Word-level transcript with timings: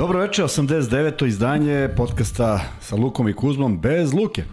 Dobro 0.00 0.20
večer, 0.20 0.44
89. 0.44 1.26
izdanje 1.26 1.88
podcasta 1.96 2.60
sa 2.80 2.96
Lukom 2.96 3.28
i 3.28 3.32
Kuzmom 3.32 3.80
bez 3.80 4.12
Luke. 4.12 4.44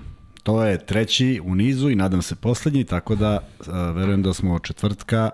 To 0.44 0.64
je 0.64 0.86
treći 0.86 1.42
u 1.44 1.56
nizu 1.56 1.90
i 1.90 1.96
nadam 1.96 2.22
se 2.22 2.36
poslednji, 2.36 2.84
tako 2.84 3.16
da 3.16 3.40
a, 3.68 3.92
verujem 3.92 4.24
da 4.24 4.34
smo 4.34 4.60
četvrtka 4.60 5.30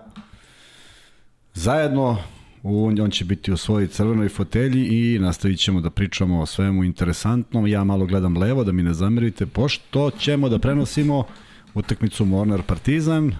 zajedno 1.54 2.18
on 2.62 3.10
će 3.10 3.24
biti 3.24 3.52
u 3.52 3.56
svojoj 3.56 3.86
crvenoj 3.86 4.28
fotelji 4.28 4.86
i 4.86 5.18
nastavit 5.18 5.58
ćemo 5.58 5.80
da 5.80 5.90
pričamo 5.90 6.40
o 6.40 6.46
svemu 6.46 6.84
interesantnom. 6.84 7.66
Ja 7.66 7.84
malo 7.84 8.06
gledam 8.06 8.36
levo 8.36 8.64
da 8.64 8.72
mi 8.72 8.82
ne 8.82 8.94
zamerite, 8.94 9.46
pošto 9.46 10.10
ćemo 10.10 10.48
da 10.48 10.58
prenosimo 10.58 11.24
utakmicu 11.74 12.24
Mornar 12.24 12.62
Partizan, 12.62 13.32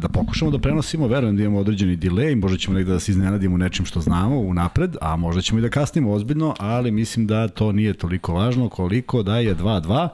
da 0.00 0.08
pokušamo 0.08 0.50
da 0.50 0.58
prenosimo, 0.58 1.06
verujem 1.08 1.36
da 1.36 1.42
imamo 1.42 1.58
određeni 1.58 1.96
delay, 1.96 2.40
možda 2.40 2.58
ćemo 2.58 2.76
negde 2.76 2.92
da 2.92 3.00
se 3.00 3.12
iznenadimo 3.12 3.56
nečim 3.56 3.86
što 3.86 4.00
znamo 4.00 4.38
unapred, 4.38 4.96
a 5.00 5.16
možda 5.16 5.42
ćemo 5.42 5.58
i 5.58 5.62
da 5.62 5.68
kasnimo 5.68 6.12
ozbiljno, 6.12 6.54
ali 6.58 6.90
mislim 6.90 7.26
da 7.26 7.48
to 7.48 7.72
nije 7.72 7.94
toliko 7.94 8.34
važno 8.34 8.68
koliko 8.68 9.22
da 9.22 9.38
je 9.38 9.56
2-2 9.56 10.08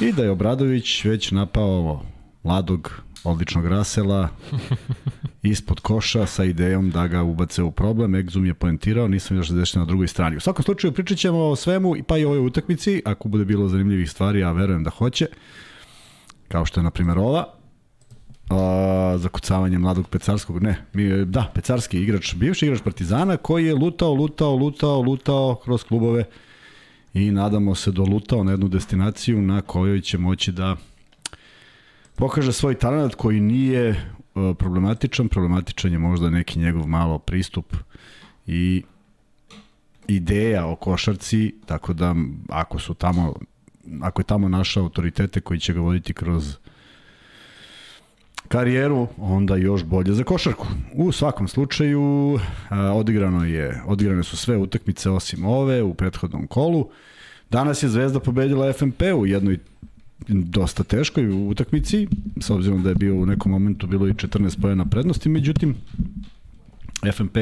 i 0.00 0.12
da 0.12 0.24
je 0.24 0.30
Obradović 0.30 1.04
već 1.04 1.30
napao 1.30 2.02
mladog 2.42 3.02
odličnog 3.24 3.66
Rasela 3.66 4.28
ispod 5.42 5.80
koša 5.80 6.26
sa 6.26 6.44
idejom 6.44 6.90
da 6.90 7.06
ga 7.06 7.22
ubace 7.22 7.62
u 7.62 7.70
problem. 7.70 8.14
Egzum 8.14 8.46
je 8.46 8.54
poentirao, 8.54 9.08
nisam 9.08 9.36
još 9.36 9.48
zadešten 9.48 9.80
na 9.80 9.86
drugoj 9.86 10.08
strani. 10.08 10.36
U 10.36 10.40
svakom 10.40 10.62
slučaju 10.62 10.92
pričat 10.92 11.18
ćemo 11.18 11.38
o 11.38 11.56
svemu, 11.56 11.94
pa 12.06 12.18
i 12.18 12.24
o 12.24 12.28
ovoj 12.28 12.46
utakmici, 12.46 13.02
ako 13.04 13.28
bude 13.28 13.44
bilo 13.44 13.68
zanimljivih 13.68 14.10
stvari, 14.10 14.44
a 14.44 14.52
verujem 14.52 14.84
da 14.84 14.90
hoće, 14.90 15.26
kao 16.48 16.64
što 16.64 16.80
je 16.80 16.84
na 16.84 16.90
primjer 16.90 17.18
ova, 17.18 17.61
a, 18.50 19.14
zakucavanje 19.18 19.78
mladog 19.78 20.08
Pecarskog, 20.08 20.62
ne, 20.62 20.76
mi, 20.92 21.24
da, 21.24 21.50
Pecarski 21.54 21.98
igrač, 21.98 22.34
bivši 22.34 22.66
igrač 22.66 22.82
Partizana 22.82 23.36
koji 23.36 23.66
je 23.66 23.74
lutao, 23.74 24.14
lutao, 24.14 24.56
lutao, 24.56 25.00
lutao 25.00 25.54
kroz 25.64 25.84
klubove 25.84 26.24
i 27.14 27.30
nadamo 27.30 27.74
se 27.74 27.90
dolutao 27.90 28.44
na 28.44 28.50
jednu 28.50 28.68
destinaciju 28.68 29.42
na 29.42 29.60
kojoj 29.62 30.00
će 30.00 30.18
moći 30.18 30.52
da 30.52 30.76
pokaže 32.14 32.52
svoj 32.52 32.74
talent 32.74 33.14
koji 33.14 33.40
nije 33.40 34.12
problematičan, 34.58 35.28
problematičan 35.28 35.92
je 35.92 35.98
možda 35.98 36.30
neki 36.30 36.58
njegov 36.58 36.86
malo 36.86 37.18
pristup 37.18 37.76
i 38.46 38.82
ideja 40.08 40.66
o 40.66 40.76
košarci, 40.76 41.54
tako 41.66 41.92
da 41.92 42.14
ako 42.48 42.78
su 42.78 42.94
tamo 42.94 43.34
ako 44.00 44.20
je 44.20 44.26
tamo 44.26 44.48
naša 44.48 44.80
autoritete 44.80 45.40
koji 45.40 45.60
će 45.60 45.72
ga 45.74 45.80
voditi 45.80 46.14
kroz 46.14 46.56
karijeru, 48.52 49.08
onda 49.18 49.56
još 49.56 49.84
bolje 49.84 50.12
za 50.12 50.24
košarku. 50.24 50.66
U 50.94 51.12
svakom 51.12 51.48
slučaju 51.48 52.38
odigrano 52.94 53.44
je, 53.44 53.82
odigrane 53.86 54.22
su 54.22 54.36
sve 54.36 54.56
utakmice 54.56 55.10
osim 55.10 55.44
ove 55.44 55.82
u 55.82 55.94
prethodnom 55.94 56.46
kolu. 56.46 56.88
Danas 57.50 57.82
je 57.82 57.88
Zvezda 57.88 58.20
pobedila 58.20 58.72
FNP 58.72 59.02
u 59.16 59.26
jednoj 59.26 59.58
dosta 60.28 60.84
teškoj 60.84 61.48
utakmici, 61.50 62.08
s 62.40 62.50
obzirom 62.50 62.82
da 62.82 62.88
je 62.88 62.94
bio 62.94 63.14
u 63.14 63.26
nekom 63.26 63.52
momentu 63.52 63.86
bilo 63.86 64.08
i 64.08 64.12
14 64.12 64.60
pojena 64.60 64.86
prednosti, 64.86 65.28
međutim 65.28 65.74
FNP 67.14 67.36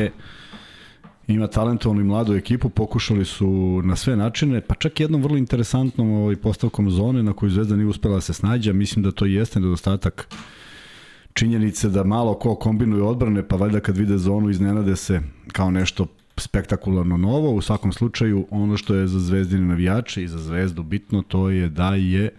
ima 1.28 1.47
talentovanu 1.47 2.00
i 2.00 2.05
mladu 2.05 2.34
ekipu, 2.34 2.69
pokušali 2.69 3.25
su 3.25 3.83
na 3.84 3.97
sve 3.97 4.16
načine, 4.16 4.61
pa 4.61 4.75
čak 4.75 5.00
jednom 5.00 5.22
vrlo 5.22 5.36
interesantnom 5.36 6.11
ovaj, 6.12 6.36
postavkom 6.36 6.91
zone 6.91 7.22
na 7.22 7.33
koju 7.33 7.50
Zvezda 7.50 7.77
nije 7.77 7.86
uspela 7.86 8.14
da 8.14 8.20
se 8.20 8.33
snađa, 8.33 8.72
mislim 8.72 9.03
da 9.03 9.12
to 9.12 9.27
jeste 9.27 9.61
nedostatak 9.61 10.28
činjenice 11.33 11.89
da 11.89 12.05
malo 12.05 12.34
ko 12.34 12.55
kombinuje 12.55 13.03
odbrane, 13.03 13.48
pa 13.48 13.56
valjda 13.56 13.81
kad 13.81 13.97
vide 13.97 14.19
zonu 14.19 14.50
iznenade 14.50 14.97
se 14.97 15.21
kao 15.53 15.71
nešto 15.71 16.06
spektakularno 16.37 17.16
novo. 17.16 17.50
U 17.50 17.62
svakom 17.62 17.93
slučaju, 17.93 18.47
ono 18.50 18.77
što 18.77 18.94
je 18.94 19.06
za 19.06 19.21
zvezdine 19.21 19.66
navijače 19.66 20.22
i 20.22 20.28
za 20.28 20.38
zvezdu 20.38 20.82
bitno, 20.82 21.22
to 21.22 21.50
je 21.50 21.69
da 21.69 21.94
je 21.94 22.31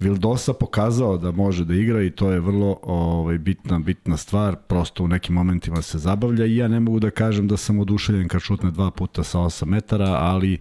Vildosa 0.00 0.52
pokazao 0.52 1.18
da 1.18 1.30
može 1.30 1.64
da 1.64 1.74
igra 1.74 2.02
i 2.02 2.10
to 2.10 2.30
je 2.30 2.40
vrlo 2.40 2.78
ovaj, 2.82 3.38
bitna, 3.38 3.78
bitna 3.78 4.16
stvar, 4.16 4.56
prosto 4.56 5.04
u 5.04 5.08
nekim 5.08 5.34
momentima 5.34 5.82
se 5.82 5.98
zabavlja 5.98 6.46
i 6.46 6.56
ja 6.56 6.68
ne 6.68 6.80
mogu 6.80 7.00
da 7.00 7.10
kažem 7.10 7.48
da 7.48 7.56
sam 7.56 7.78
oduševljen 7.78 8.28
kad 8.28 8.40
šutne 8.40 8.70
dva 8.70 8.90
puta 8.90 9.22
sa 9.22 9.38
8 9.38 9.64
metara, 9.64 10.10
ali 10.10 10.58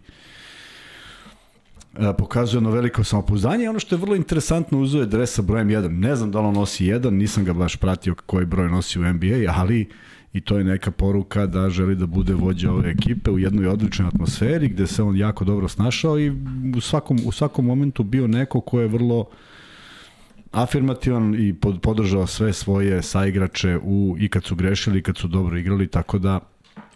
pokazuje 2.17 2.57
ono 2.57 2.71
veliko 2.71 3.03
samopouzdanje. 3.03 3.69
Ono 3.69 3.79
što 3.79 3.95
je 3.95 3.99
vrlo 3.99 4.15
interesantno, 4.15 4.79
uzeo 4.79 5.01
je 5.01 5.07
dresa 5.07 5.41
brojem 5.41 5.67
1. 5.67 5.87
Ne 5.87 6.15
znam 6.15 6.31
da 6.31 6.39
li 6.39 6.47
on 6.47 6.53
nosi 6.53 6.85
1, 6.85 7.09
nisam 7.09 7.45
ga 7.45 7.53
baš 7.53 7.75
pratio 7.75 8.15
koji 8.25 8.45
broj 8.45 8.69
nosi 8.69 8.99
u 8.99 9.13
NBA, 9.13 9.53
ali 9.55 9.89
i 10.33 10.41
to 10.41 10.57
je 10.57 10.63
neka 10.63 10.91
poruka 10.91 11.45
da 11.45 11.69
želi 11.69 11.95
da 11.95 12.05
bude 12.05 12.33
vođa 12.33 12.71
ove 12.71 12.91
ekipe 12.91 13.31
u 13.31 13.39
jednoj 13.39 13.67
odličnoj 13.67 14.07
atmosferi 14.07 14.69
gde 14.69 14.87
se 14.87 15.03
on 15.03 15.17
jako 15.17 15.45
dobro 15.45 15.67
snašao 15.67 16.19
i 16.19 16.31
u 16.77 16.81
svakom, 16.81 17.19
u 17.25 17.31
svakom 17.31 17.65
momentu 17.65 18.03
bio 18.03 18.27
neko 18.27 18.61
ko 18.61 18.79
je 18.79 18.87
vrlo 18.87 19.25
afirmativan 20.51 21.35
i 21.35 21.53
podržao 21.81 22.27
sve 22.27 22.53
svoje 22.53 23.01
saigrače 23.01 23.79
u, 23.83 24.15
i 24.19 24.29
kad 24.29 24.43
su 24.43 24.55
grešili 24.55 24.99
i 24.99 25.01
kad 25.01 25.17
su 25.17 25.27
dobro 25.27 25.57
igrali, 25.57 25.87
tako 25.87 26.19
da 26.19 26.39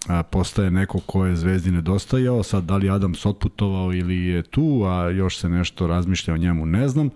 a, 0.08 0.24
postaje 0.24 0.72
neko 0.72 1.00
ko 1.00 1.26
je 1.26 1.36
Zvezdi 1.36 1.72
nedostajao, 1.72 2.44
sad 2.44 2.64
da 2.64 2.78
li 2.78 2.90
Adams 2.90 3.26
otputovao 3.26 3.94
ili 3.94 4.26
je 4.26 4.44
tu, 4.44 4.84
a 4.86 5.10
još 5.10 5.38
se 5.38 5.50
nešto 5.50 5.88
razmišlja 5.88 6.34
o 6.34 6.38
njemu, 6.38 6.66
ne 6.66 6.88
znam, 6.88 7.10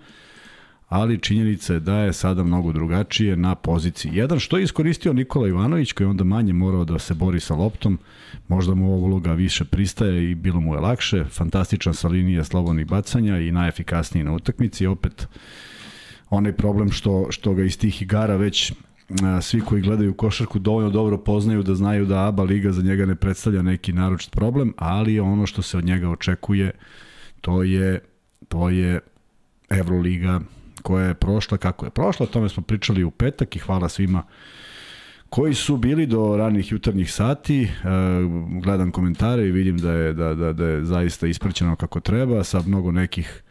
ali 0.90 1.19
činjenica 1.19 1.74
je 1.74 1.79
da 1.79 1.97
je 1.97 2.13
sada 2.13 2.44
mnogo 2.44 2.72
drugačije 2.72 3.35
na 3.35 3.56
poziciji 3.56 4.12
1, 4.12 4.40
što 4.40 4.57
je 4.57 4.63
iskoristio 4.63 5.13
Nikola 5.13 5.47
Ivanović, 5.47 5.91
koji 5.91 6.07
onda 6.07 6.24
manje 6.24 6.53
morao 6.53 6.85
da 6.85 7.00
se 7.00 7.13
bori 7.13 7.40
sa 7.40 7.56
loptom, 7.56 8.00
možda 8.47 8.74
mu 8.74 8.94
ova 8.94 8.97
uloga 8.97 9.34
više 9.34 9.66
pristaje 9.66 10.31
i 10.31 10.35
bilo 10.35 10.59
mu 10.59 10.73
je 10.75 10.79
lakše, 10.79 11.25
fantastičan 11.25 11.94
sa 11.94 12.08
linije 12.08 12.44
slobodnih 12.44 12.88
bacanja 12.88 13.38
i 13.38 13.52
najefikasniji 13.52 14.23
na 14.23 14.34
utakmici, 14.34 14.85
opet 14.85 15.28
onaj 16.29 16.53
problem 16.53 16.91
što, 16.91 17.28
što 17.29 17.53
ga 17.53 17.63
iz 17.63 17.78
tih 17.78 18.02
igara 18.02 18.35
već 18.35 18.73
svi 19.41 19.61
koji 19.61 19.81
gledaju 19.81 20.13
košarku 20.13 20.59
dovoljno 20.59 20.89
dobro 20.89 21.17
poznaju 21.17 21.63
da 21.63 21.75
znaju 21.75 22.05
da 22.05 22.27
ABA 22.27 22.44
liga 22.44 22.72
za 22.72 22.81
njega 22.81 23.05
ne 23.05 23.16
predstavlja 23.16 23.61
neki 23.61 23.94
naročit 23.94 24.31
problem, 24.31 24.73
ali 24.77 25.19
ono 25.19 25.45
što 25.45 25.61
se 25.61 25.77
od 25.77 25.85
njega 25.85 26.09
očekuje 26.09 26.72
to 27.41 27.63
je 27.63 27.99
to 28.47 28.69
je 28.69 28.99
Evroliga 29.69 30.39
koja 30.81 31.05
je 31.05 31.13
prošla 31.13 31.57
kako 31.57 31.85
je 31.85 31.89
prošla, 31.89 32.23
o 32.23 32.29
tome 32.33 32.49
smo 32.49 32.63
pričali 32.63 33.03
u 33.03 33.11
petak 33.11 33.55
i 33.55 33.59
hvala 33.59 33.89
svima 33.89 34.23
koji 35.31 35.53
su 35.53 35.78
bili 35.78 36.05
do 36.05 36.38
ranih 36.38 36.72
jutarnjih 36.72 37.13
sati, 37.13 37.69
gledam 38.63 38.91
komentare 38.91 39.47
i 39.47 39.51
vidim 39.51 39.78
da 39.78 39.91
je, 39.91 40.13
da, 40.13 40.33
da, 40.33 40.53
da 40.53 40.66
je 40.66 40.85
zaista 40.85 41.28
ispraćeno 41.28 41.75
kako 41.75 41.99
treba, 41.99 42.43
sa 42.43 42.61
mnogo 42.67 42.91
nekih 42.91 43.43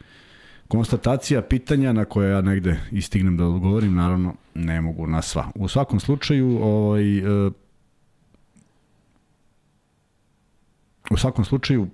konstatacija, 0.70 1.42
pitanja 1.42 1.92
na 1.92 2.04
koje 2.04 2.30
ja 2.30 2.40
negde 2.40 2.76
istignem 2.90 3.36
da 3.36 3.46
odgovorim, 3.46 3.94
naravno 3.94 4.34
ne 4.54 4.80
mogu 4.80 5.06
na 5.06 5.22
sva. 5.22 5.50
U 5.54 5.68
svakom 5.68 6.00
slučaju, 6.00 6.58
ovaj, 6.62 7.18
e, 7.18 7.50
u 11.10 11.16
svakom 11.16 11.44
slučaju, 11.44 11.88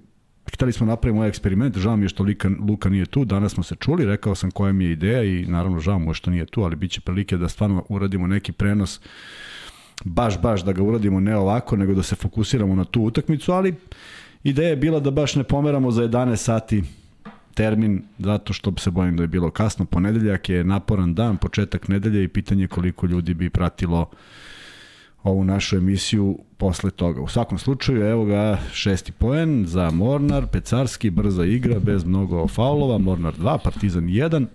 hteli 0.54 0.72
smo 0.72 0.86
napraviti 0.86 1.16
ovaj 1.16 1.28
eksperiment, 1.28 1.78
žao 1.78 1.97
mi 1.97 2.04
je 2.04 2.09
što 2.09 2.22
Lika, 2.22 2.50
Luka 2.69 2.88
nije 2.88 3.06
tu, 3.06 3.25
danas 3.25 3.53
smo 3.53 3.62
se 3.62 3.76
čuli, 3.76 4.04
rekao 4.04 4.34
sam 4.34 4.50
koja 4.50 4.72
mi 4.72 4.84
je 4.84 4.92
ideja 4.92 5.25
i 5.25 5.47
naravno 5.47 5.81
žao 5.81 5.98
mu 5.98 6.10
je 6.10 6.15
što 6.15 6.31
nije 6.31 6.47
tu, 6.47 6.62
ali 6.62 6.76
bit 6.76 6.91
će 6.91 7.00
prilike 7.00 7.36
da 7.36 7.48
stvarno 7.48 7.84
uradimo 7.88 8.26
neki 8.26 8.53
prenos 8.53 9.00
baš, 10.04 10.41
baš 10.41 10.65
da 10.65 10.72
ga 10.72 10.82
uradimo 10.82 11.20
ne 11.20 11.36
ovako, 11.36 11.76
nego 11.76 11.94
da 11.94 12.03
se 12.03 12.16
fokusiramo 12.16 12.75
na 12.75 12.84
tu 12.84 13.03
utakmicu, 13.03 13.53
ali 13.53 13.75
ideja 14.44 14.69
je 14.69 14.76
bila 14.76 15.00
da 15.00 15.10
baš 15.10 15.34
ne 15.34 15.44
pomeramo 15.44 15.91
za 15.91 16.03
11 16.03 16.36
sati 16.36 16.82
termin, 17.56 18.03
zato 18.19 18.53
što 18.53 18.72
se 18.78 18.91
bojim 18.91 19.17
da 19.17 19.22
je 19.22 19.28
bilo 19.28 19.50
kasno. 19.50 19.84
Ponedeljak 19.84 20.48
je 20.48 20.65
naporan 20.65 21.15
dan, 21.15 21.36
početak 21.36 21.89
nedelje 21.89 22.25
i 22.25 22.28
pitanje 22.28 22.66
koliko 22.66 23.07
ljudi 23.07 23.34
bi 23.34 23.51
pratilo 23.51 24.10
ovu 25.22 25.45
našu 25.45 25.77
emisiju 25.77 26.39
posle 26.57 26.91
toga. 26.91 27.21
U 27.21 27.28
svakom 27.28 27.59
slučaju, 27.59 28.03
evo 28.03 28.25
ga 28.25 28.59
šesti 28.72 29.13
poen 29.13 29.65
za 29.66 29.91
Mornar, 29.91 30.47
Pecarski, 30.47 31.10
brza 31.10 31.45
igra, 31.45 31.78
bez 31.78 32.04
mnogo 32.04 32.48
faulova, 32.48 32.98
Mornar 32.98 33.34
2, 33.34 33.59
Partizan 33.65 34.04
1, 34.04 34.47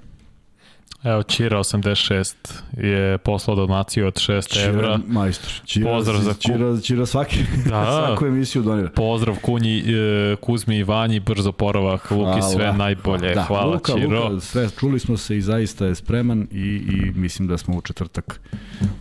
Evo, 1.04 1.24
Čira 1.24 1.58
86 1.58 2.36
je 2.78 3.18
poslao 3.18 3.56
donaciju 3.56 4.08
od 4.08 4.14
6 4.14 4.54
Čira, 4.54 4.66
evra. 4.66 5.00
Majstor. 5.08 5.52
Čira, 5.66 5.92
Pozdrav 5.92 6.22
za 6.22 6.34
Čira, 6.34 6.82
Čira 6.82 7.06
svaki, 7.06 7.38
da, 7.70 7.86
svaku 8.06 8.26
emisiju 8.26 8.62
donira. 8.62 8.90
Pozdrav 8.90 9.36
Kunji, 9.42 9.80
e, 9.80 10.36
Kuzmi 10.36 10.78
i 10.78 10.84
Vanji, 10.84 11.20
brzo 11.20 11.52
poravak, 11.52 12.12
Luki 12.12 12.42
sve 12.54 12.74
najbolje. 12.74 13.34
Da, 13.34 13.44
Hvala 13.44 13.74
Luka, 13.74 13.94
Čiro. 13.94 14.30
Luka, 14.30 14.40
sve, 14.42 14.70
čuli 14.80 15.00
smo 15.00 15.18
se 15.18 15.38
i 15.38 15.42
zaista 15.42 15.86
je 15.86 15.96
spreman 15.96 16.48
i, 16.52 16.66
i 16.66 17.12
mislim 17.16 17.48
da 17.48 17.58
smo 17.58 17.78
u 17.78 17.82
četvrtak, 17.82 18.42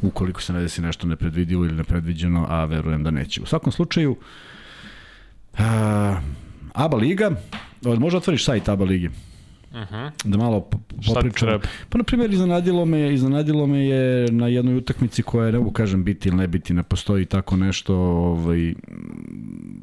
ukoliko 0.03 0.43
se 0.43 0.53
ne 0.53 0.61
desi 0.61 0.83
nešto 0.83 1.07
nepredvidivo 1.07 1.65
ili 1.65 1.75
nepredviđeno, 1.75 2.47
a 2.49 2.65
verujem 2.65 3.05
da 3.05 3.11
neće. 3.11 3.43
U 3.43 3.47
svakom 3.47 3.73
slučaju, 3.73 4.17
a, 5.59 6.21
ABA 6.73 6.97
Liga, 6.97 7.31
možda 7.83 8.19
otvoriš 8.19 8.45
sajt 8.45 8.69
ABA 8.69 8.85
Ligi? 8.85 9.11
Uh 9.71 9.77
-huh. 9.77 10.11
Da 10.25 10.39
malo 10.39 10.61
popričamo. 10.61 11.61
Pa, 11.89 11.99
na 11.99 12.05
primjer, 12.05 12.33
iznenadilo 12.33 12.85
me, 12.85 13.15
iznenadilo 13.15 13.67
me 13.67 13.87
je 13.87 14.33
na 14.33 14.47
jednoj 14.47 14.77
utakmici 14.77 15.23
koja 15.23 15.47
je, 15.47 15.53
ne 15.53 15.59
mogu 15.59 15.71
kažem, 15.71 16.05
biti 16.05 16.29
ili 16.29 16.37
ne 16.37 16.49
biti, 16.49 16.75
ne 16.75 16.83
postoji 16.83 17.25
tako 17.25 17.57
nešto 17.57 17.97
ovaj, 17.97 18.71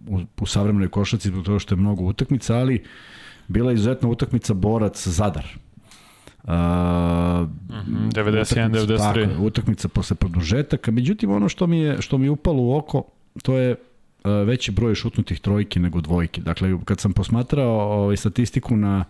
u, 0.07 0.21
u 0.41 0.45
savremenoj 0.45 0.89
košaci, 0.89 1.27
zbog 1.27 1.45
toga 1.45 1.59
što 1.59 1.75
je 1.75 1.79
mnogo 1.79 2.03
utakmica, 2.03 2.57
ali 2.57 2.83
bila 3.47 3.71
je 3.71 3.75
izuzetna 3.75 4.09
utakmica 4.09 4.53
Borac-Zadar. 4.53 5.45
Uh, 6.43 6.53
mm 6.53 6.57
-hmm, 7.69 8.11
91 8.11 8.71
93 8.71 9.39
utakmica 9.39 9.87
posle 9.87 10.15
produžetaka 10.15 10.91
međutim 10.91 11.31
ono 11.31 11.49
što 11.49 11.67
mi 11.67 11.79
je 11.79 12.01
što 12.01 12.17
mi 12.17 12.25
je 12.25 12.29
upalo 12.29 12.63
u 12.63 12.75
oko 12.75 13.03
to 13.43 13.57
je 13.57 13.71
uh, 13.71 14.31
veći 14.45 14.71
broj 14.71 14.95
šutnutih 14.95 15.39
trojki 15.39 15.79
nego 15.79 16.01
dvojki 16.01 16.41
dakle 16.41 16.77
kad 16.85 16.99
sam 16.99 17.13
posmatrao 17.13 17.79
ovaj 17.79 18.17
statistiku 18.17 18.77
na 18.77 19.05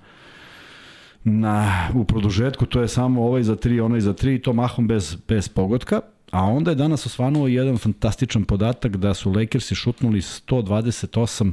na 1.28 1.90
u 1.94 2.04
produžetku 2.04 2.66
to 2.66 2.82
je 2.82 2.88
samo 2.88 3.26
ovaj 3.26 3.44
za 3.44 3.56
3 3.56 3.86
onaj 3.86 4.02
za 4.02 4.14
3 4.14 4.42
to 4.42 4.54
mahom 4.54 4.88
bez 4.88 5.18
bez 5.28 5.50
pogotka 5.50 6.02
a 6.32 6.44
onda 6.44 6.72
je 6.72 6.76
danas 6.76 7.06
osvanuo 7.06 7.48
jedan 7.48 7.78
fantastičan 7.78 8.44
podatak 8.44 8.98
da 8.98 9.14
su 9.14 9.32
Lakersi 9.32 9.76
šutnuli 9.76 10.22
128 10.22 11.52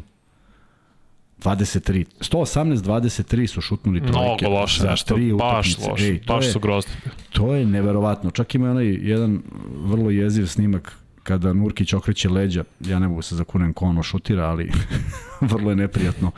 23. 1.44 2.05
118-23 2.21 3.47
su 3.47 3.61
šutnuli 3.61 4.00
trojke. 4.00 4.19
Mnogo 4.19 4.61
loše, 4.61 4.81
za 4.81 4.94
tri 4.97 5.32
baš 5.32 5.79
loše, 5.79 6.05
Ej, 6.05 6.21
baš 6.26 6.44
je, 6.44 6.53
su 6.53 6.61
grozni. 6.61 6.93
To 7.32 7.55
je 7.55 7.67
neverovatno. 7.67 8.31
Čak 8.31 8.55
ima 8.55 8.71
onaj 8.71 8.87
jedan 8.87 9.43
vrlo 9.85 10.11
jeziv 10.11 10.47
snimak 10.47 10.99
kada 11.23 11.53
Nurkić 11.53 11.93
okreće 11.93 12.29
leđa, 12.29 12.65
ja 12.81 12.99
ne 12.99 13.09
mogu 13.09 13.23
se 13.23 13.37
zakunem 13.37 13.73
ko 13.73 13.85
ono 13.85 14.03
šutira, 14.03 14.44
ali 14.44 14.71
vrlo 15.50 15.71
je 15.71 15.76
neprijatno 15.76 16.31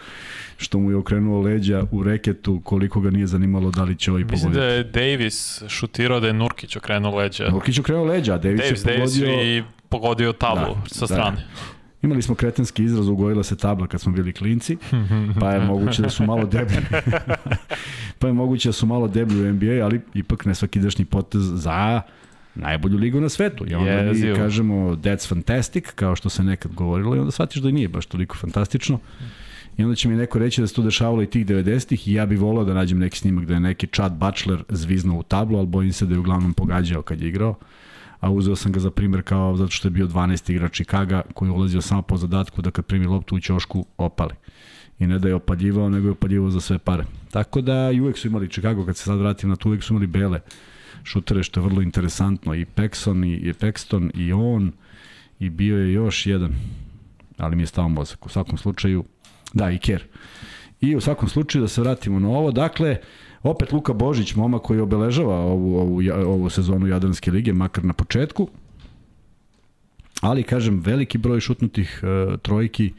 što 0.56 0.78
mu 0.78 0.90
je 0.90 0.96
okrenuo 0.96 1.40
leđa 1.40 1.84
u 1.90 2.02
reketu, 2.02 2.60
koliko 2.64 3.00
ga 3.00 3.10
nije 3.10 3.26
zanimalo 3.26 3.70
da 3.70 3.82
li 3.84 3.96
će 3.96 4.10
ovaj 4.10 4.22
pogoditi. 4.22 4.48
Mislim 4.48 4.52
da 4.52 4.64
je 4.64 4.84
Davis 4.84 5.62
šutirao 5.68 6.20
da 6.20 6.26
je 6.26 6.32
Nurkić 6.32 6.76
okrenuo 6.76 7.16
leđa. 7.16 7.48
Nurkić 7.48 7.78
okrenuo 7.78 8.04
leđa, 8.04 8.34
a 8.34 8.38
Davis, 8.38 8.60
Davis 8.60 8.84
je 8.84 8.98
pogodio... 8.98 9.26
Davis 9.26 9.46
i 9.46 9.62
pogodio 9.88 10.32
tablu 10.32 10.74
da, 10.74 10.94
sa 10.94 11.06
strane. 11.06 11.36
Da. 11.36 11.76
Imali 12.02 12.22
smo 12.22 12.34
kretenski 12.34 12.84
izraz, 12.84 13.08
ugojila 13.08 13.42
se 13.42 13.56
tabla 13.56 13.86
kad 13.86 14.00
smo 14.00 14.12
bili 14.12 14.32
klinci, 14.32 14.76
pa 15.40 15.50
je 15.50 15.60
moguće 15.60 16.02
da 16.02 16.10
su 16.10 16.24
malo 16.24 16.46
deblji. 16.46 16.76
pa 18.18 18.26
je 18.26 18.32
moguće 18.32 18.68
da 18.68 18.72
su 18.72 18.86
malo 18.86 19.08
deblji 19.08 19.40
u 19.40 19.52
NBA, 19.52 19.84
ali 19.84 20.00
ipak 20.14 20.44
nesvakidašnji 20.44 21.04
potez 21.04 21.42
za 21.42 22.02
najbolju 22.54 22.98
ligu 22.98 23.20
na 23.20 23.28
svetu. 23.28 23.64
I 23.68 23.74
onda 23.74 23.90
Jezio. 23.90 24.32
mi 24.32 24.38
kažemo 24.38 24.74
that's 24.74 25.28
fantastic, 25.28 25.90
kao 25.90 26.16
što 26.16 26.28
se 26.28 26.42
nekad 26.42 26.72
govorilo, 26.72 27.16
i 27.16 27.18
onda 27.18 27.30
shvatiš 27.30 27.62
da 27.62 27.70
nije 27.70 27.88
baš 27.88 28.06
toliko 28.06 28.36
fantastično. 28.36 28.98
I 29.76 29.82
onda 29.82 29.94
će 29.94 30.08
mi 30.08 30.16
neko 30.16 30.38
reći 30.38 30.60
da 30.60 30.66
se 30.66 30.74
to 30.74 30.82
dešavalo 30.82 31.22
i 31.22 31.26
tih 31.26 31.46
90-ih 31.46 32.08
i 32.08 32.12
ja 32.12 32.26
bih 32.26 32.40
volao 32.40 32.64
da 32.64 32.74
nađem 32.74 32.98
neki 32.98 33.18
snimak 33.18 33.44
da 33.44 33.54
je 33.54 33.60
neki 33.60 33.86
Chad 33.86 34.12
Butler 34.12 34.64
zviznuo 34.68 35.18
u 35.18 35.22
tablu, 35.22 35.58
ali 35.58 35.66
bojim 35.66 35.92
se 35.92 36.06
da 36.06 36.14
je 36.14 36.18
uglavnom 36.18 36.54
pogađao 36.54 37.02
kad 37.02 37.20
je 37.20 37.28
igrao 37.28 37.54
a 38.20 38.30
uzeo 38.30 38.56
sam 38.56 38.72
ga 38.72 38.80
za 38.80 38.90
primer 38.90 39.22
kao 39.22 39.56
zato 39.56 39.70
što 39.70 39.88
je 39.88 39.92
bio 39.92 40.06
12. 40.06 40.52
igrač 40.52 40.72
Chicago 40.72 41.22
koji 41.34 41.48
je 41.48 41.52
ulazio 41.52 41.80
samo 41.80 42.02
po 42.02 42.16
zadatku 42.16 42.62
da 42.62 42.70
kad 42.70 42.84
primi 42.84 43.06
loptu 43.06 43.36
u 43.36 43.40
ćošku 43.40 43.86
opali. 43.98 44.34
I 44.98 45.06
ne 45.06 45.18
da 45.18 45.28
je 45.28 45.34
opaljivao, 45.34 45.88
nego 45.88 46.06
je 46.06 46.12
opaljivao 46.12 46.50
za 46.50 46.60
sve 46.60 46.78
pare. 46.78 47.04
Tako 47.30 47.60
da 47.60 47.90
i 47.90 48.00
uvek 48.00 48.18
su 48.18 48.28
imali 48.28 48.48
Chicago, 48.48 48.86
kad 48.86 48.96
se 48.96 49.04
sad 49.04 49.18
vratim 49.18 49.50
na 49.50 49.56
to, 49.56 49.68
uvek 49.68 49.82
su 49.82 49.92
imali 49.92 50.06
bele 50.06 50.40
šutere, 51.04 51.42
što 51.42 51.60
je 51.60 51.64
vrlo 51.64 51.82
interesantno. 51.82 52.54
I 52.54 52.64
Pexon, 52.64 53.26
i, 53.26 53.48
i 53.48 53.52
Pexton, 53.52 54.10
i 54.14 54.32
on, 54.32 54.72
i 55.38 55.50
bio 55.50 55.78
je 55.78 55.92
još 55.92 56.26
jedan, 56.26 56.54
ali 57.38 57.56
mi 57.56 57.62
je 57.62 57.66
stao 57.66 57.88
mozak. 57.88 58.26
U 58.26 58.28
svakom 58.28 58.58
slučaju, 58.58 59.04
da, 59.56 59.70
i 59.70 59.78
Kerr. 59.78 60.04
I 60.80 60.96
u 60.96 61.00
svakom 61.00 61.28
slučaju 61.28 61.62
da 61.62 61.68
se 61.68 61.80
vratimo 61.80 62.20
na 62.20 62.28
ovo, 62.28 62.50
dakle, 62.52 62.96
Opet 63.42 63.72
Luka 63.72 63.92
Božić, 63.92 64.34
momak 64.34 64.62
koji 64.62 64.80
obeležava 64.80 65.34
ovu, 65.34 65.76
ovu, 65.76 66.00
ovu 66.26 66.50
sezonu 66.50 66.86
Jadranske 66.86 67.30
lige, 67.30 67.52
makar 67.52 67.84
na 67.84 67.92
početku. 67.92 68.48
Ali, 70.20 70.42
kažem, 70.42 70.80
veliki 70.80 71.18
broj 71.18 71.40
šutnutih 71.40 72.00
uh, 72.02 72.40
trojki 72.40 72.92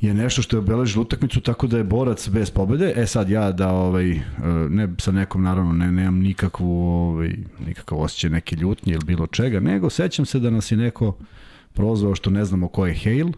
je 0.00 0.14
nešto 0.14 0.42
što 0.42 0.56
je 0.56 0.60
obeležilo 0.60 1.02
utakmicu 1.02 1.40
tako 1.40 1.66
da 1.66 1.78
je 1.78 1.84
borac 1.84 2.28
bez 2.28 2.50
pobede. 2.50 2.92
E 2.96 3.06
sad 3.06 3.30
ja 3.30 3.52
da 3.52 3.70
ovaj 3.70 4.10
e, 4.10 4.20
ne 4.68 4.88
sa 4.98 5.12
nekom 5.12 5.42
naravno 5.42 5.72
ne 5.72 5.92
nemam 5.92 6.18
nikakvu 6.18 6.88
ovaj 6.88 7.30
nikakav 7.66 8.00
osjećaj 8.00 8.30
neke 8.30 8.56
ljutnje 8.56 8.92
ili 8.92 9.04
bilo 9.04 9.26
čega, 9.26 9.60
nego 9.60 9.90
sećam 9.90 10.26
se 10.26 10.38
da 10.38 10.50
nas 10.50 10.72
je 10.72 10.76
neko 10.76 11.16
prozvao 11.72 12.14
što 12.14 12.30
ne 12.30 12.44
znamo 12.44 12.68
ko 12.68 12.86
je 12.86 12.94
Hale 13.04 13.32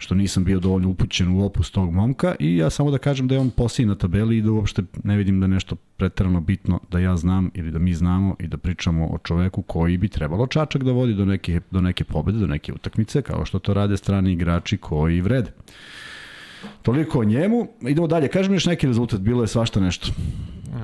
što 0.00 0.14
nisam 0.14 0.44
bio 0.44 0.60
dovoljno 0.60 0.88
upućen 0.88 1.28
u 1.28 1.44
opus 1.44 1.70
tog 1.70 1.92
momka 1.92 2.34
i 2.38 2.56
ja 2.56 2.70
samo 2.70 2.90
da 2.90 2.98
kažem 2.98 3.28
da 3.28 3.34
je 3.34 3.40
on 3.40 3.50
posliji 3.50 3.86
na 3.86 3.94
tabeli 3.94 4.38
i 4.38 4.42
da 4.42 4.52
uopšte 4.52 4.82
ne 5.04 5.16
vidim 5.16 5.40
da 5.40 5.46
nešto 5.46 5.76
pretarano 5.76 6.40
bitno 6.40 6.80
da 6.90 6.98
ja 6.98 7.16
znam 7.16 7.50
ili 7.54 7.70
da 7.70 7.78
mi 7.78 7.94
znamo 7.94 8.36
i 8.38 8.46
da 8.46 8.56
pričamo 8.56 9.06
o 9.06 9.18
čoveku 9.18 9.62
koji 9.62 9.96
bi 9.96 10.08
trebalo 10.08 10.46
čačak 10.46 10.84
da 10.84 10.92
vodi 10.92 11.14
do 11.14 11.24
neke, 11.24 11.60
do 11.70 11.80
neke 11.80 12.04
pobede, 12.04 12.38
do 12.38 12.46
neke 12.46 12.72
utakmice, 12.72 13.22
kao 13.22 13.44
što 13.44 13.58
to 13.58 13.74
rade 13.74 13.96
strani 13.96 14.32
igrači 14.32 14.76
koji 14.76 15.20
vrede. 15.20 15.50
Toliko 16.82 17.20
o 17.20 17.24
njemu. 17.24 17.68
Idemo 17.80 18.06
dalje. 18.06 18.28
Kaži 18.28 18.48
mi 18.48 18.56
još 18.56 18.66
neki 18.66 18.86
rezultat. 18.86 19.20
Bilo 19.20 19.42
je 19.42 19.48
svašta 19.48 19.80
nešto. 19.80 20.12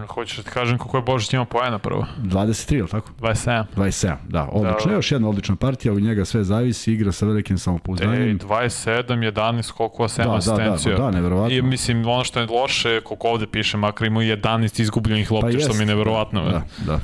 Hoćeš 0.08 0.36
da 0.36 0.42
ti 0.42 0.50
kažem 0.50 0.78
kako 0.78 0.96
je 0.96 1.02
Božić 1.02 1.32
imao 1.32 1.44
poena 1.44 1.78
prvo? 1.78 2.06
23, 2.22 2.78
ili 2.78 2.88
tako? 2.88 3.10
27. 3.20 3.64
27, 3.76 4.16
da. 4.28 4.48
Odlično. 4.52 4.90
Da. 4.90 4.96
Još 4.96 5.12
jedna 5.12 5.28
odlična 5.28 5.56
partija, 5.56 5.92
u 5.92 6.00
njega 6.00 6.24
sve 6.24 6.44
zavisi, 6.44 6.92
igra 6.92 7.12
sa 7.12 7.26
velikim 7.26 7.58
samopouzdanjem. 7.58 8.22
Ej, 8.22 8.34
27, 8.34 9.32
11, 9.32 9.72
koliko 9.72 10.04
7 10.04 10.24
da, 10.24 10.34
asistencija. 10.34 10.96
Da, 10.96 11.02
da, 11.02 11.10
da, 11.10 11.10
neverovatno. 11.10 11.56
I 11.56 11.62
mislim, 11.62 12.06
ono 12.08 12.24
što 12.24 12.40
je 12.40 12.46
loše, 12.46 13.00
koliko 13.00 13.28
ovde 13.28 13.46
piše, 13.46 13.76
makar 13.76 14.06
imao 14.06 14.22
11 14.22 14.80
izgubljenih 14.80 15.32
lopti, 15.32 15.56
pa 15.56 15.60
što 15.60 15.74
mi 15.74 15.80
je 15.80 15.86
neverovatno. 15.86 16.44
Da, 16.44 16.62
da. 16.86 17.00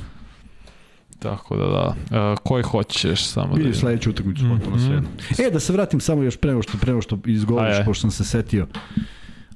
Tako 1.19 1.57
da 1.57 1.67
da. 1.67 1.95
Uh, 2.33 2.39
koji 2.39 2.63
hoćeš 2.63 3.25
samo 3.25 3.55
Vidi 3.55 3.69
da... 3.69 3.75
sledeću 3.75 4.11
utakmicu 4.11 4.45
potpuno 4.49 4.77
mm 4.77 4.81
-hmm. 4.81 5.35
sve. 5.35 5.47
E, 5.47 5.51
da 5.51 5.61
se 5.61 5.73
vratim 5.73 6.01
samo 6.01 6.23
još 6.23 6.37
pre 6.37 6.63
što, 6.63 6.79
pre 6.79 7.03
što 7.03 7.19
izgovoriš, 7.27 7.77
pošto 7.85 8.01
sam 8.01 8.11
se 8.11 8.25
setio. 8.25 8.67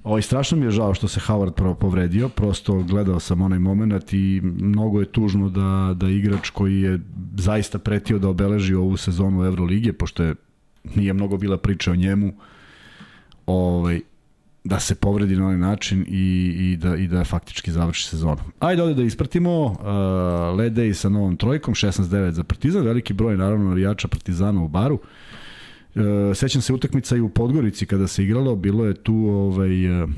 Ovaj, 0.07 0.23
strašno 0.23 0.59
mi 0.59 0.65
je 0.65 0.71
žao 0.71 0.95
što 0.95 1.09
se 1.09 1.21
Howard 1.21 1.51
prvo 1.51 1.75
povredio, 1.75 2.29
prosto 2.29 2.83
gledao 2.83 3.21
sam 3.21 3.41
onaj 3.41 3.59
moment 3.59 4.13
i 4.13 4.41
mnogo 4.45 5.01
je 5.01 5.13
tužno 5.13 5.49
da, 5.49 5.95
da 5.95 6.09
igrač 6.09 6.51
koji 6.51 6.81
je 6.81 7.01
zaista 7.37 7.79
pretio 7.79 8.19
da 8.19 8.29
obeleži 8.29 8.75
ovu 8.75 8.97
sezonu 8.97 9.45
Evrolige, 9.45 9.93
pošto 9.93 10.23
je, 10.23 10.35
nije 10.95 11.13
mnogo 11.13 11.37
bila 11.37 11.57
priča 11.57 11.93
o 11.93 11.97
njemu, 11.97 12.33
ovaj, 13.47 14.01
da 14.65 14.81
se 14.81 14.95
povredi 14.95 15.37
na 15.37 15.45
ovaj 15.45 15.59
način 15.59 16.05
i, 16.09 16.55
i, 16.59 16.77
da, 16.77 16.97
i 16.97 17.09
da 17.09 17.25
faktički 17.25 17.73
završi 17.73 18.09
sezonu. 18.09 18.41
Ajde 18.59 18.83
ovde 18.83 18.95
da 18.95 19.03
ispratimo 19.03 19.65
uh, 19.65 19.77
Ledej 20.59 20.95
sa 20.95 21.09
novom 21.09 21.37
trojkom, 21.37 21.75
16-9 21.75 22.31
za 22.31 22.45
Partizan, 22.45 22.85
veliki 22.85 23.13
broj 23.13 23.37
naravno 23.37 23.69
navijača 23.69 24.09
Partizana 24.09 24.63
u 24.63 24.69
baru. 24.69 24.95
Uh, 24.95 25.01
sećam 26.35 26.63
se 26.63 26.73
utakmica 26.73 27.17
i 27.17 27.21
u 27.21 27.29
Podgorici 27.29 27.87
kada 27.87 28.07
se 28.07 28.25
igralo, 28.25 28.57
bilo 28.57 28.85
je 28.85 28.95
tu 28.95 29.15
ovaj, 29.15 30.03
uh, 30.03 30.11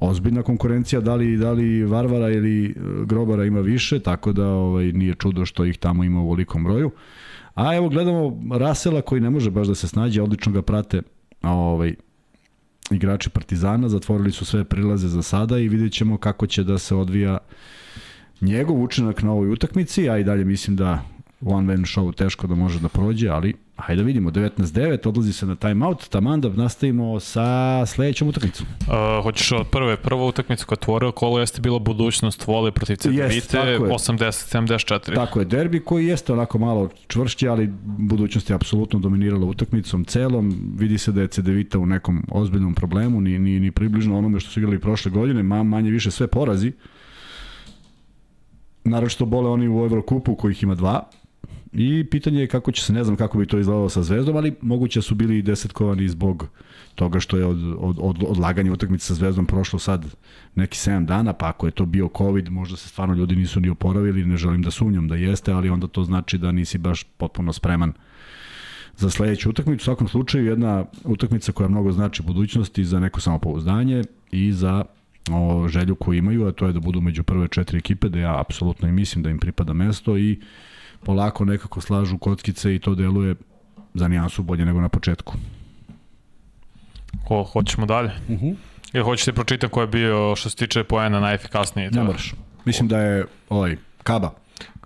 ozbiljna 0.00 0.42
konkurencija, 0.42 1.00
da 1.00 1.14
li, 1.14 1.36
da 1.36 1.52
li 1.52 1.84
Varvara 1.84 2.30
ili 2.30 2.74
uh, 2.76 3.06
Grobara 3.06 3.44
ima 3.44 3.60
više, 3.60 4.00
tako 4.00 4.32
da 4.32 4.46
ovaj, 4.46 4.92
nije 4.92 5.14
čudo 5.14 5.46
što 5.46 5.64
ih 5.64 5.78
tamo 5.78 6.04
ima 6.04 6.20
u 6.20 6.30
velikom 6.30 6.64
broju. 6.64 6.90
A 7.54 7.76
evo 7.76 7.88
gledamo 7.88 8.40
Rasela 8.58 9.02
koji 9.02 9.20
ne 9.20 9.30
može 9.30 9.50
baš 9.50 9.66
da 9.66 9.74
se 9.74 9.88
snađe, 9.88 10.22
odlično 10.22 10.52
ga 10.52 10.62
prate 10.62 11.02
ovaj, 11.42 11.94
igrači 12.90 13.30
Partizana, 13.30 13.88
zatvorili 13.88 14.32
su 14.32 14.44
sve 14.44 14.64
prilaze 14.64 15.08
za 15.08 15.22
sada 15.22 15.58
i 15.58 15.68
vidjet 15.68 15.92
ćemo 15.92 16.16
kako 16.18 16.46
će 16.46 16.64
da 16.64 16.78
se 16.78 16.94
odvija 16.94 17.38
njegov 18.40 18.82
učinak 18.82 19.22
na 19.22 19.32
ovoj 19.32 19.50
utakmici, 19.50 20.10
a 20.10 20.18
i 20.18 20.24
dalje 20.24 20.44
mislim 20.44 20.76
da 20.76 21.02
one 21.40 21.66
man 21.66 21.84
show 21.84 22.14
teško 22.14 22.46
da 22.46 22.54
može 22.54 22.80
da 22.80 22.88
prođe, 22.88 23.28
ali 23.28 23.54
hajde 23.78 24.02
da 24.02 24.06
vidimo, 24.06 24.30
19-9, 24.30 25.08
odlazi 25.08 25.32
se 25.32 25.46
na 25.46 25.56
timeout, 25.56 26.08
taman 26.08 26.40
da 26.40 26.48
nastavimo 26.48 27.20
sa 27.20 27.86
sledećom 27.86 28.28
utakmicom. 28.28 28.66
Uh, 28.80 29.22
hoćeš 29.22 29.52
od 29.52 29.66
prve, 29.70 29.96
prva 29.96 30.24
utakmica 30.24 30.64
koja 30.64 30.76
otvorila 30.76 31.12
kolo 31.12 31.38
jeste 31.38 31.60
bila 31.60 31.78
budućnost 31.78 32.46
vole 32.46 32.72
protiv 32.72 32.96
Cedevite, 32.96 33.58
80-74. 33.58 35.14
Tako 35.14 35.38
je, 35.38 35.44
derbi 35.44 35.80
koji 35.80 36.06
jeste 36.06 36.32
onako 36.32 36.58
malo 36.58 36.88
čvršći, 37.06 37.48
ali 37.48 37.70
budućnost 37.82 38.50
je 38.50 38.54
apsolutno 38.54 38.98
dominirala 38.98 39.46
utakmicom 39.46 40.04
celom, 40.04 40.74
vidi 40.78 40.98
se 40.98 41.12
da 41.12 41.20
je 41.20 41.28
Cedevita 41.28 41.78
u 41.78 41.86
nekom 41.86 42.24
ozbiljnom 42.30 42.74
problemu, 42.74 43.20
ni, 43.20 43.38
ni, 43.38 43.60
ni 43.60 43.70
približno 43.70 44.18
onome 44.18 44.40
što 44.40 44.50
su 44.50 44.60
igrali 44.60 44.80
prošle 44.80 45.10
godine, 45.10 45.42
ma, 45.42 45.62
manje 45.62 45.90
više 45.90 46.10
sve 46.10 46.26
porazi, 46.26 46.72
Naravno 48.84 49.08
što 49.08 49.26
bole 49.26 49.50
oni 49.50 49.68
u 49.68 49.84
Evrokupu 49.84 50.34
kojih 50.34 50.62
ima 50.62 50.74
dva, 50.74 51.08
I 51.72 52.04
pitanje 52.10 52.40
je 52.40 52.46
kako 52.46 52.72
će 52.72 52.82
se, 52.82 52.92
ne 52.92 53.04
znam 53.04 53.16
kako 53.16 53.38
bi 53.38 53.46
to 53.46 53.58
izgledalo 53.58 53.88
sa 53.88 54.02
Zvezdom, 54.02 54.36
ali 54.36 54.54
moguće 54.60 55.02
su 55.02 55.14
bili 55.14 55.42
desetkovani 55.42 56.08
zbog 56.08 56.48
toga 56.94 57.20
što 57.20 57.36
je 57.36 57.44
od, 57.44 57.58
od, 57.78 57.96
od 58.00 58.24
odlaganja 58.28 58.72
utakmice 58.72 59.06
sa 59.06 59.14
Zvezdom 59.14 59.46
prošlo 59.46 59.78
sad 59.78 60.06
neki 60.54 60.76
7 60.76 61.06
dana, 61.06 61.32
pa 61.32 61.48
ako 61.48 61.66
je 61.66 61.70
to 61.70 61.86
bio 61.86 62.08
COVID, 62.18 62.50
možda 62.50 62.76
se 62.76 62.88
stvarno 62.88 63.14
ljudi 63.14 63.36
nisu 63.36 63.60
ni 63.60 63.68
oporavili, 63.68 64.24
ne 64.24 64.36
želim 64.36 64.62
da 64.62 64.70
sumnjam 64.70 65.08
da 65.08 65.16
jeste, 65.16 65.52
ali 65.52 65.70
onda 65.70 65.86
to 65.86 66.04
znači 66.04 66.38
da 66.38 66.52
nisi 66.52 66.78
baš 66.78 67.02
potpuno 67.02 67.52
spreman 67.52 67.92
za 68.96 69.10
sledeću 69.10 69.50
utakmicu. 69.50 69.82
U 69.82 69.84
svakom 69.84 70.08
slučaju 70.08 70.46
jedna 70.46 70.84
utakmica 71.04 71.52
koja 71.52 71.68
mnogo 71.68 71.92
znači 71.92 72.22
budućnosti 72.22 72.84
za 72.84 73.00
neko 73.00 73.20
samopouzdanje 73.20 74.04
i 74.30 74.52
za 74.52 74.84
o 75.30 75.68
želju 75.68 75.94
koju 75.94 76.18
imaju, 76.18 76.46
a 76.46 76.52
to 76.52 76.66
je 76.66 76.72
da 76.72 76.80
budu 76.80 77.00
među 77.00 77.22
prve 77.22 77.48
četiri 77.48 77.78
ekipe, 77.78 78.08
da 78.08 78.18
ja 78.18 78.40
apsolutno 78.40 78.88
i 78.88 78.92
mislim 78.92 79.22
da 79.22 79.30
im 79.30 79.38
pripada 79.38 79.72
mesto 79.72 80.18
i 80.18 80.40
polako 81.04 81.44
nekako 81.44 81.80
slažu 81.80 82.18
kockice 82.18 82.74
i 82.74 82.78
to 82.78 82.94
deluje 82.94 83.34
za 83.94 84.08
nijansu 84.08 84.42
bolje 84.42 84.64
nego 84.64 84.80
na 84.80 84.88
početku. 84.88 85.34
Ko, 87.24 87.42
hoćemo 87.42 87.86
dalje? 87.86 88.10
Uh 88.28 88.34
mhm. 88.34 88.46
-huh. 88.46 88.54
Ili 88.92 89.04
hoćete 89.04 89.32
pročitati 89.32 89.72
ko 89.72 89.80
je 89.80 89.86
bio 89.86 90.36
što 90.36 90.50
se 90.50 90.56
tiče 90.56 90.84
poena 90.84 91.20
najefikasniji? 91.20 91.90
Ne 91.90 92.02
moraš. 92.02 92.34
Mislim 92.64 92.88
da 92.88 92.98
je 92.98 93.26
ovaj, 93.48 93.76
Kaba. 94.02 94.30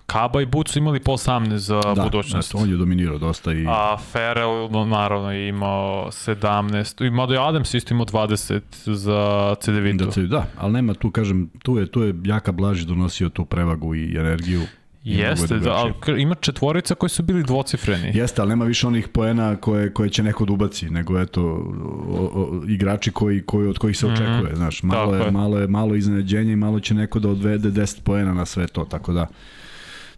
Kaba 0.07 0.43
i 0.43 0.47
Bud 0.47 0.69
su 0.69 0.79
imali 0.79 1.01
po 1.01 1.13
18 1.13 1.57
za 1.57 1.81
da, 1.97 2.03
budućnost. 2.03 2.53
Da, 2.53 2.59
on 2.59 2.71
je 2.71 2.77
dominirao 2.77 3.19
dosta. 3.19 3.53
I... 3.53 3.67
A 3.69 3.97
Ferrell 4.13 4.87
naravno 4.89 5.33
je 5.33 5.49
imao 5.49 6.07
17, 6.11 7.31
i 7.31 7.33
je 7.33 7.49
Adams 7.49 7.75
isto 7.75 7.95
imao 7.95 8.07
20 8.07 8.61
za 8.87 9.55
CDV-tu. 9.61 10.21
Da, 10.21 10.27
da, 10.27 10.47
ali 10.59 10.73
nema 10.73 10.95
tu, 10.95 11.11
kažem, 11.11 11.51
tu 11.63 11.77
je, 11.77 11.87
tu 11.87 12.03
je 12.03 12.15
Jaka 12.25 12.53
Blaži 12.53 12.87
donosio 12.87 13.29
tu 13.29 13.45
prevagu 13.45 13.95
i 13.95 14.17
energiju. 14.17 14.63
Jeste, 15.05 15.59
da, 15.59 15.73
ali 15.73 16.23
ima 16.23 16.35
četvorica 16.35 16.95
koji 16.95 17.11
su 17.11 17.23
bili 17.23 17.43
dvocifreni. 17.43 18.13
Jeste, 18.15 18.43
ali 18.43 18.49
nema 18.49 18.65
više 18.65 18.87
onih 18.87 19.09
poena 19.09 19.57
koje, 19.57 19.93
koje 19.93 20.11
će 20.11 20.23
neko 20.23 20.45
da 20.45 20.53
ubaci, 20.53 20.91
nego 20.91 21.21
eto, 21.21 21.43
o, 21.43 22.31
o, 22.35 22.63
igrači 22.69 23.11
koji, 23.11 23.43
koji, 23.43 23.69
od 23.69 23.79
kojih 23.79 23.99
se 23.99 24.07
mhm. 24.07 24.15
očekuje, 24.15 24.53
mm, 24.53 24.57
znaš, 24.57 24.83
malo 24.83 25.15
je, 25.15 25.25
je, 25.25 25.31
malo 25.31 25.59
je 25.59 25.67
malo 25.67 25.95
iznenađenje 25.95 26.53
i 26.53 26.57
malo 26.57 26.81
će 26.81 26.95
neko 26.95 27.19
da 27.19 27.29
odvede 27.29 27.71
10 27.71 28.03
poena 28.03 28.35
na 28.35 28.47
sve 28.47 28.67
to, 28.67 28.85
tako 28.85 29.13
da 29.13 29.27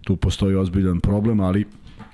tu 0.05 0.17
postoji 0.17 0.57
ozbiljan 0.57 1.01
problem, 1.01 1.41
ali 1.41 1.65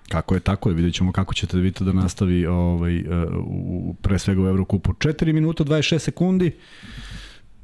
kako 0.08 0.34
je 0.34 0.40
tako 0.40 0.68
je, 0.68 0.74
vidjet 0.74 0.94
ćemo 0.94 1.12
kako 1.12 1.34
ćete 1.34 1.56
da 1.56 1.62
vidite 1.62 1.84
da 1.84 1.92
nastavi 1.92 2.46
ovaj, 2.46 2.96
e, 2.96 3.02
u, 3.46 3.94
pre 4.02 4.18
svega 4.18 4.42
u 4.42 4.46
Evrokupu. 4.46 4.92
4 4.92 5.32
minuta 5.32 5.64
26 5.64 5.98
sekundi. 5.98 6.52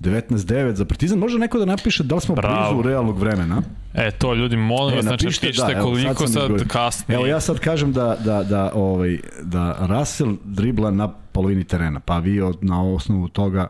19-9 0.00 0.74
za 0.74 0.84
Partizan. 0.84 1.18
Može 1.18 1.38
neko 1.38 1.58
da 1.58 1.64
napiše 1.64 2.02
da 2.02 2.14
li 2.14 2.20
smo 2.20 2.34
Bravo. 2.34 2.74
blizu 2.74 2.88
realnog 2.88 3.18
vremena? 3.18 3.62
E, 3.94 4.10
to 4.10 4.34
ljudi, 4.34 4.56
molim 4.56 4.94
e, 4.94 4.96
vas, 4.96 5.04
znači 5.04 5.26
pišite 5.26 5.52
da, 5.52 5.80
koliko 5.80 6.08
evo, 6.08 6.14
sad, 6.14 6.32
sad 6.32 6.68
kasni. 6.68 7.14
Evo 7.14 7.26
ja 7.26 7.40
sad 7.40 7.58
kažem 7.58 7.92
da, 7.92 8.16
da, 8.24 8.42
da, 8.42 8.70
ovaj, 8.74 9.18
da 9.42 9.76
Russell 9.80 10.36
dribla 10.44 10.90
na 10.90 11.08
polovini 11.08 11.64
terena, 11.64 12.00
pa 12.00 12.18
vi 12.18 12.40
od, 12.40 12.58
na 12.60 12.82
osnovu 12.82 13.28
toga 13.28 13.68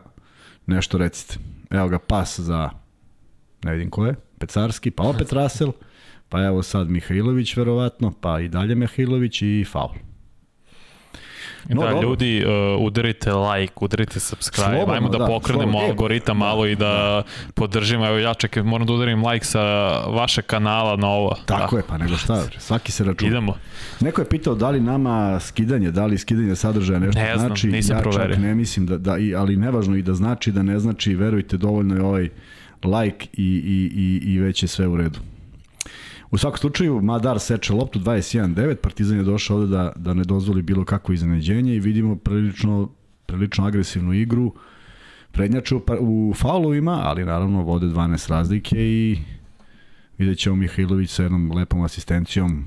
nešto 0.65 0.97
recite. 0.97 1.39
Evo 1.69 1.89
ga, 1.89 1.99
pas 1.99 2.39
za, 2.39 2.69
ne 3.63 3.73
vidim 3.73 3.89
ko 3.89 4.05
je, 4.05 4.15
Pecarski, 4.39 4.91
pa 4.91 5.03
opet 5.03 5.33
Russell, 5.33 5.71
pa 6.29 6.43
evo 6.43 6.63
sad 6.63 6.89
Mihajlović 6.89 7.57
verovatno, 7.57 8.13
pa 8.21 8.39
i 8.39 8.47
dalje 8.47 8.75
Mihajlović 8.75 9.41
i 9.41 9.65
faul. 9.71 10.06
No, 11.69 11.81
da, 11.81 11.89
dobro. 11.89 12.09
ljudi, 12.09 12.45
uh, 12.45 12.81
udarite 12.85 13.31
like, 13.33 13.73
udarite 13.81 14.19
subscribe, 14.19 14.69
slobodno, 14.69 14.93
ajmo 14.93 15.09
da, 15.09 15.17
da 15.17 15.25
pokrenemo 15.25 15.71
slobodno. 15.71 15.89
algoritam 15.89 16.37
malo 16.37 16.65
i 16.65 16.75
da, 16.75 16.85
da 16.85 17.23
podržimo, 17.53 18.07
evo 18.07 18.17
ja 18.17 18.33
čekaj, 18.33 18.63
moram 18.63 18.87
da 18.87 18.93
udarim 18.93 19.25
like 19.25 19.45
sa 19.45 19.61
vaše 20.07 20.41
kanala 20.41 20.95
na 20.95 21.07
ovo. 21.07 21.35
Tako 21.45 21.75
da. 21.75 21.79
je, 21.79 21.83
pa 21.89 21.97
nego 21.97 22.17
šta, 22.17 22.43
svaki 22.57 22.91
se 22.91 23.03
računa. 23.03 23.31
Idemo. 23.31 23.57
Neko 23.99 24.21
je 24.21 24.29
pitao 24.29 24.55
da 24.55 24.69
li 24.69 24.79
nama 24.79 25.39
skidanje, 25.39 25.91
da 25.91 26.05
li 26.05 26.17
skidanje 26.17 26.55
sadržaja 26.55 26.99
nešto 26.99 27.19
ne 27.19 27.33
znam, 27.35 27.47
znači, 27.47 27.67
nisam 27.67 27.97
ja 27.97 28.01
proverio. 28.01 28.35
čak 28.35 28.43
ne 28.43 28.55
mislim 28.55 28.85
da, 28.85 28.97
da, 28.97 29.11
ali 29.37 29.55
nevažno 29.55 29.95
i 29.95 30.01
da 30.01 30.13
znači 30.13 30.51
da 30.51 30.63
ne 30.63 30.79
znači, 30.79 31.15
verujte, 31.15 31.57
dovoljno 31.57 31.95
je 31.95 32.01
ovaj 32.01 32.29
like 32.83 33.27
i, 33.33 33.43
i, 33.43 33.91
i, 33.95 34.33
i 34.33 34.39
već 34.39 34.63
je 34.63 34.67
sve 34.67 34.87
u 34.87 34.97
redu. 34.97 35.19
U 36.31 36.37
svakom 36.37 36.57
slučaju, 36.57 37.01
Madar 37.01 37.39
seče 37.39 37.73
loptu 37.73 37.99
21-9, 37.99 38.75
Partizan 38.75 39.17
je 39.17 39.23
došao 39.23 39.57
ovde 39.57 39.67
da, 39.67 39.93
da 39.95 40.13
ne 40.13 40.23
dozvoli 40.23 40.61
bilo 40.61 40.85
kakvo 40.85 41.13
iznenađenje 41.13 41.75
i 41.75 41.79
vidimo 41.79 42.15
prilično, 42.15 42.89
prilično 43.25 43.65
agresivnu 43.65 44.13
igru. 44.13 44.53
Prednjače 45.31 45.75
u, 45.75 45.81
u 45.99 46.33
faulovima, 46.33 47.01
ali 47.03 47.25
naravno 47.25 47.63
vode 47.63 47.85
12 47.85 48.29
razlike 48.29 48.75
i 48.77 49.17
vidjet 50.17 50.37
ćemo 50.37 50.55
Mihajlović 50.55 51.09
sa 51.09 51.23
jednom 51.23 51.51
lepom 51.51 51.81
asistencijom 51.81 52.65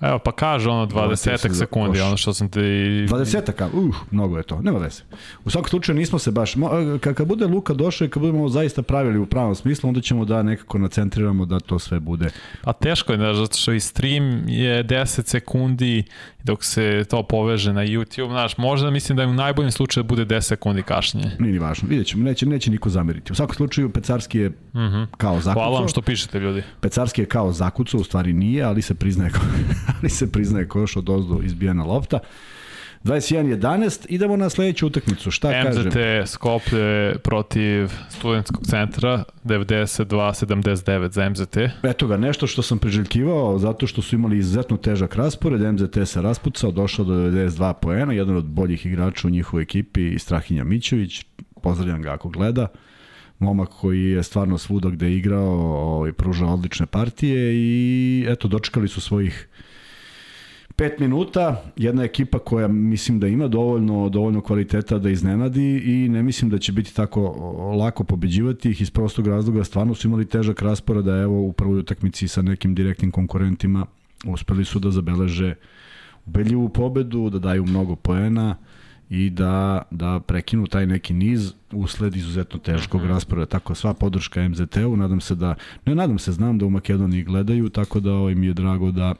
Evo, 0.00 0.18
pa 0.18 0.32
kaže 0.32 0.68
ono 0.68 0.86
20 0.86 1.58
sekundi, 1.58 2.00
ono 2.00 2.16
što 2.16 2.34
sam 2.34 2.48
ti... 2.48 2.60
20 2.60 3.66
uh, 3.72 3.96
mnogo 4.10 4.36
je 4.36 4.42
to, 4.42 4.60
nema 4.60 4.78
veze. 4.78 5.02
U 5.44 5.50
svakom 5.50 5.68
slučaju 5.68 5.98
nismo 5.98 6.18
se 6.18 6.30
baš, 6.30 6.54
kada 7.00 7.24
bude 7.24 7.46
Luka 7.46 7.74
došao 7.74 8.04
i 8.04 8.10
kad 8.10 8.20
budemo 8.20 8.48
zaista 8.48 8.82
pravili 8.82 9.18
u 9.18 9.26
pravom 9.26 9.54
smislu, 9.54 9.88
onda 9.88 10.00
ćemo 10.00 10.24
da 10.24 10.42
nekako 10.42 10.78
nacentriramo 10.78 11.46
da 11.46 11.60
to 11.60 11.78
sve 11.78 12.00
bude. 12.00 12.30
Pa 12.62 12.72
teško 12.72 13.12
je, 13.12 13.18
znaš, 13.18 13.36
zato 13.36 13.56
što 13.56 13.72
i 13.72 13.80
stream 13.80 14.48
je 14.48 14.84
10 14.84 15.26
sekundi, 15.26 16.04
dok 16.44 16.64
se 16.64 17.04
to 17.10 17.22
poveže 17.22 17.72
na 17.72 17.84
YouTube, 17.84 18.28
znaš, 18.28 18.56
možda 18.56 18.90
mislim 18.90 19.16
da 19.16 19.26
u 19.26 19.32
najboljem 19.32 19.70
slučaju 19.70 20.04
da 20.04 20.08
bude 20.08 20.24
10 20.24 20.40
sekundi 20.40 20.82
kašnje. 20.82 21.30
Nije 21.38 21.52
ni 21.52 21.58
važno, 21.58 21.88
vidjet 21.88 22.06
ćemo, 22.06 22.24
neće, 22.24 22.46
neće 22.46 22.70
niko 22.70 22.90
zameriti. 22.90 23.32
U 23.32 23.34
svakom 23.34 23.54
slučaju, 23.54 23.90
Pecarski 23.90 24.38
je 24.38 24.48
uh 24.48 24.54
mhm. 24.80 24.94
-huh. 24.94 25.06
kao 25.16 25.34
zakucao. 25.34 25.52
Hvala 25.52 25.78
vam 25.78 25.88
što 25.88 26.02
pišete, 26.02 26.40
ljudi. 26.40 26.62
Pecarski 26.80 27.22
je 27.22 27.26
kao 27.26 27.52
zakucao, 27.52 28.00
u 28.00 28.04
stvari 28.04 28.32
nije, 28.32 28.62
ali 28.62 28.82
se 28.82 28.94
priznaje 28.94 29.30
ali 30.00 30.10
se 30.10 30.32
priznaje 30.32 30.68
ko 30.68 30.80
još 30.80 30.96
od 30.96 31.08
ozdo 31.08 31.40
izbijena 31.42 31.84
lopta. 31.84 32.18
21-11, 33.04 34.06
idemo 34.08 34.36
na 34.36 34.50
sledeću 34.50 34.86
utakmicu, 34.86 35.30
šta 35.30 35.48
MZT 35.48 35.66
kažem? 35.66 35.86
MZT 35.86 36.30
Skoplje 36.30 37.18
protiv 37.18 37.90
studentskog 38.08 38.66
centra, 38.66 39.24
92-79 39.44 41.10
za 41.10 41.30
MZT. 41.30 41.56
Eto 41.82 42.06
ga, 42.06 42.16
nešto 42.16 42.46
što 42.46 42.62
sam 42.62 42.78
priželjkivao, 42.78 43.58
zato 43.58 43.86
što 43.86 44.02
su 44.02 44.16
imali 44.16 44.38
izuzetno 44.38 44.76
težak 44.76 45.16
raspored, 45.16 45.72
MZT 45.72 45.98
se 46.04 46.22
raspucao, 46.22 46.70
došao 46.70 47.04
do 47.04 47.14
92 47.14 47.72
poena, 47.72 48.12
jedan 48.12 48.36
od 48.36 48.44
boljih 48.44 48.86
igrača 48.86 49.28
u 49.28 49.30
njihovoj 49.30 49.62
ekipi, 49.62 50.18
Strahinja 50.18 50.64
Mićević, 50.64 51.24
pozdravljam 51.62 52.02
ga 52.02 52.12
ako 52.12 52.28
gleda 52.28 52.66
momak 53.38 53.68
koji 53.68 54.04
je 54.04 54.22
stvarno 54.22 54.58
svuda 54.58 54.88
gde 54.88 55.06
je 55.06 55.16
igrao, 55.16 55.52
ovaj, 55.96 56.12
pružao 56.12 56.54
odlične 56.54 56.86
partije 56.86 57.54
i 57.54 58.26
eto, 58.28 58.48
dočekali 58.48 58.88
su 58.88 59.00
svojih 59.00 59.48
5 60.76 61.00
minuta, 61.00 61.62
jedna 61.76 62.02
ekipa 62.02 62.38
koja 62.38 62.68
mislim 62.68 63.20
da 63.20 63.26
ima 63.26 63.48
dovoljno 63.48 64.08
dovoljno 64.08 64.40
kvaliteta 64.40 64.98
da 64.98 65.10
iznenadi 65.10 65.82
i 65.84 66.08
ne 66.08 66.22
mislim 66.22 66.50
da 66.50 66.58
će 66.58 66.72
biti 66.72 66.94
tako 66.94 67.20
lako 67.78 68.04
pobeđivati 68.04 68.70
ih 68.70 68.80
iz 68.80 68.90
prostog 68.90 69.26
razloga, 69.26 69.64
stvarno 69.64 69.94
su 69.94 70.08
imali 70.08 70.26
težak 70.26 70.62
raspored, 70.62 71.04
da 71.04 71.16
evo 71.16 71.42
u 71.42 71.52
prvoj 71.52 71.78
utakmici 71.78 72.28
sa 72.28 72.42
nekim 72.42 72.74
direktnim 72.74 73.10
konkurentima 73.10 73.86
uspeli 74.26 74.64
su 74.64 74.78
da 74.78 74.90
zabeleže 74.90 75.54
ubedljivu 76.26 76.68
pobedu, 76.68 77.30
da 77.30 77.38
daju 77.38 77.64
mnogo 77.64 77.96
poena 77.96 78.56
i 79.10 79.30
da, 79.30 79.82
da 79.90 80.20
prekinu 80.20 80.66
taj 80.66 80.86
neki 80.86 81.14
niz 81.14 81.52
usled 81.72 82.16
izuzetno 82.16 82.58
teškog 82.58 83.00
mm 83.00 83.04
-hmm. 83.04 83.08
rasporeda. 83.08 83.46
Tako 83.46 83.74
sva 83.74 83.94
podrška 83.94 84.48
MZT-u, 84.48 84.96
nadam 84.96 85.20
se 85.20 85.34
da, 85.34 85.54
ne 85.86 85.94
nadam 85.94 86.18
se, 86.18 86.32
znam 86.32 86.58
da 86.58 86.66
u 86.66 86.70
Makedoniji 86.70 87.22
gledaju, 87.22 87.68
tako 87.68 88.00
da 88.00 88.10
mi 88.10 88.46
je 88.46 88.54
drago 88.54 88.90
da 88.90 89.14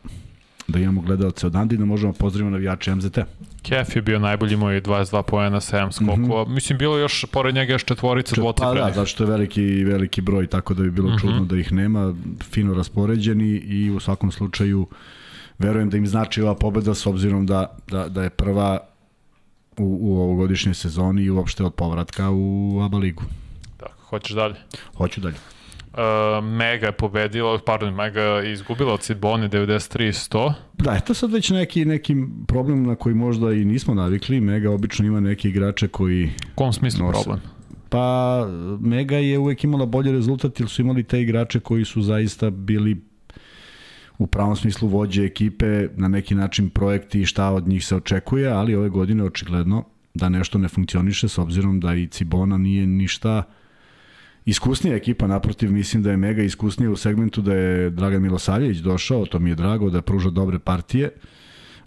da 0.68 0.78
imamo 0.78 1.00
gledalce 1.00 1.46
odande 1.46 1.74
i 1.74 1.78
da 1.78 1.84
možemo 1.84 2.12
pozdraviti 2.12 2.52
navijače 2.52 2.94
MZT. 2.94 3.18
Kef 3.62 3.96
je 3.96 4.02
bio 4.02 4.18
najbolji 4.18 4.56
moj 4.56 4.80
22 4.82 5.22
poena, 5.22 5.60
7 5.60 5.92
skokova. 5.92 6.42
Mm 6.42 6.46
-hmm. 6.46 6.54
Mislim, 6.54 6.78
bilo 6.78 6.98
još, 6.98 7.24
pored 7.32 7.54
njega 7.54 7.72
još 7.72 7.84
četvorica 7.84 8.34
dvocifrenih. 8.34 8.82
Pa 8.82 8.88
da, 8.88 8.94
zato 8.94 9.06
što 9.06 9.24
je 9.24 9.30
veliki, 9.30 9.84
veliki 9.84 10.20
broj, 10.20 10.46
tako 10.46 10.74
da 10.74 10.82
bi 10.82 10.90
bilo 10.90 11.08
mm 11.08 11.12
-hmm. 11.12 11.20
čudno 11.20 11.44
da 11.44 11.56
ih 11.56 11.72
nema, 11.72 12.14
fino 12.42 12.74
raspoređeni 12.74 13.48
i 13.48 13.90
u 13.90 14.00
svakom 14.00 14.32
slučaju 14.32 14.86
verujem 15.58 15.90
da 15.90 15.96
im 15.96 16.06
znači 16.06 16.42
ova 16.42 16.54
pobeda 16.54 16.94
s 16.94 17.06
obzirom 17.06 17.46
da, 17.46 17.76
da, 17.90 18.08
da 18.08 18.22
je 18.22 18.30
prva 18.30 18.78
u, 19.78 19.98
u 20.00 20.20
ovogodišnjoj 20.22 20.74
sezoni 20.74 21.22
i 21.22 21.30
uopšte 21.30 21.64
od 21.64 21.74
povratka 21.74 22.30
u 22.30 22.80
ABA 22.84 22.98
ligu. 22.98 23.22
Tako, 23.76 24.02
hoćeš 24.08 24.36
dalje? 24.36 24.54
Hoću 24.96 25.20
dalje. 25.20 25.36
Uh, 25.94 26.44
Mega 26.44 26.86
je 26.86 26.92
pobedila, 26.92 27.58
pardon, 27.66 27.94
Mega 27.94 28.20
je 28.20 28.52
izgubila 28.52 28.94
od 28.94 29.00
Cibone 29.00 29.48
93-100. 29.48 30.52
Da, 30.72 30.92
je 30.92 31.00
to 31.00 31.14
sad 31.14 31.32
već 31.32 31.50
neki, 31.50 31.84
neki 31.84 32.16
problem 32.46 32.82
na 32.82 32.94
koji 32.94 33.14
možda 33.14 33.52
i 33.52 33.64
nismo 33.64 33.94
navikli. 33.94 34.40
Mega 34.40 34.70
obično 34.70 35.06
ima 35.06 35.20
neke 35.20 35.48
igrače 35.48 35.88
koji... 35.88 36.24
U 36.24 36.54
kom 36.54 36.72
smislu 36.72 37.06
nose. 37.06 37.22
problem? 37.22 37.40
Pa 37.88 38.46
Mega 38.80 39.16
je 39.16 39.38
uvek 39.38 39.64
imala 39.64 39.86
bolji 39.86 40.12
rezultat 40.12 40.60
jer 40.60 40.68
su 40.68 40.82
imali 40.82 41.02
te 41.02 41.20
igrače 41.20 41.60
koji 41.60 41.84
su 41.84 42.02
zaista 42.02 42.50
bili 42.50 43.00
u 44.18 44.26
pravom 44.26 44.56
smislu 44.56 44.88
vođe 44.88 45.24
ekipe, 45.24 45.88
na 45.96 46.08
neki 46.08 46.34
način 46.34 46.70
projekti 46.70 47.20
i 47.20 47.26
šta 47.26 47.50
od 47.50 47.68
njih 47.68 47.86
se 47.86 47.96
očekuje, 47.96 48.48
ali 48.48 48.74
ove 48.74 48.88
godine 48.88 49.24
očigledno 49.24 49.84
da 50.14 50.28
nešto 50.28 50.58
ne 50.58 50.68
funkcioniše 50.68 51.28
s 51.28 51.38
obzirom 51.38 51.80
da 51.80 51.94
i 51.94 52.06
Cibona 52.06 52.58
nije 52.58 52.86
ništa 52.86 53.42
iskusnija 54.44 54.96
ekipa, 54.96 55.26
naprotiv 55.26 55.72
mislim 55.72 56.02
da 56.02 56.10
je 56.10 56.16
mega 56.16 56.42
iskusnija 56.42 56.90
u 56.90 56.96
segmentu 56.96 57.42
da 57.42 57.54
je 57.54 57.90
Dragan 57.90 58.22
Milosavljević 58.22 58.78
došao, 58.78 59.26
to 59.26 59.38
mi 59.38 59.50
je 59.50 59.54
drago 59.54 59.90
da 59.90 60.02
pruža 60.02 60.30
dobre 60.30 60.58
partije, 60.58 61.10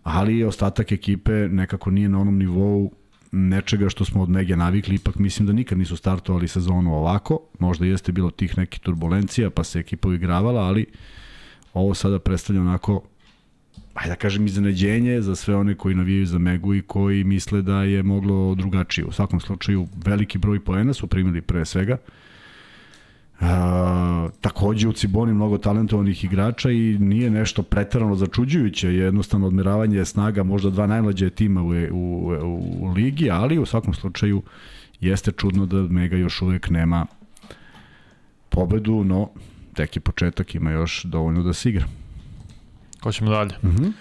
ali 0.04 0.44
ostatak 0.44 0.92
ekipe 0.92 1.32
nekako 1.32 1.92
nije 1.92 2.10
na 2.10 2.20
onom 2.20 2.38
nivou 2.38 2.92
nečega 3.32 3.90
što 3.90 4.06
smo 4.06 4.22
od 4.24 4.30
Mege 4.30 4.56
navikli, 4.56 4.96
ipak 4.96 5.16
mislim 5.16 5.48
da 5.48 5.54
nikad 5.54 5.78
nisu 5.78 5.98
startovali 5.98 6.48
sezonu 6.48 6.96
ovako, 6.96 7.40
možda 7.60 7.86
jeste 7.86 8.12
bilo 8.12 8.32
tih 8.32 8.58
nekih 8.58 8.80
turbulencija 8.80 9.50
pa 9.50 9.64
se 9.64 9.80
ekipa 9.80 10.10
uigravala, 10.10 10.62
ali 10.62 10.86
ovo 11.74 11.94
sada 11.94 12.20
predstavlja 12.20 12.62
onako 12.62 13.02
ajde 13.94 14.10
da 14.10 14.16
kažem 14.16 14.46
iznenađenje 14.46 15.22
za 15.22 15.36
sve 15.36 15.56
one 15.56 15.76
koji 15.76 15.96
navijaju 15.96 16.26
za 16.26 16.38
Megu 16.38 16.76
i 16.76 16.82
koji 16.82 17.24
misle 17.24 17.62
da 17.62 17.84
je 17.84 18.04
moglo 18.04 18.56
drugačije. 18.56 19.06
U 19.06 19.12
svakom 19.12 19.40
slučaju 19.40 19.88
veliki 20.06 20.38
broj 20.38 20.60
poena 20.60 20.94
su 20.94 21.08
primili 21.08 21.42
pre 21.42 21.66
svega 21.66 21.98
A, 23.42 24.30
takođe 24.42 24.88
u 24.88 24.94
Ciboni 24.94 25.34
mnogo 25.34 25.58
talentovanih 25.58 26.24
igrača 26.24 26.72
i 26.72 26.98
nije 27.00 27.30
nešto 27.30 27.64
pretarano 27.64 28.16
začuđujuće, 28.16 28.94
jednostavno 28.94 29.48
odmeravanje 29.48 30.06
snaga 30.06 30.44
možda 30.44 30.70
dva 30.70 30.88
najmlađe 30.88 31.30
tima 31.30 31.62
u, 31.62 31.68
u, 31.68 32.32
u, 32.44 32.78
u 32.80 32.88
ligi, 32.88 33.32
ali 33.32 33.60
u 33.60 33.66
svakom 33.66 33.94
slučaju 33.94 34.42
jeste 35.00 35.32
čudno 35.32 35.66
da 35.66 35.82
Mega 35.82 36.16
još 36.16 36.42
uvek 36.42 36.70
nema 36.70 37.06
pobedu, 38.50 39.04
no 39.04 39.30
tek 39.74 39.96
je 39.96 40.00
početak, 40.00 40.56
ima 40.56 40.72
još 40.72 41.04
dovoljno 41.04 41.44
da 41.44 41.54
se 41.54 41.70
igra. 41.70 41.86
Hoćemo 43.04 43.32
dalje. 43.32 43.56
Mhm. 43.64 43.68
Mm 43.68 43.78
-hmm. 43.78 43.92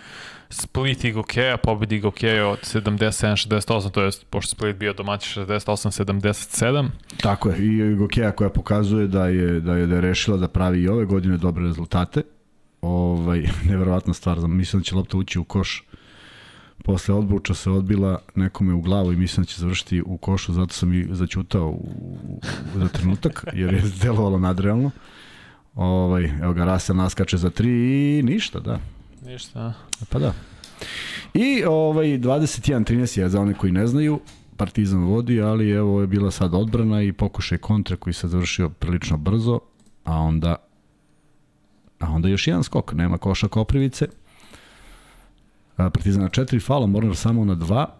Split 0.48 1.04
i 1.04 1.12
Gokeja, 1.12 1.56
pobedi 1.56 2.00
Gokeja 2.00 2.48
od 2.48 2.58
77-68, 2.58 3.90
to 3.90 4.02
je 4.02 4.10
pošto 4.30 4.50
Split 4.50 4.76
bio 4.76 4.92
domaći 4.92 5.40
68-77. 5.40 6.88
Tako 7.20 7.48
je, 7.48 7.56
i 7.58 7.94
Gokeja 7.94 8.32
koja 8.32 8.50
pokazuje 8.50 9.06
da 9.06 9.26
je, 9.26 9.60
da 9.60 9.76
je, 9.76 9.86
da 9.86 9.94
je 9.94 10.00
rešila 10.00 10.36
da 10.36 10.48
pravi 10.48 10.82
i 10.82 10.88
ove 10.88 11.04
godine 11.04 11.36
dobre 11.36 11.64
rezultate. 11.64 12.22
Ovaj, 12.80 13.48
neverovatna 13.70 14.14
stvar, 14.14 14.38
mislim 14.38 14.80
da 14.80 14.84
će 14.84 14.94
lopta 14.94 15.16
ući 15.16 15.38
u 15.38 15.44
koš 15.44 15.84
posle 16.84 17.14
odbuča 17.14 17.54
se 17.54 17.70
odbila 17.70 18.18
nekome 18.34 18.74
u 18.74 18.80
glavu 18.80 19.12
i 19.12 19.16
mislim 19.16 19.44
da 19.44 19.48
će 19.48 19.60
završiti 19.60 20.02
u 20.06 20.16
košu, 20.16 20.52
zato 20.52 20.74
sam 20.74 20.92
i 20.92 21.06
začutao 21.10 21.68
u, 21.68 22.18
u, 22.22 22.40
za 22.74 22.88
trenutak, 22.88 23.44
jer 23.52 23.74
je 23.74 23.82
delovalo 24.02 24.38
nadrealno. 24.38 24.90
Ovaj, 25.74 26.24
evo 26.42 26.52
ga, 26.52 26.64
Rasel 26.64 26.96
naskače 26.96 27.36
za 27.36 27.50
tri 27.50 27.70
i 28.18 28.22
ništa, 28.22 28.60
da. 28.60 28.78
Ništa. 29.26 29.72
Pa 30.08 30.18
da. 30.18 30.32
I 31.34 31.64
ovaj 31.64 32.06
21-13 32.06 33.18
je 33.18 33.28
za 33.28 33.40
one 33.40 33.54
koji 33.54 33.72
ne 33.72 33.86
znaju, 33.86 34.20
Partizan 34.56 35.04
vodi, 35.04 35.40
ali 35.40 35.70
evo 35.70 36.00
je 36.00 36.06
bila 36.06 36.30
sad 36.30 36.54
odbrana 36.54 37.02
i 37.02 37.12
pokušaj 37.12 37.58
kontra 37.58 37.96
koji 37.96 38.14
se 38.14 38.28
završio 38.28 38.68
prilično 38.68 39.16
brzo, 39.16 39.60
a 40.04 40.18
onda 40.18 40.56
a 42.00 42.10
onda 42.10 42.28
još 42.28 42.46
jedan 42.46 42.62
skok, 42.62 42.92
nema 42.92 43.18
koša 43.18 43.48
Koprivice. 43.48 44.06
Partizan 45.76 46.22
na 46.22 46.28
četiri, 46.28 46.60
fala, 46.60 46.86
Mornar 46.86 47.16
samo 47.16 47.44
na 47.44 47.54
dva. 47.54 47.96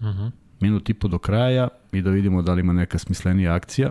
Uh 0.00 0.06
mhm. 0.06 0.08
-huh. 0.08 0.30
Minut 0.60 0.88
i 0.90 0.94
po 0.94 1.08
do 1.08 1.18
kraja 1.18 1.68
i 1.92 2.02
da 2.02 2.10
vidimo 2.10 2.42
da 2.42 2.52
li 2.52 2.60
ima 2.60 2.72
neka 2.72 2.98
smislenija 2.98 3.54
akcija. 3.54 3.90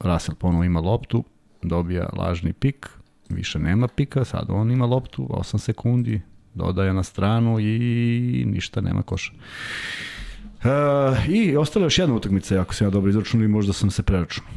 Russell 0.00 0.36
ponovo 0.36 0.64
ima 0.64 0.80
loptu, 0.80 1.24
dobija 1.62 2.08
lažni 2.16 2.52
pik, 2.52 2.90
više 3.28 3.58
nema 3.58 3.88
pika, 3.88 4.24
sad 4.24 4.46
on 4.48 4.70
ima 4.70 4.86
loptu, 4.86 5.26
8 5.30 5.58
sekundi, 5.58 6.20
dodaje 6.54 6.92
na 6.92 7.02
stranu 7.02 7.60
i 7.60 8.44
ništa, 8.46 8.80
nema 8.80 9.02
koša. 9.02 9.32
Uh, 10.64 11.28
I 11.28 11.56
ostala 11.56 11.86
još 11.86 11.98
jedna 11.98 12.14
utakmica, 12.14 12.60
ako 12.60 12.74
se 12.74 12.84
ja 12.84 12.90
dobro 12.90 13.10
izračunao 13.10 13.44
i 13.44 13.48
možda 13.48 13.72
sam 13.72 13.90
se 13.90 14.02
preračunao. 14.02 14.50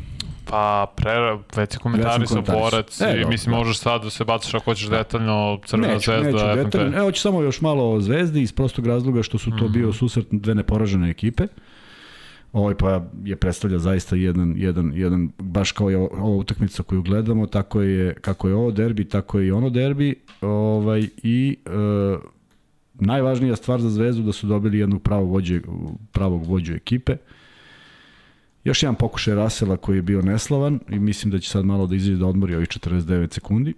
Pa, 0.49 0.93
pre, 0.95 1.11
već 1.55 1.75
je 1.75 1.79
komentari 1.79 2.27
sa 2.27 2.41
borac 2.41 3.01
e, 3.01 3.21
i 3.21 3.25
mislim 3.25 3.51
da. 3.51 3.57
možeš 3.57 3.79
sad 3.79 4.03
da 4.03 4.09
se 4.09 4.25
baciš 4.25 4.53
ako 4.53 4.63
hoćeš 4.63 4.89
detaljno 4.89 5.59
Crvena 5.65 5.93
neću, 5.93 6.11
zvezda, 6.11 6.25
neću 6.25 6.37
FNP. 6.37 6.63
Detaljno, 6.63 6.97
evo 6.97 7.11
ću 7.11 7.21
samo 7.21 7.41
još 7.41 7.61
malo 7.61 7.91
o 7.91 8.01
zvezdi 8.01 8.41
iz 8.41 8.51
prostog 8.51 8.87
razloga 8.87 9.23
što 9.23 9.37
su 9.37 9.49
to 9.49 9.55
mm 9.55 9.59
-hmm. 9.59 9.71
bio 9.71 9.93
susret 9.93 10.27
dve 10.31 10.55
neporažene 10.55 11.09
ekipe. 11.09 11.43
Uh, 11.43 11.49
ovaj 12.57 12.75
pa 12.75 13.05
je 13.23 13.35
predstavlja 13.35 13.79
zaista 13.79 14.15
jedan, 14.15 14.53
jedan, 14.57 14.91
jedan 14.95 15.31
baš 15.37 15.71
kao 15.71 15.89
je 15.89 15.97
ova 15.97 16.35
utakmica 16.35 16.83
koju 16.83 17.01
gledamo, 17.01 17.47
tako 17.47 17.81
je, 17.81 18.13
kako 18.13 18.47
je 18.47 18.55
ovo 18.55 18.71
derbi, 18.71 19.05
tako 19.05 19.39
je 19.39 19.47
i 19.47 19.51
ono 19.51 19.69
derbi, 19.69 20.15
ovaj, 20.41 21.07
i 21.23 21.57
e, 21.65 21.69
najvažnija 22.93 23.55
stvar 23.55 23.81
za 23.81 23.89
Zvezdu 23.89 24.23
da 24.23 24.31
su 24.31 24.47
dobili 24.47 24.79
jednog 24.79 25.01
pravog 25.01 25.29
vođe, 25.29 25.61
pravog 26.11 26.45
vođu 26.45 26.73
ekipe. 26.73 27.17
Još 28.63 28.83
jedan 28.83 28.95
pokušaj 28.95 29.35
Rasela 29.35 29.77
koji 29.77 29.95
je 29.95 30.01
bio 30.01 30.21
neslavan 30.21 30.79
i 30.89 30.99
mislim 30.99 31.31
da 31.31 31.39
će 31.39 31.49
sad 31.49 31.65
malo 31.65 31.87
da 31.87 31.95
izađe 31.95 32.17
da 32.17 32.25
odmori 32.25 32.55
ovih 32.55 32.67
49 32.67 33.33
sekundi. 33.33 33.73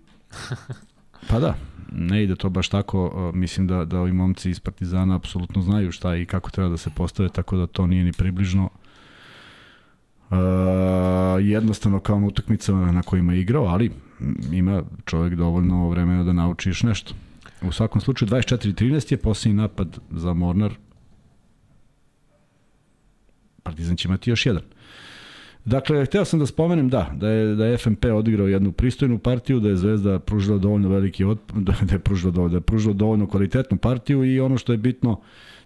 Pa 1.29 1.39
da, 1.39 1.55
ne 1.91 2.23
ide 2.23 2.35
to 2.35 2.49
baš 2.49 2.69
tako, 2.69 3.31
mislim 3.33 3.67
da, 3.67 3.85
da 3.85 3.99
ovi 3.99 4.11
momci 4.13 4.49
iz 4.49 4.59
Partizana 4.59 5.15
apsolutno 5.15 5.61
znaju 5.61 5.91
šta 5.91 6.15
i 6.15 6.25
kako 6.25 6.51
treba 6.51 6.69
da 6.69 6.77
se 6.77 6.89
postave, 6.95 7.29
tako 7.29 7.57
da 7.57 7.67
to 7.67 7.87
nije 7.87 8.03
ni 8.03 8.13
približno 8.13 8.69
uh, 10.29 10.37
jednostavno 11.41 11.99
kao 11.99 12.19
na 12.19 12.27
utakmicama 12.27 12.91
na 12.91 13.01
kojima 13.01 13.33
je 13.33 13.41
igrao, 13.41 13.65
ali 13.65 13.91
ima 14.51 14.83
čovjek 15.05 15.35
dovoljno 15.35 15.89
vremena 15.89 16.23
da 16.23 16.33
nauči 16.33 16.69
još 16.69 16.83
nešto. 16.83 17.13
U 17.61 17.71
svakom 17.71 18.01
slučaju 18.01 18.29
24-13 18.29 19.11
je 19.11 19.17
posljednji 19.17 19.61
napad 19.61 19.99
za 20.11 20.33
Mornar. 20.33 20.73
Partizan 23.63 23.95
će 23.95 24.07
imati 24.07 24.29
još 24.29 24.45
jedan. 24.45 24.63
Dakle, 25.69 26.05
hteo 26.05 26.25
sam 26.25 26.39
da 26.39 26.45
spomenem 26.45 26.89
da, 26.89 27.11
da 27.15 27.29
je, 27.29 27.55
da 27.55 27.65
je 27.65 27.77
FMP 27.77 28.05
odigrao 28.05 28.47
jednu 28.47 28.71
pristojnu 28.71 29.19
partiju, 29.19 29.59
da 29.59 29.69
je 29.69 29.75
Zvezda 29.75 30.19
pružila 30.19 30.57
dovoljno 30.57 30.89
veliki 30.89 31.23
od, 31.23 31.39
da 31.69 31.73
je 31.91 31.99
pružila 31.99 32.31
dovoljno, 32.31 32.49
da 32.51 32.57
je 32.57 32.61
pružila 32.61 32.93
dovoljno 32.93 33.27
kvalitetnu 33.27 33.77
partiju 33.77 34.25
i 34.25 34.39
ono 34.39 34.57
što 34.57 34.71
je 34.71 34.77
bitno 34.77 35.19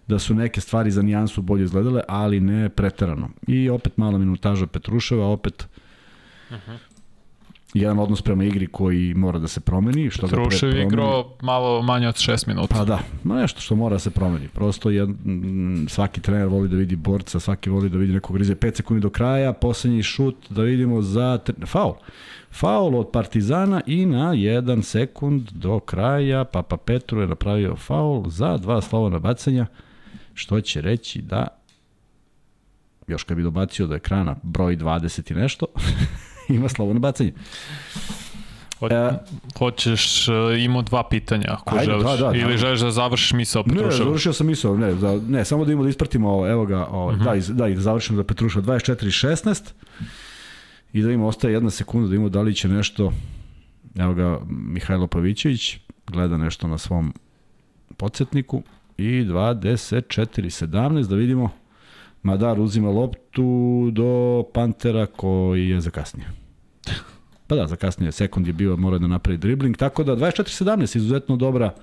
da 0.07 0.19
su 0.19 0.35
neke 0.35 0.61
stvari 0.61 0.91
za 0.91 1.01
nijansu 1.01 1.41
bolje 1.41 1.63
izgledale, 1.63 2.01
ali 2.07 2.39
ne 2.39 2.69
preterano. 2.69 3.29
I 3.47 3.69
opet 3.69 3.97
mala 3.97 4.17
minutaža 4.17 4.67
Petruševa, 4.67 5.27
opet 5.27 5.67
uh 6.49 6.55
mhm. 6.55 6.71
-huh 6.71 6.92
jedan 7.73 7.99
odnos 7.99 8.21
prema 8.21 8.43
igri 8.43 8.67
koji 8.67 9.13
mora 9.13 9.39
da 9.39 9.47
se 9.47 9.59
promeni. 9.59 10.09
Što 10.09 10.27
Petrušev 10.27 10.71
ga 10.71 10.81
igrao 10.81 11.35
malo 11.41 11.81
manje 11.81 12.07
od 12.07 12.15
6 12.15 12.47
minuta. 12.47 12.75
Pa 12.75 12.85
da, 12.85 12.99
ma 13.23 13.35
nešto 13.35 13.61
što 13.61 13.75
mora 13.75 13.95
da 13.95 13.99
se 13.99 14.11
promeni. 14.11 14.47
Prosto 14.47 14.89
jed, 14.89 15.09
svaki 15.87 16.21
trener 16.21 16.47
voli 16.47 16.69
da 16.69 16.75
vidi 16.75 16.95
borca, 16.95 17.39
svaki 17.39 17.69
voli 17.69 17.89
da 17.89 17.97
vidi 17.97 18.13
nekog 18.13 18.35
grize 18.35 18.55
5 18.55 18.75
sekundi 18.75 19.01
do 19.01 19.09
kraja, 19.09 19.53
poslednji 19.53 20.03
šut 20.03 20.35
da 20.49 20.61
vidimo 20.61 21.01
za 21.01 21.39
faul. 21.65 21.93
Faul 22.51 22.95
od 22.95 23.11
Partizana 23.11 23.81
i 23.85 24.05
na 24.05 24.33
1 24.33 24.81
sekund 24.81 25.51
do 25.51 25.79
kraja 25.79 26.43
Papa 26.43 26.77
Petru 26.77 27.21
je 27.21 27.27
napravio 27.27 27.75
faul 27.75 28.29
za 28.29 28.57
dva 28.57 28.81
slova 28.81 29.19
bacanja, 29.19 29.65
što 30.33 30.61
će 30.61 30.81
reći 30.81 31.21
da 31.21 31.47
još 33.07 33.23
kad 33.23 33.37
bi 33.37 33.43
dobacio 33.43 33.87
do 33.87 33.95
ekrana 33.95 34.35
broj 34.43 34.77
20 34.77 35.31
i 35.31 35.35
nešto, 35.35 35.65
ima 36.57 36.69
slobodno 36.69 36.99
bacanje. 36.99 37.33
Ho, 38.79 38.87
e, 38.87 39.11
hoćeš, 39.57 40.27
uh, 40.27 40.33
imao 40.59 40.81
dva 40.81 41.09
pitanja 41.09 41.45
ako 41.49 41.75
ajde, 41.75 41.85
želiš. 41.85 42.03
Da, 42.03 42.17
da, 42.17 42.37
Ili 42.37 42.51
da. 42.51 42.57
želiš 42.57 42.79
da 42.79 42.91
završiš 42.91 43.33
misao 43.33 43.63
Petruševa? 43.63 43.89
Ne, 43.89 43.97
završio 43.97 44.33
sam 44.33 44.47
misao, 44.47 44.77
ne, 44.77 44.93
da, 44.93 45.17
ne, 45.17 45.45
samo 45.45 45.65
da 45.65 45.71
imamo 45.71 45.83
da 45.83 45.89
ispratimo 45.89 46.29
ovo, 46.29 46.47
evo 46.47 46.65
ga, 46.65 46.85
ovo, 46.85 47.07
uh 47.07 47.15
mhm. 47.15 47.23
-huh. 47.23 47.47
da, 47.47 47.67
da, 47.67 47.75
da 47.75 47.81
završimo 47.81 48.17
za 48.17 48.23
Petruševa 48.23 48.65
24-16 48.65 49.71
i 50.93 51.01
da 51.01 51.11
ima 51.11 51.27
ostaje 51.27 51.53
jedna 51.53 51.69
sekunda 51.69 52.09
da 52.09 52.15
imamo 52.15 52.29
da 52.29 52.41
li 52.41 52.55
će 52.55 52.67
nešto, 52.67 53.13
evo 53.95 54.13
ga, 54.13 54.39
Mihajlo 54.49 55.07
Pavićević 55.07 55.77
gleda 56.07 56.37
nešto 56.37 56.67
na 56.67 56.77
svom 56.77 57.13
podsjetniku 57.97 58.63
i 58.97 59.03
24-17 59.03 61.07
da 61.07 61.15
vidimo 61.15 61.49
Madar 62.23 62.59
uzima 62.59 62.89
loptu 62.89 63.89
do 63.91 64.43
Pantera 64.53 65.05
koji 65.05 65.69
je 65.69 65.81
zakasnio. 65.81 66.27
Pa 67.47 67.55
da, 67.55 67.67
zakasnio 67.67 68.07
je, 68.07 68.11
sekund 68.11 68.47
je 68.47 68.53
bio, 68.53 68.77
mora 68.77 68.97
da 68.97 69.07
napravi 69.07 69.37
dribling, 69.37 69.77
tako 69.77 70.03
da 70.03 70.15
24-17, 70.15 70.97
izuzetno 70.97 71.35
dobra 71.35 71.73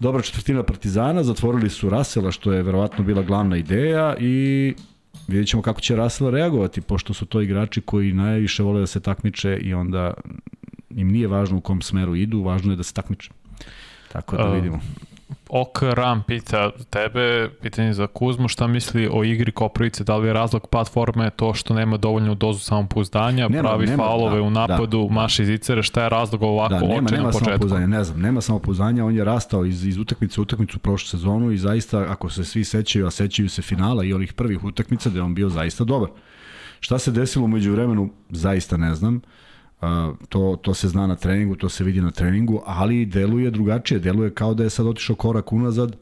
dobra 0.00 0.22
četvrtina 0.22 0.62
Partizana, 0.62 1.22
zatvorili 1.22 1.70
su 1.70 1.90
Rasela, 1.90 2.30
što 2.30 2.52
je 2.52 2.62
verovatno 2.62 3.04
bila 3.04 3.22
glavna 3.22 3.56
ideja 3.56 4.16
i 4.20 4.74
vidjet 5.28 5.48
ćemo 5.48 5.62
kako 5.62 5.80
će 5.80 5.96
Rasela 5.96 6.30
reagovati, 6.30 6.80
pošto 6.80 7.14
su 7.14 7.26
to 7.26 7.40
igrači 7.40 7.80
koji 7.80 8.12
najviše 8.12 8.62
vole 8.62 8.80
da 8.80 8.86
se 8.86 9.00
takmiče 9.00 9.56
i 9.56 9.74
onda 9.74 10.14
im 10.90 11.08
nije 11.08 11.28
važno 11.28 11.58
u 11.58 11.60
kom 11.60 11.82
smeru 11.82 12.16
idu, 12.16 12.42
važno 12.42 12.72
je 12.72 12.76
da 12.76 12.82
se 12.82 12.94
takmiče. 12.94 13.30
Tako 14.12 14.36
da 14.36 14.52
vidimo. 14.52 14.80
Ok 15.48 15.82
Ram 15.82 16.22
pita 16.26 16.70
tebe, 16.90 17.48
pitanje 17.62 17.92
za 17.92 18.06
Kuzmu, 18.06 18.48
šta 18.48 18.66
misli 18.66 19.08
o 19.12 19.24
igri 19.24 19.52
Koprivice, 19.52 20.04
da 20.04 20.16
li 20.16 20.26
je 20.26 20.32
razlog 20.32 20.66
platforme 20.66 21.30
to 21.30 21.54
što 21.54 21.74
nema 21.74 21.96
dovoljnu 21.96 22.34
dozu 22.34 22.60
samopouzdanja, 22.60 23.48
nema, 23.48 23.68
pravi 23.68 23.86
nema, 23.86 24.04
faulove 24.04 24.36
da, 24.36 24.42
u 24.42 24.50
napadu, 24.50 25.06
da, 25.08 25.14
maši 25.14 25.44
zicere, 25.44 25.82
šta 25.82 26.02
je 26.02 26.08
razlog 26.08 26.42
ovako 26.42 26.74
da, 26.74 26.80
nema, 26.80 27.10
nema 27.10 27.32
samopouzdanja, 27.32 27.86
ne 27.86 28.04
znam, 28.04 28.20
nema 28.20 28.40
samopouzdanja, 28.40 29.04
on 29.04 29.16
je 29.16 29.24
rastao 29.24 29.64
iz, 29.64 29.86
iz 29.86 29.98
utakmice 29.98 30.40
u 30.40 30.42
utakmicu 30.42 30.78
prošlu 30.78 31.08
sezonu 31.08 31.52
i 31.52 31.58
zaista, 31.58 32.06
ako 32.08 32.30
se 32.30 32.44
svi 32.44 32.64
sećaju, 32.64 33.06
a 33.06 33.10
sećaju 33.10 33.48
se 33.48 33.62
finala 33.62 34.04
i 34.04 34.12
onih 34.12 34.32
prvih 34.32 34.64
utakmica, 34.64 35.10
da 35.10 35.18
je 35.18 35.22
on 35.22 35.34
bio 35.34 35.48
zaista 35.48 35.84
dobar. 35.84 36.08
Šta 36.80 36.98
se 36.98 37.10
desilo 37.10 37.44
umeđu 37.44 37.72
vremenu, 37.72 38.10
zaista 38.30 38.76
ne 38.76 38.94
znam. 38.94 39.16
Uh, 39.16 39.22
to, 40.28 40.58
to 40.62 40.74
se 40.74 40.88
zna 40.88 41.06
na 41.06 41.16
treningu, 41.16 41.56
to 41.56 41.68
se 41.68 41.84
vidi 41.84 42.00
na 42.00 42.10
treningu, 42.10 42.62
ali 42.66 43.06
deluje 43.06 43.50
drugačije, 43.50 44.00
deluje 44.00 44.34
kao 44.34 44.54
da 44.54 44.64
je 44.64 44.70
sad 44.70 44.86
otišao 44.86 45.16
korak 45.16 45.52
unazad 45.52 45.96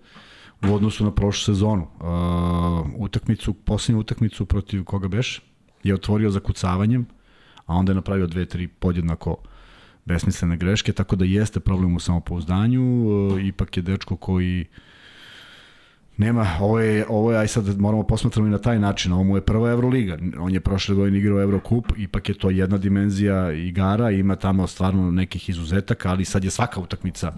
u 0.63 0.75
odnosu 0.75 1.05
na 1.05 1.11
prošlu 1.11 1.55
sezonu. 1.55 1.83
Uh, 1.83 2.87
utakmicu, 2.97 3.55
poslednju 3.55 4.01
utakmicu 4.01 4.47
protiv 4.47 4.85
koga 4.85 5.09
beš, 5.09 5.43
je 5.83 5.95
otvorio 5.95 6.31
za 6.31 6.41
kucavanjem, 6.41 7.07
a 7.67 7.75
onda 7.75 7.93
je 7.93 7.95
napravio 7.95 8.27
dve, 8.27 8.47
tri 8.47 8.69
podjednako 8.69 9.37
besmislene 10.05 10.57
greške, 10.57 10.93
tako 10.93 11.17
da 11.17 11.25
jeste 11.25 11.61
problem 11.61 11.97
u 11.97 12.01
samopouzdanju, 12.01 12.83
uh, 12.83 13.45
ipak 13.45 13.77
je 13.77 13.83
dečko 13.83 14.17
koji 14.17 14.67
Nema, 16.17 16.47
ovo 16.61 16.81
je, 16.81 17.05
ovo 17.09 17.33
je, 17.33 17.39
aj 17.39 17.49
sad 17.49 17.81
moramo 17.81 18.03
posmatramo 18.03 18.49
i 18.49 18.51
na 18.51 18.59
taj 18.59 18.79
način, 18.79 19.13
ovo 19.13 19.25
mu 19.25 19.37
je 19.37 19.41
prva 19.41 19.71
Euroliga, 19.71 20.19
on 20.39 20.55
je 20.55 20.61
prošle 20.61 20.95
godine 20.95 21.19
igrao 21.19 21.43
Eurocup, 21.43 21.93
ipak 21.97 22.29
je 22.29 22.39
to 22.39 22.51
jedna 22.51 22.79
dimenzija 22.79 23.53
igara, 23.53 24.11
ima 24.11 24.37
tamo 24.37 24.67
stvarno 24.67 25.11
nekih 25.11 25.49
izuzetaka, 25.49 26.11
ali 26.11 26.25
sad 26.25 26.45
je 26.45 26.51
svaka 26.51 26.81
utakmica 26.81 27.33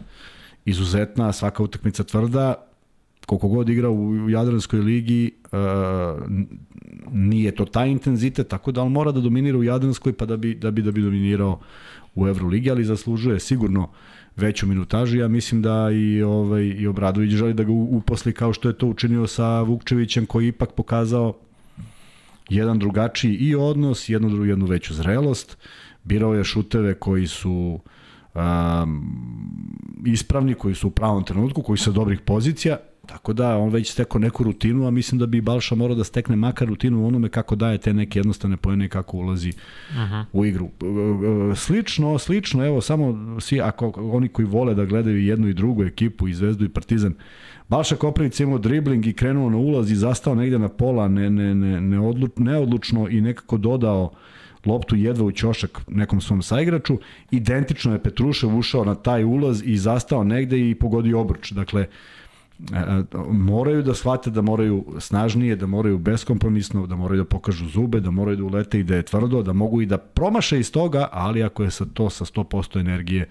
izuzetna, 0.65 1.33
svaka 1.33 1.63
utakmica 1.63 2.05
tvrda, 2.05 2.55
koliko 3.27 3.49
god 3.49 3.69
igra 3.69 3.91
u 3.91 4.31
Jadranskoj 4.31 4.81
ligi, 4.81 5.33
uh, 5.53 5.59
nije 7.13 7.55
to 7.55 7.65
taj 7.65 7.89
intenzitet, 7.89 8.49
tako 8.49 8.73
da 8.73 8.83
on 8.83 8.93
mora 8.93 9.13
da 9.13 9.21
dominira 9.21 9.59
u 9.59 9.65
Jadranskoj 9.65 10.13
pa 10.13 10.27
da 10.27 10.37
bi, 10.37 10.55
da 10.55 10.71
bi, 10.71 10.83
da 10.83 10.91
bi 10.91 11.03
dominirao 11.03 11.61
u 12.15 12.29
Euroligi, 12.29 12.71
ali 12.71 12.85
zaslužuje 12.85 13.41
sigurno 13.41 13.91
veću 14.39 14.67
minutažu. 14.67 15.19
Ja 15.19 15.29
mislim 15.29 15.63
da 15.63 15.91
i 15.93 16.23
ovaj 16.23 16.65
i 16.65 16.87
Obradović 16.87 17.31
želi 17.31 17.55
da 17.55 17.65
ga 17.65 17.73
uposli 17.73 18.33
kao 18.33 18.53
što 18.53 18.69
je 18.69 18.79
to 18.79 18.87
učinio 18.87 19.27
sa 19.27 19.63
Vukčevićem 19.63 20.27
koji 20.27 20.49
ipak 20.49 20.73
pokazao 20.73 21.35
jedan 22.49 22.79
drugačiji 22.79 23.35
i 23.35 23.55
odnos, 23.55 24.09
jednu 24.09 24.45
jednu 24.45 24.67
veću 24.67 24.95
zrelost. 24.95 25.57
Birao 26.05 26.35
je 26.35 26.45
šuteve 26.45 26.95
koji 26.95 27.27
su 27.27 27.81
um, 28.35 29.05
ispravni, 30.07 30.55
koji 30.55 30.75
su 30.75 30.89
u 30.89 30.91
pravom 30.91 31.25
trenutku, 31.25 31.63
koji 31.63 31.79
su 31.79 31.85
sa 31.85 31.91
dobrih 31.91 32.21
pozicija 32.21 32.77
Tako 33.09 33.33
da 33.33 33.59
on 33.59 33.71
već 33.71 33.93
stekao 33.93 34.19
neku 34.19 34.45
rutinu, 34.45 34.87
a 34.87 34.91
mislim 34.91 35.19
da 35.19 35.27
bi 35.27 35.41
Balša 35.41 35.75
morao 35.75 35.95
da 35.97 36.05
stekne 36.05 36.37
makar 36.37 36.69
rutinu 36.69 37.03
u 37.03 37.07
onome 37.07 37.29
kako 37.29 37.57
daje 37.57 37.79
te 37.79 37.93
neke 37.93 38.19
jednostavne 38.19 38.57
pojene 38.57 38.85
i 38.85 38.89
kako 38.89 39.17
ulazi 39.17 39.53
uh 39.91 39.97
mhm. 39.97 40.15
-huh. 40.15 40.25
u 40.33 40.45
igru. 40.45 40.69
Slično, 41.57 42.19
slično, 42.19 42.67
evo 42.67 42.81
samo 42.81 43.41
svi, 43.41 43.61
ako 43.61 43.93
oni 43.97 44.29
koji 44.29 44.47
vole 44.47 44.75
da 44.75 44.85
gledaju 44.85 45.25
jednu 45.25 45.49
i 45.49 45.55
drugu 45.55 45.85
ekipu 45.85 46.29
i 46.29 46.35
Zvezdu 46.35 46.65
i 46.65 46.69
Partizan, 46.69 47.15
Balša 47.69 47.97
Koprivic 47.97 48.41
imao 48.41 48.59
dribling 48.59 49.07
i 49.07 49.13
krenuo 49.13 49.51
na 49.51 49.57
ulaz 49.57 49.91
i 49.91 49.97
zastao 49.97 50.35
negde 50.35 50.59
na 50.59 50.69
pola 50.69 51.09
ne, 51.09 51.31
ne, 51.31 51.55
ne, 51.55 51.81
neodluč, 51.81 52.31
neodlučno 52.37 53.09
i 53.09 53.21
nekako 53.21 53.57
dodao 53.57 54.11
loptu 54.67 54.97
jedva 54.97 55.25
u 55.25 55.33
ćošak 55.33 55.81
nekom 55.89 56.21
svom 56.21 56.43
saigraču. 56.43 56.99
Identično 57.31 57.93
je 57.93 58.03
Petrušev 58.03 58.57
ušao 58.57 58.85
na 58.85 58.95
taj 58.95 59.25
ulaz 59.25 59.63
i 59.65 59.77
zastao 59.77 60.25
negde 60.25 60.71
i 60.71 60.75
pogodio 60.75 61.21
obruč. 61.21 61.53
Dakle, 61.53 61.81
E, 61.83 61.85
e, 61.85 62.18
moraju 63.31 63.83
da 63.83 63.95
shvate 63.95 64.31
da 64.31 64.43
moraju 64.43 64.85
snažnije, 64.99 65.57
da 65.57 65.67
moraju 65.67 65.99
beskompromisno, 65.99 66.87
da 66.87 66.97
moraju 66.97 67.23
da 67.23 67.29
pokažu 67.29 67.69
zube, 67.69 68.01
da 68.01 68.11
moraju 68.11 68.37
da 68.37 68.45
ulete 68.45 68.81
i 68.81 68.83
da 68.83 68.97
je 68.97 69.03
tvrdo, 69.03 69.43
da 69.43 69.53
mogu 69.53 69.83
i 69.83 69.87
da 69.87 69.99
promaše 69.99 70.61
iz 70.61 70.73
toga, 70.73 71.09
ali 71.13 71.43
ako 71.43 71.63
je 71.63 71.71
sa 71.71 71.87
to 71.95 72.11
sa 72.11 72.25
100% 72.25 72.81
energije, 72.81 73.29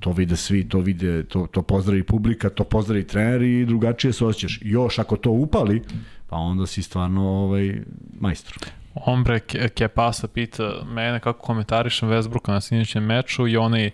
to 0.00 0.12
vide 0.12 0.36
svi, 0.36 0.68
to 0.68 0.80
vide, 0.80 1.24
to, 1.24 1.46
to 1.46 1.62
pozdravi 1.62 2.02
publika, 2.02 2.50
to 2.50 2.64
pozdravi 2.64 3.06
trener 3.06 3.42
i 3.42 3.64
drugačije 3.66 4.12
se 4.12 4.24
osjećaš. 4.24 4.58
Još 4.62 4.98
ako 4.98 5.16
to 5.16 5.30
upali, 5.30 5.82
pa 6.28 6.36
onda 6.36 6.66
si 6.66 6.82
stvarno 6.82 7.28
ovaj, 7.28 7.80
majstor. 8.20 8.79
Ombre 9.06 9.40
Kepasa 9.74 10.28
pita 10.28 10.72
mene 10.84 11.20
kako 11.20 11.40
komentarišem 11.40 12.08
Westbrooka 12.08 12.52
na 12.52 12.60
sinoćem 12.60 13.04
meču 13.04 13.48
i 13.48 13.56
onaj 13.56 13.90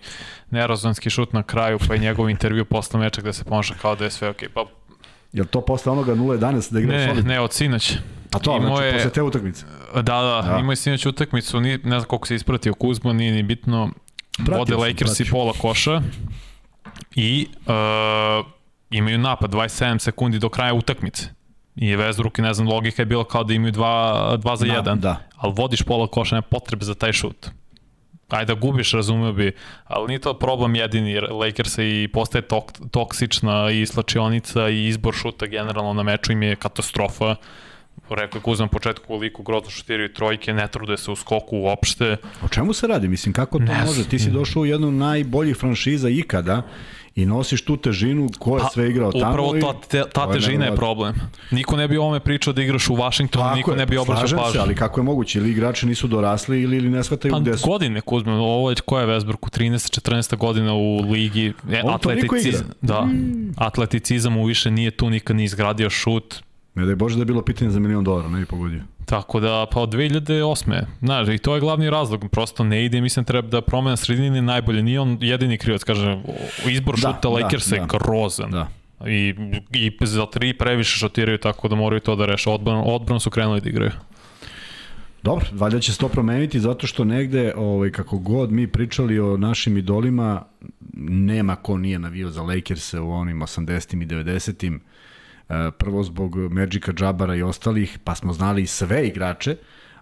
nerozvanski 0.49 1.09
šut 1.09 1.33
na 1.33 1.43
kraju 1.43 1.79
pa 1.87 1.95
i 1.95 1.99
njegov 1.99 2.29
intervju 2.29 2.65
posle 2.65 2.99
meča 2.99 3.21
gde 3.21 3.33
se 3.33 3.43
ponaša 3.43 3.73
kao 3.81 3.95
da 3.95 4.03
je 4.03 4.11
sve 4.11 4.29
okej. 4.29 4.49
Okay. 4.49 4.51
Pa 4.53 4.65
Je 5.33 5.45
to 5.45 5.61
posle 5.61 5.91
onoga 5.91 6.15
0-11 6.15 6.73
da 6.73 6.79
igra 6.79 6.97
Ne, 6.97 7.07
solid? 7.07 7.25
ne, 7.25 7.39
od 7.39 7.53
sinoć. 7.53 7.97
A 8.31 8.39
to, 8.39 8.57
imao 8.57 8.75
znači, 8.75 8.85
je, 8.85 8.93
posle 8.93 9.11
te 9.11 9.21
utakmice? 9.21 9.65
Da, 9.95 10.01
da, 10.01 10.43
da. 10.45 10.57
imao 10.59 10.71
je 10.71 10.75
sinoć 10.75 11.05
utakmicu, 11.05 11.59
ni, 11.59 11.77
ne 11.77 11.99
znam 11.99 12.03
koliko 12.03 12.27
se 12.27 12.35
ispratio 12.35 12.73
Kuzma, 12.73 13.13
nije 13.13 13.31
ni 13.31 13.43
bitno. 13.43 13.91
Pratio 14.45 14.57
Vode 14.57 14.75
Lakers 14.75 15.19
i 15.19 15.25
pola 15.31 15.53
koša 15.61 16.01
i 17.15 17.47
uh, 17.65 18.45
imaju 18.89 19.17
napad 19.17 19.51
27 19.51 19.99
sekundi 19.99 20.39
do 20.39 20.49
kraja 20.49 20.73
utakmice. 20.73 21.29
I 21.77 21.95
Westbrook, 21.95 22.41
ne 22.41 22.53
znam, 22.53 22.67
logika 22.67 23.01
je 23.01 23.05
bila 23.05 23.23
kao 23.23 23.43
da 23.43 23.53
imaju 23.53 23.73
2 23.73 24.55
za 24.55 24.65
1, 24.65 24.83
da, 24.83 24.95
da. 24.95 25.17
ali 25.35 25.53
vodiš 25.57 25.81
pola 25.81 26.07
koša, 26.07 26.35
nema 26.35 26.41
potrebe 26.41 26.85
za 26.85 26.95
taj 26.95 27.13
šut. 27.13 27.49
Ajde 28.29 28.53
da 28.53 28.59
gubiš, 28.59 28.91
razumio 28.91 29.33
bi, 29.33 29.51
ali 29.83 30.07
nije 30.07 30.19
to 30.19 30.33
problem 30.33 30.75
jedini 30.75 31.19
Lakersa 31.19 31.83
i 31.83 32.09
postaje 32.13 32.41
tok, 32.41 32.71
toksična 32.91 33.71
i 33.71 33.85
slačionica 33.85 34.69
i 34.69 34.87
izbor 34.87 35.13
šuta 35.13 35.45
generalno 35.45 35.93
na 35.93 36.03
meču 36.03 36.31
im 36.31 36.43
je 36.43 36.55
katastrofa. 36.55 37.35
Rekao 38.09 38.39
je 38.39 38.43
Kuzman 38.43 38.69
početku 38.69 39.07
koliko 39.07 39.43
grozno 39.43 39.69
šutiraju 39.69 40.13
trojke, 40.13 40.53
ne 40.53 40.67
trude 40.67 40.97
se 40.97 41.11
u 41.11 41.15
skoku 41.15 41.57
uopšte. 41.57 42.17
O 42.43 42.47
čemu 42.47 42.73
se 42.73 42.87
radi? 42.87 43.07
Mislim, 43.07 43.33
kako 43.33 43.57
to 43.57 43.63
ne 43.63 43.83
može? 43.85 44.09
Ti 44.09 44.19
si 44.19 44.31
došao 44.31 44.61
u 44.61 44.65
jednu 44.65 44.91
najboljih 44.91 45.57
franšiza 45.57 46.09
ikada 46.09 46.61
i 47.17 47.25
nosiš 47.25 47.61
tu 47.65 47.77
težinu 47.77 48.29
ko 48.39 48.57
je 48.57 48.61
pa, 48.61 48.69
sve 48.69 48.89
igrao 48.89 49.11
tamo. 49.11 49.31
Upravo 49.31 49.53
ta, 49.53 49.87
te, 49.87 50.03
ta 50.13 50.31
težina 50.31 50.65
je, 50.65 50.71
je 50.71 50.75
problem. 50.75 51.15
Niko 51.51 51.77
ne 51.77 51.87
bi 51.87 51.97
o 51.97 52.01
ovome 52.01 52.19
pričao 52.19 52.53
da 52.53 52.61
igraš 52.61 52.89
u 52.89 52.95
Washingtonu, 52.95 53.45
Tako 53.45 53.55
niko 53.55 53.71
je, 53.71 53.77
ne 53.77 53.85
bi 53.85 53.97
obraćao 53.97 54.39
pažnju. 54.39 54.61
ali 54.61 54.75
kako 54.75 54.99
je 54.99 55.03
moguće? 55.03 55.39
Ili 55.39 55.51
igrači 55.51 55.87
nisu 55.87 56.07
dorasli 56.07 56.61
ili, 56.61 56.77
ili 56.77 56.89
ne 56.89 57.03
shvataju 57.03 57.31
pa, 57.31 57.39
gde 57.39 57.57
su? 57.57 57.67
godine, 57.67 58.01
Kuzme, 58.01 58.31
ovo 58.33 58.69
je 58.69 58.75
koja 58.85 59.01
je 59.01 59.07
Vesbruk 59.07 59.45
u 59.45 59.49
13. 59.49 59.99
14. 60.01 60.37
godina 60.37 60.73
u 60.73 61.11
ligi. 61.11 61.53
E, 61.71 61.81
atleticizam, 61.93 62.67
da, 62.81 63.01
mm. 63.01 63.53
atleticizam 63.57 64.33
mu 64.33 64.45
više 64.45 64.71
nije 64.71 64.91
tu 64.91 65.09
nikad 65.09 65.35
ni 65.35 65.43
izgradio 65.43 65.89
šut. 65.89 66.43
Ne 66.75 66.85
da 66.85 66.91
je 66.91 66.95
Bože 66.95 67.15
da 67.15 67.21
je 67.21 67.25
bilo 67.25 67.41
pitanje 67.41 67.71
za 67.71 67.79
milion 67.79 68.03
dolara, 68.03 68.29
ne 68.29 68.39
bi 68.39 68.45
pogodio. 68.45 68.81
Tako 69.09 69.39
da, 69.39 69.65
pa 69.71 69.79
od 69.79 69.89
2008. 69.89 70.81
Znaš, 71.01 71.27
i 71.27 71.37
to 71.37 71.55
je 71.55 71.61
glavni 71.61 71.89
razlog, 71.89 72.25
prosto 72.31 72.63
ne 72.63 72.85
ide, 72.85 73.01
mislim 73.01 73.25
treba 73.25 73.47
da 73.47 73.61
promena 73.61 73.95
sredine 73.97 74.41
najbolje, 74.41 74.83
nije 74.83 74.99
on 74.99 75.17
jedini 75.21 75.57
krivac, 75.57 75.83
kaže, 75.83 76.17
izbor 76.65 76.95
da, 76.95 77.01
šuta 77.01 77.19
da, 77.21 77.29
Lakersa 77.29 77.75
da, 77.75 77.75
je 77.75 77.87
grozan. 77.87 78.51
Da. 78.51 78.67
I, 79.05 79.35
I 79.73 79.97
za 80.01 80.25
tri 80.25 80.53
previše 80.53 80.97
šutiraju, 80.97 81.37
tako 81.37 81.67
da 81.67 81.75
moraju 81.75 81.99
to 81.99 82.15
da 82.15 82.25
reše. 82.25 82.49
Odbran, 82.49 82.83
odbran 82.85 83.19
su 83.19 83.29
krenuli 83.29 83.61
da 83.61 83.69
igraju. 83.69 83.91
Dobro, 85.23 85.45
valjda 85.51 85.79
će 85.79 85.93
se 85.93 85.99
to 85.99 86.07
promeniti 86.07 86.59
zato 86.59 86.87
što 86.87 87.05
negde, 87.05 87.53
ovaj, 87.55 87.91
kako 87.91 88.17
god 88.17 88.51
mi 88.51 88.67
pričali 88.67 89.19
o 89.19 89.37
našim 89.37 89.77
idolima, 89.77 90.45
nema 91.09 91.55
ko 91.55 91.77
nije 91.77 91.99
navio 91.99 92.29
za 92.29 92.41
Lakers 92.41 92.93
u 92.93 93.11
onim 93.11 93.41
80. 93.41 94.03
i 94.03 94.05
90. 94.05 94.79
Prvo 95.77 96.03
zbog 96.03 96.37
Magica 96.51 96.91
Jabara 96.99 97.35
i 97.35 97.43
ostalih, 97.43 97.99
pa 98.03 98.15
smo 98.15 98.33
znali 98.33 98.67
sve 98.67 99.07
igrače, 99.07 99.55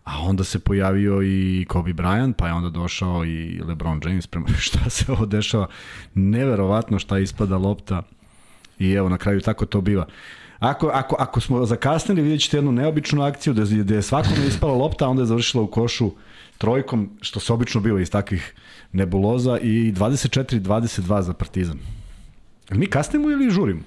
a 0.04 0.22
onda 0.22 0.44
se 0.44 0.60
pojavio 0.60 1.24
i 1.24 1.66
Kobe 1.70 1.94
Bryant, 1.94 2.34
pa 2.34 2.48
je 2.48 2.54
onda 2.54 2.70
došao 2.70 3.26
i 3.26 3.62
LeBron 3.68 4.02
James, 4.04 4.28
prema 4.28 4.48
šta 4.68 4.90
se 4.90 5.12
ovo 5.12 5.26
dešava, 5.26 5.68
neverovatno 6.14 7.00
šta 7.00 7.20
ispada 7.20 7.58
lopta 7.58 8.04
i 8.80 8.92
evo 8.92 9.10
na 9.10 9.18
kraju 9.18 9.42
tako 9.42 9.66
to 9.66 9.82
biva. 9.82 10.08
Ako, 10.60 10.88
ako, 10.94 11.16
ako 11.20 11.42
smo 11.42 11.66
zakasnili, 11.66 12.22
vidjet 12.22 12.42
ćete 12.42 12.58
jednu 12.58 12.72
neobičnu 12.72 13.22
akciju 13.22 13.54
gde, 13.54 13.64
gde 13.84 13.96
je 13.96 14.02
svakome 14.02 14.48
ispala 14.48 14.74
lopta, 14.74 15.06
a 15.06 15.10
onda 15.10 15.22
je 15.22 15.26
završila 15.26 15.64
u 15.64 15.68
košu 15.68 16.12
trojkom, 16.58 17.10
što 17.22 17.40
se 17.40 17.54
obično 17.54 17.82
biva 17.82 18.02
iz 18.02 18.12
takvih 18.12 18.54
nebuloza 18.92 19.58
i 19.60 19.94
24-22 19.94 21.22
za 21.22 21.34
Partizan. 21.34 21.80
Mi 22.72 22.88
kasnimo 22.88 23.32
ili 23.32 23.50
žurimo? 23.50 23.82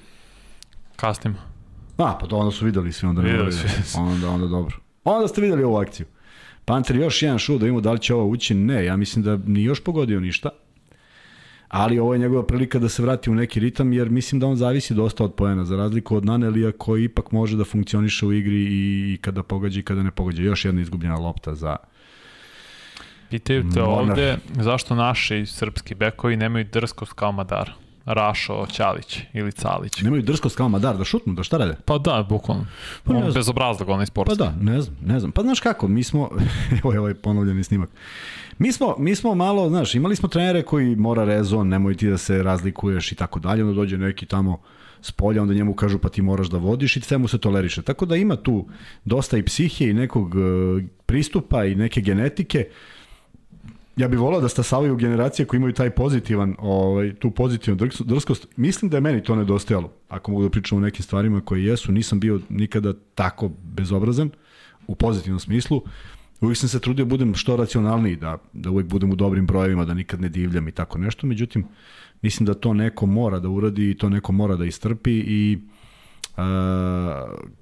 Kasnimo. 1.00 1.36
A, 1.96 2.18
pa 2.20 2.26
to 2.26 2.36
onda 2.36 2.50
su 2.50 2.64
videli 2.64 2.92
svi, 2.92 3.06
onda 3.08 3.22
ne 3.22 3.30
videli 3.30 3.52
svi. 3.52 3.68
Onda, 4.00 4.30
onda 4.30 4.46
dobro. 4.46 4.76
Onda 5.04 5.28
ste 5.28 5.40
videli 5.40 5.64
ovu 5.64 5.76
akciju. 5.76 6.06
Panter 6.64 6.96
još 6.96 7.22
jedan 7.22 7.38
šut 7.38 7.60
da 7.60 7.66
imamo 7.66 7.80
da 7.80 7.92
li 7.92 7.98
će 7.98 8.14
ovo 8.14 8.26
ući, 8.26 8.54
ne, 8.54 8.84
ja 8.84 8.96
mislim 8.96 9.24
da 9.24 9.36
ni 9.46 9.62
još 9.62 9.84
pogodio 9.84 10.20
ništa. 10.20 10.50
Ali 11.68 11.98
ovo 11.98 12.12
je 12.12 12.18
njegova 12.18 12.46
prilika 12.46 12.78
da 12.78 12.88
se 12.88 13.02
vrati 13.02 13.30
u 13.30 13.34
neki 13.34 13.60
ritam, 13.60 13.92
jer 13.92 14.10
mislim 14.10 14.40
da 14.40 14.46
on 14.46 14.56
zavisi 14.56 14.94
dosta 14.94 15.24
od 15.24 15.34
poena, 15.34 15.64
za 15.64 15.76
razliku 15.76 16.16
od 16.16 16.24
Nanelija 16.24 16.72
koji 16.72 17.04
ipak 17.04 17.32
može 17.32 17.56
da 17.56 17.64
funkcioniše 17.64 18.26
u 18.26 18.32
igri 18.32 18.66
i 18.70 19.18
kada 19.20 19.42
pogađa 19.42 19.80
i 19.80 19.82
kada 19.82 20.02
ne 20.02 20.10
pogađa. 20.10 20.42
Još 20.42 20.64
jedna 20.64 20.80
izgubljena 20.80 21.16
lopta 21.16 21.54
za 21.54 21.76
Pitaju 23.30 23.62
te 23.74 23.80
Monar. 23.80 24.10
ovde 24.10 24.38
zašto 24.60 24.94
naši 24.94 25.46
srpski 25.46 25.94
bekovi 25.94 26.36
nemaju 26.36 26.64
drskost 26.72 27.12
kao 27.12 27.32
Madara. 27.32 27.72
Rašo 28.08 28.66
Ćalić 28.66 29.18
ili 29.32 29.52
Calić. 29.52 30.00
Nemaju 30.02 30.22
drskost 30.22 30.56
kao 30.56 30.68
Madar 30.68 30.96
da 30.96 31.04
šutnu, 31.04 31.34
da 31.34 31.42
šta 31.42 31.56
rade? 31.56 31.76
Pa 31.84 31.98
da, 31.98 32.26
bukvalno. 32.28 32.66
Pa 33.04 33.14
On 33.14 33.32
bez 33.34 33.48
obrazloga, 33.48 33.92
onaj 33.92 34.06
sportski. 34.06 34.38
Pa 34.38 34.44
da, 34.44 34.54
ne 34.60 34.80
znam, 34.80 34.96
ne 35.04 35.20
znam. 35.20 35.32
Pa 35.32 35.42
znaš 35.42 35.60
kako, 35.60 35.88
mi 35.88 36.02
smo, 36.02 36.30
evo 36.78 36.92
je 36.92 37.00
ovaj 37.00 37.14
ponovljeni 37.14 37.64
snimak. 37.64 37.90
Mi 38.58 38.72
smo, 38.72 38.94
mi 38.98 39.14
smo 39.14 39.34
malo, 39.34 39.68
znaš, 39.68 39.94
imali 39.94 40.16
smo 40.16 40.28
trenere 40.28 40.62
koji 40.62 40.96
mora 40.96 41.24
rezon, 41.24 41.68
nemoj 41.68 41.94
ti 41.94 42.10
da 42.10 42.18
se 42.18 42.42
razlikuješ 42.42 43.12
i 43.12 43.14
tako 43.14 43.40
dalje, 43.40 43.64
onda 43.64 43.74
dođe 43.74 43.98
neki 43.98 44.26
tamo 44.26 44.60
s 45.00 45.12
polja, 45.12 45.42
onda 45.42 45.54
njemu 45.54 45.74
kažu 45.74 45.98
pa 45.98 46.08
ti 46.08 46.22
moraš 46.22 46.46
da 46.46 46.58
vodiš 46.58 46.96
i 46.96 47.00
sve 47.00 47.18
mu 47.18 47.28
se 47.28 47.38
toleriše. 47.38 47.82
Tako 47.82 48.06
da 48.06 48.16
ima 48.16 48.36
tu 48.36 48.66
dosta 49.04 49.38
i 49.38 49.42
psihije 49.42 49.90
i 49.90 49.94
nekog 49.94 50.34
uh, 50.34 50.82
pristupa 51.06 51.64
i 51.64 51.74
neke 51.74 52.00
genetike 52.00 52.68
ja 53.98 54.08
bih 54.08 54.18
volao 54.18 54.40
da 54.40 54.48
stasavaju 54.48 54.96
generacije 54.96 55.46
koji 55.46 55.58
imaju 55.58 55.72
taj 55.72 55.90
pozitivan, 55.90 56.54
ovaj, 56.58 57.14
tu 57.14 57.30
pozitivnu 57.30 57.88
drskost. 58.04 58.46
Mislim 58.56 58.90
da 58.90 58.96
je 58.96 59.00
meni 59.00 59.22
to 59.22 59.36
nedostajalo, 59.36 59.92
ako 60.08 60.30
mogu 60.30 60.42
da 60.42 60.50
pričam 60.50 60.78
o 60.78 60.80
nekim 60.80 61.02
stvarima 61.02 61.40
koje 61.40 61.64
jesu. 61.64 61.92
Nisam 61.92 62.20
bio 62.20 62.40
nikada 62.48 62.92
tako 63.14 63.50
bezobrazan, 63.62 64.30
u 64.86 64.94
pozitivnom 64.94 65.40
smislu. 65.40 65.82
Uvijek 66.40 66.58
sam 66.58 66.68
se 66.68 66.80
trudio 66.80 67.04
da 67.04 67.08
budem 67.08 67.34
što 67.34 67.56
racionalniji, 67.56 68.16
da, 68.16 68.38
da 68.52 68.70
uvijek 68.70 68.88
budem 68.88 69.12
u 69.12 69.16
dobrim 69.16 69.46
brojevima, 69.46 69.84
da 69.84 69.94
nikad 69.94 70.20
ne 70.20 70.28
divljam 70.28 70.68
i 70.68 70.72
tako 70.72 70.98
nešto. 70.98 71.26
Međutim, 71.26 71.64
mislim 72.22 72.46
da 72.46 72.54
to 72.54 72.74
neko 72.74 73.06
mora 73.06 73.40
da 73.40 73.48
uradi 73.48 73.90
i 73.90 73.96
to 73.96 74.08
neko 74.08 74.32
mora 74.32 74.56
da 74.56 74.64
istrpi 74.64 75.12
i 75.26 75.58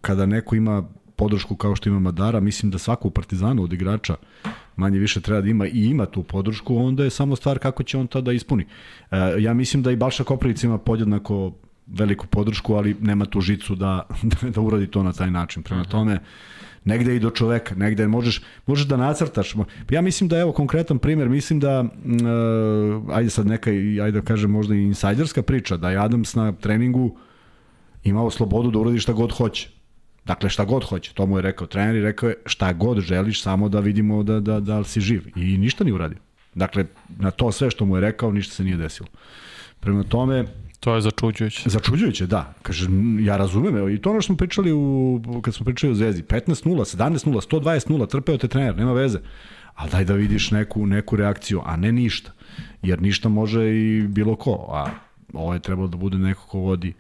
kada 0.01 0.27
neko 0.27 0.57
ima 0.57 0.89
podršku 1.17 1.57
kao 1.57 1.77
što 1.77 1.89
ima 1.89 1.99
Madara, 1.99 2.41
mislim 2.41 2.71
da 2.71 2.79
svako 2.79 3.09
u 3.09 3.11
Partizanu 3.11 3.63
od 3.63 3.73
igrača 3.73 4.17
manje 4.77 4.99
više 4.99 5.21
treba 5.21 5.41
da 5.41 5.49
ima 5.49 5.67
i 5.67 5.85
ima 5.85 6.07
tu 6.07 6.23
podršku, 6.23 6.77
onda 6.77 7.05
je 7.05 7.11
samo 7.11 7.37
stvar 7.37 7.59
kako 7.59 7.83
će 7.83 7.99
on 7.99 8.07
to 8.07 8.21
da 8.21 8.33
ispuni. 8.33 8.67
E, 9.11 9.17
ja 9.39 9.55
mislim 9.55 9.83
da 9.83 9.91
i 9.91 9.97
Balša 9.97 10.25
Koprivic 10.25 10.63
ima 10.63 10.79
podjednako 10.79 11.53
veliku 11.87 12.27
podršku, 12.27 12.75
ali 12.75 12.97
nema 13.01 13.25
tu 13.25 13.41
žicu 13.41 13.75
da, 13.75 14.07
da 14.55 14.61
uradi 14.61 14.87
to 14.87 15.03
na 15.03 15.13
taj 15.13 15.31
način. 15.31 15.63
Prema 15.63 15.83
mhm. 15.83 15.91
tome, 15.91 16.21
negde 16.85 17.17
i 17.17 17.21
do 17.21 17.31
čoveka, 17.31 17.75
negde 17.75 18.07
možeš, 18.07 18.43
možeš 18.67 18.87
da 18.87 18.97
nacrtaš. 18.97 19.55
Ja 19.91 20.01
mislim 20.01 20.29
da, 20.29 20.39
evo, 20.39 20.53
konkretan 20.53 20.99
primer, 20.99 21.29
mislim 21.29 21.61
da, 21.61 21.81
uh, 21.81 23.17
ajde 23.17 23.31
sad 23.31 23.47
neka, 23.47 23.71
ajde 23.71 24.11
da 24.11 24.21
kažem 24.21 24.51
možda 24.51 24.75
i 24.75 24.83
insajderska 24.83 25.43
priča, 25.43 25.77
da 25.77 25.91
je 25.91 25.99
Adams 25.99 26.35
na 26.35 26.53
treningu 26.53 27.17
imao 28.05 28.31
slobodu 28.31 28.71
da 28.71 28.79
uradi 28.79 28.99
šta 28.99 29.13
god 29.13 29.33
hoće. 29.33 29.76
Dakle, 30.27 30.51
šta 30.51 30.65
god 30.65 30.85
hoće, 30.85 31.13
to 31.15 31.27
mu 31.27 31.39
je 31.39 31.43
rekao 31.43 31.67
trener 31.67 31.97
i 31.97 32.03
rekao 32.03 32.29
je 32.29 32.37
šta 32.47 32.73
god 32.73 33.01
želiš, 33.01 33.43
samo 33.43 33.69
da 33.69 33.81
vidimo 33.81 34.23
da, 34.23 34.41
da, 34.41 34.61
da 34.61 34.79
li 34.79 34.85
si 34.85 35.01
živ. 35.01 35.29
I 35.37 35.59
ništa 35.59 35.85
nije 35.85 35.95
uradio. 35.95 36.19
Dakle, 36.55 36.85
na 37.19 37.31
to 37.31 37.53
sve 37.53 37.71
što 37.71 37.85
mu 37.85 37.97
je 37.97 38.01
rekao, 38.01 38.33
ništa 38.33 38.55
se 38.55 38.65
nije 38.65 38.77
desilo. 38.77 39.09
Prema 39.81 40.03
tome, 40.03 40.45
To 40.81 40.95
je 40.95 41.01
začuđujuće. 41.01 41.71
Začuđujuće, 41.71 42.27
da. 42.27 42.55
Kaže, 42.63 42.87
ja 43.21 43.37
razumem, 43.37 43.77
evo, 43.77 43.89
i 43.89 43.99
to 43.99 44.11
ono 44.11 44.21
što 44.21 44.27
smo 44.27 44.37
pričali 44.37 44.73
u, 44.73 45.21
kad 45.43 45.55
smo 45.55 45.65
pričali 45.65 45.93
u 45.93 45.95
Zvezdi, 45.95 46.23
15-0, 46.23 46.97
17-0, 46.97 47.41
120-0, 47.51 48.09
trpeo 48.09 48.39
te 48.39 48.49
trener, 48.49 48.77
nema 48.77 48.93
veze. 48.93 49.19
Ali 49.75 49.91
daj 49.91 50.05
da 50.05 50.15
vidiš 50.15 50.51
neku, 50.51 50.87
neku 50.87 51.17
reakciju, 51.17 51.63
a 51.65 51.77
ne 51.77 51.93
ništa. 51.93 52.33
Jer 52.83 53.03
ništa 53.03 53.29
može 53.29 53.65
i 53.77 54.03
bilo 54.09 54.37
ko, 54.37 54.67
a 54.71 54.91
ovo 55.33 55.55
je 55.55 55.61
trebalo 55.61 55.89
da 55.89 55.97
bude 55.97 56.19
neko 56.19 56.47
ko 56.47 56.59
vodi 56.59 56.93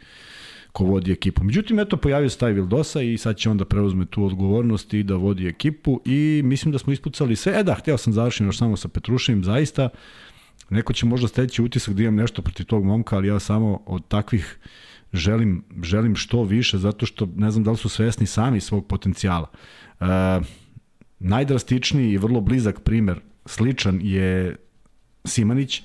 ko 0.76 0.84
vodi 0.84 1.12
ekipu. 1.12 1.44
Međutim, 1.44 1.78
eto, 1.78 1.96
pojavio 1.96 2.30
se 2.30 2.38
taj 2.38 2.52
Vildosa 2.52 3.02
i 3.02 3.18
sad 3.18 3.36
će 3.36 3.50
on 3.50 3.56
da 3.56 3.64
preuzme 3.64 4.06
tu 4.06 4.24
odgovornost 4.24 4.94
i 4.94 5.02
da 5.02 5.16
vodi 5.16 5.48
ekipu 5.48 6.00
i 6.04 6.42
mislim 6.44 6.72
da 6.72 6.78
smo 6.78 6.92
ispucali 6.92 7.36
sve. 7.36 7.60
E 7.60 7.62
da, 7.62 7.74
hteo 7.74 7.96
sam 7.96 8.12
završiti 8.12 8.44
još 8.44 8.58
samo 8.58 8.76
sa 8.76 8.88
Petrušinim, 8.88 9.44
zaista. 9.44 9.88
Neko 10.70 10.92
će 10.92 11.06
možda 11.06 11.28
steći 11.28 11.62
utisak 11.62 11.94
da 11.94 12.02
imam 12.02 12.14
nešto 12.14 12.42
protiv 12.42 12.66
tog 12.66 12.84
momka, 12.84 13.16
ali 13.16 13.28
ja 13.28 13.38
samo 13.38 13.80
od 13.86 14.08
takvih 14.08 14.58
želim, 15.12 15.64
želim 15.82 16.16
što 16.16 16.42
više, 16.42 16.78
zato 16.78 17.06
što 17.06 17.28
ne 17.36 17.50
znam 17.50 17.64
da 17.64 17.70
li 17.70 17.76
su 17.76 17.88
svesni 17.88 18.26
sami 18.26 18.60
svog 18.60 18.86
potencijala. 18.86 19.48
E, 20.00 20.04
najdrastičniji 21.18 22.12
i 22.12 22.18
vrlo 22.18 22.40
blizak 22.40 22.80
primer, 22.80 23.20
sličan 23.46 24.00
je 24.02 24.56
Simanić, 25.24 25.82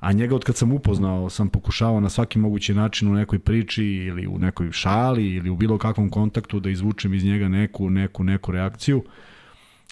a 0.00 0.12
njega 0.12 0.34
od 0.34 0.44
kad 0.44 0.56
sam 0.56 0.72
upoznao 0.72 1.30
sam 1.30 1.48
pokušavao 1.48 2.00
na 2.00 2.08
svaki 2.08 2.38
mogući 2.38 2.74
način 2.74 3.08
u 3.08 3.14
nekoj 3.14 3.38
priči 3.38 3.84
ili 3.84 4.26
u 4.26 4.38
nekoj 4.38 4.72
šali 4.72 5.34
ili 5.34 5.50
u 5.50 5.56
bilo 5.56 5.78
kakvom 5.78 6.10
kontaktu 6.10 6.60
da 6.60 6.70
izvučem 6.70 7.14
iz 7.14 7.24
njega 7.24 7.48
neku, 7.48 7.90
neku, 7.90 8.24
neku 8.24 8.52
reakciju. 8.52 9.04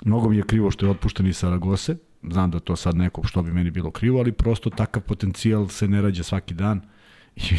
Mnogo 0.04 0.28
mi 0.28 0.36
je 0.36 0.42
krivo 0.42 0.70
što 0.70 0.86
je 0.86 0.90
otpušten 0.90 1.26
iz 1.26 1.36
Saragose, 1.36 1.96
znam 2.22 2.50
da 2.50 2.60
to 2.60 2.76
sad 2.76 2.96
neko 2.96 3.22
što 3.24 3.42
bi 3.42 3.52
meni 3.52 3.70
bilo 3.70 3.90
krivo, 3.90 4.18
ali 4.18 4.32
prosto 4.32 4.70
takav 4.70 5.02
potencijal 5.02 5.68
se 5.68 5.88
ne 5.88 6.02
rađa 6.02 6.22
svaki 6.22 6.54
dan 6.54 6.80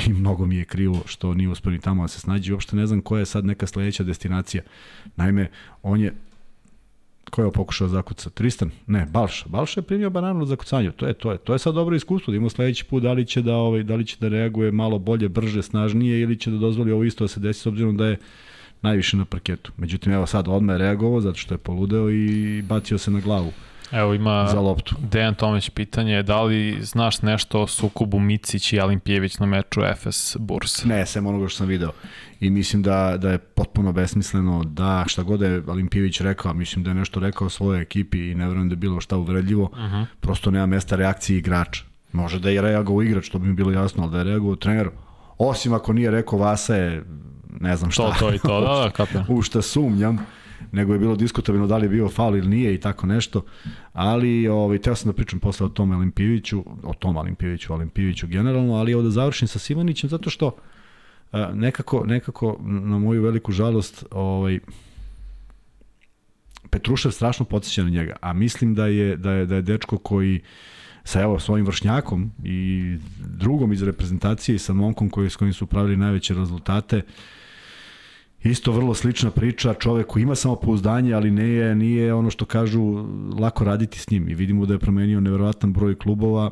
i 0.08 0.14
mnogo 0.14 0.46
mi 0.46 0.56
je 0.56 0.66
krivo 0.66 1.02
što 1.06 1.34
nije 1.34 1.50
uspio 1.50 1.72
ni 1.72 1.80
tamo 1.80 2.02
da 2.04 2.08
se 2.08 2.20
snađe. 2.20 2.54
Uopšte 2.54 2.76
ne 2.76 2.88
znam 2.88 3.02
koja 3.02 3.20
je 3.20 3.26
sad 3.26 3.46
neka 3.46 3.68
sledeća 3.68 4.04
destinacija. 4.04 4.64
Naime, 5.16 5.50
on 5.84 6.02
je 6.02 6.14
ko 7.32 7.44
je 7.44 7.52
pokušao 7.52 7.88
zakuca? 7.88 8.30
Tristan? 8.30 8.72
Ne, 8.88 9.08
Balša. 9.12 9.46
Balša 9.50 9.80
je 9.80 9.84
primio 9.86 10.10
bananu 10.10 10.46
za 10.46 10.56
kucanje. 10.56 10.92
To 10.92 11.08
je 11.08 11.14
to 11.14 11.32
je. 11.32 11.38
To 11.38 11.54
je 11.54 11.60
sad 11.60 11.74
dobro 11.76 11.96
iskustvo 11.96 12.32
da 12.32 12.38
ima 12.38 12.50
sledeći 12.50 12.86
put 12.86 13.04
da 13.04 13.14
li 13.14 13.26
će 13.26 13.42
da 13.42 13.56
ovaj 13.56 13.84
da 13.84 13.96
li 13.96 14.06
će 14.06 14.18
da 14.20 14.28
reaguje 14.28 14.72
malo 14.72 15.00
bolje, 15.00 15.30
brže, 15.30 15.62
snažnije 15.62 16.22
ili 16.22 16.40
će 16.40 16.52
da 16.52 16.58
dozvoli 16.58 16.92
ovo 16.92 17.04
isto 17.04 17.24
da 17.24 17.28
se 17.28 17.40
desi 17.40 17.60
s 17.60 17.66
obzirom 17.66 17.98
da 17.98 18.06
je 18.08 18.18
najviše 18.82 19.18
na 19.18 19.26
parketu. 19.26 19.72
Međutim, 19.78 20.14
evo 20.14 20.26
sad 20.26 20.48
odmah 20.48 20.74
je 20.74 20.78
reagovao 20.78 21.22
zato 21.22 21.38
što 21.38 21.54
je 21.54 21.58
poludeo 21.58 22.10
i 22.10 22.62
bacio 22.62 22.98
se 22.98 23.12
na 23.12 23.20
glavu. 23.20 23.52
Evo 23.92 24.14
ima 24.14 24.48
za 24.48 24.60
loptu. 24.60 24.96
Dejan 25.12 25.36
Tomić 25.36 25.70
pitanje, 25.70 26.24
da 26.24 26.42
li 26.42 26.78
znaš 26.82 27.22
nešto 27.22 27.62
o 27.62 27.68
sukobu 27.68 28.20
Micić 28.20 28.74
i 28.74 28.80
Alimpijević 28.80 29.38
na 29.38 29.46
meču 29.46 29.82
FS 29.96 30.38
Burs? 30.40 30.84
Ne, 30.84 31.06
sem 31.06 31.28
onoga 31.28 31.48
što 31.48 31.58
sam 31.58 31.68
video. 31.68 31.92
I 32.40 32.50
mislim 32.50 32.84
da, 32.84 33.18
da 33.18 33.32
je 33.32 33.38
potpuno 33.38 33.92
besmisleno 33.92 34.64
da 34.64 35.04
šta 35.08 35.24
god 35.24 35.42
je 35.42 35.64
Alimpijević 35.68 36.22
rekao, 36.22 36.54
mislim 36.54 36.84
da 36.84 36.90
je 36.90 36.96
nešto 36.96 37.20
rekao 37.20 37.50
svojoj 37.50 37.82
ekipi 37.82 38.32
i 38.32 38.36
ne 38.36 38.48
verujem 38.48 38.70
da 38.70 38.74
je 38.74 38.78
bilo 38.78 39.02
šta 39.02 39.18
uvredljivo, 39.18 39.64
uh 39.64 39.80
mhm. 39.80 39.96
-huh. 39.96 40.06
prosto 40.20 40.52
nema 40.52 40.66
mesta 40.66 40.96
reakcije 40.96 41.38
igrača. 41.38 41.84
Može 42.12 42.40
da 42.40 42.50
je 42.50 42.62
reagovao 42.62 43.04
igrač, 43.04 43.30
to 43.30 43.40
bi 43.40 43.48
mi 43.48 43.54
bilo 43.54 43.72
jasno, 43.72 44.04
ali 44.04 44.12
da 44.12 44.18
je 44.18 44.24
reagovao 44.24 44.56
trener, 44.56 44.90
osim 45.38 45.74
ako 45.74 45.94
nije 45.94 46.12
rekao 46.12 46.40
Vasa 46.40 46.76
je 46.76 47.04
ne 47.60 47.78
znam 47.78 47.92
šta. 47.92 48.04
To, 48.04 48.20
to 48.20 48.34
i 48.34 48.40
to, 48.40 48.62
da, 48.62 48.84
da, 48.84 48.90
kapio. 48.98 49.26
u 49.28 49.42
šta 49.42 49.62
sumnjam 49.62 50.26
nego 50.76 50.94
je 50.94 51.00
bilo 51.00 51.16
diskutabilno 51.16 51.68
da 51.68 51.78
li 51.78 51.86
je 51.86 51.90
bio 51.90 52.10
faul 52.10 52.38
ili 52.38 52.48
nije 52.48 52.74
i 52.74 52.80
tako 52.80 53.08
nešto, 53.08 53.46
ali 53.94 54.48
ovaj, 54.48 54.78
teo 54.78 54.96
sam 54.96 55.12
da 55.12 55.16
pričam 55.16 55.40
posle 55.40 55.66
o 55.66 55.70
tom 55.70 55.92
Olimpijeviću, 55.92 56.64
o 56.84 56.94
tom 56.94 57.18
Olimpijeviću, 57.18 57.74
Olimpijeviću 57.74 58.28
generalno, 58.28 58.74
ali 58.74 58.92
evo 58.92 59.02
da 59.02 59.10
završim 59.10 59.48
sa 59.48 59.60
Simanićem, 59.60 60.10
zato 60.10 60.30
što 60.30 60.56
nekako, 61.54 62.04
nekako 62.06 62.58
na 62.62 63.00
moju 63.00 63.24
veliku 63.24 63.52
žalost 63.52 64.06
ovaj, 64.12 64.60
Petrušev 66.70 67.12
strašno 67.12 67.46
podsjeća 67.46 67.84
na 67.84 67.90
njega, 67.90 68.16
a 68.22 68.34
mislim 68.34 68.76
da 68.76 68.88
je, 68.88 69.18
da 69.18 69.32
je, 69.32 69.46
da 69.46 69.56
je 69.56 69.62
dečko 69.62 69.98
koji 69.98 70.42
sa 71.04 71.22
evo 71.22 71.40
svojim 71.40 71.66
vršnjakom 71.66 72.32
i 72.44 72.98
drugom 73.20 73.74
iz 73.74 73.84
reprezentacije 73.84 74.56
i 74.56 74.60
sa 74.60 74.74
momkom 74.74 75.10
koji, 75.10 75.30
s 75.30 75.36
kojim 75.36 75.54
su 75.54 75.66
pravili 75.66 75.98
najveće 75.98 76.34
rezultate, 76.34 76.98
uh, 76.98 77.04
Isto 78.46 78.72
vrlo 78.72 78.94
slična 78.94 79.32
priča, 79.32 79.74
čovek 79.74 80.08
koji 80.08 80.24
ima 80.24 80.36
samopouzdanje, 80.36 81.14
ali 81.14 81.32
ne 81.32 81.50
je, 81.50 81.76
nije 81.76 82.14
ono 82.14 82.30
što 82.30 82.46
kažu 82.46 83.06
lako 83.40 83.64
raditi 83.64 84.00
s 84.00 84.10
njim. 84.10 84.30
I 84.30 84.34
vidimo 84.36 84.66
da 84.66 84.74
je 84.74 84.80
promenio 84.80 85.20
neverovatan 85.20 85.74
broj 85.74 85.96
klubova 85.96 86.52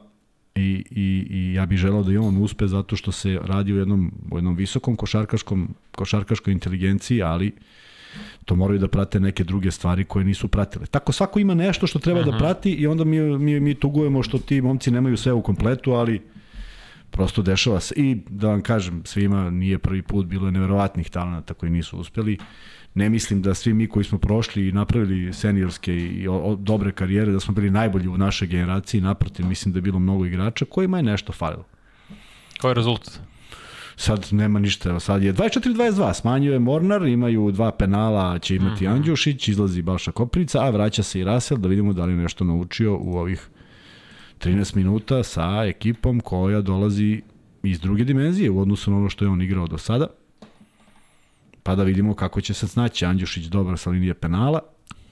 i, 0.55 0.85
i, 0.91 1.27
i 1.29 1.53
ja 1.53 1.65
bih 1.65 1.77
želao 1.77 2.03
da 2.03 2.11
i 2.11 2.17
on 2.17 2.37
uspe 2.37 2.67
zato 2.67 2.95
što 2.95 3.11
se 3.11 3.39
radi 3.43 3.73
u 3.73 3.77
jednom, 3.77 4.11
u 4.31 4.37
jednom 4.37 4.55
visokom 4.55 4.95
košarkaškom, 4.95 5.75
košarkaškoj 5.95 6.53
inteligenciji, 6.53 7.21
ali 7.21 7.51
to 8.45 8.55
moraju 8.55 8.79
da 8.79 8.87
prate 8.87 9.19
neke 9.19 9.43
druge 9.43 9.71
stvari 9.71 10.03
koje 10.03 10.25
nisu 10.25 10.47
pratile. 10.47 10.85
Tako 10.85 11.11
svako 11.11 11.39
ima 11.39 11.53
nešto 11.53 11.87
što 11.87 11.99
treba 11.99 12.19
-huh. 12.19 12.31
da 12.31 12.37
prati 12.37 12.71
i 12.71 12.87
onda 12.87 13.03
mi, 13.03 13.19
mi, 13.19 13.59
mi 13.59 13.75
tugujemo 13.75 14.23
što 14.23 14.37
ti 14.37 14.61
momci 14.61 14.91
nemaju 14.91 15.17
sve 15.17 15.33
u 15.33 15.41
kompletu, 15.41 15.91
ali 15.91 16.21
prosto 17.13 17.41
dešava 17.41 17.79
se. 17.79 17.93
I 17.97 18.17
da 18.29 18.47
vam 18.47 18.61
kažem, 18.61 19.01
svima 19.05 19.49
nije 19.49 19.77
prvi 19.77 20.01
put, 20.01 20.25
bilo 20.25 20.45
je 20.47 20.51
neverovatnih 20.51 21.09
talenta 21.09 21.53
koji 21.53 21.71
nisu 21.71 21.97
uspeli. 21.97 22.37
Ne 22.93 23.09
mislim 23.09 23.41
da 23.41 23.53
svi 23.53 23.73
mi 23.73 23.87
koji 23.87 24.05
smo 24.05 24.17
prošli 24.17 24.67
i 24.67 24.71
napravili 24.71 25.33
seniorske 25.33 25.95
i 25.95 26.27
o, 26.27 26.35
o, 26.35 26.55
dobre 26.55 26.91
karijere, 26.91 27.31
da 27.31 27.39
smo 27.39 27.53
bili 27.53 27.69
najbolji 27.69 28.07
u 28.07 28.17
našoj 28.17 28.47
generaciji, 28.47 29.01
naprotiv, 29.01 29.45
mislim 29.45 29.73
da 29.73 29.77
je 29.77 29.81
bilo 29.81 29.99
mnogo 29.99 30.25
igrača 30.25 30.65
kojima 30.65 30.97
je 30.97 31.03
nešto 31.03 31.33
falilo. 31.33 31.65
Koji 32.61 32.69
je 32.69 32.75
rezultat? 32.75 33.19
sad 33.95 34.27
nema 34.31 34.59
ništa, 34.59 34.89
evo 34.89 34.99
sad 34.99 35.23
je 35.23 35.33
24-22, 35.33 36.13
smanjuje 36.13 36.59
Mornar, 36.59 37.03
imaju 37.03 37.51
dva 37.51 37.71
penala, 37.71 38.39
će 38.39 38.55
imati 38.55 38.83
mm 38.83 38.87
-hmm. 38.87 38.95
Andjušić, 38.95 39.47
izlazi 39.47 39.81
Balša 39.81 40.11
Koprica, 40.11 40.63
a 40.63 40.69
vraća 40.69 41.03
se 41.03 41.19
i 41.19 41.23
Rasel, 41.23 41.57
da 41.57 41.67
vidimo 41.67 41.93
da 41.93 42.05
li 42.05 42.13
je 42.13 42.17
nešto 42.17 42.43
naučio 42.43 42.97
u 42.97 43.17
ovih 43.17 43.49
13 44.43 44.75
minuta 44.75 45.23
sa 45.23 45.65
ekipom 45.65 46.19
koja 46.19 46.61
dolazi 46.61 47.21
iz 47.63 47.79
druge 47.79 48.03
dimenzije 48.03 48.49
u 48.49 48.59
odnosu 48.59 48.91
na 48.91 48.97
ono 48.97 49.09
što 49.09 49.25
je 49.25 49.29
on 49.29 49.41
igrao 49.41 49.67
do 49.67 49.77
sada. 49.77 50.07
Pa 51.63 51.75
da 51.75 51.83
vidimo 51.83 52.15
kako 52.15 52.41
će 52.41 52.53
se 52.53 52.67
snaći 52.67 53.05
Andjušić 53.05 53.45
dobar 53.45 53.77
sa 53.77 53.89
linije 53.89 54.13
penala. 54.13 54.59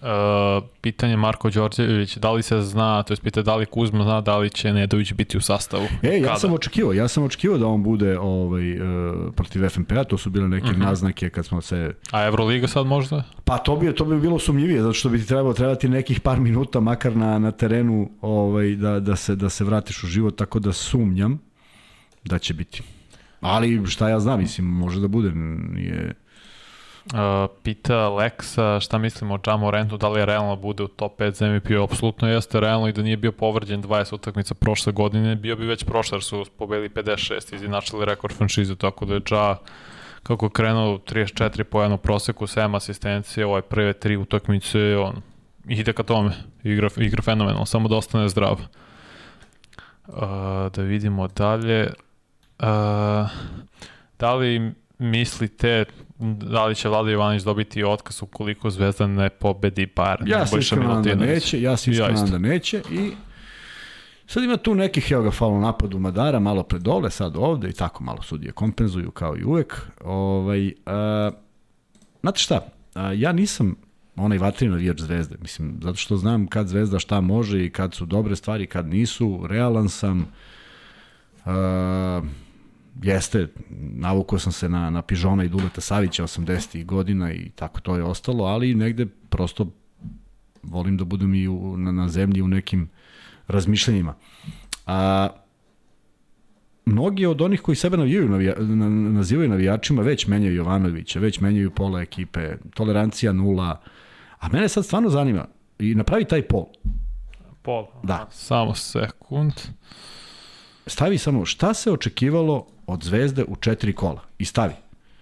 Uh, 0.02 0.64
pitanje 0.82 1.18
Marko 1.18 1.50
Đorđević, 1.50 2.18
da 2.18 2.32
li 2.32 2.44
se 2.44 2.62
zna, 2.62 3.04
to 3.04 3.14
je 3.14 3.18
pitanje 3.24 3.44
da 3.44 3.56
li 3.56 3.66
Kuzma 3.66 4.04
zna 4.04 4.22
da 4.22 4.38
li 4.38 4.50
će 4.50 4.74
Nedović 4.74 5.14
biti 5.14 5.38
u 5.38 5.42
sastavu? 5.42 5.84
E, 6.04 6.18
ja 6.18 6.28
Kada? 6.28 6.40
sam 6.40 6.54
očekivao, 6.54 6.94
ja 6.94 7.08
sam 7.08 7.24
očekivao 7.24 7.58
da 7.58 7.68
on 7.68 7.84
bude 7.84 8.20
ovaj, 8.20 8.80
uh, 8.82 9.34
protiv 9.36 9.70
FNP-a, 9.70 10.04
to 10.04 10.18
su 10.18 10.30
bile 10.30 10.48
neke 10.48 10.66
uh 10.66 10.72
mhm. 10.72 10.82
-huh. 10.82 10.86
naznake 10.86 11.30
kad 11.30 11.46
smo 11.46 11.62
se... 11.62 11.94
A 12.12 12.26
Euroliga 12.26 12.68
sad 12.68 12.86
možda? 12.86 13.24
Pa 13.44 13.58
to 13.58 13.76
bi, 13.76 13.96
to 13.96 14.06
bi 14.06 14.20
bilo 14.20 14.40
sumnjivije, 14.40 14.82
zato 14.82 14.94
što 14.94 15.10
bi 15.10 15.20
ti 15.20 15.28
trebalo 15.28 15.54
trebati 15.54 15.90
nekih 15.90 16.20
par 16.20 16.40
minuta 16.40 16.80
makar 16.80 17.16
na, 17.16 17.40
na 17.40 17.52
terenu 17.52 18.12
ovaj, 18.22 18.76
da, 18.76 19.00
da, 19.00 19.16
se, 19.16 19.36
da 19.36 19.50
se 19.50 19.64
vratiš 19.64 20.04
u 20.04 20.08
život, 20.08 20.38
tako 20.38 20.60
da 20.60 20.74
sumnjam 20.74 21.40
da 22.24 22.40
će 22.40 22.54
biti. 22.54 22.82
Ali 23.42 23.88
šta 23.88 24.10
ja 24.10 24.20
znam, 24.20 24.40
mislim, 24.40 24.68
može 24.68 25.00
da 25.00 25.08
bude, 25.08 25.32
nije 25.74 26.14
Uh, 27.06 27.50
pita 27.64 28.10
Lexa 28.10 28.80
šta 28.80 28.98
mislimo 28.98 29.34
o 29.36 29.40
Jamu 29.48 29.72
Rentu, 29.72 29.98
da 29.98 30.10
li 30.10 30.20
je 30.20 30.26
realno 30.26 30.56
da 30.56 30.62
bude 30.62 30.84
u 30.84 30.88
top 30.88 31.20
5 31.20 31.32
za 31.32 31.54
MVP, 31.54 31.72
apsolutno 31.84 32.30
jeste 32.30 32.60
realno 32.60 32.88
i 32.88 32.94
da 32.94 33.02
nije 33.02 33.18
bio 33.18 33.32
povrđen 33.32 33.84
20 33.84 34.16
utakmica 34.16 34.54
prošle 34.54 34.94
godine, 34.94 35.36
bio 35.36 35.56
bi 35.56 35.66
već 35.66 35.84
prošle 35.84 36.16
jer 36.16 36.24
su 36.24 36.46
pobedili 36.58 36.90
56 36.90 37.54
i 37.54 37.56
izinačili 37.56 38.06
rekord 38.06 38.36
franšize, 38.36 38.76
tako 38.76 39.06
da 39.06 39.14
je 39.14 39.22
Ja 39.32 39.58
kako 40.24 40.46
je 40.46 40.50
krenuo 40.50 40.98
34 40.98 41.64
po 41.64 41.82
jednu 41.82 41.98
proseku, 41.98 42.48
7 42.48 42.76
asistencije, 42.76 43.46
ovaj 43.46 43.62
prve 43.62 43.94
tri 43.94 44.18
utakmice, 44.18 44.98
on 44.98 45.22
ide 45.68 45.94
ka 45.94 46.04
tome, 46.04 46.32
igra, 46.64 46.90
igra 46.98 47.22
fenomenalno, 47.22 47.66
samo 47.66 47.90
da 47.90 47.96
ostane 47.96 48.30
zdrav. 48.30 48.60
Uh, 50.08 50.18
da 50.76 50.82
vidimo 50.82 51.28
dalje. 51.28 51.94
Uh, 52.60 52.68
da 54.20 54.36
li 54.36 54.74
mislite 54.98 55.86
da 56.22 56.66
li 56.66 56.76
će 56.76 56.90
Vlada 56.90 57.10
Jovanović 57.10 57.44
dobiti 57.44 57.84
otkaz 57.84 58.24
ukoliko 58.24 58.70
Zvezda 58.70 59.08
ne 59.08 59.30
pobedi 59.30 59.88
par 59.88 60.24
Ja 60.26 60.48
se 60.48 60.60
iskreno 60.60 61.02
da 61.02 61.16
neće, 61.16 61.62
ja 61.62 61.78
se 61.78 61.92
iskreno 61.92 62.28
da 62.28 62.38
neće 62.38 62.82
i 62.92 63.12
sad 64.28 64.44
ima 64.44 64.58
tu 64.58 64.76
nekih, 64.76 65.12
evo 65.12 65.24
ga, 65.24 65.32
falo 65.32 65.60
napadu 65.60 66.00
Madara, 66.00 66.40
malo 66.40 66.64
pre 66.64 66.80
dole, 66.80 67.12
sad 67.12 67.36
ovde 67.36 67.70
i 67.70 67.74
tako 67.74 68.04
malo 68.04 68.22
sudije 68.22 68.52
kompenzuju 68.52 69.12
kao 69.12 69.38
i 69.38 69.44
uvek. 69.44 69.82
Ovaj, 70.04 70.74
a, 70.86 71.32
znate 72.22 72.40
šta, 72.40 72.68
a, 72.96 73.12
ja 73.12 73.32
nisam 73.32 73.76
onaj 74.16 74.38
vatrino 74.38 74.72
navijač 74.72 75.00
Zvezde, 75.00 75.36
mislim, 75.42 75.80
zato 75.84 75.96
što 75.96 76.18
znam 76.18 76.48
kad 76.48 76.68
Zvezda 76.68 77.00
šta 77.00 77.22
može 77.22 77.66
i 77.66 77.70
kad 77.70 77.94
su 77.94 78.06
dobre 78.06 78.36
stvari, 78.36 78.68
kad 78.68 78.88
nisu, 78.88 79.48
realan 79.50 79.90
sam, 79.90 80.28
a, 81.46 82.22
jeste, 83.02 83.48
navukao 83.96 84.40
sam 84.40 84.52
se 84.52 84.70
na, 84.70 84.90
na 84.90 85.02
Pižona 85.02 85.44
i 85.44 85.50
Duleta 85.50 85.82
Savića 85.82 86.24
80. 86.24 86.86
godina 86.86 87.34
i 87.34 87.50
tako 87.50 87.80
to 87.80 87.96
je 87.96 88.04
ostalo, 88.04 88.44
ali 88.44 88.76
negde 88.76 89.06
prosto 89.30 89.68
volim 90.64 90.98
da 90.98 91.04
budem 91.04 91.36
i 91.36 91.48
u, 91.48 91.78
na, 91.78 91.92
na 91.92 92.08
zemlji 92.08 92.42
u 92.42 92.48
nekim 92.48 92.90
razmišljanjima. 93.48 94.16
A, 94.86 95.30
mnogi 96.86 97.26
od 97.26 97.42
onih 97.42 97.62
koji 97.62 97.76
sebe 97.76 97.98
navijaju, 97.98 98.30
navija, 98.30 98.56
nazivaju 99.14 99.50
navijačima 99.50 100.02
već 100.02 100.28
menjaju 100.28 100.56
Jovanovića, 100.56 101.20
već 101.20 101.40
menjaju 101.40 101.72
pola 101.72 102.02
ekipe, 102.02 102.56
tolerancija 102.74 103.34
nula, 103.34 103.82
a 104.40 104.50
mene 104.50 104.70
sad 104.70 104.86
stvarno 104.86 105.10
zanima 105.10 105.46
i 105.80 105.96
napravi 105.96 106.26
taj 106.26 106.42
pol. 106.42 106.66
Pol? 107.62 107.86
Da. 108.04 108.28
Samo 108.32 108.76
sekund. 108.76 109.54
Stavi 110.88 111.18
samo 111.18 111.46
šta 111.46 111.74
se 111.74 111.92
očekivalo 111.92 112.68
od 112.88 113.04
Zvezde 113.04 113.44
u 113.44 113.56
četiri 113.56 113.94
kola 113.94 114.22
i 114.38 114.46
stavi. 114.46 114.74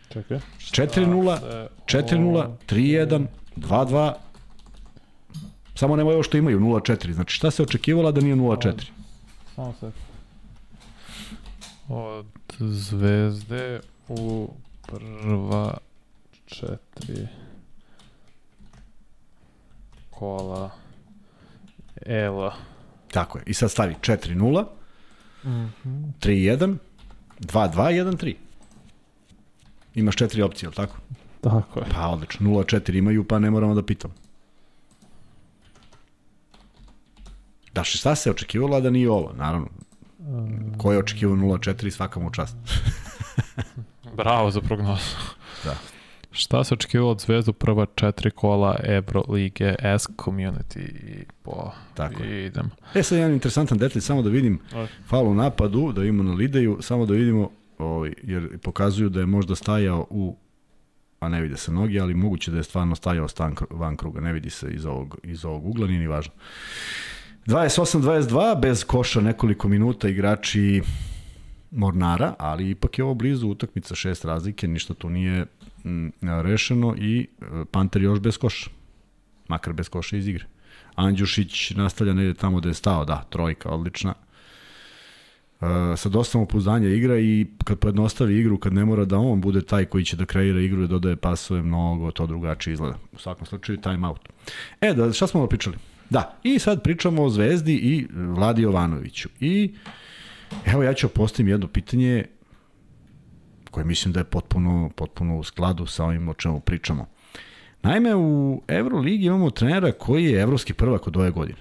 Čekaj. 0.09 0.39
4-0, 0.59 1.67
4-0, 1.85 2.55
3-1, 2.67 3.25
2-2, 3.55 4.13
Samo 5.79 5.95
nemoj 5.95 6.13
ovo 6.13 6.23
što 6.23 6.37
imaju 6.37 6.59
0-4. 6.59 7.11
Znači 7.13 7.35
šta 7.35 7.51
se 7.51 7.63
očekivala 7.63 8.11
da 8.11 8.21
nije 8.21 8.35
0-4? 8.35 8.83
Samo 9.55 9.73
se. 9.79 9.91
Od 11.87 12.25
Zvezde 12.59 13.79
u 14.07 14.49
prva 14.87 15.77
četiri 16.45 17.27
kola 20.09 20.69
Ela. 22.05 22.55
Tako 23.11 23.37
je. 23.37 23.43
I 23.47 23.53
sad 23.53 23.71
stavi 23.71 23.95
4-0, 24.01 24.65
mm 25.49 25.73
-hmm. 25.85 26.11
3-1, 26.19 26.77
2-2, 27.39 27.71
1-3. 27.75 28.35
Imaš 29.95 30.15
četiri 30.15 30.41
opcije, 30.41 30.67
ali 30.67 30.75
tako? 30.75 30.97
Tako 31.41 31.79
je. 31.79 31.85
Pa 31.91 32.07
odlično, 32.07 32.49
0-4 32.49 32.97
imaju, 32.97 33.23
pa 33.23 33.39
ne 33.39 33.51
moramo 33.51 33.75
da 33.75 33.85
pitamo. 33.85 34.13
Da, 37.73 37.83
šta 37.83 38.15
se 38.15 38.31
očekivalo 38.31 38.81
da 38.81 38.89
nije 38.89 39.09
ovo, 39.09 39.33
naravno. 39.37 39.67
Ko 40.77 40.91
je 40.93 40.99
očekivao 40.99 41.35
0-4, 41.35 41.89
svaka 41.89 42.19
mu 42.19 42.31
čast. 42.31 42.55
Bravo 44.17 44.51
za 44.51 44.61
prognozu. 44.61 45.15
Da. 45.63 45.75
Šta 46.31 46.63
se 46.63 46.73
očekivalo 46.73 47.11
od 47.11 47.21
Zvezdu 47.21 47.53
prva 47.53 47.85
četiri 47.95 48.31
kola 48.31 48.79
Ebro 48.83 49.23
Lige 49.29 49.75
S 49.79 50.07
Community 50.17 50.79
i 50.79 51.25
po 51.43 51.71
Tako 51.93 52.23
i 52.23 52.45
idem. 52.45 52.69
E 52.95 53.03
sad 53.03 53.17
jedan 53.17 53.33
interesantan 53.33 53.77
detalj, 53.77 54.01
samo 54.01 54.21
da 54.21 54.29
vidim 54.29 54.59
fal 55.07 55.27
u 55.27 55.33
napadu, 55.33 55.91
da 55.91 56.05
imamo 56.05 56.29
na 56.29 56.35
Lideju, 56.35 56.77
samo 56.81 57.05
da 57.05 57.13
vidimo, 57.13 57.49
ovaj, 57.77 58.13
jer 58.23 58.57
pokazuju 58.57 59.09
da 59.09 59.19
je 59.19 59.25
možda 59.25 59.55
stajao 59.55 60.07
u 60.09 60.35
a 61.19 61.29
ne 61.29 61.41
vide 61.41 61.57
se 61.57 61.71
noge, 61.71 61.99
ali 61.99 62.13
moguće 62.13 62.51
da 62.51 62.57
je 62.57 62.63
stvarno 62.63 62.95
stajao 62.95 63.27
stan 63.27 63.55
van 63.69 63.97
kruga, 63.97 64.21
ne 64.21 64.33
vidi 64.33 64.49
se 64.49 64.67
iz 64.73 64.85
ovog, 64.85 65.17
iz 65.23 65.45
ovog 65.45 65.65
ugla, 65.65 65.87
nije 65.87 65.99
ni 65.99 66.07
važno. 66.07 66.33
28-22, 67.45 68.61
bez 68.61 68.83
koša 68.83 69.21
nekoliko 69.21 69.67
minuta 69.67 70.09
igrači 70.09 70.81
Mornara, 71.71 72.33
ali 72.39 72.69
ipak 72.69 72.99
je 72.99 73.03
ovo 73.03 73.13
blizu 73.13 73.47
utakmica 73.47 73.95
šest 73.95 74.25
razlike, 74.25 74.67
ništa 74.67 74.93
tu 74.93 75.09
nije 75.09 75.45
rešeno 76.43 76.95
i 76.97 77.27
e, 77.41 77.45
Panter 77.71 78.01
još 78.01 78.19
bez 78.19 78.37
koša. 78.37 78.69
Makar 79.47 79.73
bez 79.73 79.89
koša 79.89 80.17
iz 80.17 80.27
igre. 80.27 80.45
Andjušić 80.95 81.71
nastavlja 81.71 82.13
negde 82.13 82.33
tamo 82.33 82.59
da 82.59 82.69
je 82.69 82.73
stao, 82.73 83.05
da, 83.05 83.23
trojka, 83.29 83.69
odlična. 83.69 84.13
Uh, 85.61 85.67
sa 85.97 86.09
dosta 86.09 86.45
pouzdanja 86.49 86.89
igra 86.89 87.19
i 87.19 87.47
kad 87.63 87.79
pojednostavi 87.79 88.39
igru, 88.39 88.57
kad 88.57 88.73
ne 88.73 88.85
mora 88.85 89.05
da 89.05 89.17
on 89.17 89.41
bude 89.41 89.61
taj 89.61 89.85
koji 89.85 90.05
će 90.05 90.15
da 90.15 90.25
kreira 90.25 90.59
igru 90.59 90.83
i 90.83 90.87
dodaje 90.87 91.15
pasove, 91.15 91.61
mnogo 91.61 92.11
to 92.11 92.27
drugačije 92.27 92.73
izgleda. 92.73 92.97
U 93.11 93.17
svakom 93.17 93.45
slučaju, 93.45 93.81
time 93.81 94.07
out. 94.07 94.29
E, 94.81 94.93
da, 94.93 95.13
šta 95.13 95.27
smo 95.27 95.47
pričali? 95.47 95.77
Da, 96.09 96.39
i 96.43 96.59
sad 96.59 96.83
pričamo 96.83 97.23
o 97.23 97.29
Zvezdi 97.29 97.73
i 97.73 98.07
Vladi 98.13 98.61
Jovanoviću. 98.61 99.29
I 99.39 99.73
evo 100.65 100.83
ja 100.83 100.93
ću 100.93 101.09
postaviti 101.09 101.51
jedno 101.51 101.67
pitanje 101.67 102.25
koje 103.79 103.85
mislim 103.85 104.13
da 104.13 104.19
je 104.19 104.23
potpuno, 104.23 104.89
potpuno 104.95 105.37
u 105.37 105.43
skladu 105.43 105.85
sa 105.85 106.05
ovim 106.05 106.29
o 106.29 106.33
čemu 106.33 106.59
pričamo. 106.59 107.07
Naime, 107.81 108.15
u 108.15 108.61
Euroligi 108.67 109.25
imamo 109.25 109.51
trenera 109.51 109.91
koji 109.91 110.25
je 110.25 110.41
evropski 110.41 110.73
prvak 110.73 111.07
od 111.07 111.17
ove 111.17 111.31
godine. 111.31 111.59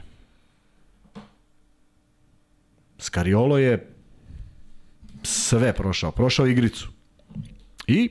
Skariolo 2.98 3.58
je 3.58 3.86
sve 5.22 5.72
prošao, 5.72 6.10
prošao 6.10 6.46
igricu. 6.46 6.88
I 7.86 8.10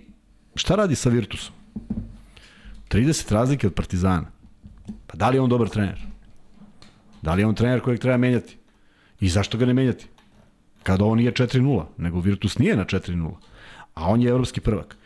šta 0.56 0.76
radi 0.76 0.96
sa 0.96 1.10
Virtusom? 1.10 1.56
30 2.90 3.34
razlike 3.34 3.68
od 3.68 3.74
Partizana. 3.74 4.32
Pa 5.08 5.18
da 5.18 5.30
li 5.30 5.38
je 5.38 5.42
on 5.42 5.50
dobar 5.50 5.70
trener? 5.70 6.00
Da 7.22 7.34
li 7.34 7.42
je 7.42 7.48
on 7.48 7.56
trener 7.56 7.82
kojeg 7.82 8.00
treba 8.00 8.18
menjati? 8.18 8.58
I 9.20 9.30
zašto 9.30 9.58
ga 9.58 9.66
ne 9.66 9.74
menjati? 9.74 10.08
Kada 10.84 11.04
ovo 11.04 11.16
nije 11.16 11.32
4-0, 11.32 11.86
nego 11.98 12.20
Virtus 12.20 12.58
nije 12.58 12.76
na 12.76 12.86
4-0, 12.86 13.36
a 13.98 14.10
on 14.10 14.22
je 14.22 14.30
evropski 14.30 14.62
prvak. 14.62 14.98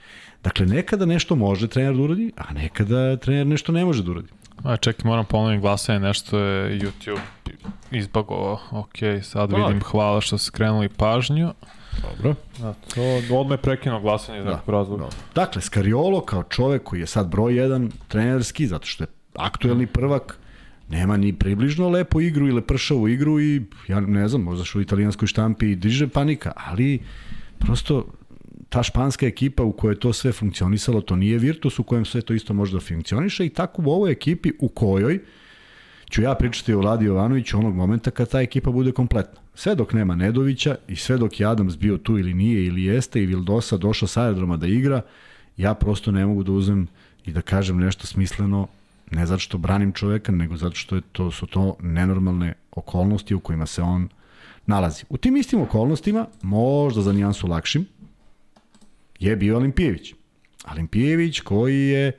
Dakle, 0.43 0.65
nekada 0.65 1.05
nešto 1.05 1.35
može 1.35 1.67
trener 1.67 1.95
da 1.95 2.01
uradi, 2.01 2.31
a 2.37 2.53
nekada 2.53 3.17
trener 3.17 3.47
nešto 3.47 3.71
ne 3.71 3.85
može 3.85 4.03
da 4.03 4.11
uradi. 4.11 4.27
A 4.63 4.77
čekaj, 4.77 5.07
moram 5.09 5.25
ponovim 5.25 5.61
glasanje, 5.61 5.99
nešto 5.99 6.39
je 6.39 6.79
YouTube 6.79 7.19
izbagovao. 7.91 8.59
Ok, 8.71 8.95
sad 9.23 9.49
Dobar. 9.49 9.67
vidim, 9.67 9.83
hvala 9.83 10.21
što 10.21 10.37
ste 10.37 10.45
skrenuli 10.45 10.89
pažnju. 10.89 11.53
Dobro. 12.01 12.35
Da, 12.59 12.73
to 12.73 13.35
odme 13.39 13.57
prekinuo 13.57 13.99
glasanje 13.99 14.41
da, 14.41 14.51
nekog 14.51 14.69
razloga. 14.69 15.07
Dakle, 15.35 15.61
Skariolo 15.61 16.21
kao 16.21 16.43
čovek 16.43 16.83
koji 16.83 16.99
je 16.99 17.07
sad 17.07 17.27
broj 17.27 17.53
1 17.53 17.89
trenerski, 18.07 18.67
zato 18.67 18.85
što 18.85 19.03
je 19.03 19.07
aktuelni 19.35 19.87
prvak, 19.87 20.37
nema 20.89 21.17
ni 21.17 21.33
približno 21.33 21.89
lepu 21.89 22.21
igru 22.21 22.47
ili 22.47 22.61
pršavu 22.61 23.07
igru 23.07 23.39
i 23.39 23.61
ja 23.87 23.99
ne 23.99 24.27
znam, 24.27 24.41
možda 24.41 24.65
što 24.65 24.79
u 24.79 24.81
italijanskoj 24.81 25.27
štampi 25.27 25.75
diže 25.75 26.07
panika, 26.07 26.51
ali 26.55 26.99
prosto 27.59 28.05
ta 28.71 28.83
španska 28.83 29.27
ekipa 29.27 29.63
u 29.63 29.71
kojoj 29.71 29.99
to 29.99 30.13
sve 30.13 30.31
funkcionisalo, 30.31 31.01
to 31.01 31.15
nije 31.15 31.37
Virtus 31.37 31.79
u 31.79 31.83
kojem 31.83 32.05
sve 32.05 32.21
to 32.21 32.33
isto 32.33 32.53
može 32.53 32.73
da 32.73 32.79
funkcioniše 32.79 33.45
i 33.45 33.49
tako 33.49 33.81
u 33.85 33.91
ovoj 33.91 34.11
ekipi 34.11 34.51
u 34.59 34.67
kojoj 34.67 35.19
ću 36.09 36.21
ja 36.21 36.35
pričati 36.35 36.73
o 36.73 36.79
Vladi 36.79 37.05
Jovanoviću 37.05 37.57
onog 37.57 37.75
momenta 37.75 38.11
kad 38.11 38.29
ta 38.29 38.41
ekipa 38.41 38.71
bude 38.71 38.91
kompletna. 38.91 39.41
Sve 39.55 39.75
dok 39.75 39.93
nema 39.93 40.15
Nedovića 40.15 40.75
i 40.87 40.95
sve 40.95 41.17
dok 41.17 41.39
je 41.39 41.47
Adams 41.47 41.77
bio 41.77 41.97
tu 41.97 42.17
ili 42.17 42.33
nije 42.33 42.65
ili 42.65 42.83
jeste 42.83 43.23
i 43.23 43.25
Vildosa 43.25 43.77
došao 43.77 44.07
sa 44.07 44.21
aerodroma 44.21 44.57
da 44.57 44.67
igra, 44.67 45.01
ja 45.57 45.73
prosto 45.73 46.11
ne 46.11 46.25
mogu 46.25 46.43
da 46.43 46.51
uzem 46.51 46.87
i 47.25 47.31
da 47.31 47.41
kažem 47.41 47.77
nešto 47.77 48.07
smisleno 48.07 48.67
Ne 49.11 49.25
zato 49.25 49.39
što 49.39 49.57
branim 49.57 49.91
čoveka, 49.91 50.31
nego 50.31 50.57
zato 50.57 50.75
što 50.75 50.95
je 50.95 51.01
to, 51.11 51.31
su 51.31 51.45
to 51.45 51.75
nenormalne 51.81 52.53
okolnosti 52.71 53.35
u 53.35 53.39
kojima 53.39 53.65
se 53.65 53.81
on 53.81 54.09
nalazi. 54.65 55.03
U 55.09 55.17
tim 55.17 55.37
istim 55.37 55.61
okolnostima, 55.61 56.27
možda 56.41 57.01
za 57.01 57.13
nijansu 57.13 57.47
lakšim, 57.47 57.85
je 59.21 59.35
bio 59.35 59.57
Olimpijević. 59.57 60.13
Olimpijević 60.71 61.39
koji 61.39 61.87
je 61.87 62.11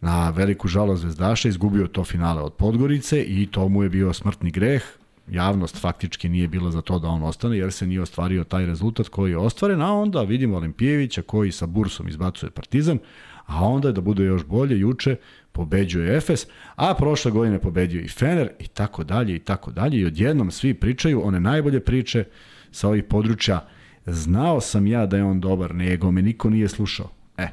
na 0.00 0.30
veliku 0.30 0.68
žalost 0.68 1.02
zvezdaša 1.02 1.48
izgubio 1.48 1.86
to 1.86 2.04
finale 2.04 2.42
od 2.42 2.52
Podgorice 2.52 3.22
i 3.22 3.48
to 3.50 3.68
mu 3.68 3.82
je 3.82 3.88
bio 3.88 4.12
smrtni 4.12 4.50
greh. 4.50 4.82
Javnost 5.30 5.80
faktički 5.80 6.28
nije 6.28 6.48
bila 6.48 6.70
za 6.70 6.80
to 6.80 6.98
da 6.98 7.08
on 7.08 7.22
ostane 7.22 7.58
jer 7.58 7.72
se 7.72 7.86
nije 7.86 8.02
ostvario 8.02 8.44
taj 8.44 8.66
rezultat 8.66 9.08
koji 9.08 9.30
je 9.30 9.38
ostvaren, 9.38 9.82
a 9.82 9.92
onda 9.92 10.22
vidimo 10.22 10.56
Olimpijevića 10.56 11.22
koji 11.22 11.52
sa 11.52 11.66
Bursom 11.66 12.08
izbacuje 12.08 12.50
Partizan, 12.50 12.98
a 13.46 13.64
onda 13.64 13.92
da 13.92 14.00
bude 14.00 14.24
još 14.24 14.44
bolje, 14.44 14.78
juče 14.80 15.16
pobeđuje 15.52 16.16
Efes, 16.16 16.46
a 16.76 16.94
prošle 16.94 17.30
godine 17.30 17.58
pobedio 17.58 18.00
i 18.00 18.08
Fener 18.08 18.50
i 18.58 18.68
tako 18.68 19.04
dalje 19.04 19.36
i 19.36 19.38
tako 19.38 19.70
dalje 19.70 19.98
i 19.98 20.06
odjednom 20.06 20.50
svi 20.50 20.74
pričaju 20.74 21.26
one 21.26 21.40
najbolje 21.40 21.80
priče 21.80 22.24
sa 22.70 22.88
ovih 22.88 23.04
područja. 23.04 23.66
Znao 24.06 24.60
sam 24.60 24.86
ja 24.86 25.06
da 25.06 25.16
je 25.16 25.24
on 25.24 25.40
dobar, 25.40 25.74
nego 25.74 26.10
me 26.10 26.22
niko 26.22 26.50
nije 26.50 26.68
slušao. 26.68 27.08
E, 27.38 27.48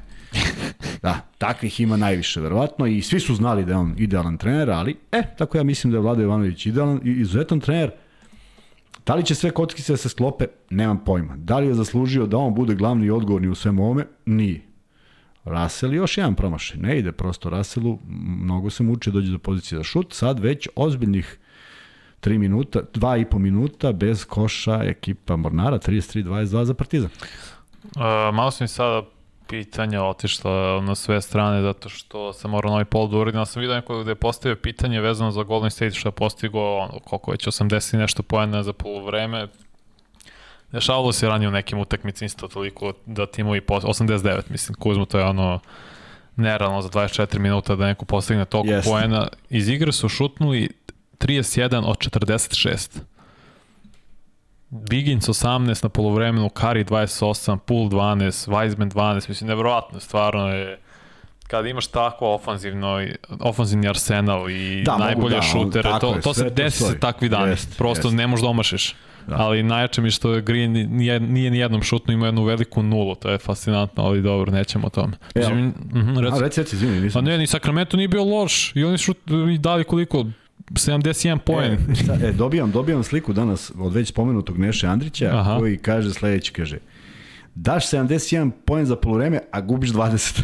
da, 1.02 1.20
takvih 1.38 1.80
ima 1.80 1.98
najviše 1.98 2.42
verovatno 2.42 2.86
i 2.86 3.02
svi 3.02 3.20
su 3.20 3.36
znali 3.36 3.66
da 3.66 3.72
je 3.72 3.78
on 3.78 3.96
idealan 3.98 4.38
trener, 4.38 4.70
ali 4.70 4.96
e, 5.12 5.24
tako 5.38 5.58
ja 5.58 5.64
mislim 5.64 5.92
da 5.92 5.98
je 5.98 6.02
Vlada 6.02 6.22
Jovanović 6.22 6.66
idealan 6.66 7.02
i 7.04 7.12
izuzetan 7.12 7.60
trener. 7.60 7.92
Da 9.06 9.16
li 9.16 9.26
će 9.26 9.36
sve 9.36 9.52
kockice 9.52 9.94
da 9.94 9.98
se 9.98 10.10
sklope? 10.10 10.46
Nemam 10.70 11.04
pojma. 11.06 11.36
Da 11.38 11.60
li 11.60 11.68
je 11.68 11.74
zaslužio 11.74 12.26
da 12.26 12.38
on 12.38 12.56
bude 12.56 12.76
glavni 12.76 13.06
i 13.06 13.12
odgovorni 13.12 13.48
u 13.48 13.56
svemu 13.56 13.84
ovome? 13.84 14.06
Nije. 14.26 14.62
Russell 15.46 15.94
još 15.94 16.18
jedan 16.18 16.36
promašaj. 16.36 16.80
Ne 16.80 17.00
ide 17.00 17.12
prosto 17.12 17.50
Russellu, 17.50 18.00
mnogo 18.42 18.70
se 18.70 18.84
muče, 18.84 19.12
dođe 19.12 19.32
do 19.32 19.40
pozicije 19.40 19.78
za 19.78 19.84
šut. 19.84 20.14
Sad 20.14 20.40
već 20.40 20.68
ozbiljnih 20.76 21.40
3 22.22 22.38
minuta, 22.38 22.80
2 22.94 23.22
i 23.22 23.26
po 23.26 23.40
minuta 23.40 23.92
bez 23.92 24.26
koša 24.26 24.84
ekipa 24.84 25.36
Mornara, 25.36 25.78
33-22 25.78 26.64
za 26.64 26.74
Partizan. 26.74 27.10
Uh, 27.84 28.02
malo 28.34 28.52
sam 28.52 28.64
mi 28.64 28.68
sada 28.68 29.08
pitanja 29.48 30.04
otišla 30.04 30.82
na 30.82 30.96
sve 30.96 31.22
strane 31.22 31.62
zato 31.62 31.90
što 31.90 32.34
sam 32.34 32.52
morao 32.52 32.72
novi 32.72 32.86
pol 32.86 33.08
da 33.08 33.18
uradim. 33.18 33.46
Sam 33.46 33.60
vidio 33.60 33.76
neko 33.76 34.04
da 34.04 34.12
je 34.12 34.16
postavio 34.16 34.56
pitanje 34.56 35.02
vezano 35.02 35.32
za 35.32 35.44
Golden 35.44 35.72
State 35.72 35.92
što 35.92 36.08
je 36.08 36.12
postigao 36.12 36.78
ono, 36.78 37.00
koliko 37.00 37.32
već 37.32 37.48
80 37.48 37.98
nešto 37.98 38.24
poena 38.24 38.64
za 38.64 38.74
polovreme. 38.74 39.48
Dešavalo 40.72 41.12
se 41.12 41.28
ranije 41.28 41.48
u 41.48 41.52
nekim 41.52 41.80
utakmicama 41.80 42.26
isto 42.26 42.48
toliko 42.48 42.94
da 43.06 43.26
timovi 43.26 43.62
89, 43.62 44.42
mislim, 44.50 44.76
Kuzmo 44.76 45.06
to 45.06 45.20
je 45.20 45.26
ono 45.26 45.60
nerealno 46.36 46.82
za 46.82 46.90
24 46.90 47.40
minuta 47.40 47.76
da 47.76 47.86
neko 47.86 48.06
postigne 48.06 48.46
toliko 48.46 48.74
yes. 48.74 48.90
poena. 48.92 49.28
Iz 49.50 49.70
igre 49.70 49.92
su 49.92 50.10
šutnuli 50.10 50.70
31 51.28 51.84
od 51.86 51.98
46. 51.98 53.00
Bigins 54.70 55.28
18 55.28 55.84
na 55.84 55.90
polovremenu, 55.90 56.50
Kari 56.50 56.84
28, 56.84 57.58
Pool 57.58 57.90
12, 57.90 58.50
Weizman 58.50 58.92
12, 58.92 59.30
mislim, 59.30 59.48
nevrovatno, 59.48 60.00
stvarno 60.00 60.54
je 60.54 60.80
kada 61.48 61.70
imaš 61.70 61.88
tako 61.88 62.34
ofanzivno, 62.34 63.06
ofanzivni 63.40 63.88
arsenal 63.88 64.50
i 64.50 64.84
da, 64.86 64.98
najbolje 64.98 65.36
da, 65.36 65.42
šutere, 65.42 65.90
to, 66.02 66.16
je, 66.16 66.22
to 66.22 66.34
se 66.34 66.50
desi 66.50 66.84
se 66.84 67.00
takvi 67.00 67.30
dani, 67.30 67.50
jest, 67.50 67.78
prosto 67.78 68.08
jest. 68.08 68.18
ne 68.18 68.28
možeš 68.28 68.44
da 68.44 68.50
omašiš. 68.50 68.96
Da. 69.28 69.36
Ali 69.38 69.64
najjače 69.64 70.02
mi 70.02 70.12
što 70.12 70.34
je 70.34 70.42
Green 70.42 70.72
nije, 70.72 71.20
nije 71.20 71.52
ni 71.52 71.58
jednom 71.58 71.84
šutnu, 71.84 72.14
ima 72.14 72.26
jednu 72.26 72.44
veliku 72.44 72.84
nulu, 72.84 73.16
to 73.16 73.30
je 73.30 73.38
fascinantno, 73.38 74.04
ali 74.04 74.22
dobro, 74.22 74.52
nećemo 74.52 74.88
o 74.88 74.90
tome. 74.90 75.14
Mislim, 75.36 75.66
mm 75.68 75.74
-hmm, 75.94 76.20
reci, 76.20 76.38
a 76.38 76.42
reci, 76.42 76.62
reci, 76.62 76.76
izvini, 76.76 77.00
nisam. 77.00 77.24
Pa 77.26 77.30
ne, 77.30 77.38
ni 77.38 77.48
Sacramento 77.48 77.98
nije 77.98 78.08
bio 78.08 78.24
loš 78.24 78.76
i 78.76 78.84
oni 78.84 78.98
šut, 78.98 79.18
i 79.54 79.58
dali 79.58 79.84
koliko, 79.84 80.26
71 80.72 81.38
poen. 81.38 81.74
E, 81.74 81.96
šta, 81.96 82.14
e, 82.14 82.32
dobijam, 82.32 82.72
dobijam 82.72 83.04
sliku 83.04 83.34
danas 83.34 83.72
od 83.80 83.94
već 83.94 84.10
spomenutog 84.10 84.58
Neše 84.58 84.88
Andrića 84.88 85.30
Aha. 85.34 85.58
koji 85.60 85.78
kaže 85.78 86.14
sledeći, 86.14 86.54
kaže 86.54 86.78
daš 87.56 87.90
71 87.90 88.52
poen 88.66 88.86
za 88.86 88.96
polovreme, 88.96 89.40
a 89.52 89.62
gubiš 89.62 89.90
20. 89.90 90.42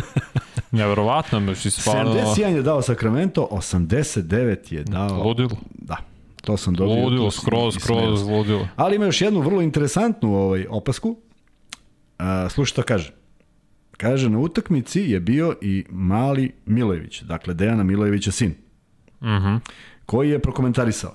Neverovatno, 0.70 1.54
si 1.54 1.70
stvarno... 1.70 2.12
71 2.12 2.54
je 2.54 2.62
dao 2.62 2.82
Sacramento, 2.82 3.48
89 3.50 4.72
je 4.74 4.84
dao... 4.84 5.22
Ludilo. 5.22 5.56
Da, 5.72 5.96
to 6.42 6.56
sam 6.56 6.74
dobio. 6.74 7.04
Ludilo, 7.04 7.30
skroz, 7.30 7.74
skroz, 7.74 8.22
ludilo. 8.22 8.68
Ali 8.76 8.96
ima 8.96 9.04
još 9.04 9.20
jednu 9.20 9.40
vrlo 9.40 9.62
interesantnu 9.62 10.34
ovaj, 10.34 10.66
opasku. 10.70 11.08
Uh, 11.08 12.50
slušaj 12.50 12.70
što 12.70 12.82
kaže. 12.82 13.12
Kaže, 13.96 14.30
na 14.30 14.38
utakmici 14.38 15.00
je 15.00 15.20
bio 15.20 15.54
i 15.60 15.84
mali 15.90 16.52
Milojević, 16.66 17.22
dakle 17.22 17.54
Dejana 17.54 17.82
Milojevića 17.82 18.32
sin. 18.32 18.54
Mhm. 19.20 19.30
-huh. 19.30 19.60
Koji 20.06 20.30
je 20.30 20.38
prokomentarisao? 20.38 21.14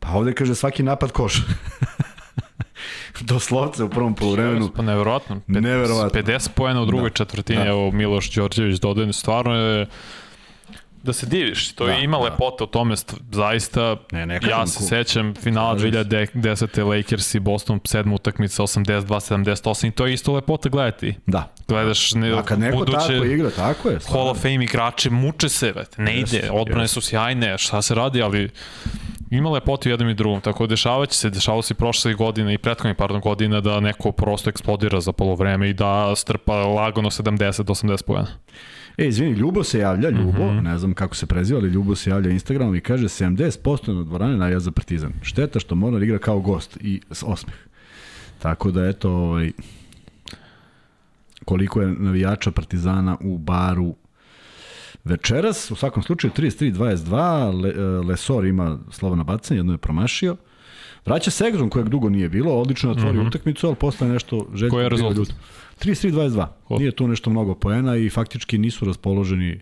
Pa 0.00 0.08
ovde 0.08 0.34
kaže 0.34 0.54
svaki 0.54 0.82
napad 0.82 1.12
koš. 1.12 1.42
Doslovce 3.20 3.84
u 3.84 3.88
prvom 3.88 4.14
poluvremenu. 4.14 4.70
Pa 4.76 4.82
nevjerojatno. 4.82 5.40
Neverovatno. 5.46 6.20
50 6.22 6.48
pojena 6.54 6.82
u 6.82 6.86
drugoj 6.86 7.10
da. 7.10 7.14
četvrtini, 7.14 7.58
da. 7.58 7.68
evo 7.68 7.90
Miloš 7.90 8.34
Đorđević 8.34 8.80
dodaje, 8.80 9.12
stvarno 9.12 9.54
je 9.54 9.86
da 11.02 11.12
se 11.12 11.26
diviš, 11.26 11.72
to 11.72 11.86
da, 11.86 11.92
je 11.92 12.04
ima 12.04 12.16
da. 12.18 12.24
lepota 12.24 12.64
u 12.64 12.66
tome, 12.66 12.94
zaista, 13.32 13.96
ne, 14.12 14.26
ne 14.26 14.40
ja 14.48 14.66
se 14.66 14.78
ku. 14.78 14.84
sećam 14.84 15.34
finala 15.34 15.76
2010. 15.76 16.96
Lakers 16.96 17.34
i 17.34 17.40
Boston, 17.40 17.80
sedma 17.84 18.14
utakmica, 18.14 18.62
82-78 18.62 19.88
i 19.88 19.90
to 19.90 20.06
je 20.06 20.14
isto 20.14 20.32
lepota 20.32 20.68
gledati. 20.68 21.14
Da. 21.26 21.54
Gledaš 21.68 22.14
ne, 22.14 22.32
A 22.32 22.42
kad 22.42 22.58
neko 22.58 22.76
buduće, 22.76 22.98
tako 22.98 23.24
igra, 23.24 23.50
tako 23.50 23.88
je. 23.88 23.98
Hall 24.12 24.28
of 24.28 24.38
Fame 24.38 24.64
igrače 24.64 25.10
muče 25.10 25.48
se, 25.48 25.74
ne 25.96 26.16
ide, 26.16 26.48
odbrane 26.52 26.88
su 26.88 27.00
sjajne, 27.00 27.58
šta 27.58 27.82
se 27.82 27.94
radi, 27.94 28.22
ali 28.22 28.50
ima 29.30 29.50
lepotu 29.50 29.88
jednom 29.88 30.08
i 30.08 30.14
drugom, 30.14 30.40
tako 30.40 30.66
dešavaće 30.66 31.14
se, 31.14 31.30
dešavalo 31.30 31.62
se 31.62 31.74
prošle 31.74 32.14
godine 32.14 32.54
i 32.54 32.58
prethodnih 32.58 32.96
pardon 32.96 33.20
godina 33.20 33.60
da 33.60 33.80
neko 33.80 34.12
prosto 34.12 34.50
eksplodira 34.50 35.00
za 35.00 35.12
polovreme 35.12 35.70
i 35.70 35.72
da 35.72 36.16
strpa 36.16 36.54
lagano 36.54 37.10
70-80 37.10 38.02
pojena. 38.04 38.28
E, 38.96 39.06
izvini, 39.06 39.32
Ljubo 39.32 39.64
se 39.64 39.78
javlja, 39.78 40.10
Ljubo, 40.10 40.52
mm 40.52 40.56
-hmm. 40.56 40.62
ne 40.62 40.78
znam 40.78 40.94
kako 40.94 41.14
se 41.14 41.26
preziva, 41.26 41.60
ali 41.60 41.68
Ljubo 41.68 41.94
se 41.94 42.10
javlja 42.10 42.30
Instagramom 42.30 42.74
i 42.76 42.80
kaže 42.80 43.04
70% 43.04 43.94
na 43.94 44.02
dvorane 44.02 44.36
navija 44.36 44.60
za 44.60 44.70
Partizan. 44.70 45.12
Šteta 45.22 45.60
što 45.60 45.74
Mornar 45.74 46.02
igra 46.02 46.18
kao 46.18 46.40
gost 46.40 46.78
i 46.80 47.00
s 47.10 47.22
osmeh. 47.26 47.54
Tako 48.38 48.70
da, 48.70 48.88
eto, 48.88 49.10
ovaj, 49.10 49.52
koliko 51.44 51.80
je 51.80 51.94
navijača 51.98 52.50
Partizana 52.50 53.16
u 53.20 53.38
baru 53.38 53.94
večeras. 55.04 55.70
U 55.70 55.74
svakom 55.74 56.02
slučaju 56.02 56.32
33-22, 56.36 57.62
Le, 57.62 57.70
e, 57.70 57.82
Lesor 57.82 58.46
ima 58.46 58.78
slovo 58.90 59.16
na 59.16 59.24
bacanje, 59.24 59.58
jedno 59.58 59.72
je 59.72 59.78
promašio. 59.78 60.36
Vraća 61.06 61.30
se 61.30 61.44
Egzon 61.44 61.70
kojeg 61.70 61.88
dugo 61.88 62.08
nije 62.08 62.28
bilo, 62.28 62.52
odlično 62.52 62.90
je 62.90 62.92
otvorio 62.92 63.20
mm 63.20 63.24
-hmm. 63.24 63.28
utakmicu, 63.28 63.66
ali 63.66 63.76
posle 63.76 64.08
nešto 64.08 64.46
željko. 64.54 64.76
Koji 64.76 64.84
je 64.84 64.88
rezultat? 64.88 65.28
33-22. 65.84 66.46
Nije 66.78 66.90
tu 66.90 67.08
nešto 67.08 67.30
mnogo 67.30 67.54
poena 67.54 67.96
i 67.96 68.10
faktički 68.10 68.58
nisu 68.58 68.84
raspoloženi 68.84 69.60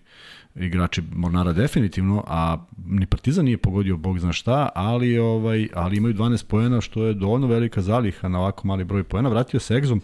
igrači 0.55 1.01
Mornara 1.11 1.53
definitivno, 1.53 2.23
a 2.27 2.57
ni 2.85 3.05
Partizan 3.05 3.45
nije 3.45 3.57
pogodio 3.57 3.97
bog 3.97 4.19
zna 4.19 4.33
šta, 4.33 4.69
ali 4.75 5.17
ovaj 5.17 5.67
ali 5.73 5.97
imaju 5.97 6.13
12 6.13 6.45
poena 6.45 6.81
što 6.81 7.05
je 7.05 7.13
dovoljno 7.13 7.47
velika 7.47 7.81
zaliha 7.81 8.27
na 8.27 8.39
ovako 8.39 8.67
mali 8.67 8.83
broj 8.83 9.03
poena. 9.03 9.29
Vratio 9.29 9.59
se 9.59 9.75
Egzom. 9.75 10.01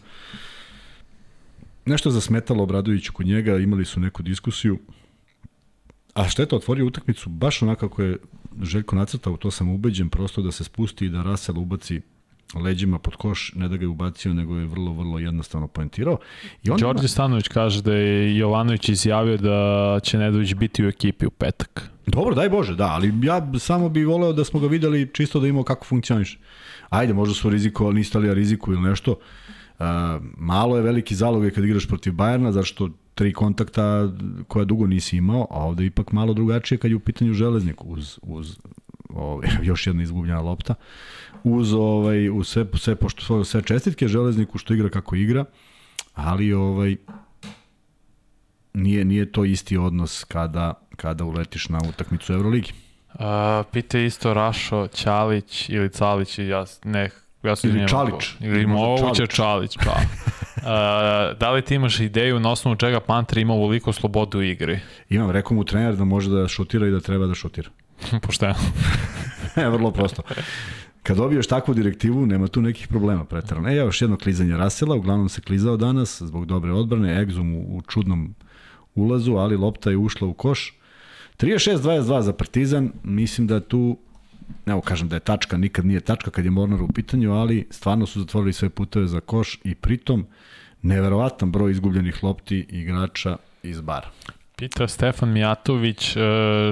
Nešto 1.86 2.12
zasmetalo 2.12 2.64
Obradoviću 2.64 3.14
kod 3.14 3.26
njega, 3.26 3.58
imali 3.58 3.86
su 3.86 4.00
neku 4.00 4.24
diskusiju. 4.24 4.80
A 6.14 6.30
šteta 6.30 6.56
otvorio 6.56 6.86
utakmicu 6.86 7.30
baš 7.30 7.62
onako 7.62 7.90
kako 7.90 8.02
je 8.02 8.18
Željko 8.62 8.96
nacrtao, 8.96 9.38
to 9.38 9.52
sam 9.52 9.70
ubeđen, 9.70 10.10
prosto 10.10 10.42
da 10.42 10.52
se 10.52 10.64
spusti 10.64 11.06
i 11.06 11.10
da 11.10 11.24
Rasel 11.24 11.60
ubaci 11.60 12.02
leđima 12.56 13.00
pod 13.00 13.16
koš, 13.16 13.52
ne 13.56 13.68
da 13.68 13.78
ga 13.78 13.84
je 13.84 13.88
ubacio, 13.88 14.34
nego 14.34 14.58
je 14.58 14.66
vrlo, 14.66 14.94
vrlo 14.94 15.20
jednostavno 15.20 15.68
poentirao. 15.68 16.18
I 16.64 16.70
on 16.72 16.80
Đorđe 16.80 17.02
ima... 17.02 17.08
Stanović 17.08 17.48
kaže 17.48 17.82
da 17.82 17.94
je 17.94 18.38
Jovanović 18.38 18.90
izjavio 18.90 19.38
da 19.38 20.00
će 20.04 20.18
Nedović 20.18 20.54
biti 20.54 20.86
u 20.86 20.88
ekipi 20.88 21.26
u 21.26 21.32
petak. 21.32 21.90
Dobro, 22.06 22.36
daj 22.36 22.50
Bože, 22.50 22.76
da, 22.76 22.88
ali 22.88 23.14
ja 23.24 23.52
samo 23.60 23.90
bih 23.90 24.08
voleo 24.08 24.34
da 24.34 24.44
smo 24.44 24.60
ga 24.60 24.68
videli 24.68 25.10
čisto 25.14 25.40
da 25.40 25.48
imamo 25.48 25.64
kako 25.64 25.86
funkcioniš. 25.86 26.40
Ajde, 26.90 27.14
možda 27.14 27.36
su 27.36 27.50
rizikovali, 27.50 27.96
niste 27.96 28.20
li 28.20 28.34
riziku 28.34 28.74
ili 28.74 28.82
nešto. 28.82 29.12
Uh, 29.12 29.86
malo 30.38 30.76
je 30.76 30.82
veliki 30.82 31.16
zalog 31.16 31.52
kad 31.56 31.64
igraš 31.64 31.88
protiv 31.88 32.14
Bajerna, 32.14 32.52
zašto 32.52 32.90
tri 33.16 33.34
kontakta 33.34 34.12
koja 34.48 34.66
dugo 34.66 34.88
nisi 34.88 35.18
imao, 35.18 35.48
a 35.50 35.66
ovde 35.66 35.86
ipak 35.86 36.12
malo 36.12 36.34
drugačije 36.34 36.78
kad 36.78 36.92
je 36.92 36.98
u 36.98 37.00
pitanju 37.00 37.34
železnik 37.34 37.86
uz, 37.86 38.20
uz 38.22 38.58
ovaj, 39.10 39.48
još 39.70 39.88
jedna 39.88 40.04
izgubljena 40.04 40.42
lopta. 40.42 40.74
Uh, 40.74 41.28
uz 41.44 41.74
ovaj 41.74 42.30
uz 42.30 42.48
sve 42.48 42.66
sve 42.74 42.96
pošto 42.96 43.44
sve 43.46 43.62
čestitke 43.62 44.08
železniku 44.08 44.58
što 44.58 44.74
igra 44.74 44.90
kako 44.90 45.16
igra, 45.16 45.46
ali 46.14 46.54
ovaj 46.54 46.96
nije 48.74 49.06
nije 49.06 49.32
to 49.32 49.46
isti 49.46 49.78
odnos 49.78 50.24
kada 50.24 50.74
kada 50.96 51.26
uletiš 51.26 51.70
na 51.70 51.80
utakmicu 51.90 52.34
Evroligi. 52.34 52.72
A, 53.14 53.64
pite 53.72 54.06
isto 54.06 54.34
Rašo, 54.34 54.88
Ćalić 54.88 55.70
ili 55.70 55.90
Calić, 55.90 56.40
ja 56.40 56.66
ne 56.84 57.10
ja 57.44 57.56
se 57.56 57.68
ili 57.68 57.88
Čalić. 57.88 58.36
Ili 58.40 58.68
moguće 58.68 59.28
Čalić, 59.28 59.78
pa. 59.86 59.98
A, 60.66 61.34
da 61.40 61.52
li 61.52 61.62
ti 61.62 61.76
imaš 61.76 62.00
ideju 62.00 62.40
na 62.40 62.52
osnovu 62.52 62.76
čega 62.76 63.00
Panter 63.00 63.38
ima 63.38 63.54
ovoliko 63.54 63.94
slobodu 63.94 64.38
u 64.38 64.42
igri? 64.42 64.80
Imam, 65.10 65.32
rekao 65.32 65.56
mu 65.56 65.64
trener 65.64 65.96
da 65.96 66.04
može 66.04 66.30
da 66.30 66.48
šutira 66.48 66.88
i 66.88 66.92
da 66.92 67.00
treba 67.00 67.26
da 67.26 67.36
šutira. 67.36 67.70
Pošteno. 68.26 68.56
Vrlo 69.74 69.92
prosto. 69.92 70.22
Kad 71.04 71.18
dobiješ 71.18 71.48
takvu 71.48 71.74
direktivu, 71.74 72.26
nema 72.26 72.48
tu 72.48 72.62
nekih 72.62 72.88
problema 72.88 73.26
pretarano. 73.26 73.70
E, 73.70 73.76
još 73.76 74.02
jedno 74.02 74.18
klizanje 74.18 74.58
Rasela, 74.58 74.96
uglavnom 74.96 75.30
se 75.30 75.42
klizao 75.42 75.78
danas 75.78 76.22
zbog 76.22 76.46
dobre 76.46 76.72
odbrane, 76.72 77.22
Egzum 77.22 77.56
u, 77.56 77.78
u 77.78 77.82
čudnom 77.82 78.36
ulazu, 78.96 79.34
ali 79.34 79.58
lopta 79.58 79.90
je 79.90 79.98
ušla 79.98 80.28
u 80.28 80.34
koš. 80.34 80.74
36-22 81.38 82.22
za 82.22 82.34
Partizan, 82.34 82.92
mislim 83.04 83.48
da 83.48 83.60
tu 83.60 83.98
evo 84.66 84.82
kažem 84.82 85.10
da 85.10 85.16
je 85.16 85.20
tačka, 85.20 85.58
nikad 85.58 85.86
nije 85.86 86.00
tačka 86.00 86.32
kad 86.32 86.46
je 86.46 86.52
Mornar 86.52 86.82
u 86.82 86.88
pitanju, 86.88 87.34
ali 87.34 87.68
stvarno 87.70 88.06
su 88.06 88.20
zatvorili 88.20 88.54
sve 88.54 88.70
puteve 88.70 89.08
za 89.08 89.20
koš 89.20 89.60
i 89.64 89.76
pritom 89.76 90.26
neverovatan 90.82 91.52
broj 91.52 91.72
izgubljenih 91.72 92.24
lopti 92.24 92.66
igrača 92.70 93.38
iz 93.64 93.82
bara. 93.82 94.10
Pita 94.60 94.88
Stefan 94.88 95.30
Mijatović 95.30 96.16
e, 96.16 96.20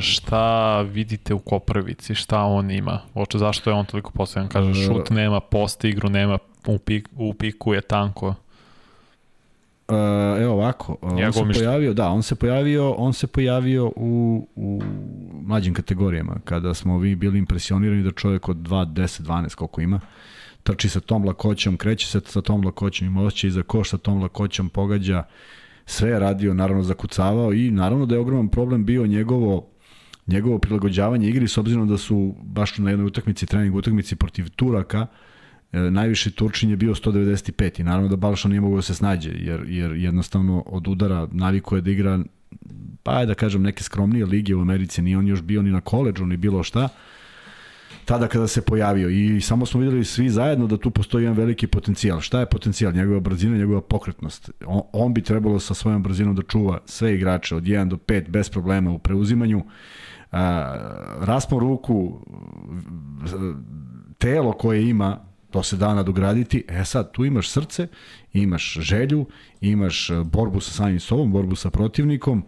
šta 0.02 0.82
vidite 0.82 1.34
u 1.34 1.40
Koprvici, 1.40 2.16
šta 2.16 2.44
on 2.44 2.72
ima, 2.72 3.02
oče 3.14 3.38
zašto 3.38 3.70
je 3.70 3.74
on 3.74 3.86
toliko 3.86 4.12
posljedan, 4.12 4.50
kaže 4.50 4.72
e, 4.72 4.86
šut 4.86 5.10
nema, 5.10 5.40
post 5.40 5.84
igru 5.84 6.10
nema, 6.10 6.38
u, 6.68 6.78
pik, 6.78 7.10
u 7.16 7.34
piku 7.34 7.74
je 7.74 7.82
tanko. 7.82 8.28
Uh, 8.28 9.96
evo 10.42 10.54
ovako, 10.54 10.98
on 11.02 11.18
ja 11.18 11.32
se 11.32 11.44
pojavio, 11.54 11.94
da, 11.94 12.10
on 12.10 12.24
se 12.24 12.36
pojavio, 12.36 12.92
on 12.92 13.14
se 13.14 13.28
pojavio 13.28 13.92
u, 13.96 14.48
u 14.56 14.82
mlađim 15.48 15.74
kategorijama, 15.74 16.36
kada 16.46 16.74
smo 16.74 16.98
vi 16.98 17.16
bili 17.16 17.40
impresionirani 17.40 18.04
da 18.04 18.12
čovjek 18.12 18.50
od 18.50 18.58
2, 18.58 18.86
10, 18.86 19.22
12, 19.22 19.56
koliko 19.56 19.82
ima, 19.82 20.00
trči 20.64 20.90
sa 20.90 21.00
tom 21.00 21.26
lakoćom, 21.26 21.78
kreće 21.78 22.08
se 22.08 22.20
sa 22.26 22.42
tom 22.42 22.66
lakoćom, 22.66 23.08
ima 23.08 23.22
osjećaj 23.22 23.50
za 23.50 23.64
koš 23.64 23.90
sa 23.90 23.98
tom 23.98 24.22
lakoćom, 24.22 24.70
pogađa, 24.70 25.24
sve 25.86 26.10
je 26.10 26.20
radio, 26.20 26.54
naravno 26.54 26.84
zakucavao 26.84 27.54
i 27.54 27.72
naravno 27.72 28.06
da 28.06 28.16
je 28.16 28.22
ogroman 28.22 28.50
problem 28.50 28.86
bio 28.86 29.08
njegovo 29.08 29.70
njegovo 30.28 30.60
prilagođavanje 30.60 31.30
igri 31.30 31.48
s 31.48 31.58
obzirom 31.58 31.88
da 31.88 31.98
su 31.98 32.36
baš 32.44 32.78
na 32.78 32.90
jednoj 32.90 33.08
utakmici, 33.08 33.46
trening 33.46 33.76
utakmici 33.76 34.16
protiv 34.16 34.50
Turaka, 34.50 35.08
e, 35.72 35.80
najviši 35.80 36.32
Turčin 36.32 36.70
je 36.70 36.76
bio 36.76 36.96
195 36.96 37.80
i 37.80 37.84
naravno 37.84 38.10
da 38.10 38.16
Balšan 38.16 38.52
nije 38.52 38.62
mogao 38.62 38.76
da 38.76 38.82
se 38.82 38.94
snađe 38.94 39.30
jer, 39.30 39.66
jer 39.68 39.92
jednostavno 39.92 40.64
od 40.66 40.88
udara 40.88 41.28
naviko 41.32 41.76
je 41.76 41.82
da 41.82 41.92
igra 41.92 42.20
pa 43.04 43.20
je 43.20 43.26
da 43.26 43.34
kažem 43.34 43.62
neke 43.62 43.84
skromnije 43.84 44.26
lige 44.26 44.56
u 44.56 44.62
Americi, 44.62 45.02
nije 45.02 45.18
on 45.18 45.28
još 45.28 45.42
bio 45.42 45.62
ni 45.62 45.72
na 45.72 45.82
koleđu 45.82 46.26
ni 46.26 46.38
bilo 46.38 46.64
šta 46.64 46.90
tada 48.06 48.28
kada 48.28 48.48
se 48.48 48.62
pojavio 48.62 49.10
i 49.10 49.42
samo 49.42 49.66
smo 49.66 49.80
videli 49.80 50.06
svi 50.06 50.30
zajedno 50.30 50.68
da 50.68 50.78
tu 50.78 50.92
postoji 50.92 51.24
jedan 51.24 51.38
veliki 51.38 51.68
potencijal. 51.68 52.20
Šta 52.20 52.40
je 52.40 52.46
potencijal? 52.46 52.94
Njegova 52.94 53.20
brzina, 53.20 53.58
njegova 53.58 53.82
pokretnost. 53.82 54.52
On, 54.66 54.82
on 54.94 55.14
bi 55.14 55.22
trebalo 55.22 55.60
sa 55.60 55.74
svojom 55.74 56.04
brzinom 56.04 56.36
da 56.36 56.44
čuva 56.44 56.80
sve 56.86 57.16
igrače 57.16 57.56
od 57.56 57.64
1 57.64 57.90
do 57.90 57.96
5 57.96 58.30
bez 58.30 58.50
problema 58.50 58.92
u 58.92 59.00
preuzimanju. 59.00 59.64
A, 60.32 60.76
raspon 61.22 61.60
ruku, 61.60 62.20
telo 64.18 64.52
koje 64.52 64.90
ima, 64.90 65.20
to 65.52 65.64
se 65.64 65.78
da 65.78 65.94
nadograditi. 65.94 66.66
E 66.68 66.86
sad, 66.86 67.12
tu 67.12 67.26
imaš 67.26 67.50
srce, 67.50 67.88
imaš 68.34 68.78
želju, 68.80 69.26
imaš 69.62 70.10
borbu 70.26 70.60
sa 70.60 70.72
samim 70.72 71.00
sobom, 71.00 71.32
borbu 71.32 71.56
sa 71.56 71.70
protivnikom, 71.70 72.44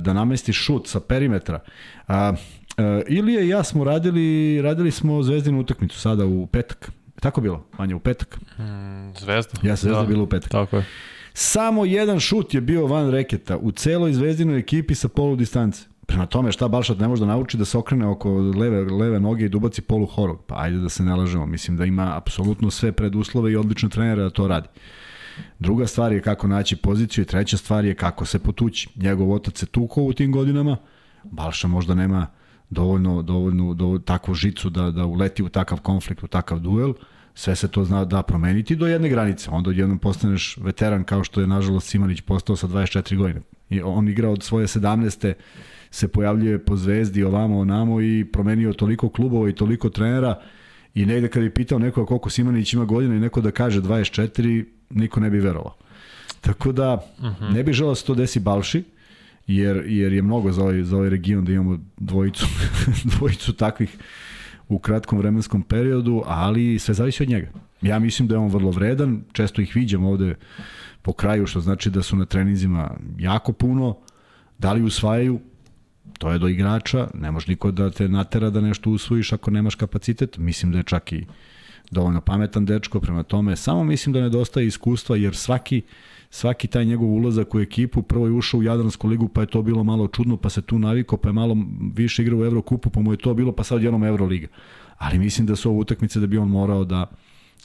da 0.00 0.12
namestiš 0.12 0.56
šut 0.56 0.88
sa 0.88 1.00
perimetra. 1.00 1.60
Uh, 2.78 2.84
Ilija 3.08 3.40
i 3.40 3.48
ja 3.48 3.64
smo 3.64 3.84
radili, 3.84 4.62
radili 4.62 4.90
smo 4.90 5.22
zvezdinu 5.22 5.60
utakmicu 5.60 5.98
sada 5.98 6.26
u 6.26 6.46
petak. 6.46 6.90
Tako 7.20 7.40
bilo, 7.40 7.64
Vanja, 7.78 7.96
u 7.96 8.00
petak. 8.00 8.38
Mm, 8.58 9.18
zvezda. 9.18 9.52
Ja 9.62 9.76
Zvezda 9.76 10.00
da, 10.00 10.06
bila 10.06 10.22
u 10.22 10.26
petak. 10.26 10.50
Tako 10.50 10.76
je. 10.76 10.84
Samo 11.32 11.84
jedan 11.84 12.20
šut 12.20 12.54
je 12.54 12.60
bio 12.60 12.86
van 12.86 13.10
reketa 13.10 13.56
u 13.56 13.72
celoj 13.72 14.12
zvezdinoj 14.12 14.58
ekipi 14.58 14.94
sa 14.94 15.08
polu 15.08 15.36
distance. 15.36 15.82
Prema 16.06 16.26
tome 16.26 16.52
šta 16.52 16.68
Balšat 16.68 16.98
ne 16.98 17.08
može 17.08 17.20
da 17.20 17.26
nauči 17.26 17.56
da 17.56 17.64
se 17.64 17.78
okrene 17.78 18.06
oko 18.06 18.32
leve, 18.32 18.84
leve 18.84 19.20
noge 19.20 19.44
i 19.44 19.48
dubaci 19.48 19.80
da 19.80 19.86
polu 19.86 20.06
horog. 20.06 20.42
Pa 20.46 20.54
ajde 20.58 20.76
da 20.78 20.88
se 20.88 21.02
ne 21.02 21.14
lažemo. 21.14 21.46
Mislim 21.46 21.76
da 21.76 21.84
ima 21.84 22.16
apsolutno 22.16 22.70
sve 22.70 22.92
preduslove 22.92 23.52
i 23.52 23.56
odlične 23.56 23.88
trenere 23.88 24.22
da 24.22 24.30
to 24.30 24.48
radi. 24.48 24.68
Druga 25.58 25.86
stvar 25.86 26.12
je 26.12 26.22
kako 26.22 26.46
naći 26.46 26.76
poziciju 26.76 27.22
i 27.22 27.26
treća 27.26 27.56
stvar 27.56 27.84
je 27.84 27.94
kako 27.94 28.24
se 28.26 28.38
potući. 28.38 28.88
Njegov 28.96 29.32
otac 29.32 29.58
se 29.58 29.66
tukao 29.66 30.04
u 30.04 30.12
tim 30.12 30.32
godinama. 30.32 30.76
Balša 31.24 31.68
možda 31.68 31.94
nema 31.94 32.26
dovoljno, 32.74 33.22
dovoljno, 33.22 33.74
dovoljno 33.74 33.98
takvu 33.98 34.34
žicu 34.34 34.70
da, 34.70 34.90
da 34.90 35.06
uleti 35.06 35.42
u 35.42 35.48
takav 35.48 35.80
konflikt, 35.80 36.22
u 36.22 36.26
takav 36.26 36.58
duel, 36.58 36.94
sve 37.34 37.56
se 37.56 37.68
to 37.68 37.84
zna 37.84 38.04
da 38.04 38.22
promeniti 38.22 38.76
do 38.76 38.86
jedne 38.86 39.08
granice. 39.08 39.50
Onda 39.50 39.70
odjednom 39.70 39.98
postaneš 39.98 40.56
veteran 40.56 41.04
kao 41.04 41.24
što 41.24 41.40
je 41.40 41.46
nažalost 41.46 41.88
Simanić 41.88 42.20
postao 42.20 42.56
sa 42.56 42.68
24 42.68 43.16
godine. 43.16 43.40
I 43.70 43.80
on 43.82 44.08
igra 44.08 44.30
od 44.30 44.42
svoje 44.42 44.66
17. 44.66 45.32
se 45.90 46.08
pojavljuje 46.08 46.64
po 46.64 46.76
zvezdi 46.76 47.24
ovamo 47.24 47.58
onamo 47.58 48.00
i 48.00 48.24
promenio 48.32 48.72
toliko 48.72 49.08
klubova 49.08 49.48
i 49.48 49.54
toliko 49.54 49.88
trenera 49.88 50.40
i 50.94 51.06
negde 51.06 51.28
kad 51.28 51.42
bi 51.42 51.50
pitao 51.50 51.78
nekoga 51.78 52.06
koliko 52.06 52.30
Simanić 52.30 52.72
ima 52.72 52.84
godina 52.84 53.14
i 53.14 53.20
neko 53.20 53.40
da 53.40 53.50
kaže 53.50 53.80
24, 53.80 54.64
niko 54.90 55.20
ne 55.20 55.30
bi 55.30 55.38
verovao. 55.38 55.76
Tako 56.40 56.72
da, 56.72 56.94
uh 56.94 57.24
mhm. 57.24 57.44
-huh. 57.44 57.54
ne 57.54 57.62
bih 57.62 57.74
želao 57.74 57.92
da 57.92 57.94
se 57.94 58.04
to 58.04 58.14
desi 58.14 58.40
Balši, 58.40 58.84
jer, 59.46 59.84
jer 59.86 60.12
je 60.12 60.22
mnogo 60.22 60.52
za 60.52 60.62
ovaj, 60.62 60.82
za 60.82 60.96
ovaj 60.96 61.10
region 61.10 61.44
da 61.44 61.52
imamo 61.52 61.78
dvojicu, 61.96 62.46
dvojicu 63.16 63.52
takvih 63.52 63.96
u 64.68 64.78
kratkom 64.78 65.18
vremenskom 65.18 65.62
periodu, 65.62 66.22
ali 66.26 66.78
sve 66.78 66.94
zavisi 66.94 67.22
od 67.22 67.28
njega. 67.28 67.48
Ja 67.82 67.98
mislim 67.98 68.28
da 68.28 68.34
je 68.34 68.38
on 68.38 68.48
vrlo 68.48 68.70
vredan, 68.70 69.22
često 69.32 69.62
ih 69.62 69.76
viđam 69.76 70.04
ovde 70.04 70.34
po 71.02 71.12
kraju, 71.12 71.46
što 71.46 71.60
znači 71.60 71.90
da 71.90 72.02
su 72.02 72.16
na 72.16 72.24
treninzima 72.24 72.90
jako 73.18 73.52
puno, 73.52 73.96
da 74.58 74.72
li 74.72 74.82
usvajaju, 74.82 75.40
to 76.18 76.30
je 76.30 76.38
do 76.38 76.48
igrača, 76.48 77.08
ne 77.14 77.30
može 77.30 77.48
niko 77.48 77.70
da 77.70 77.90
te 77.90 78.08
natera 78.08 78.50
da 78.50 78.60
nešto 78.60 78.90
usvojiš 78.90 79.32
ako 79.32 79.50
nemaš 79.50 79.74
kapacitet, 79.74 80.38
mislim 80.38 80.72
da 80.72 80.78
je 80.78 80.84
čak 80.84 81.12
i 81.12 81.26
dovoljno 81.90 82.20
pametan 82.20 82.66
dečko, 82.66 83.00
prema 83.00 83.22
tome 83.22 83.56
samo 83.56 83.84
mislim 83.84 84.12
da 84.12 84.20
nedostaje 84.20 84.66
iskustva, 84.66 85.16
jer 85.16 85.36
svaki 85.36 85.82
svaki 86.34 86.66
taj 86.66 86.84
njegov 86.84 87.08
ulazak 87.08 87.54
u 87.54 87.60
ekipu, 87.60 88.02
prvo 88.02 88.26
je 88.26 88.32
ušao 88.32 88.60
u 88.60 88.62
Jadransku 88.62 89.08
ligu, 89.08 89.28
pa 89.28 89.40
je 89.40 89.46
to 89.46 89.62
bilo 89.62 89.84
malo 89.84 90.08
čudno, 90.08 90.36
pa 90.36 90.50
se 90.50 90.62
tu 90.62 90.78
navikao, 90.78 91.18
pa 91.18 91.28
je 91.28 91.32
malo 91.32 91.56
više 91.94 92.22
igrao 92.22 92.38
u 92.38 92.44
Evrokupu, 92.44 92.90
pa 92.90 93.00
mu 93.00 93.12
je 93.12 93.16
to 93.16 93.34
bilo, 93.34 93.52
pa 93.52 93.64
sad 93.64 93.82
jednom 93.82 94.04
Evroliga. 94.04 94.46
Ali 94.98 95.18
mislim 95.18 95.46
da 95.46 95.56
su 95.56 95.70
ovo 95.70 95.78
utakmice 95.78 96.20
da 96.20 96.26
bi 96.26 96.38
on 96.38 96.48
morao 96.48 96.84
da 96.84 97.06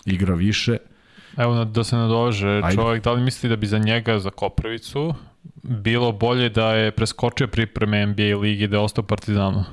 igra 0.05 0.35
više. 0.35 0.77
Evo 1.37 1.65
da 1.65 1.83
se 1.83 1.95
nadože, 1.95 2.61
čovjek, 2.75 3.03
da 3.03 3.11
li 3.11 3.21
misli 3.21 3.49
da 3.49 3.55
bi 3.55 3.67
za 3.67 3.77
njega, 3.77 4.19
za 4.19 4.29
Koprivicu, 4.29 5.13
bilo 5.63 6.11
bolje 6.11 6.49
da 6.49 6.73
je 6.73 6.91
preskočio 6.91 7.47
pripreme 7.47 8.05
NBA 8.05 8.37
ligi 8.41 8.67
da 8.67 8.77
je 8.77 8.81
ostao 8.83 9.03
Partizanu? 9.03 9.63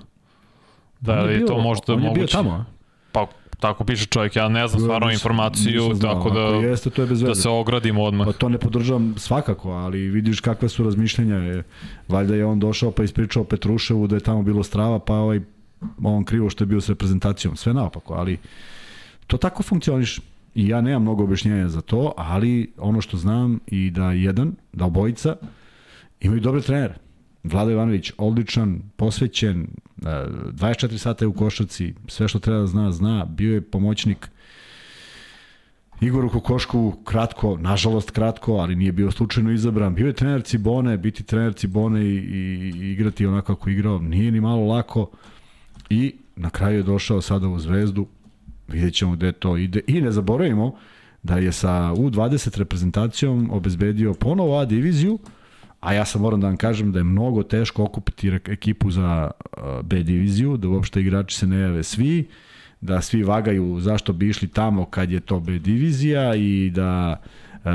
Da 1.01 1.21
li 1.21 1.47
to 1.47 1.59
možda 1.59 1.93
on 1.95 2.01
moguće? 2.01 2.11
On 2.11 2.21
je 2.21 2.27
bio 2.27 2.27
tamo, 2.27 2.51
a? 2.51 2.65
Pa 3.13 3.27
Tako 3.61 3.85
piše 3.85 4.07
čovjek, 4.07 4.37
ja 4.37 4.49
ne 4.49 4.69
znam 4.69 4.81
stvarno 4.81 5.11
informaciju, 5.11 5.95
znao, 5.95 6.15
tako 6.15 6.31
da, 6.31 6.41
jeste, 6.41 6.91
to 6.91 7.03
je 7.03 7.09
bez 7.09 7.21
da 7.21 7.35
se 7.35 7.49
ogradimo 7.49 8.03
odmah. 8.03 8.27
Pa 8.27 8.33
to 8.33 8.49
ne 8.49 8.59
podržavam 8.59 9.15
svakako, 9.19 9.71
ali 9.71 9.99
vidiš 9.99 10.41
kakve 10.41 10.69
su 10.69 10.85
razmišljenja. 10.85 11.37
Je, 11.37 11.63
valjda 12.09 12.35
je 12.35 12.45
on 12.45 12.61
došao 12.61 12.91
pa 12.91 13.05
ispričao 13.05 13.45
Petruševu 13.45 14.07
da 14.07 14.17
je 14.17 14.21
tamo 14.21 14.43
bilo 14.43 14.63
strava, 14.63 14.99
pa 14.99 15.15
ovaj, 15.15 15.41
on 16.03 16.25
krivo 16.25 16.51
što 16.51 16.65
je 16.65 16.67
bio 16.67 16.81
s 16.81 16.89
reprezentacijom. 16.89 17.57
Sve 17.57 17.75
naopako, 17.75 18.15
ali 18.15 18.39
to 19.27 19.37
tako 19.37 19.63
funkcioniš. 19.63 20.21
I 20.55 20.69
ja 20.69 20.81
nemam 20.81 21.03
mnogo 21.03 21.25
objašnjenja 21.25 21.69
za 21.69 21.81
to, 21.81 22.13
ali 22.17 22.73
ono 22.79 23.01
što 23.01 23.17
znam 23.17 23.61
i 23.67 23.91
da 23.91 24.13
jedan, 24.13 24.55
da 24.73 24.85
obojica, 24.85 25.37
imaju 26.21 26.41
dobre 26.41 26.61
trenere. 26.61 26.95
Vlada 27.49 27.73
Ivanović, 27.73 28.13
odličan, 28.19 28.81
posvećen, 28.97 29.67
24 29.97 30.95
e, 30.95 30.99
sata 30.99 31.25
je 31.25 31.29
u 31.29 31.33
košarci, 31.33 31.95
sve 32.09 32.29
što 32.29 32.39
treba 32.39 32.61
da 32.61 32.67
zna, 32.67 32.93
zna, 32.93 33.25
bio 33.25 33.55
je 33.55 33.61
pomoćnik 33.61 34.31
Igoru 36.01 36.31
Kokošku 36.31 36.93
kratko, 37.05 37.57
nažalost 37.57 38.11
kratko, 38.11 38.53
ali 38.53 38.77
nije 38.77 38.93
bio 38.93 39.11
slučajno 39.11 39.53
izabran. 39.53 39.95
Bio 39.95 40.07
je 40.07 40.13
trener 40.13 40.43
Cibone, 40.43 40.99
biti 40.99 41.23
trener 41.23 41.55
Cibone 41.55 42.05
i, 42.05 42.15
i, 42.15 42.73
i 42.77 42.93
igrati 42.93 43.27
onako 43.27 43.55
kako 43.55 43.71
igrao, 43.71 43.99
nije 43.99 44.33
ni 44.33 44.41
malo 44.41 44.67
lako. 44.67 45.11
I 45.91 46.15
na 46.37 46.51
kraju 46.51 46.77
je 46.77 46.83
došao 46.83 47.23
sada 47.23 47.49
u 47.49 47.59
Zvezdu, 47.59 48.07
vidjet 48.69 48.95
ćemo 48.95 49.13
gde 49.13 49.33
to 49.33 49.57
ide. 49.57 49.81
I 49.87 50.01
ne 50.01 50.13
zaboravimo 50.13 50.75
da 51.23 51.37
je 51.37 51.53
sa 51.53 51.71
U20 51.97 52.59
reprezentacijom 52.59 53.51
obezbedio 53.51 54.15
ponovo 54.15 54.59
A 54.59 54.65
diviziju, 54.65 55.19
a 55.87 55.93
ja 55.93 56.05
sam 56.05 56.21
moram 56.21 56.41
da 56.41 56.47
vam 56.47 56.57
kažem 56.57 56.93
da 56.93 56.99
je 56.99 57.05
mnogo 57.05 57.43
teško 57.43 57.85
okupiti 57.85 58.29
ekipu 58.29 58.91
za 58.91 59.31
B 59.83 60.03
diviziju, 60.03 60.57
da 60.57 60.69
uopšte 60.69 61.01
igrači 61.01 61.37
se 61.37 61.47
ne 61.47 61.59
jave 61.59 61.83
svi, 61.83 62.29
da 62.81 63.01
svi 63.01 63.23
vagaju 63.23 63.81
zašto 63.81 64.13
bi 64.13 64.29
išli 64.29 64.49
tamo 64.49 64.85
kad 64.85 65.11
je 65.11 65.21
to 65.21 65.41
B 65.41 65.59
divizija 65.59 66.35
i 66.35 66.71
da 66.75 67.23
e, 67.65 67.71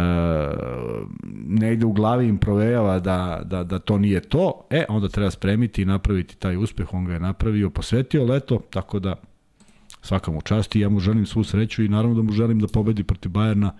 ne 1.47 1.73
ide 1.73 1.85
u 1.85 1.91
glavi 1.91 2.27
im 2.27 2.37
provejava 2.37 2.99
da, 2.99 3.41
da, 3.45 3.63
da 3.63 3.79
to 3.79 3.97
nije 3.97 4.19
to, 4.19 4.67
e, 4.69 4.85
onda 4.89 5.09
treba 5.09 5.31
spremiti 5.31 5.81
i 5.81 5.85
napraviti 5.85 6.37
taj 6.37 6.57
uspeh, 6.57 6.93
on 6.93 7.05
ga 7.05 7.13
je 7.13 7.19
napravio, 7.19 7.69
posvetio 7.69 8.25
leto, 8.25 8.61
tako 8.69 8.99
da 8.99 9.15
svaka 10.01 10.31
mu 10.31 10.41
čast 10.41 10.75
i 10.75 10.79
ja 10.79 10.89
mu 10.89 10.99
želim 10.99 11.25
svu 11.25 11.43
sreću 11.43 11.83
i 11.83 11.89
naravno 11.89 12.15
da 12.15 12.21
mu 12.21 12.31
želim 12.31 12.59
da 12.59 12.67
pobedi 12.67 13.03
protiv 13.03 13.31
Bajerna 13.31 13.71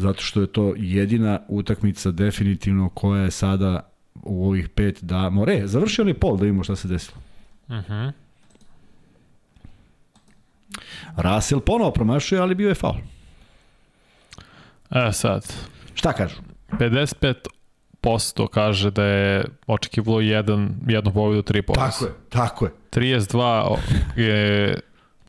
zato 0.00 0.22
što 0.22 0.40
je 0.40 0.46
to 0.46 0.74
jedina 0.76 1.40
utakmica 1.48 2.10
definitivno 2.10 2.88
koja 2.88 3.22
je 3.22 3.30
sada 3.30 3.90
u 4.22 4.46
ovih 4.46 4.68
pet 4.68 4.98
da... 5.02 5.30
More, 5.30 5.66
završio 5.66 6.04
li 6.04 6.14
pol 6.14 6.36
da 6.36 6.42
vidimo 6.42 6.64
šta 6.64 6.76
se 6.76 6.88
desilo? 6.88 7.16
Uh 7.68 7.74
mhm. 7.74 7.92
-huh. 7.92 8.12
Russell 11.16 11.60
ponovo 11.60 11.90
promašuje, 11.90 12.40
ali 12.40 12.54
bio 12.54 12.68
je 12.68 12.74
faul. 12.74 12.96
E 14.90 15.12
sad. 15.12 15.54
Šta 15.94 16.12
kažu? 16.12 16.36
55% 16.72 18.48
kaže 18.50 18.90
da 18.90 19.04
je 19.04 19.44
očekivalo 19.66 20.20
jedan, 20.20 20.74
jednu 20.88 21.12
pobedu, 21.12 21.42
tri 21.42 21.62
pobedu. 21.62 21.86
Tako 21.86 22.04
je, 22.04 22.12
tako 22.28 22.64
je. 22.64 22.72
32 22.90 23.76
je 24.16 24.80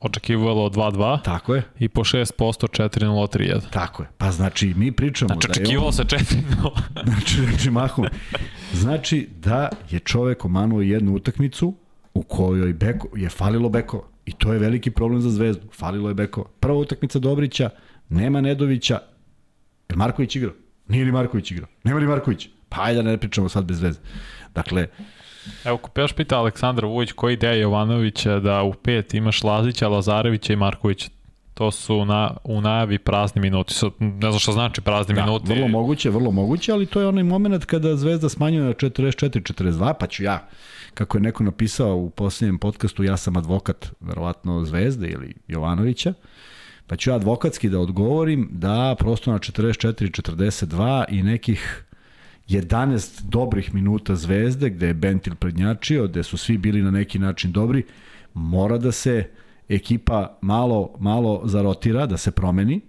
očekivalo 0.02 0.70
2-2. 0.70 1.22
Tako 1.24 1.56
je. 1.56 1.64
I 1.80 1.90
po 1.90 2.04
6% 2.04 2.32
4-0 2.38 3.38
3-1. 3.38 3.62
Tako 3.70 4.04
je. 4.04 4.10
Pa 4.18 4.32
znači 4.32 4.74
mi 4.78 4.92
pričamo 4.92 5.28
znači, 5.28 5.48
da 5.48 5.54
je 5.54 5.62
očekivalo 5.62 5.88
on... 5.88 5.94
se 5.94 6.04
4-0. 6.04 6.70
znači, 7.14 7.36
znači 7.36 7.72
mahom. 7.72 8.06
Znači 8.74 9.30
da 9.40 9.70
je 9.90 10.00
čovek 10.00 10.46
omanuo 10.46 10.82
jednu 10.82 11.14
utakmicu 11.16 11.76
u 12.14 12.24
kojoj 12.24 12.74
beko, 12.74 13.08
je 13.16 13.30
falilo 13.30 13.70
bekova. 13.70 14.04
I 14.26 14.32
to 14.32 14.54
je 14.54 14.60
veliki 14.60 14.92
problem 14.92 15.22
za 15.22 15.30
Zvezdu. 15.30 15.68
Falilo 15.74 16.10
je 16.10 16.14
bekova. 16.14 16.48
Prva 16.60 16.78
utakmica 16.78 17.20
Dobrića, 17.20 17.70
nema 18.10 18.42
Nedovića. 18.42 19.00
Je 19.90 19.96
Marković 19.96 20.36
igrao? 20.36 20.54
Nije 20.88 21.06
li 21.06 21.12
Marković 21.12 21.52
igrao? 21.52 21.68
Nema 21.84 22.00
li 22.00 22.08
Marković? 22.08 22.50
Pa 22.70 22.84
ajde 22.84 23.04
da 23.04 23.10
ne 23.10 23.18
pričamo 23.18 23.50
sad 23.50 23.66
bez 23.66 23.82
veze. 23.82 24.00
Dakle, 24.56 24.88
Evo, 25.66 25.80
još 25.96 26.14
pita 26.14 26.38
Aleksandar 26.38 26.86
Vujić 26.86 27.12
koji 27.12 27.34
ideja 27.34 27.54
Jovanovića 27.54 28.40
da 28.40 28.64
u 28.64 28.74
pet 28.74 29.14
imaš 29.14 29.44
Lazića, 29.44 29.88
Lazarevića 29.88 30.54
i 30.54 30.56
Markovića. 30.56 31.10
To 31.54 31.72
su 31.72 32.06
na, 32.06 32.38
u 32.44 32.62
najavi 32.62 33.00
prazni 33.00 33.42
minuti. 33.42 33.74
So, 33.74 33.92
ne 34.00 34.30
znam 34.30 34.40
šta 34.40 34.52
znači 34.52 34.82
prazni 34.82 35.16
da, 35.16 35.26
minuti. 35.26 35.54
Vrlo 35.54 35.68
moguće, 35.68 36.10
vrlo 36.10 36.32
moguće, 36.32 36.72
ali 36.72 36.86
to 36.86 37.02
je 37.02 37.08
onaj 37.08 37.24
moment 37.24 37.66
kada 37.66 37.96
Zvezda 37.96 38.30
smanjuje 38.30 38.66
na 38.66 38.74
44-42, 38.74 39.94
pa 40.00 40.08
ću 40.08 40.24
ja, 40.24 40.48
kako 40.94 41.18
je 41.18 41.22
neko 41.22 41.44
napisao 41.44 41.96
u 41.96 42.10
posljednjem 42.10 42.60
podcastu, 42.60 43.04
ja 43.04 43.18
sam 43.18 43.38
advokat, 43.38 43.92
verovatno 44.00 44.66
Zvezde 44.66 45.08
ili 45.08 45.34
Jovanovića, 45.48 46.14
pa 46.88 46.96
ću 46.96 47.10
ja 47.10 47.16
advokatski 47.16 47.70
da 47.70 47.80
odgovorim 47.80 48.50
da 48.52 48.96
prosto 49.00 49.32
na 49.32 49.40
44-42 49.40 51.06
i 51.10 51.24
nekih 51.24 51.86
11 52.48 53.22
dobrih 53.24 53.74
minuta 53.74 54.16
Zvezde, 54.16 54.70
gde 54.70 54.88
je 54.88 54.94
Bentil 54.94 55.36
prednjačio, 55.36 56.08
gde 56.08 56.24
su 56.24 56.38
svi 56.38 56.58
bili 56.58 56.82
na 56.82 56.92
neki 56.92 57.20
način 57.20 57.52
dobri, 57.52 57.84
mora 58.34 58.78
da 58.78 58.92
se 58.92 59.30
ekipa 59.70 60.38
malo, 60.42 60.96
malo 61.00 61.42
zarotira, 61.46 62.06
da 62.06 62.18
se 62.18 62.32
promeni, 62.32 62.82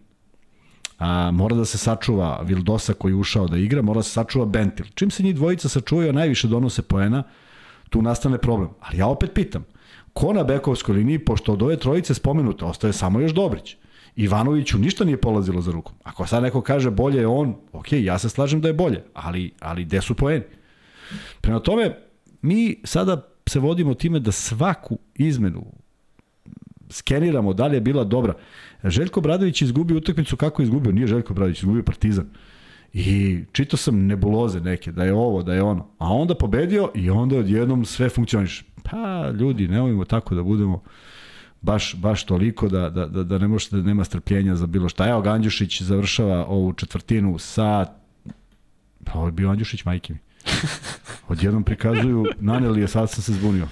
a, 0.99 1.31
mora 1.31 1.57
da 1.57 1.65
se 1.65 1.79
sačuva 1.79 2.41
Vildosa 2.43 2.95
koji 2.95 3.13
je 3.13 3.17
ušao 3.17 3.49
da 3.49 3.57
igra, 3.57 3.83
mora 3.83 3.99
da 3.99 4.03
se 4.03 4.11
sačuva 4.11 4.47
Bentil. 4.47 4.87
Čim 4.95 5.11
se 5.11 5.23
njih 5.23 5.35
dvojica 5.35 5.69
sačuvaju, 5.69 6.13
najviše 6.13 6.49
donose 6.49 6.83
poena, 6.83 7.23
tu 7.91 8.03
nastane 8.03 8.39
problem. 8.39 8.69
Ali 8.81 8.99
ja 8.99 9.07
opet 9.07 9.31
pitam, 9.35 9.65
ko 10.13 10.33
na 10.33 10.45
bekovskoj 10.45 10.95
liniji, 10.95 11.19
pošto 11.19 11.53
od 11.53 11.63
ove 11.63 11.77
trojice 11.77 12.15
spomenute, 12.15 12.65
ostaje 12.65 12.93
samo 12.93 13.21
još 13.21 13.33
Dobrić. 13.33 13.77
Ivanoviću 14.17 14.79
ništa 14.79 15.05
nije 15.05 15.21
polazilo 15.21 15.61
za 15.61 15.73
rukom. 15.73 15.95
Ako 16.03 16.27
sad 16.27 16.43
neko 16.43 16.61
kaže 16.61 16.91
bolje 16.91 17.19
je 17.19 17.27
on, 17.27 17.55
ok, 17.73 17.93
ja 17.93 18.19
se 18.19 18.29
slažem 18.29 18.61
da 18.61 18.69
je 18.69 18.75
bolje, 18.75 19.03
ali, 19.15 19.53
ali 19.61 19.85
gde 19.85 20.01
su 20.01 20.15
poeni? 20.15 20.45
Prema 21.41 21.61
tome, 21.61 21.99
mi 22.43 22.81
sada 22.85 23.29
se 23.49 23.61
vodimo 23.61 23.95
time 23.95 24.21
da 24.21 24.33
svaku 24.33 24.99
izmenu 25.15 25.65
skeniramo 26.93 27.53
da 27.53 27.67
li 27.67 27.77
je 27.77 27.81
bila 27.81 28.05
dobra. 28.05 28.35
Željko 28.85 29.21
Bradović 29.21 29.63
izgubio 29.63 29.97
utakmicu 29.97 30.37
kako 30.37 30.63
je 30.63 30.65
izgubio, 30.65 30.93
nije 30.93 31.07
Željko 31.07 31.35
Bradović, 31.35 31.59
izgubio 31.59 31.83
Partizan. 31.83 32.27
I 32.93 33.39
čitao 33.53 33.77
sam 33.77 34.07
nebuloze 34.07 34.61
neke, 34.61 34.93
da 34.93 35.05
je 35.05 35.15
ovo, 35.15 35.43
da 35.43 35.55
je 35.55 35.63
ono. 35.63 35.87
A 35.99 36.13
onda 36.13 36.35
pobedio 36.35 36.91
i 36.95 37.11
onda 37.11 37.37
odjednom 37.37 37.85
sve 37.85 38.09
funkcioniše. 38.09 38.65
Pa, 38.83 39.31
ljudi, 39.31 39.69
nemojmo 39.69 40.05
tako 40.05 40.35
da 40.35 40.43
budemo 40.43 40.83
baš, 41.63 41.95
baš 41.95 42.25
toliko 42.25 42.69
da, 42.69 42.91
da, 42.91 43.07
da, 43.07 43.25
da 43.25 43.39
ne 43.39 43.49
možete, 43.49 43.77
da 43.77 43.83
nema 43.83 44.05
strpljenja 44.05 44.57
za 44.57 44.67
bilo 44.67 44.89
šta. 44.89 45.09
Evo, 45.09 45.21
Ganđušić 45.21 45.83
završava 45.83 46.47
ovu 46.47 46.73
četvrtinu 46.73 47.39
sa... 47.39 47.87
Pa 49.05 49.19
ovo 49.19 49.27
je 49.29 49.33
bio 49.33 49.51
Andjušić, 49.51 49.85
majke 49.85 50.13
mi. 50.13 50.19
Odjednom 51.29 51.65
prikazuju, 51.65 52.25
naneli 52.41 52.81
je, 52.81 52.89
sad 52.89 53.11
sam 53.11 53.23
se 53.23 53.33
zbunio. 53.33 53.69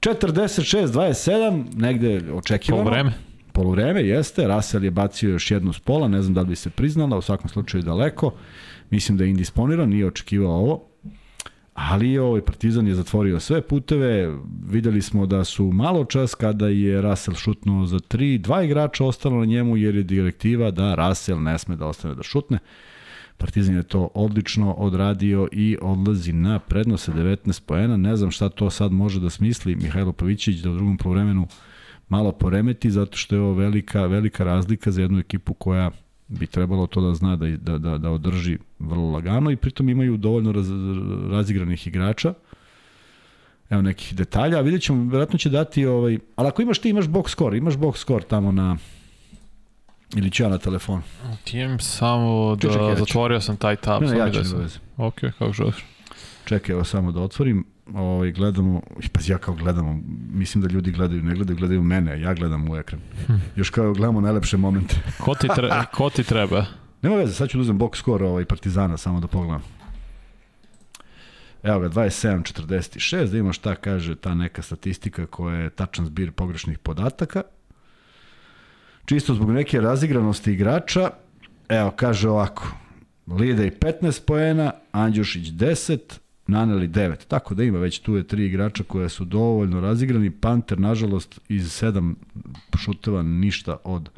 46-27, 0.00 1.64
negde 1.76 2.32
očekivano. 2.32 2.84
Polovreme. 2.84 3.12
Polovreme, 3.52 4.02
jeste. 4.02 4.46
Rasel 4.46 4.84
je 4.84 4.90
bacio 4.90 5.30
još 5.30 5.50
jednu 5.50 5.72
s 5.72 5.78
pola, 5.78 6.08
ne 6.08 6.22
znam 6.22 6.34
da 6.34 6.40
li 6.40 6.46
bi 6.46 6.56
se 6.56 6.70
priznala, 6.70 7.16
u 7.16 7.22
svakom 7.22 7.48
slučaju 7.48 7.82
daleko. 7.82 8.34
Mislim 8.90 9.18
da 9.18 9.24
je 9.24 9.30
indisponiran, 9.30 9.88
nije 9.88 10.06
očekivao 10.06 10.52
ovo. 10.52 10.88
Ali 11.76 12.18
ovaj 12.18 12.40
Partizan 12.40 12.86
je 12.86 12.94
zatvorio 12.94 13.40
sve 13.40 13.60
puteve. 13.62 14.38
Videli 14.68 15.02
smo 15.02 15.26
da 15.26 15.44
su 15.44 15.72
malo 15.72 16.04
čas 16.04 16.34
kada 16.34 16.68
je 16.68 17.02
Rasel 17.02 17.34
šutnuo 17.34 17.86
za 17.86 17.98
tri, 17.98 18.38
dva 18.38 18.62
igrača 18.62 19.04
ostalo 19.04 19.38
na 19.38 19.44
njemu 19.44 19.76
jer 19.76 19.94
je 19.96 20.02
direktiva 20.02 20.70
da 20.70 20.94
Rasel 20.94 21.42
ne 21.42 21.58
sme 21.58 21.76
da 21.76 21.86
ostane 21.86 22.14
da 22.14 22.22
šutne. 22.22 22.58
Partizan 23.36 23.76
je 23.76 23.82
to 23.82 24.08
odlično 24.14 24.72
odradio 24.72 25.48
i 25.52 25.76
odlazi 25.82 26.32
na 26.32 26.58
prednost 26.58 27.08
19 27.08 27.62
poena. 27.66 27.96
Ne 27.96 28.16
znam 28.16 28.30
šta 28.30 28.48
to 28.48 28.70
sad 28.70 28.92
može 28.92 29.20
da 29.20 29.30
smisli 29.30 29.76
Mihajlo 29.76 30.12
Pavićić 30.12 30.56
da 30.56 30.70
u 30.70 30.74
drugom 30.74 30.96
povremenu 30.96 31.46
malo 32.08 32.32
poremeti 32.32 32.90
zato 32.90 33.16
što 33.16 33.34
je 33.34 33.40
ovo 33.40 33.54
velika, 33.54 34.06
velika 34.06 34.44
razlika 34.44 34.90
za 34.90 35.02
jednu 35.02 35.18
ekipu 35.18 35.54
koja 35.54 35.90
bi 36.28 36.46
trebalo 36.46 36.86
to 36.86 37.00
da 37.00 37.14
zna 37.14 37.36
da, 37.36 37.46
da, 37.46 37.78
da, 37.78 37.98
da 37.98 38.10
održi 38.10 38.58
vrlo 38.78 39.10
lagano 39.10 39.50
i 39.50 39.56
pritom 39.56 39.88
imaju 39.88 40.16
dovoljno 40.16 40.52
raz, 40.52 40.68
razigranih 41.30 41.86
igrača. 41.86 42.34
Evo 43.70 43.82
nekih 43.82 44.14
detalja, 44.14 44.58
a 44.58 44.60
vidjet 44.60 44.82
ćemo, 44.82 45.02
vjerojatno 45.02 45.38
će 45.38 45.50
dati 45.50 45.86
ovaj, 45.86 46.18
ali 46.36 46.48
ako 46.48 46.62
imaš 46.62 46.78
ti 46.78 46.88
imaš 46.88 47.04
box 47.04 47.28
score, 47.28 47.58
imaš 47.58 47.74
box 47.74 47.96
score 47.96 48.24
tamo 48.24 48.52
na 48.52 48.76
ili 50.16 50.30
ću 50.30 50.42
ja 50.42 50.48
na 50.48 50.58
telefon. 50.58 51.02
Ti 51.44 51.58
imam 51.58 51.78
samo 51.78 52.56
da 52.56 52.68
čekaj, 52.68 52.96
zatvorio 52.96 53.40
sam 53.40 53.56
taj 53.56 53.76
tab. 53.76 54.02
Ne, 54.02 54.08
ne, 54.08 54.18
ja 54.18 54.30
ću 54.30 54.40
da 54.42 54.58
veze. 54.58 54.78
Ok, 54.96 55.20
kako 55.20 55.52
želiš. 55.52 55.84
Čekaj, 56.44 56.72
evo 56.72 56.84
samo 56.84 57.12
da 57.12 57.20
otvorim 57.20 57.64
ovaj, 57.94 58.32
gledamo, 58.32 58.82
pa 59.12 59.20
ja 59.26 59.38
kao 59.38 59.54
gledamo, 59.54 60.00
mislim 60.32 60.62
da 60.62 60.68
ljudi 60.68 60.90
gledaju, 60.90 61.22
ne 61.22 61.34
gledaju, 61.34 61.56
gledaju 61.56 61.82
mene, 61.82 62.20
ja 62.20 62.34
gledam 62.34 62.70
u 62.70 62.76
ekran. 62.76 63.00
Hm. 63.26 63.32
Još 63.56 63.70
kao 63.70 63.92
gledamo 63.92 64.20
najlepše 64.20 64.56
momente. 64.56 64.96
ko, 65.24 65.34
ti 65.34 65.48
tre, 65.56 65.70
ko 65.94 66.10
ti 66.10 66.22
treba? 66.22 66.66
Nema 67.02 67.16
veze, 67.16 67.34
sad 67.34 67.48
ću 67.48 67.58
da 67.58 67.62
uzem 67.62 67.78
box 67.78 67.96
score 67.96 68.24
ovaj, 68.24 68.44
Partizana, 68.44 68.96
samo 68.96 69.20
da 69.20 69.26
pogledam. 69.26 69.62
Evo 71.62 71.80
ga, 71.80 71.88
27-46, 71.88 73.30
da 73.30 73.38
ima 73.38 73.52
šta 73.52 73.74
kaže 73.74 74.14
ta 74.14 74.34
neka 74.34 74.62
statistika 74.62 75.26
koja 75.26 75.58
je 75.58 75.70
tačan 75.70 76.06
zbir 76.06 76.32
pogrešnih 76.32 76.78
podataka. 76.78 77.42
Čisto 79.04 79.34
zbog 79.34 79.50
neke 79.50 79.80
razigranosti 79.80 80.52
igrača, 80.52 81.10
evo, 81.68 81.90
kaže 81.90 82.28
ovako, 82.28 82.72
Lide 83.26 83.66
i 83.66 83.70
15 83.70 84.24
poena, 84.26 84.72
Andjušić 84.92 85.48
10, 85.48 85.98
naneli 86.46 86.88
9. 86.88 87.26
Tako 87.28 87.54
da 87.54 87.64
ima 87.64 87.78
već 87.78 87.98
tu 87.98 88.16
je 88.16 88.26
tri 88.26 88.46
igrača 88.46 88.84
koje 88.84 89.08
su 89.08 89.24
dovoljno 89.24 89.80
razigrani. 89.80 90.30
Panter, 90.30 90.78
nažalost, 90.78 91.40
iz 91.48 91.72
sedam 91.72 92.16
šuteva 92.78 93.22
ništa 93.22 93.76
od 93.84 94.10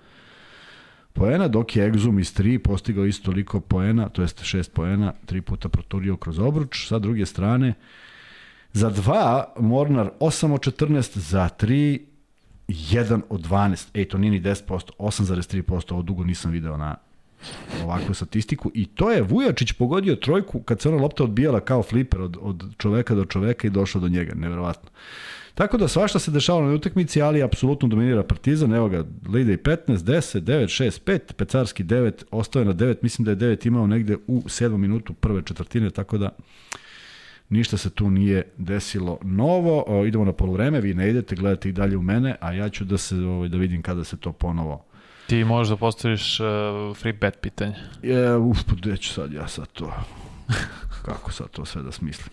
poena, 1.12 1.48
dok 1.48 1.76
je 1.76 1.92
Exum 1.92 2.20
iz 2.20 2.34
3 2.34 2.58
postigao 2.58 3.06
isto 3.06 3.24
toliko 3.24 3.60
poena, 3.60 4.08
to 4.08 4.22
jest 4.22 4.40
6 4.40 4.70
poena, 4.70 5.12
tri 5.26 5.40
puta 5.40 5.68
proturio 5.68 6.16
kroz 6.16 6.38
obruč. 6.38 6.86
Sa 6.86 6.98
druge 6.98 7.26
strane, 7.26 7.74
za 8.72 8.90
2 8.90 9.44
Mornar 9.60 10.10
8 10.20 10.52
od 10.52 10.60
14, 10.60 11.18
za 11.18 11.48
3 11.58 12.00
1 12.68 13.20
od 13.28 13.48
12. 13.48 13.88
Ej, 13.94 14.08
to 14.08 14.18
nije 14.18 14.30
ni 14.30 14.40
10%, 14.40 14.90
8,3%, 14.98 15.92
ovo 15.92 16.02
dugo 16.02 16.24
nisam 16.24 16.50
video 16.50 16.76
na 16.76 16.96
ovakvu 17.84 18.14
statistiku 18.14 18.70
i 18.74 18.86
to 18.86 19.10
je 19.10 19.22
Vujačić 19.22 19.72
pogodio 19.72 20.16
trojku 20.16 20.60
kad 20.60 20.80
se 20.80 20.88
ona 20.88 21.02
lopta 21.02 21.24
odbijala 21.24 21.60
kao 21.60 21.82
fliper 21.82 22.20
od, 22.20 22.36
od 22.40 22.64
čoveka 22.78 23.14
do 23.14 23.24
čoveka 23.24 23.66
i 23.66 23.70
došao 23.70 24.00
do 24.00 24.08
njega, 24.08 24.34
neverovatno. 24.34 24.90
Tako 25.58 25.78
da 25.78 25.88
svašta 25.88 26.18
se 26.18 26.30
dešavalo 26.30 26.66
na 26.66 26.74
utakmici, 26.74 27.22
ali 27.22 27.42
apsolutno 27.42 27.88
dominira 27.88 28.22
Partizan. 28.22 28.74
Evo 28.74 28.88
ga, 28.88 29.04
Lide 29.28 29.52
i 29.52 29.56
15, 29.56 29.76
10, 29.88 30.40
9, 30.40 30.84
6, 30.84 31.00
5, 31.04 31.32
Pecarski 31.32 31.84
9, 31.84 32.12
ostao 32.30 32.60
je 32.60 32.66
na 32.66 32.74
9, 32.74 32.96
mislim 33.02 33.24
da 33.24 33.30
je 33.30 33.36
9 33.36 33.66
imao 33.66 33.86
negde 33.86 34.16
u 34.26 34.42
7 34.42 34.76
minutu 34.76 35.12
prve 35.12 35.42
četvrtine, 35.42 35.90
tako 35.90 36.18
da 36.18 36.30
ništa 37.48 37.76
se 37.76 37.90
tu 37.90 38.10
nije 38.10 38.42
desilo 38.56 39.18
novo. 39.22 39.84
O, 39.86 40.06
idemo 40.06 40.24
na 40.24 40.32
polovreme, 40.32 40.80
vi 40.80 40.94
ne 40.94 41.10
idete, 41.10 41.36
gledate 41.36 41.68
i 41.68 41.72
dalje 41.72 41.96
u 41.96 42.02
mene, 42.02 42.36
a 42.40 42.52
ja 42.52 42.68
ću 42.68 42.84
da 42.84 42.98
se 42.98 43.16
ovaj, 43.16 43.48
da 43.48 43.58
vidim 43.58 43.82
kada 43.82 44.04
se 44.04 44.16
to 44.16 44.32
ponovo 44.32 44.84
Ti 45.28 45.44
možeš 45.44 45.70
da 45.70 45.76
postaviš 45.76 46.40
uh, 46.40 46.46
free 46.96 47.12
bet 47.12 47.38
pitanje. 47.40 47.74
Je, 48.02 48.36
uf, 48.36 48.58
gde 48.76 48.96
ću 48.96 49.12
sad 49.12 49.32
ja 49.32 49.48
sad 49.48 49.72
to? 49.72 49.92
Kako 51.04 51.32
sad 51.32 51.50
to 51.50 51.64
sve 51.64 51.82
da 51.82 51.92
smislim? 51.92 52.28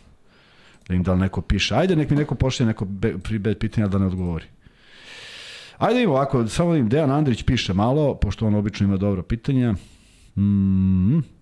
Da 0.88 0.96
im 0.96 1.04
da 1.04 1.14
li 1.14 1.20
neko 1.20 1.42
piše, 1.42 1.76
ajde 1.76 1.96
nek 1.96 2.10
mi 2.10 2.16
neko 2.16 2.36
pošlje 2.36 2.66
neko 2.66 2.86
be, 2.86 3.14
free 3.28 3.40
bet 3.40 3.60
pitanje, 3.60 3.88
da 3.88 3.98
ne 3.98 4.06
odgovori. 4.06 4.46
Ajde 5.78 6.04
im 6.04 6.10
ovako, 6.10 6.48
samo 6.48 6.76
im 6.76 6.90
Dejan 6.90 7.12
Andrić 7.12 7.44
piše 7.44 7.74
malo, 7.74 8.16
pošto 8.16 8.48
on 8.48 8.56
obično 8.56 8.88
ima 8.88 8.98
dobra 8.98 9.24
pitanja. 9.24 9.76
Mm 10.36 11.35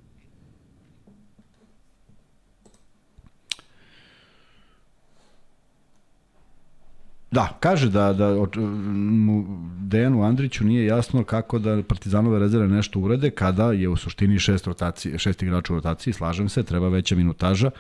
Da, 7.34 7.58
kaže 7.60 7.90
da, 7.90 8.14
da 8.14 8.46
mu 8.62 9.46
Dejanu 9.80 10.24
Andriću 10.24 10.66
nije 10.66 10.86
jasno 10.86 11.24
kako 11.24 11.60
da 11.60 11.84
Partizanove 11.84 12.40
rezerve 12.40 12.68
nešto 12.68 13.00
urede 13.00 13.30
kada 13.30 13.72
je 13.72 13.90
u 13.90 13.96
suštini 13.96 14.40
šest, 14.40 14.68
rotacije, 14.68 15.20
šest 15.20 15.44
igrača 15.44 15.74
u 15.74 15.76
rotaciji, 15.76 16.14
slažem 16.14 16.50
se, 16.50 16.64
treba 16.64 16.90
veća 16.90 17.16
minutaža, 17.16 17.72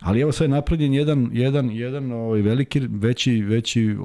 ali 0.00 0.20
evo 0.20 0.32
sad 0.32 0.44
je 0.44 0.48
napravljen 0.48 0.94
jedan, 0.94 1.28
jedan, 1.32 1.70
jedan 1.70 2.12
ovaj 2.12 2.42
veliki, 2.42 2.80
veći, 2.80 3.42
veći 3.42 3.96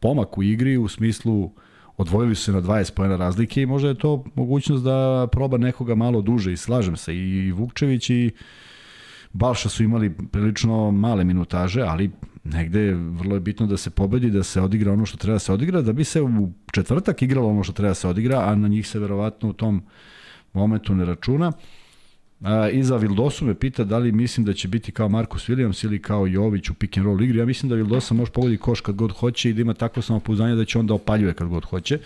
pomak 0.00 0.38
u 0.38 0.42
igri 0.42 0.76
u 0.76 0.88
smislu 0.88 1.50
odvojili 1.96 2.34
su 2.34 2.44
se 2.44 2.52
na 2.52 2.62
20 2.62 2.94
pojena 2.94 3.16
razlike 3.16 3.62
i 3.62 3.66
možda 3.66 3.88
je 3.88 3.98
to 3.98 4.24
mogućnost 4.34 4.84
da 4.84 5.28
proba 5.32 5.58
nekoga 5.58 5.94
malo 5.94 6.22
duže 6.22 6.52
i 6.52 6.56
slažem 6.56 6.96
se 6.96 7.16
i 7.16 7.52
Vukčević 7.52 8.10
i 8.10 8.30
Balša 9.32 9.68
su 9.68 9.84
imali 9.84 10.14
prilično 10.32 10.90
male 10.90 11.24
minutaže, 11.24 11.82
ali 11.82 12.10
negde 12.52 12.80
je 12.80 12.94
vrlo 12.94 13.34
je 13.34 13.40
bitno 13.40 13.66
da 13.66 13.76
se 13.76 13.90
pobedi, 13.90 14.30
da 14.30 14.42
se 14.42 14.60
odigra 14.60 14.92
ono 14.92 15.06
što 15.06 15.16
treba 15.16 15.34
da 15.34 15.38
se 15.38 15.52
odigra, 15.52 15.82
da 15.82 15.92
bi 15.92 16.04
se 16.04 16.22
u 16.22 16.52
četvrtak 16.72 17.22
igralo 17.22 17.48
ono 17.48 17.62
što 17.64 17.72
treba 17.72 17.90
da 17.90 17.94
se 17.94 18.08
odigra, 18.08 18.40
a 18.40 18.54
na 18.54 18.68
njih 18.68 18.88
se 18.88 18.98
verovatno 18.98 19.48
u 19.48 19.52
tom 19.52 19.82
momentu 20.52 20.94
ne 20.94 21.04
računa. 21.04 21.52
A, 22.40 22.68
Iza 22.68 22.96
Vildosu 22.96 23.44
me 23.44 23.54
pita 23.54 23.84
da 23.84 23.98
li 23.98 24.12
mislim 24.12 24.46
da 24.46 24.52
će 24.52 24.68
biti 24.68 24.92
kao 24.92 25.08
Marcus 25.08 25.48
Williams 25.48 25.84
ili 25.84 26.02
kao 26.02 26.26
Jović 26.26 26.70
u 26.70 26.74
pick 26.74 26.96
and 26.96 27.06
roll 27.06 27.22
igri. 27.22 27.38
Ja 27.38 27.46
mislim 27.46 27.70
da 27.70 27.76
Vildosa 27.76 28.14
može 28.14 28.32
pogoditi 28.32 28.62
koš 28.62 28.80
kad 28.80 28.94
god 28.94 29.12
hoće 29.12 29.50
i 29.50 29.52
da 29.52 29.60
ima 29.60 29.74
takvo 29.74 30.02
samopouzdanje 30.02 30.54
da 30.54 30.64
će 30.64 30.78
onda 30.78 30.94
opaljuje 30.94 31.34
kad 31.34 31.48
god 31.48 31.64
hoće. 31.64 31.98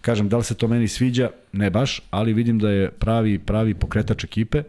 Kažem, 0.00 0.28
da 0.28 0.36
li 0.36 0.44
se 0.44 0.54
to 0.54 0.68
meni 0.68 0.88
sviđa? 0.88 1.30
Ne 1.52 1.70
baš, 1.70 2.02
ali 2.10 2.32
vidim 2.32 2.58
da 2.58 2.70
je 2.70 2.90
pravi, 2.90 3.38
pravi 3.38 3.74
pokretač 3.74 4.24
ekipe. 4.24 4.62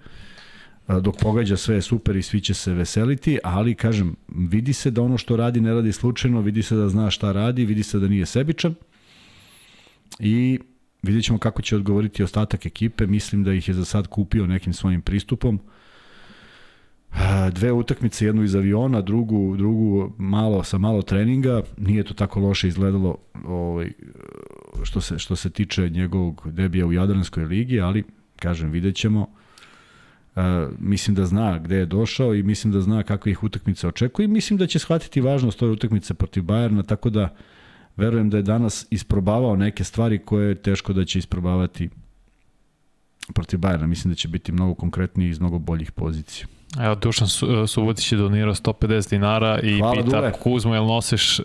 Dok 0.87 1.15
pogađa 1.21 1.57
sve 1.57 1.75
je 1.75 1.81
super 1.81 2.15
i 2.15 2.21
svi 2.21 2.41
će 2.41 2.53
se 2.53 2.73
veseliti, 2.73 3.39
ali 3.43 3.75
kažem, 3.75 4.15
vidi 4.27 4.73
se 4.73 4.91
da 4.91 5.01
ono 5.01 5.17
što 5.17 5.35
radi 5.35 5.61
ne 5.61 5.73
radi 5.73 5.91
slučajno, 5.91 6.41
vidi 6.41 6.63
se 6.63 6.75
da 6.75 6.89
zna 6.89 7.11
šta 7.11 7.31
radi, 7.31 7.65
vidi 7.65 7.83
se 7.83 7.99
da 7.99 8.07
nije 8.07 8.25
sebičan 8.25 8.75
i 10.19 10.59
vidjet 11.03 11.23
ćemo 11.23 11.39
kako 11.39 11.61
će 11.61 11.75
odgovoriti 11.75 12.23
ostatak 12.23 12.65
ekipe. 12.65 13.07
Mislim 13.07 13.43
da 13.43 13.53
ih 13.53 13.67
je 13.67 13.73
za 13.73 13.85
sad 13.85 14.07
kupio 14.07 14.47
nekim 14.47 14.73
svojim 14.73 15.01
pristupom. 15.01 15.59
Dve 17.51 17.71
utakmice, 17.71 18.25
jednu 18.25 18.43
iz 18.43 18.55
aviona, 18.55 19.01
drugu, 19.01 19.57
drugu 19.57 20.13
malo 20.17 20.63
sa 20.63 20.77
malo 20.77 21.01
treninga. 21.01 21.61
Nije 21.77 22.03
to 22.03 22.13
tako 22.13 22.39
loše 22.39 22.67
izgledalo 22.67 23.17
ovaj, 23.45 23.91
što, 24.83 25.01
se, 25.01 25.19
što 25.19 25.35
se 25.35 25.49
tiče 25.49 25.89
njegovog 25.89 26.47
debija 26.51 26.85
u 26.85 26.93
Jadranskoj 26.93 27.45
ligi, 27.45 27.79
ali 27.79 28.03
kažem, 28.35 28.71
vidjet 28.71 28.95
ćemo. 28.95 29.27
Uh, 30.35 30.41
mislim 30.79 31.15
da 31.15 31.25
zna 31.25 31.59
gde 31.59 31.75
je 31.75 31.85
došao 31.85 32.35
i 32.35 32.43
mislim 32.43 32.73
da 32.73 32.81
zna 32.81 33.03
kakve 33.03 33.31
ih 33.31 33.43
utakmice 33.43 33.87
očekuje 33.87 34.25
i 34.25 34.27
mislim 34.27 34.57
da 34.57 34.67
će 34.67 34.79
shvatiti 34.79 35.21
važnost 35.21 35.63
ove 35.63 35.71
utakmice 35.71 36.13
protiv 36.13 36.43
Bajerna, 36.43 36.83
tako 36.83 37.09
da 37.09 37.35
verujem 37.95 38.29
da 38.29 38.37
je 38.37 38.43
danas 38.43 38.87
isprobavao 38.89 39.55
neke 39.55 39.83
stvari 39.83 40.17
koje 40.17 40.49
je 40.49 40.55
teško 40.55 40.93
da 40.93 41.05
će 41.05 41.19
isprobavati 41.19 41.89
protiv 43.33 43.59
Bajerna. 43.59 43.87
Mislim 43.87 44.11
da 44.11 44.15
će 44.15 44.27
biti 44.27 44.51
mnogo 44.51 44.75
konkretniji 44.75 45.29
iz 45.29 45.39
mnogo 45.39 45.59
boljih 45.59 45.91
pozicija. 45.91 46.47
Evo, 46.79 46.95
Dušan 46.95 47.27
Subotić 47.67 48.11
je 48.11 48.17
donirao 48.17 48.53
150 48.53 49.09
dinara 49.09 49.59
i 49.63 49.79
Hvala, 49.79 50.03
pita 50.03 50.17
Dule. 50.17 50.31
Kuzmo, 50.31 50.73
jel 50.73 50.85
nosiš 50.85 51.41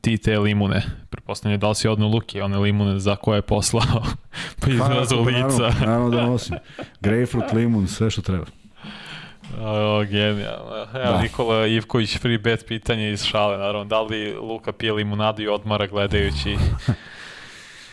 ti 0.00 0.18
te 0.18 0.38
limune? 0.38 0.82
Prepostavljam 1.10 1.60
da 1.60 1.68
li 1.68 1.74
si 1.74 1.88
odno 1.88 2.08
Luki, 2.08 2.40
one 2.40 2.58
limune 2.58 2.98
za 2.98 3.16
koje 3.16 3.38
je 3.38 3.42
poslao 3.42 4.02
po 4.60 4.70
izrazu 4.70 5.20
lica. 5.20 5.38
Naravno, 5.40 5.80
naravno 5.80 6.10
da 6.10 6.26
nosim. 6.26 6.56
Grapefruit, 7.00 7.52
limun, 7.52 7.88
sve 7.88 8.10
što 8.10 8.22
treba. 8.22 8.44
O, 9.60 10.04
genijalno. 10.04 10.86
Evo, 10.94 11.12
da. 11.12 11.22
Nikola 11.22 11.66
Ivković, 11.66 12.18
free 12.18 12.38
bet 12.38 12.66
pitanje 12.68 13.10
iz 13.10 13.24
šale, 13.24 13.58
naravno. 13.58 13.84
Da 13.84 14.00
li 14.02 14.34
Luka 14.34 14.72
pije 14.72 14.92
limunadu 14.92 15.42
i 15.42 15.48
odmara 15.48 15.86
gledajući 15.86 16.56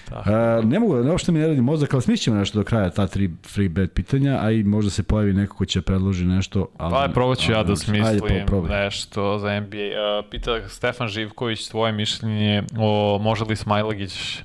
Tako. 0.09 0.29
Ne 0.67 0.79
mogu, 0.79 0.95
ne 0.95 1.17
što 1.17 1.31
mi 1.31 1.39
ne 1.39 1.47
radi 1.47 1.61
mozak, 1.61 1.93
ali 1.93 2.01
smišćemo 2.01 2.37
nešto 2.37 2.59
do 2.59 2.63
kraja 2.63 2.89
ta 2.89 3.07
tri 3.07 3.29
free 3.45 3.69
bet 3.69 3.93
pitanja, 3.93 4.39
a 4.41 4.51
i 4.51 4.63
možda 4.63 4.91
se 4.91 5.03
pojavi 5.03 5.33
neko 5.33 5.55
ko 5.55 5.65
će 5.65 5.81
predloži 5.81 6.25
nešto. 6.25 6.67
Ali, 6.77 6.91
pa, 6.91 7.13
probat 7.13 7.37
ću 7.37 7.51
ja 7.51 7.63
da 7.63 7.75
smislim 7.75 8.05
ajde, 8.05 8.45
nešto 8.69 9.39
za 9.39 9.59
NBA. 9.59 10.19
Uh, 10.19 10.25
pita 10.29 10.69
Stefan 10.69 11.07
Živković 11.07 11.67
tvoje 11.67 11.91
mišljenje 11.91 12.63
o 12.77 13.19
može 13.21 13.43
li 13.43 13.55
Smajlagić 13.55 14.43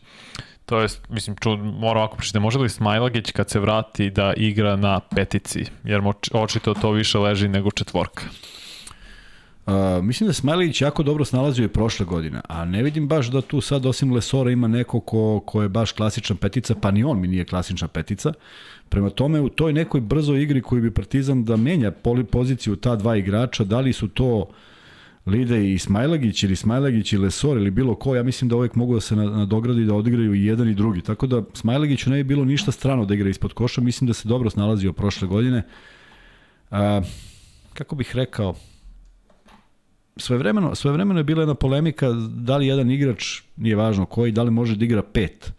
To 0.66 0.80
jest, 0.80 1.08
mislim, 1.08 1.36
ču, 1.36 1.56
moram 1.56 1.96
ovako 1.96 2.16
pričati, 2.16 2.38
može 2.38 2.58
li 2.58 2.68
Smajlagić 2.68 3.30
kad 3.30 3.50
se 3.50 3.60
vrati 3.60 4.10
da 4.10 4.32
igra 4.36 4.76
na 4.76 5.00
petici? 5.00 5.64
Jer 5.84 6.00
očito 6.32 6.74
to 6.74 6.90
više 6.90 7.18
leži 7.18 7.48
nego 7.48 7.70
četvorka. 7.70 8.22
Uh, 9.66 10.04
mislim 10.04 10.26
da 10.26 10.32
Smajlagić 10.32 10.80
jako 10.80 11.02
dobro 11.02 11.24
snalazio 11.24 11.64
i 11.64 11.68
prošle 11.68 12.06
godine, 12.06 12.40
a 12.48 12.64
ne 12.64 12.82
vidim 12.82 13.08
baš 13.08 13.30
da 13.30 13.40
tu 13.40 13.60
sad 13.60 13.86
osim 13.86 14.12
Lesora 14.12 14.50
ima 14.50 14.68
neko 14.68 15.00
ko, 15.00 15.40
ko 15.46 15.62
je 15.62 15.68
baš 15.68 15.92
klasična 15.92 16.36
petica, 16.36 16.74
pa 16.74 16.90
ni 16.90 17.04
on 17.04 17.20
mi 17.20 17.28
nije 17.28 17.44
klasična 17.44 17.88
petica. 17.88 18.32
Prema 18.88 19.10
tome, 19.10 19.40
u 19.40 19.48
toj 19.48 19.72
nekoj 19.72 20.00
brzoj 20.00 20.42
igri 20.42 20.62
koju 20.62 20.82
bi 20.82 20.90
Partizan 20.90 21.44
da 21.44 21.56
menja 21.56 21.90
poli 21.90 22.24
poziciju 22.24 22.76
ta 22.76 22.96
dva 22.96 23.16
igrača, 23.16 23.64
da 23.64 23.80
li 23.80 23.92
su 23.92 24.08
to 24.08 24.36
uh, 24.36 24.46
Lide 25.26 25.72
i 25.72 25.78
Smajlagić 25.78 26.42
ili 26.42 26.56
Smajlagić 26.56 27.12
i 27.12 27.18
Lesor 27.18 27.56
ili 27.56 27.70
bilo 27.70 27.94
ko, 27.94 28.16
ja 28.16 28.22
mislim 28.22 28.48
da 28.48 28.56
uvek 28.56 28.74
mogu 28.74 28.94
da 28.94 29.00
se 29.00 29.16
nadogradi 29.16 29.84
da 29.84 29.94
odigraju 29.94 30.34
i 30.34 30.44
jedan 30.44 30.68
i 30.68 30.74
drugi. 30.74 31.00
Tako 31.00 31.26
da 31.26 31.42
Smajlagiću 31.54 32.10
ne 32.10 32.16
bi 32.16 32.24
bilo 32.24 32.44
ništa 32.44 32.72
strano 32.72 33.04
da 33.04 33.14
igra 33.14 33.28
ispod 33.28 33.52
koša, 33.52 33.80
mislim 33.80 34.08
da 34.08 34.14
se 34.14 34.28
dobro 34.28 34.50
snalazio 34.50 34.92
prošle 34.92 35.28
godine. 35.28 35.62
A, 36.70 37.02
kako 37.74 37.96
bih 37.96 38.16
rekao, 38.16 38.54
svojevremeno, 40.16 40.74
svojevremeno 40.74 41.20
je 41.20 41.24
bila 41.24 41.42
jedna 41.42 41.54
polemika 41.54 42.10
da 42.28 42.56
li 42.56 42.66
jedan 42.66 42.90
igrač, 42.90 43.40
nije 43.56 43.76
važno 43.76 44.06
koji, 44.06 44.32
da 44.32 44.42
li 44.42 44.50
može 44.50 44.76
da 44.76 44.84
igra 44.84 45.02
pet 45.02 45.52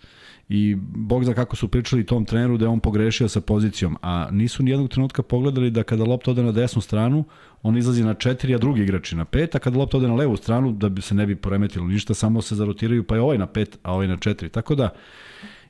i 0.49 0.76
bog 0.95 1.24
zna 1.24 1.34
kako 1.34 1.56
su 1.56 1.68
pričali 1.68 2.06
tom 2.06 2.26
treneru 2.26 2.58
da 2.58 2.66
je 2.66 2.70
on 2.70 2.80
pogrešio 2.80 3.30
sa 3.30 3.41
pozicijom, 3.41 3.97
a 4.01 4.28
nisu 4.32 4.64
ni 4.64 4.72
jednog 4.72 4.89
trenutka 4.89 5.24
pogledali 5.24 5.70
da 5.70 5.84
kada 5.84 6.04
lopta 6.04 6.32
ode 6.32 6.43
na 6.43 6.51
desnu 6.51 6.82
stranu, 6.82 7.24
on 7.64 7.78
izlazi 7.78 8.04
na 8.04 8.14
4, 8.14 8.56
a 8.56 8.58
drugi 8.58 8.82
igrači 8.82 9.16
na 9.16 9.26
5, 9.26 9.56
a 9.56 9.60
kada 9.60 9.78
lopta 9.78 9.97
ode 9.97 10.08
na 10.08 10.16
levu 10.16 10.38
stranu, 10.38 10.72
da 10.72 10.89
bi 10.89 11.01
se 11.01 11.16
ne 11.16 11.26
bi 11.26 11.36
poremetilo 11.36 11.88
ništa, 11.88 12.14
samo 12.14 12.41
se 12.41 12.56
zarotiraju, 12.56 13.04
pa 13.04 13.16
je 13.16 13.22
ovaj 13.22 13.38
na 13.38 13.47
5, 13.47 13.78
a 13.84 13.93
ovaj 13.93 14.08
na 14.08 14.18
4. 14.18 14.49
Tako 14.49 14.76
da, 14.76 14.89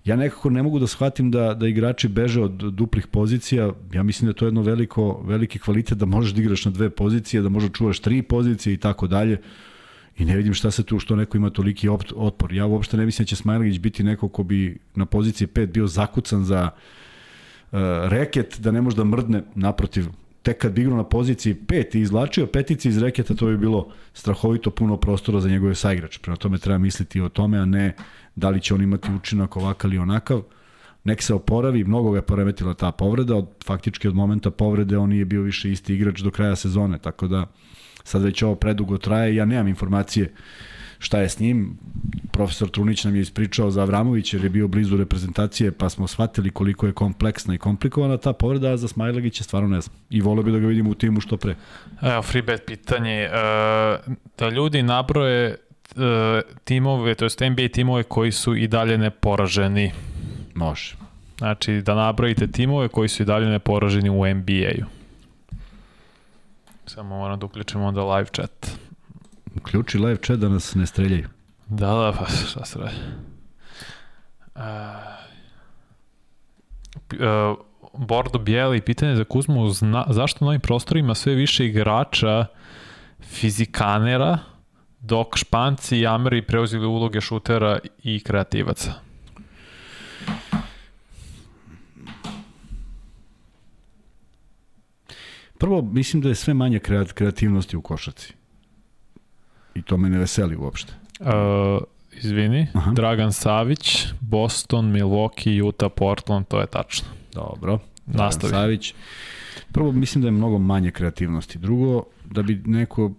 ja 0.06 0.16
nekako 0.16 0.50
ne 0.50 0.64
mogu 0.64 0.80
da 0.80 0.88
shvatim 0.88 1.32
da, 1.32 1.54
da 1.54 1.68
igrači 1.68 2.08
beže 2.08 2.42
od 2.42 2.52
duplih 2.52 3.08
pozicija. 3.08 3.72
Ja 3.94 4.04
mislim 4.04 4.26
da 4.26 4.30
je 4.30 4.36
to 4.36 4.46
jedno 4.46 4.62
veliko, 4.62 5.24
veliki 5.26 5.60
kvalitet 5.60 5.98
da 5.98 6.06
možeš 6.06 6.34
da 6.34 6.42
igraš 6.42 6.66
na 6.66 6.72
dve 6.72 6.90
pozicije, 6.90 7.42
da 7.42 7.50
možeš 7.50 7.70
da 7.70 7.78
čuvaš 7.78 8.00
tri 8.00 8.22
pozicije 8.22 8.74
i 8.74 8.78
tako 8.78 9.08
dalje. 9.08 9.42
I 10.18 10.26
ne 10.26 10.38
vidim 10.38 10.54
šta 10.54 10.72
se 10.72 10.84
tu, 10.84 11.00
što 11.00 11.16
neko 11.16 11.38
ima 11.38 11.50
toliki 11.50 11.90
otpor. 12.16 12.54
Ja 12.54 12.66
uopšte 12.66 12.98
ne 12.98 13.06
mislim 13.06 13.24
da 13.24 13.28
će 13.28 13.36
Smajlagić 13.36 13.80
biti 13.80 14.04
neko 14.04 14.30
ko 14.30 14.44
bi 14.44 14.78
na 14.96 15.06
poziciji 15.06 15.48
5 15.48 15.66
bio 15.66 15.88
zakucan 15.88 16.44
za 16.44 16.70
uh, 16.70 17.80
reket, 18.04 18.60
da 18.60 18.72
ne 18.72 18.82
može 18.82 18.98
da 18.98 19.04
mrdne 19.04 19.44
naprotiv 19.56 20.06
tek 20.44 20.58
kad 20.58 20.72
bi 20.72 20.82
igrao 20.82 20.98
na 20.98 21.04
poziciji 21.04 21.56
5 21.68 21.98
i 21.98 22.02
izlačio 22.02 22.48
petici 22.48 22.90
iz 22.90 22.98
reketa, 22.98 23.34
to 23.34 23.46
bi 23.46 23.58
bilo 23.58 23.92
strahovito 24.14 24.72
puno 24.72 24.98
prostora 24.98 25.40
za 25.40 25.50
njegove 25.50 25.76
saigrače. 25.76 26.20
Prema 26.20 26.38
tome 26.38 26.58
treba 26.58 26.78
misliti 26.78 27.22
o 27.22 27.30
tome, 27.30 27.60
a 27.60 27.66
ne 27.66 27.96
da 28.36 28.50
li 28.50 28.62
će 28.62 28.74
on 28.74 28.82
imati 28.82 29.12
učinak 29.12 29.58
ovakav 29.58 29.92
ili 29.92 29.98
onakav. 29.98 30.42
Nek 31.04 31.22
se 31.22 31.34
oporavi, 31.34 31.84
mnogo 31.84 32.12
ga 32.12 32.18
je 32.18 32.22
poremetila 32.22 32.74
ta 32.74 32.92
povreda, 32.92 33.36
od, 33.36 33.48
faktički 33.66 34.08
od 34.08 34.16
momenta 34.16 34.52
povrede 34.52 34.98
on 34.98 35.10
nije 35.10 35.26
bio 35.26 35.42
više 35.42 35.72
isti 35.72 35.94
igrač 35.94 36.20
do 36.20 36.32
kraja 36.32 36.56
sezone, 36.56 37.00
tako 37.00 37.28
da 37.28 37.46
sad 38.04 38.22
već 38.22 38.44
ovo 38.44 38.56
predugo 38.56 38.98
traje, 38.98 39.36
ja 39.36 39.46
nemam 39.46 39.68
informacije 39.68 40.34
šta 41.04 41.20
je 41.20 41.30
s 41.30 41.40
njim. 41.40 41.78
Profesor 42.32 42.70
Trunić 42.70 43.04
nam 43.04 43.16
je 43.16 43.22
ispričao 43.22 43.72
za 43.72 43.82
Avramović 43.82 44.34
jer 44.34 44.44
je 44.44 44.50
bio 44.50 44.68
blizu 44.68 44.98
reprezentacije 44.98 45.72
pa 45.72 45.90
smo 45.90 46.08
shvatili 46.08 46.50
koliko 46.50 46.88
je 46.88 46.94
kompleksna 46.94 47.56
i 47.56 47.58
komplikovana 47.58 48.18
ta 48.18 48.34
povreda, 48.34 48.70
a 48.70 48.78
za 48.78 48.88
Smajlagića 48.88 49.44
stvarno 49.44 49.70
ne 49.70 49.82
znam. 49.82 49.96
I 50.10 50.22
volio 50.22 50.44
bi 50.44 50.52
da 50.52 50.60
ga 50.60 50.68
vidimo 50.68 50.90
u 50.90 50.96
timu 50.96 51.22
što 51.22 51.38
pre. 51.38 51.56
Evo, 52.02 52.22
free 52.22 52.42
bet 52.42 52.66
pitanje. 52.66 53.30
Uh, 53.30 54.14
da 54.38 54.50
ljudi 54.50 54.84
nabroje 54.84 55.58
timove, 56.64 57.16
to 57.16 57.26
je 57.26 57.50
NBA 57.50 57.68
timove 57.74 58.04
koji 58.04 58.32
su 58.32 58.56
i 58.56 58.68
dalje 58.68 58.98
neporaženi. 58.98 59.92
Može. 60.56 60.96
Znači, 61.38 61.82
da 61.82 61.96
nabrojite 61.96 62.48
timove 62.48 62.88
koji 62.88 63.10
su 63.10 63.24
i 63.24 63.26
dalje 63.26 63.48
neporaženi 63.48 64.10
u 64.10 64.36
NBA-u. 64.36 64.86
Samo 66.86 67.18
moram 67.18 67.40
da 67.40 67.46
uključimo 67.46 67.86
onda 67.86 68.04
live 68.04 68.30
chat. 68.36 68.72
Uključi 69.56 69.98
live 69.98 70.18
chat 70.18 70.40
da 70.40 70.50
nas 70.50 70.76
ne 70.76 70.86
streljaju. 70.86 71.28
Da, 71.68 71.88
da, 71.88 72.14
pa 72.20 72.26
šta 72.26 72.66
se 72.66 72.80
radi. 72.80 72.96
Uh, 74.56 74.62
uh, 77.12 77.58
Bordo 77.94 78.40
Bijeli, 78.40 78.82
pitanje 78.82 79.16
za 79.16 79.24
Kuzmu, 79.24 79.70
zna, 79.70 80.06
zašto 80.10 80.46
na 80.46 80.50
ovim 80.50 80.62
prostorima 80.62 81.16
sve 81.16 81.34
više 81.36 81.66
igrača 81.66 82.46
fizikanera, 83.22 84.38
dok 85.04 85.38
Španci 85.38 85.98
i 85.98 86.08
Ameri 86.08 86.42
preuzili 86.42 86.86
uloge 86.86 87.22
šutera 87.22 87.80
i 88.04 88.20
kreativaca? 88.20 88.94
Prvo, 95.58 95.82
mislim 95.82 96.22
da 96.22 96.30
je 96.30 96.36
sve 96.36 96.54
manje 96.54 96.80
kreativnosti 97.14 97.78
u 97.78 97.82
košaci. 97.82 98.34
I 99.76 99.82
to 99.82 99.98
me 99.98 100.10
ne 100.10 100.20
veseli 100.20 100.56
uopšte. 100.56 100.94
Uh, 101.20 101.28
izvini, 102.12 102.68
Aha. 102.74 102.92
Dragan 102.92 103.34
Savić, 103.34 104.08
Boston, 104.20 104.86
Milwaukee, 104.86 105.68
Utah, 105.68 105.92
Portland, 105.96 106.48
to 106.48 106.62
je 106.62 106.68
tačno. 106.68 107.08
Dobro. 107.34 107.80
Nastavi. 108.06 108.52
Dragan 108.52 108.64
Savić. 108.66 108.94
Prvo, 109.72 109.92
mislim 109.92 110.22
da 110.22 110.28
je 110.28 110.32
mnogo 110.32 110.58
manje 110.58 110.92
kreativnosti. 110.92 111.60
Drugo, 111.60 112.04
da 112.26 112.42
bi 112.42 112.62
neko 112.66 113.12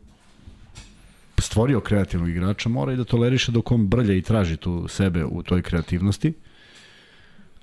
stvorio 1.39 1.81
kreativnog 1.81 2.31
igrača, 2.31 2.69
mora 2.69 2.93
i 2.93 2.97
da 2.97 3.05
toleriše 3.05 3.53
dok 3.53 3.71
on 3.71 3.87
brlja 3.87 4.15
i 4.15 4.23
traži 4.23 4.57
tu 4.57 4.89
sebe 4.89 5.25
u 5.25 5.43
toj 5.43 5.63
kreativnosti. 5.63 6.33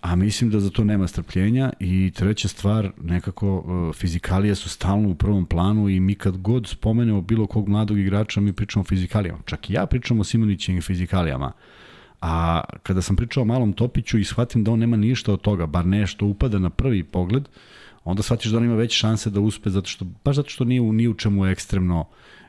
A 0.01 0.15
mislim 0.15 0.49
da 0.49 0.59
za 0.59 0.69
to 0.69 0.84
nema 0.84 1.07
strpljenja 1.07 1.74
i 1.80 2.11
treća 2.15 2.47
stvar, 2.47 2.91
nekako 3.01 3.57
uh, 3.57 3.95
fizikalije 3.95 4.55
su 4.55 4.69
stalno 4.69 5.09
u 5.09 5.15
prvom 5.15 5.45
planu 5.45 5.89
i 5.89 5.99
mi 5.99 6.15
kad 6.15 6.38
god 6.38 6.67
spomenemo 6.67 7.22
bilo 7.22 7.47
kog 7.47 7.69
mladog 7.69 7.99
igrača, 7.99 8.41
mi 8.41 8.53
pričamo 8.53 8.82
o 8.82 8.86
fizikalijama. 8.86 9.39
Čak 9.45 9.69
i 9.69 9.74
ja 9.74 9.86
pričam 9.86 10.19
o 10.19 10.24
Simonićim 10.24 10.82
fizikalijama. 10.82 11.51
A 12.22 12.61
kada 12.84 13.01
sam 13.01 13.15
pričao 13.15 13.41
o 13.41 13.45
malom 13.45 13.74
Topiću 13.74 14.19
i 14.19 14.24
shvatim 14.24 14.63
da 14.63 14.72
on 14.72 14.80
nema 14.80 14.97
ništa 14.97 15.34
od 15.34 15.41
toga, 15.41 15.65
bar 15.65 15.86
nešto 15.86 16.26
upada 16.26 16.59
na 16.59 16.69
prvi 16.69 17.03
pogled, 17.03 17.43
onda 18.03 18.24
shvatiš 18.24 18.51
da 18.51 18.57
on 18.57 18.65
ima 18.65 18.76
veće 18.76 18.95
šanse 18.95 19.30
da 19.30 19.39
uspe 19.39 19.69
zato 19.69 19.88
što 19.88 20.05
baš 20.26 20.36
zato 20.36 20.49
što 20.49 20.63
nije 20.63 20.82
u 20.82 20.93
ni 20.93 21.07
u 21.07 21.13
čemu 21.13 21.45
ekstremno 21.45 22.05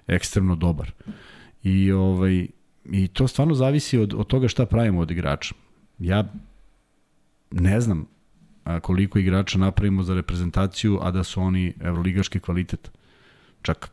ekstremno 0.07 0.57
dobar. 0.57 0.92
I 1.62 1.92
ovaj 1.92 2.46
i 2.84 3.09
to 3.09 3.28
stvarno 3.28 3.55
zavisi 3.55 3.98
od 3.98 4.14
od 4.14 4.26
toga 4.26 4.48
šta 4.48 4.66
pravimo 4.66 5.00
od 5.00 5.11
igrača. 5.11 5.55
Ja 5.98 6.32
ne 7.50 7.80
znam 7.80 8.07
koliko 8.82 9.18
igrača 9.18 9.59
napravimo 9.59 10.03
za 10.03 10.14
reprezentaciju, 10.14 10.98
a 11.03 11.11
da 11.11 11.24
su 11.24 11.40
oni 11.40 11.74
evroligaški 11.80 12.40
kvalitet. 12.40 12.90
Čak 13.62 13.90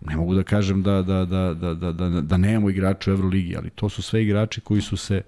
ne 0.00 0.16
mogu 0.16 0.34
da 0.34 0.42
kažem 0.42 0.82
da, 0.82 1.02
da, 1.02 1.24
da, 1.24 1.54
da, 1.54 1.74
da, 1.74 1.92
da, 1.92 2.20
da 2.20 2.36
nemamo 2.36 2.70
igrača 2.70 3.10
u 3.10 3.14
Euroligi, 3.14 3.56
ali 3.56 3.70
to 3.70 3.88
su 3.88 4.02
sve 4.02 4.22
igrači 4.22 4.60
koji 4.60 4.80
su 4.80 4.96
se 4.96 5.22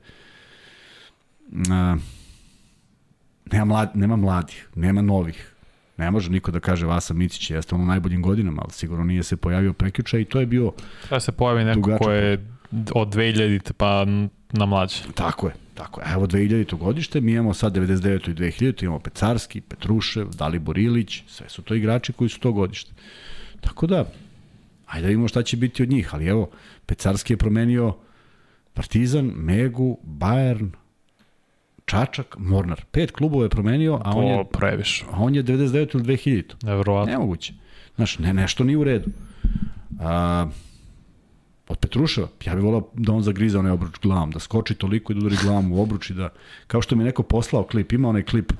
a, 1.70 1.96
nema, 3.52 3.64
mlad, 3.64 3.90
nema 3.94 4.16
mladih, 4.16 4.68
nema 4.74 5.02
novih. 5.02 5.55
Ne 5.96 6.10
može 6.10 6.30
niko 6.30 6.50
da 6.50 6.60
kaže 6.60 6.86
Vasa 6.86 7.14
Micić 7.14 7.50
jeste 7.50 7.74
ono 7.74 7.84
najboljim 7.84 8.22
godinama, 8.22 8.62
ali 8.64 8.72
sigurno 8.72 9.04
nije 9.04 9.22
se 9.22 9.36
pojavio 9.36 9.72
prekjuče 9.72 10.20
i 10.20 10.24
to 10.24 10.40
je 10.40 10.46
bio 10.46 10.72
Treba 11.02 11.20
se 11.20 11.32
pojavi 11.32 11.64
neko 11.64 11.80
dugačak. 11.80 12.02
ko 12.02 12.10
je 12.10 12.46
od 12.94 13.08
2000 13.08 13.72
pa 13.72 14.04
na 14.52 14.66
mlađe. 14.66 15.02
Tako 15.14 15.46
je, 15.46 15.54
tako 15.74 16.00
je. 16.00 16.06
Evo 16.12 16.26
2000. 16.26 16.76
godište, 16.76 17.20
mi 17.20 17.32
imamo 17.32 17.54
sad 17.54 17.76
99. 17.76 18.30
i 18.30 18.34
2000. 18.34 18.84
imamo 18.84 18.98
Pecarski, 18.98 19.60
Petrušev, 19.60 20.26
Dalibor 20.28 20.78
Ilić, 20.78 21.22
sve 21.28 21.48
su 21.48 21.62
to 21.62 21.74
igrači 21.74 22.12
koji 22.12 22.30
su 22.30 22.40
to 22.40 22.52
godište. 22.52 22.92
Tako 23.60 23.86
da, 23.86 24.04
ajde 24.86 25.02
da 25.02 25.08
vidimo 25.08 25.28
šta 25.28 25.42
će 25.42 25.56
biti 25.56 25.82
od 25.82 25.88
njih, 25.88 26.14
ali 26.14 26.26
evo, 26.26 26.50
Pecarski 26.86 27.32
je 27.32 27.36
promenio 27.36 27.96
Partizan, 28.74 29.32
Megu, 29.34 29.98
Bayern, 30.06 30.68
Čačak, 31.86 32.36
Mornar. 32.38 32.84
Pet 32.90 33.10
klubova 33.10 33.44
je 33.44 33.50
promenio, 33.50 34.00
a 34.04 34.10
on 34.16 34.24
je, 34.24 34.44
previše. 34.52 35.04
a 35.10 35.22
on 35.22 35.34
je 35.34 35.44
99 35.44 35.94
ili 35.94 36.04
2000. 36.04 36.66
Nevrovatno. 36.66 37.12
Nemoguće. 37.12 37.52
Znaš, 37.96 38.18
ne, 38.18 38.34
nešto 38.34 38.64
nije 38.64 38.76
u 38.76 38.84
redu. 38.84 39.10
A, 40.00 40.46
od 41.68 41.78
Petruševa, 41.78 42.28
ja 42.44 42.54
bih 42.54 42.64
volao 42.64 42.88
da 42.94 43.12
on 43.12 43.22
zagriza 43.22 43.58
onaj 43.58 43.72
obruč 43.72 43.98
glavom, 44.02 44.30
da 44.30 44.38
skoči 44.38 44.74
toliko 44.74 45.12
i 45.12 45.16
da 45.16 45.18
udari 45.18 45.36
glavom 45.42 45.72
u 45.72 45.82
obruč 45.82 46.10
i 46.10 46.14
da, 46.14 46.28
kao 46.66 46.82
što 46.82 46.96
mi 46.96 47.02
je 47.02 47.06
neko 47.06 47.22
poslao 47.22 47.64
klip, 47.64 47.92
ima 47.92 48.08
onaj 48.08 48.22
klip 48.22 48.52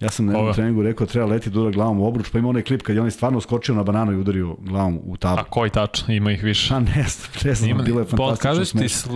Ja 0.00 0.08
sam 0.10 0.26
na 0.26 0.32
jednom 0.32 0.54
treningu 0.54 0.82
rekao 0.82 1.06
treba 1.06 1.26
leti 1.26 1.50
da 1.50 1.60
udara 1.60 1.74
glavom 1.74 2.00
u 2.00 2.06
obruč, 2.06 2.30
pa 2.32 2.38
ima 2.38 2.48
onaj 2.48 2.62
klip 2.62 2.82
kad 2.82 2.96
je 2.96 3.02
on 3.02 3.10
stvarno 3.10 3.40
skočio 3.40 3.74
na 3.74 3.82
bananu 3.82 4.12
i 4.12 4.16
udario 4.16 4.56
glavom 4.60 5.00
u 5.04 5.16
tablu. 5.16 5.40
A 5.40 5.44
koji 5.44 5.70
tač? 5.70 6.02
Ima 6.08 6.32
ih 6.32 6.42
više. 6.42 6.74
A 6.74 6.80
ne 6.80 7.06
ne 7.44 7.54
znam, 7.54 7.70
ima, 7.70 7.82
bilo 7.82 8.00
je 8.00 8.06
fantastično 8.06 8.50
Kažeš 8.50 8.70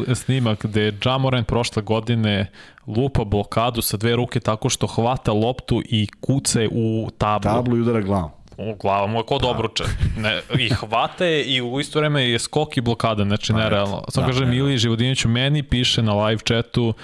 ti 0.07 0.15
snimak 0.15 0.67
gde 0.67 0.83
je 0.83 0.99
Jamoran 1.05 1.45
prošle 1.45 1.83
godine 1.83 2.51
lupa 2.87 3.25
blokadu 3.25 3.83
sa 3.83 3.97
dve 3.97 4.17
ruke 4.17 4.41
tako 4.41 4.69
što 4.69 4.87
hvata 4.87 5.33
loptu 5.33 5.83
i 5.85 6.09
kuce 6.21 6.69
u 6.73 7.11
tablu. 7.19 7.51
Tablu 7.51 7.77
i 7.77 7.81
udara 7.81 8.01
glavom. 8.01 8.31
U 8.71 8.75
glava 8.75 9.07
mu 9.07 9.19
je 9.19 9.23
kod 9.23 9.41
da. 9.43 9.49
obruče. 9.49 9.85
Ne, 10.19 10.41
I 10.59 10.69
hvata 10.69 11.25
je 11.25 11.45
i 11.45 11.63
u 11.63 11.81
isto 11.81 11.99
vreme 11.99 12.31
je 12.31 12.39
skok 12.39 12.77
i 12.77 12.81
blokada, 12.81 13.25
znači 13.25 13.53
pa 13.53 13.59
nerealno. 13.59 14.05
Sam 14.09 14.23
da, 14.23 14.27
kažem, 14.27 14.53
Ili 14.53 14.79
Živodiniću 14.79 15.29
meni 15.29 15.63
piše 15.63 16.03
na 16.03 16.27
live 16.27 16.41
chatu 16.49 16.95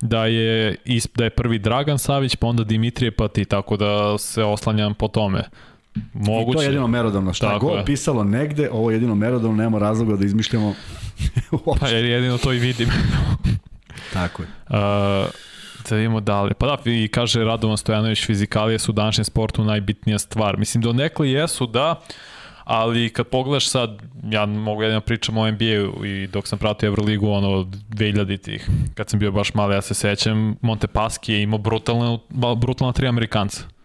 da 0.00 0.26
je, 0.26 0.76
da 1.14 1.24
je 1.24 1.30
prvi 1.30 1.58
Dragan 1.58 1.98
Savić, 1.98 2.36
pa 2.36 2.46
onda 2.46 2.64
Dimitrije, 2.64 3.10
pa 3.10 3.28
ti, 3.28 3.44
tako 3.44 3.76
da 3.76 4.18
se 4.18 4.44
oslanjam 4.44 4.94
po 4.94 5.08
tome. 5.08 5.42
Moguće. 6.12 6.50
I 6.50 6.52
to 6.52 6.62
je 6.62 6.66
jedino 6.66 6.86
merodavno. 6.86 7.32
Šta 7.32 7.46
Tako 7.46 7.66
god 7.66 7.78
je. 7.78 7.84
pisalo 7.84 8.24
negde, 8.24 8.70
ovo 8.72 8.90
je 8.90 8.94
jedino 8.94 9.14
merodavno, 9.14 9.56
nema 9.56 9.78
razloga 9.78 10.16
da 10.16 10.24
izmišljamo 10.24 10.74
Pa 11.80 11.88
jer 11.88 12.04
jedino 12.04 12.38
to 12.38 12.52
i 12.52 12.58
vidim. 12.58 12.88
Tako 14.12 14.42
je. 14.42 14.48
Uh, 14.68 14.76
da 15.90 15.96
vidimo 15.96 16.20
dalje. 16.20 16.54
Pa 16.54 16.66
da, 16.66 16.90
i 16.90 17.08
kaže 17.08 17.44
Radovan 17.44 17.76
Stojanović, 17.76 18.26
fizikalije 18.26 18.78
su 18.78 18.92
u 18.92 18.94
današnjem 18.94 19.24
sportu 19.24 19.64
najbitnija 19.64 20.18
stvar. 20.18 20.58
Mislim, 20.58 20.82
do 20.82 20.92
nekle 20.92 21.30
jesu 21.30 21.66
da, 21.66 22.00
ali 22.64 23.08
kad 23.08 23.26
pogledaš 23.26 23.68
sad, 23.68 24.02
ja 24.30 24.46
mogu 24.46 24.82
jedino 24.82 25.00
pričam 25.00 25.38
o 25.38 25.50
NBA-u 25.50 26.04
i 26.04 26.26
dok 26.26 26.48
sam 26.48 26.58
pratio 26.58 26.86
Euroligu, 26.86 27.30
ono, 27.30 27.48
2000-ih, 27.48 28.68
kad 28.94 29.10
sam 29.10 29.18
bio 29.20 29.32
baš 29.32 29.54
mali, 29.54 29.74
ja 29.74 29.82
se 29.82 29.94
sećam, 29.94 30.56
Montepaschi 30.62 31.32
je 31.32 31.42
imao 31.42 31.58
brutalne, 31.58 32.18
brutalna 32.56 32.92
tri 32.92 33.08
Amerikanca 33.08 33.75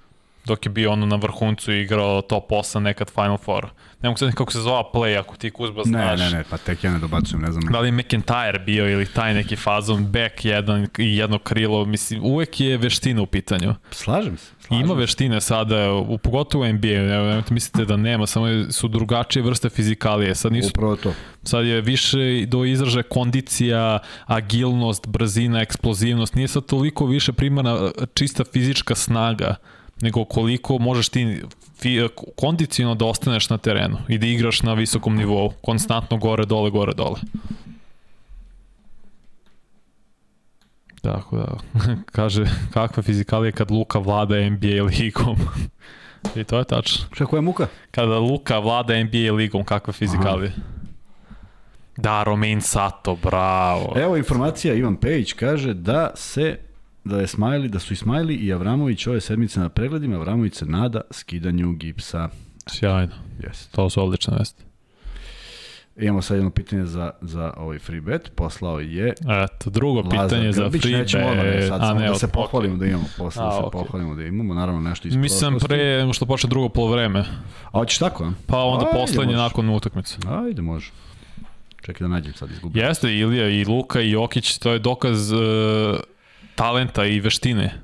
dok 0.45 0.65
je 0.65 0.69
bio 0.69 0.91
ono 0.91 1.05
na 1.05 1.15
vrhuncu 1.15 1.73
i 1.73 1.81
igrao 1.81 2.21
top 2.21 2.49
8, 2.49 2.79
nekad 2.79 3.09
Final 3.09 3.37
Four. 3.37 3.65
Ne 4.01 4.09
mogu 4.09 4.17
sad 4.17 4.33
kako 4.33 4.51
se 4.51 4.59
zove 4.59 4.83
play, 4.93 5.19
ako 5.19 5.35
ti 5.35 5.51
Kuzba 5.51 5.83
znaš. 5.83 6.19
Ne, 6.19 6.25
ne, 6.25 6.31
ne, 6.37 6.43
pa 6.49 6.57
tek 6.57 6.83
ja 6.83 6.91
ne 6.91 6.99
dobacujem, 6.99 7.41
ne 7.41 7.51
znam. 7.51 7.63
Da 7.71 7.79
li 7.79 7.91
McIntyre 7.91 8.65
bio 8.65 8.89
ili 8.89 9.05
taj 9.05 9.33
neki 9.33 9.55
fazon, 9.55 10.05
back 10.05 10.45
jedan 10.45 10.87
i 10.97 11.17
jedno 11.17 11.39
krilo, 11.39 11.85
mislim, 11.85 12.23
uvek 12.23 12.59
je 12.59 12.77
veština 12.77 13.21
u 13.21 13.25
pitanju. 13.25 13.75
Slažem 13.91 14.37
se. 14.37 14.51
Slažem 14.59 14.85
Ima 14.85 14.93
veštine 14.93 15.41
sada, 15.41 15.93
u, 15.93 16.17
pogotovo 16.17 16.63
u 16.63 16.73
NBA, 16.73 16.87
ne, 16.87 17.17
nemojte 17.17 17.53
mislite 17.53 17.85
da 17.85 17.97
nema, 17.97 18.27
samo 18.27 18.47
su 18.71 18.87
drugačije 18.87 19.43
vrste 19.43 19.69
fizikalije. 19.69 20.35
Sad 20.35 20.51
nisu, 20.51 20.69
Upravo 20.69 20.95
to. 20.95 21.13
Sad 21.43 21.65
je 21.65 21.81
više 21.81 22.45
do 22.47 22.65
izražaja 22.65 23.03
kondicija, 23.03 23.99
agilnost, 24.25 25.07
brzina, 25.07 25.61
eksplozivnost. 25.61 26.35
Nije 26.35 26.47
sad 26.47 26.65
toliko 26.65 27.05
više 27.05 27.33
primarna 27.33 27.91
čista 28.13 28.43
fizička 28.43 28.95
snaga 28.95 29.55
nego 30.01 30.25
koliko 30.25 30.77
možeš 30.77 31.09
ti 31.09 31.39
kondicijno 32.35 32.95
da 32.95 33.05
ostaneš 33.05 33.49
na 33.49 33.57
terenu 33.57 33.97
i 34.07 34.17
da 34.17 34.27
igraš 34.27 34.61
na 34.61 34.73
visokom 34.73 35.15
nivou, 35.15 35.53
konstantno 35.61 36.17
gore, 36.17 36.45
dole, 36.45 36.69
gore, 36.69 36.93
dole. 36.93 37.19
Tako 41.01 41.37
da, 41.37 41.57
kaže, 42.17 42.45
kakva 42.73 43.03
fizikalija 43.03 43.51
kad 43.51 43.71
Luka 43.71 43.99
vlada 43.99 44.49
NBA 44.49 44.83
ligom. 44.83 45.37
I 46.35 46.43
to 46.43 46.57
je 46.57 46.63
tačno. 46.63 47.05
Šta, 47.11 47.25
koja 47.25 47.41
muka? 47.41 47.67
Kada 47.91 48.19
Luka 48.19 48.59
vlada 48.59 49.03
NBA 49.03 49.33
ligom, 49.33 49.63
kakva 49.63 49.93
fizikalija. 49.93 50.51
Aha. 50.57 50.61
Da, 51.97 52.23
Romain 52.23 52.61
Sato, 52.61 53.15
bravo. 53.15 53.93
Evo 53.95 54.17
informacija, 54.17 54.73
Ivan 54.73 54.95
Pejić 54.95 55.33
kaže 55.33 55.73
da 55.73 56.11
se 56.15 56.59
da 57.03 57.19
je 57.19 57.27
Smajli, 57.27 57.69
da 57.69 57.79
su 57.79 57.93
i 57.93 57.95
Smajli 57.95 58.35
i 58.35 58.53
Avramović 58.53 59.07
ove 59.07 59.21
sedmice 59.21 59.59
na 59.59 59.69
pregledima, 59.69 60.15
Avramović 60.15 60.55
se 60.55 60.65
nada 60.65 61.01
skidanju 61.11 61.71
gipsa. 61.71 62.29
Sjajno. 62.67 63.13
Yes. 63.39 63.71
To 63.71 63.89
su 63.89 64.03
odlične 64.03 64.37
vesti. 64.39 64.63
Imamo 65.97 66.21
sad 66.21 66.37
jedno 66.37 66.49
pitanje 66.49 66.85
za, 66.85 67.11
za 67.21 67.53
ovaj 67.57 67.79
free 67.79 68.01
bet. 68.01 68.31
Poslao 68.35 68.79
je... 68.79 69.13
Eto, 69.43 69.69
drugo 69.69 70.01
Lazar 70.01 70.11
pitanje 70.11 70.51
Grbić. 70.51 70.55
za 70.55 70.69
free 70.69 70.91
bet. 70.91 71.01
Nećemo 71.01 71.23
sad 71.67 71.81
A, 71.81 71.87
samo 71.87 71.99
ne, 71.99 72.07
da 72.07 72.15
se 72.15 72.27
pohvalimo 72.27 72.77
da 72.77 72.85
imamo. 72.85 73.05
Posle 73.17 73.43
da 73.43 73.51
se 73.51 73.57
okay. 73.57 73.71
pohvalimo 73.71 74.15
da 74.15 74.23
imamo. 74.23 74.53
Naravno 74.53 74.81
nešto 74.81 75.07
iz 75.07 75.15
Mislim 75.15 75.59
pre 75.59 76.13
što 76.13 76.25
počne 76.25 76.49
drugo 76.49 76.69
polovreme. 76.69 77.19
A 77.71 77.79
hoćeš 77.79 77.97
tako? 77.97 78.31
Pa 78.47 78.63
onda 78.63 78.85
Ajde, 78.85 78.99
poslednje 78.99 79.35
nakon 79.35 79.69
utakmice. 79.69 80.17
Ajde, 80.27 80.61
može. 80.61 80.91
Čekaj 81.81 82.07
da 82.07 82.13
nađem 82.13 82.33
sad 82.33 82.51
izgubio. 82.51 82.85
Jeste, 82.85 83.13
Ilija 83.13 83.49
i 83.49 83.65
Luka 83.65 84.01
i 84.01 84.11
Jokić, 84.11 84.57
to 84.57 84.71
je 84.71 84.79
dokaz 84.79 85.31
uh, 85.31 85.39
talenta 86.55 87.05
i 87.05 87.19
veštine. 87.19 87.81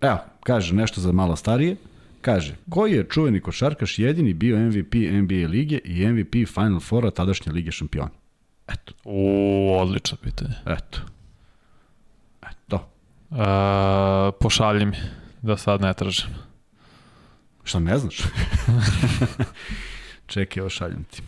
Evo, 0.00 0.18
kaže 0.44 0.74
nešto 0.74 1.00
za 1.00 1.12
malo 1.12 1.36
starije. 1.36 1.76
Kaže, 2.20 2.54
koji 2.70 2.92
je 2.92 3.08
čuveni 3.08 3.40
košarkaš 3.40 3.98
jedini 3.98 4.34
bio 4.34 4.58
MVP 4.58 4.94
NBA 4.94 5.48
lige 5.48 5.78
i 5.84 6.06
MVP 6.06 6.48
Final 6.54 6.80
Fora 6.80 7.10
tadašnje 7.10 7.52
Lige 7.52 7.72
šampiona? 7.72 8.10
Eto. 8.68 8.92
U, 9.04 9.76
odlično 9.78 10.16
pitanje. 10.22 10.54
Eto. 10.66 11.00
Eto. 12.42 12.88
E, 13.30 14.32
pošalji 14.40 14.86
mi, 14.86 14.96
da 15.42 15.56
sad 15.56 15.80
ne 15.80 15.94
tražim. 15.94 16.30
Šta 17.64 17.78
ne 17.78 17.98
znaš? 17.98 18.22
Čekaj, 20.32 20.60
evo 20.60 20.70
šaljem 20.70 21.04
ti. 21.04 21.22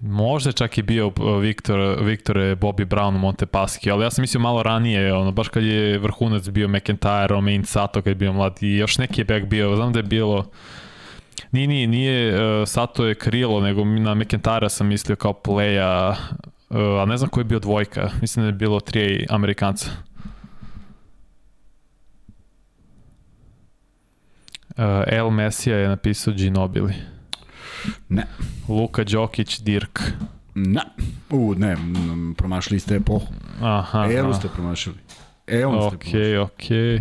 Možda 0.00 0.52
čak 0.52 0.78
i 0.78 0.82
bio 0.82 1.12
Viktor, 1.40 2.04
Viktor 2.04 2.36
Bobby 2.36 2.84
Brown 2.84 3.14
u 3.14 3.18
Montepaschi, 3.18 3.90
ali 3.90 4.04
ja 4.04 4.10
sam 4.10 4.22
mislio 4.22 4.40
malo 4.40 4.62
ranije, 4.62 5.14
ono, 5.14 5.32
baš 5.32 5.48
kad 5.48 5.62
je 5.62 5.98
vrhunac 5.98 6.48
bio 6.48 6.68
McIntyre, 6.68 7.26
Romain 7.26 7.64
Sato 7.64 8.02
kad 8.02 8.10
je 8.10 8.14
bio 8.14 8.32
mlad 8.32 8.58
i 8.60 8.76
još 8.76 8.98
neki 8.98 9.20
je 9.20 9.24
back 9.24 9.46
bio, 9.46 9.76
znam 9.76 9.92
da 9.92 9.98
je 9.98 10.02
bilo 10.02 10.50
Nije, 11.52 11.66
nije, 11.66 11.86
nije 11.86 12.32
Sato 12.66 13.06
je 13.06 13.14
krilo, 13.14 13.60
nego 13.60 13.84
na 13.84 14.14
McIntyre 14.14 14.68
sam 14.68 14.86
mislio 14.86 15.16
kao 15.16 15.32
playa, 15.32 16.14
uh, 16.70 17.02
a 17.02 17.04
ne 17.04 17.16
znam 17.16 17.30
ko 17.30 17.40
je 17.40 17.44
bio 17.44 17.58
dvojka, 17.58 18.10
mislim 18.20 18.42
da 18.42 18.48
je 18.48 18.52
bilo 18.52 18.80
tri 18.80 19.26
Amerikanca. 19.30 19.90
Uh, 24.76 24.84
El 25.06 25.30
Mesija 25.30 25.76
je 25.76 25.88
napisao 25.88 26.34
Ginobili. 26.34 27.13
Ne. 28.08 28.26
Luka 28.68 29.04
Đokić, 29.04 29.60
Dirk. 29.60 30.00
Ne. 30.54 30.82
U, 31.30 31.54
ne, 31.54 31.76
promašili 32.36 32.80
ste 32.80 32.94
epohu. 32.94 33.26
Aha. 33.60 34.08
Eru 34.12 34.34
ste 34.34 34.48
promašili. 34.48 34.96
Eon 35.46 35.74
okay, 35.74 35.88
ste 35.88 35.98
promašili. 35.98 36.38
Okej, 36.38 37.00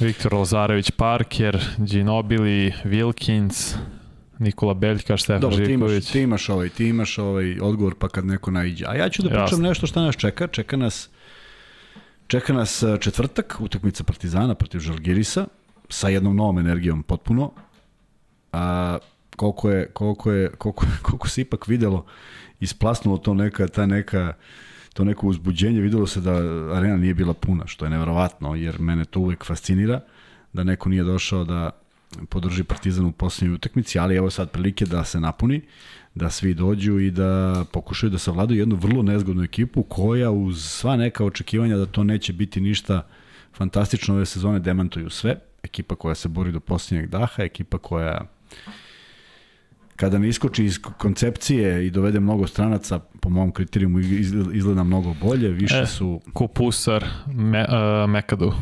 Viktor 0.00 0.34
Lazarević 0.34 0.90
Parker, 0.90 1.64
Ginobili, 1.78 2.72
Wilkins, 2.84 3.76
Nikola 4.38 4.74
Beljka, 4.74 5.16
Štefan 5.16 5.40
Dobro, 5.40 5.56
Živković. 5.56 5.80
Dobro, 5.80 6.12
ti 6.12 6.20
imaš, 6.20 6.48
ovaj, 6.48 6.68
ti 6.68 6.86
imaš 6.86 7.18
ovaj 7.18 7.60
odgovor 7.60 7.94
pa 7.94 8.08
kad 8.08 8.26
neko 8.26 8.50
naiđe. 8.50 8.84
A 8.88 8.94
ja 8.94 9.08
ću 9.08 9.22
da 9.22 9.28
pričam 9.28 9.44
Jasne. 9.44 9.68
nešto 9.68 9.86
šta 9.86 10.02
nas 10.02 10.16
čeka. 10.16 10.46
Čeka 10.46 10.76
nas, 10.76 11.08
čeka 12.26 12.52
nas 12.52 12.84
četvrtak, 13.00 13.56
utakmica 13.60 14.04
Partizana 14.04 14.54
protiv 14.54 14.80
Žalgirisa 14.80 15.46
sa 15.88 16.08
jednom 16.08 16.36
novom 16.36 16.58
energijom 16.58 17.02
potpuno. 17.02 17.50
A, 18.54 18.98
koliko 19.36 19.70
je, 19.70 19.86
koliko 19.92 20.32
je, 20.32 20.48
koliko, 20.48 20.86
koliko 21.02 21.28
se 21.28 21.40
ipak 21.40 21.66
videlo, 21.68 22.04
isplasnulo 22.60 23.18
to 23.18 23.34
neka, 23.34 23.68
ta 23.68 23.86
neka, 23.86 24.32
to 24.92 25.04
neko 25.04 25.26
uzbuđenje, 25.26 25.80
videlo 25.80 26.06
se 26.06 26.20
da 26.20 26.34
arena 26.76 26.96
nije 26.96 27.14
bila 27.14 27.34
puna, 27.34 27.66
što 27.66 27.84
je 27.84 27.90
neverovatno, 27.90 28.54
jer 28.54 28.80
mene 28.80 29.04
to 29.04 29.20
uvek 29.20 29.44
fascinira, 29.44 30.00
da 30.52 30.64
neko 30.64 30.88
nije 30.88 31.04
došao 31.04 31.44
da 31.44 31.70
podrži 32.28 32.64
Partizan 32.64 33.06
u 33.06 33.12
poslednjoj 33.12 33.54
utakmici, 33.54 33.98
ali 33.98 34.16
evo 34.16 34.30
sad 34.30 34.50
prilike 34.50 34.84
da 34.84 35.04
se 35.04 35.20
napuni, 35.20 35.60
da 36.14 36.30
svi 36.30 36.54
dođu 36.54 36.98
i 36.98 37.10
da 37.10 37.64
pokušaju 37.72 38.10
da 38.10 38.18
savladaju 38.18 38.60
jednu 38.60 38.76
vrlo 38.76 39.02
nezgodnu 39.02 39.42
ekipu 39.42 39.82
koja 39.82 40.30
uz 40.30 40.64
sva 40.64 40.96
neka 40.96 41.24
očekivanja 41.24 41.76
da 41.76 41.86
to 41.86 42.04
neće 42.04 42.32
biti 42.32 42.60
ništa 42.60 43.02
fantastično 43.56 44.14
ove 44.14 44.26
sezone 44.26 44.58
demantuju 44.58 45.10
sve. 45.10 45.36
Ekipa 45.62 45.94
koja 45.94 46.14
se 46.14 46.28
bori 46.28 46.52
do 46.52 46.60
posljednjeg 46.60 47.10
daha, 47.10 47.42
ekipa 47.42 47.78
koja 47.78 48.33
kada 49.96 50.18
ne 50.18 50.28
iskoči 50.28 50.64
iz 50.64 50.78
koncepcije 50.98 51.86
i 51.86 51.90
dovede 51.90 52.20
mnogo 52.20 52.46
stranaca, 52.46 52.98
po 52.98 53.28
mom 53.28 53.52
kriterijumu 53.52 53.98
izgleda 54.52 54.84
mnogo 54.84 55.14
bolje, 55.22 55.48
više 55.48 55.80
e, 55.82 55.86
su... 55.86 56.20
Kupusar, 56.32 57.04
me, 57.26 57.64
uh, 57.64 58.10
Mekadu. 58.10 58.52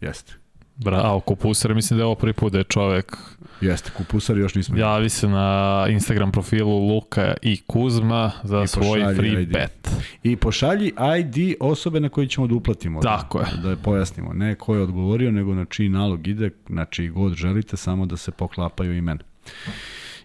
Jeste. 0.00 0.34
Bravo, 0.76 1.20
Kupusar, 1.20 1.74
mislim 1.74 1.96
da 1.96 2.02
je 2.02 2.06
ovo 2.06 2.14
prvi 2.14 2.32
put 2.32 2.52
da 2.52 2.58
je 2.58 2.64
čovek... 2.64 3.16
Jeste, 3.60 3.90
Kupusar 3.96 4.38
još 4.38 4.54
nismo... 4.54 4.76
Javi 4.76 5.08
se 5.08 5.28
na 5.28 5.86
Instagram 5.90 6.32
profilu 6.32 6.88
Luka 6.88 7.34
i 7.42 7.60
Kuzma 7.66 8.30
za 8.42 8.62
I 8.62 8.66
svoj 8.66 9.14
free 9.16 9.42
ID. 9.42 9.52
bet. 9.52 9.90
I 10.22 10.36
pošalji 10.36 10.92
ID 11.18 11.54
osobe 11.60 12.00
na 12.00 12.08
koji 12.08 12.28
ćemo 12.28 12.46
da 12.46 12.54
uplatimo. 12.54 13.00
Tako 13.00 13.38
da, 13.38 13.44
je. 13.44 13.62
Da 13.62 13.70
je 13.70 13.76
pojasnimo. 13.76 14.32
Ne 14.32 14.54
ko 14.54 14.74
je 14.74 14.82
odgovorio, 14.82 15.30
nego 15.30 15.54
na 15.54 15.64
čiji 15.64 15.88
nalog 15.88 16.26
ide, 16.26 16.50
na 16.68 16.84
čiji 16.84 17.08
god 17.08 17.34
želite, 17.34 17.76
samo 17.76 18.06
da 18.06 18.16
se 18.16 18.30
poklapaju 18.30 18.96
imena. 18.96 19.20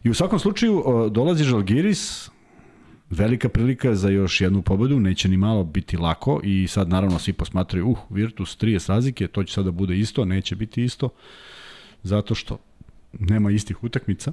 I 0.03 0.09
u 0.09 0.13
svakom 0.13 0.39
slučaju 0.39 0.83
dolazi 1.11 1.43
Žalgiris, 1.43 2.29
velika 3.09 3.49
prilika 3.49 3.95
za 3.95 4.09
još 4.09 4.41
jednu 4.41 4.61
pobedu, 4.61 4.99
neće 4.99 5.29
ni 5.29 5.37
malo 5.37 5.63
biti 5.63 5.97
lako 5.97 6.39
i 6.43 6.67
sad 6.67 6.89
naravno 6.89 7.19
svi 7.19 7.33
posmatraju, 7.33 7.87
uh, 7.87 7.97
Virtus 8.09 8.57
30 8.57 8.89
razlike, 8.89 9.27
to 9.27 9.43
će 9.43 9.53
sada 9.53 9.65
da 9.65 9.71
bude 9.71 9.97
isto, 9.97 10.25
neće 10.25 10.55
biti 10.55 10.83
isto, 10.83 11.09
zato 12.03 12.35
što 12.35 12.57
nema 13.19 13.51
istih 13.51 13.83
utakmica. 13.83 14.31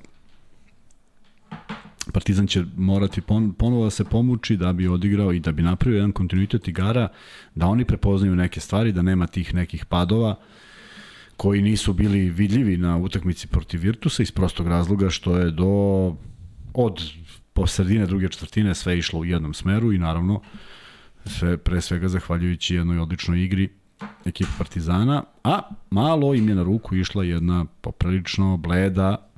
Partizan 2.13 2.47
će 2.47 2.65
morati 2.77 3.21
pon, 3.21 3.53
ponovo 3.53 3.85
da 3.85 3.91
se 3.91 4.05
pomuči 4.05 4.57
da 4.57 4.73
bi 4.73 4.89
odigrao 4.89 5.33
i 5.33 5.41
da 5.41 5.53
bi 5.53 5.63
napravio 5.63 5.97
jedan 5.97 6.13
kontinuitet 6.13 6.69
igara, 6.69 7.09
da 7.55 7.67
oni 7.67 7.85
prepoznaju 7.85 8.37
neke 8.37 8.61
stvari, 8.61 8.93
da 8.93 9.03
nema 9.03 9.27
tih 9.27 9.55
nekih 9.55 9.85
padova, 9.85 10.37
koji 11.41 11.63
nisu 11.63 11.93
bili 11.93 12.31
vidljivi 12.31 12.77
na 12.77 12.97
utakmici 12.97 13.47
protiv 13.47 13.81
Virtusa 13.81 14.23
iz 14.23 14.31
prostog 14.31 14.69
razloga 14.69 15.11
što 15.11 15.37
je 15.37 15.51
do 15.51 15.67
od 16.75 17.01
po 17.53 17.67
sredine 17.67 18.07
druge 18.07 18.29
četvrtine 18.29 18.75
sve 18.75 18.99
išlo 18.99 19.21
u 19.21 19.25
jednom 19.25 19.55
smeru 19.55 19.93
i 19.93 19.99
naravno 19.99 20.41
sve 21.25 21.57
pre 21.57 21.81
svega 21.81 22.09
zahvaljujući 22.09 22.75
jednoj 22.75 22.99
odličnoj 22.99 23.45
igri 23.45 23.69
ekipe 24.25 24.51
Partizana, 24.59 25.23
a 25.45 25.63
malo 25.91 26.35
im 26.35 26.49
je 26.49 26.55
na 26.55 26.63
ruku 26.63 26.97
išla 26.97 27.25
jedna 27.25 27.65
poprilično 27.81 28.57
bleda 28.57 29.29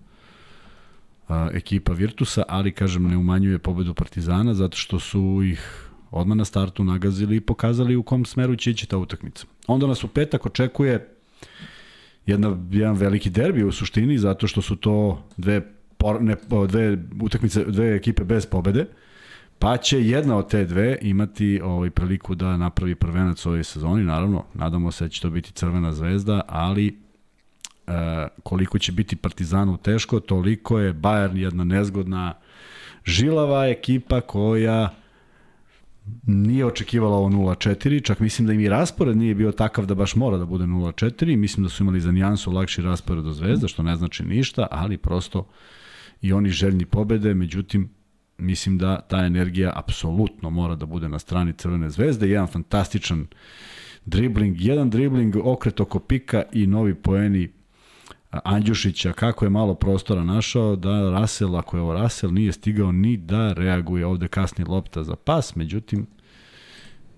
a, 1.29 1.49
ekipa 1.53 1.93
Virtusa, 1.93 2.43
ali 2.49 2.73
kažem 2.73 3.09
ne 3.09 3.17
umanjuje 3.17 3.59
pobedu 3.59 3.95
Partizana 3.95 4.55
zato 4.55 4.77
što 4.77 5.01
su 5.01 5.41
ih 5.45 5.91
odmah 6.11 6.37
na 6.37 6.45
startu 6.45 6.85
nagazili 6.85 7.37
i 7.37 7.41
pokazali 7.41 7.97
u 7.97 8.03
kom 8.03 8.25
smeru 8.25 8.57
će 8.57 8.71
ići 8.71 8.87
ta 8.87 8.99
utakmica. 8.99 9.47
Onda 9.67 9.87
nas 9.87 10.05
u 10.05 10.09
petak 10.09 10.47
očekuje 10.47 11.09
jedna, 12.27 12.57
jedan 12.71 12.97
veliki 12.97 13.31
derbi 13.31 13.65
u 13.65 13.73
suštini, 13.73 14.19
zato 14.19 14.47
što 14.47 14.63
su 14.63 14.77
to 14.77 15.25
dve, 15.37 15.61
por, 15.97 16.23
ne, 16.23 16.37
dve 16.69 16.99
utakmice, 17.21 17.65
dve 17.65 17.95
ekipe 17.97 18.25
bez 18.25 18.47
pobede, 18.47 18.87
pa 19.59 19.77
će 19.77 20.07
jedna 20.07 20.37
od 20.37 20.51
te 20.51 20.65
dve 20.65 20.99
imati 21.03 21.61
ovaj 21.65 21.91
priliku 21.91 22.35
da 22.35 22.57
napravi 22.57 22.95
prvenac 22.95 23.47
ovoj 23.47 23.65
sezoni, 23.65 24.05
naravno, 24.05 24.45
nadamo 24.55 24.91
se 24.93 25.05
da 25.05 25.09
će 25.09 25.21
to 25.21 25.31
biti 25.31 25.53
Crvena 25.53 25.93
zvezda, 25.93 26.41
ali 26.49 26.87
e, 27.87 28.29
koliko 28.43 28.79
će 28.79 28.93
biti 28.93 29.17
Partizanu 29.17 29.77
teško, 29.77 30.21
toliko 30.21 30.79
je 30.79 30.95
Bayern 30.95 31.37
jedna 31.37 31.65
nezgodna 31.65 32.35
žilava 33.05 33.67
ekipa 33.67 34.21
koja 34.21 34.89
nije 36.27 36.67
očekivala 36.67 37.17
ovo 37.17 37.29
0-4, 37.29 38.05
čak 38.05 38.21
mislim 38.21 38.47
da 38.47 38.53
im 38.53 38.61
i 38.61 38.69
raspored 38.69 39.17
nije 39.17 39.35
bio 39.35 39.53
takav 39.53 39.87
da 39.87 39.95
baš 39.95 40.15
mora 40.17 40.37
da 40.37 40.47
bude 40.47 40.65
0-4, 40.65 41.37
mislim 41.37 41.65
da 41.65 41.71
su 41.71 41.83
imali 41.83 42.01
za 42.01 42.13
nijansu 42.13 42.53
lakši 42.53 42.83
raspored 42.83 43.25
do 43.25 43.33
Zvezda, 43.33 43.69
što 43.69 43.83
ne 43.83 43.97
znači 43.97 44.25
ništa, 44.25 44.67
ali 44.71 44.99
prosto 44.99 45.47
i 46.21 46.33
oni 46.33 46.49
željni 46.49 46.85
pobede, 46.85 47.35
međutim, 47.35 47.91
mislim 48.39 48.79
da 48.79 49.01
ta 49.01 49.25
energija 49.25 49.73
apsolutno 49.77 50.51
mora 50.51 50.75
da 50.77 50.87
bude 50.87 51.09
na 51.09 51.19
strani 51.19 51.53
Crvene 51.53 51.91
zvezde, 51.91 52.29
jedan 52.29 52.47
fantastičan 52.47 53.27
dribling, 54.05 54.57
jedan 54.61 54.91
dribling, 54.91 55.37
okret 55.37 55.81
oko 55.81 55.99
pika 55.99 56.43
i 56.53 56.67
novi 56.67 56.95
poeni 56.95 57.49
Andjušića, 58.45 59.13
kako 59.13 59.45
je 59.45 59.51
malo 59.51 59.75
prostora 59.75 60.25
našao, 60.25 60.77
da 60.77 61.11
Rasel, 61.11 61.57
ako 61.57 61.77
je 61.77 61.83
ovo 61.83 61.93
Rasel, 61.93 62.33
nije 62.33 62.53
stigao 62.53 62.93
ni 62.93 63.17
da 63.17 63.53
reaguje 63.53 64.07
ovde 64.07 64.29
kasni 64.29 64.65
lopta 64.65 65.05
za 65.05 65.17
pas, 65.17 65.57
međutim, 65.57 66.07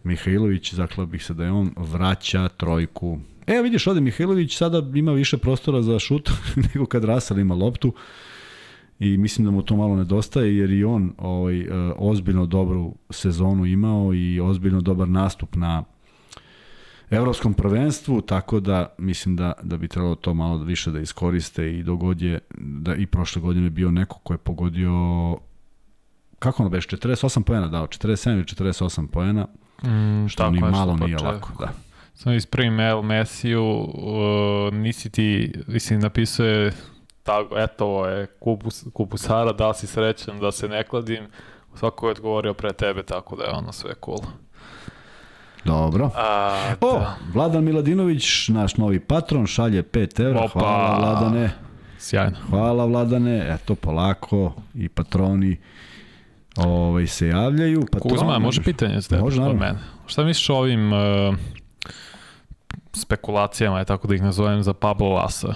Mihajlović, 0.04 0.74
zaklao 0.74 1.06
bih 1.06 1.24
se 1.24 1.34
da 1.34 1.44
je 1.44 1.50
on 1.50 1.70
vraća 1.76 2.48
trojku. 2.48 3.18
E, 3.46 3.62
vidiš, 3.62 3.86
ovde 3.86 4.00
Mihajlović 4.00 4.56
sada 4.56 4.82
ima 4.94 5.12
više 5.12 5.38
prostora 5.38 5.82
za 5.82 5.98
šut 5.98 6.30
nego 6.74 6.86
kad 6.86 7.04
Rasel 7.04 7.38
ima 7.38 7.54
loptu 7.54 7.92
i 8.98 9.16
mislim 9.16 9.44
da 9.44 9.50
mu 9.50 9.62
to 9.62 9.76
malo 9.76 9.96
nedostaje 9.96 10.56
jer 10.56 10.70
i 10.70 10.84
on 10.84 11.12
ovaj, 11.18 11.60
e, 11.60 11.68
ozbiljno 11.96 12.46
dobru 12.46 12.94
sezonu 13.10 13.66
imao 13.66 14.14
i 14.14 14.40
ozbiljno 14.40 14.80
dobar 14.80 15.08
nastup 15.08 15.56
na 15.56 15.84
evropskom 17.10 17.54
prvenstvu, 17.54 18.20
tako 18.20 18.60
da 18.60 18.94
mislim 18.98 19.36
da, 19.36 19.52
da 19.62 19.76
bi 19.76 19.88
trebalo 19.88 20.14
to 20.14 20.34
malo 20.34 20.58
više 20.58 20.90
da 20.90 21.00
iskoriste 21.00 21.78
i 21.78 21.82
dogodje 21.82 22.38
da 22.58 22.94
i 22.94 23.06
prošle 23.06 23.42
godine 23.42 23.70
bio 23.70 23.90
neko 23.90 24.18
ko 24.18 24.34
je 24.34 24.38
pogodio 24.38 24.90
kako 26.44 26.62
ono 26.62 26.70
beš, 26.70 26.88
48 26.88 27.42
poena 27.42 27.68
dao, 27.68 27.86
47 27.86 28.32
ili 28.32 28.44
48 28.44 29.06
poena, 29.06 29.46
mm, 29.82 30.28
što 30.28 30.50
ni 30.50 30.60
malo 30.60 30.96
nije 30.96 31.16
lako. 31.18 31.50
Da. 31.58 31.68
Samo 32.14 32.36
ispravim 32.36 32.74
mail 32.74 33.02
Mesiju, 33.02 33.64
uh, 33.64 34.74
nisi 34.74 35.10
ti, 35.10 35.54
mislim, 35.66 36.00
napisuje 36.00 36.72
tako, 37.22 37.58
eto, 37.58 37.86
ovo 37.86 38.06
je 38.06 38.26
kupus, 38.26 38.84
kupusara, 38.92 39.52
da 39.52 39.74
si 39.74 39.86
srećan, 39.86 40.40
da 40.40 40.52
se 40.52 40.68
ne 40.68 40.84
kladim, 40.84 41.26
svako 41.74 42.06
je 42.06 42.10
odgovorio 42.10 42.54
pre 42.54 42.72
tebe, 42.72 43.02
tako 43.02 43.36
da 43.36 43.44
je 43.44 43.50
ono 43.50 43.72
sve 43.72 43.94
cool. 44.04 44.20
Dobro. 45.64 46.10
A, 46.16 46.74
o, 46.80 46.98
da. 46.98 47.16
Vladan 47.32 47.64
Miladinović, 47.64 48.48
naš 48.48 48.76
novi 48.76 49.00
patron, 49.00 49.46
šalje 49.46 49.82
5 49.82 50.24
evra. 50.24 50.40
Opa. 50.40 50.60
Hvala 50.60 50.98
Vladane. 50.98 51.50
Sjajno. 51.98 52.36
Hvala 52.50 52.84
Vladane. 52.84 53.54
Eto, 53.54 53.74
polako 53.74 54.52
i 54.74 54.88
patroni 54.88 55.56
ovaj, 56.56 57.06
se 57.06 57.26
javljaju. 57.26 57.82
Patroni, 57.92 58.16
Kuzma, 58.16 58.38
može 58.38 58.62
pitanje 58.62 59.02
ste 59.02 59.18
može, 59.18 59.42
od 59.42 59.56
mene. 59.56 59.78
Šta 60.06 60.24
misliš 60.24 60.50
o 60.50 60.56
ovim 60.56 60.92
uh, 60.92 60.98
spekulacijama, 62.92 63.78
je 63.78 63.84
tako 63.84 64.08
da 64.08 64.14
ih 64.14 64.22
nazovem, 64.22 64.62
za 64.62 64.74
Pablo 64.74 65.08
Lasa? 65.08 65.54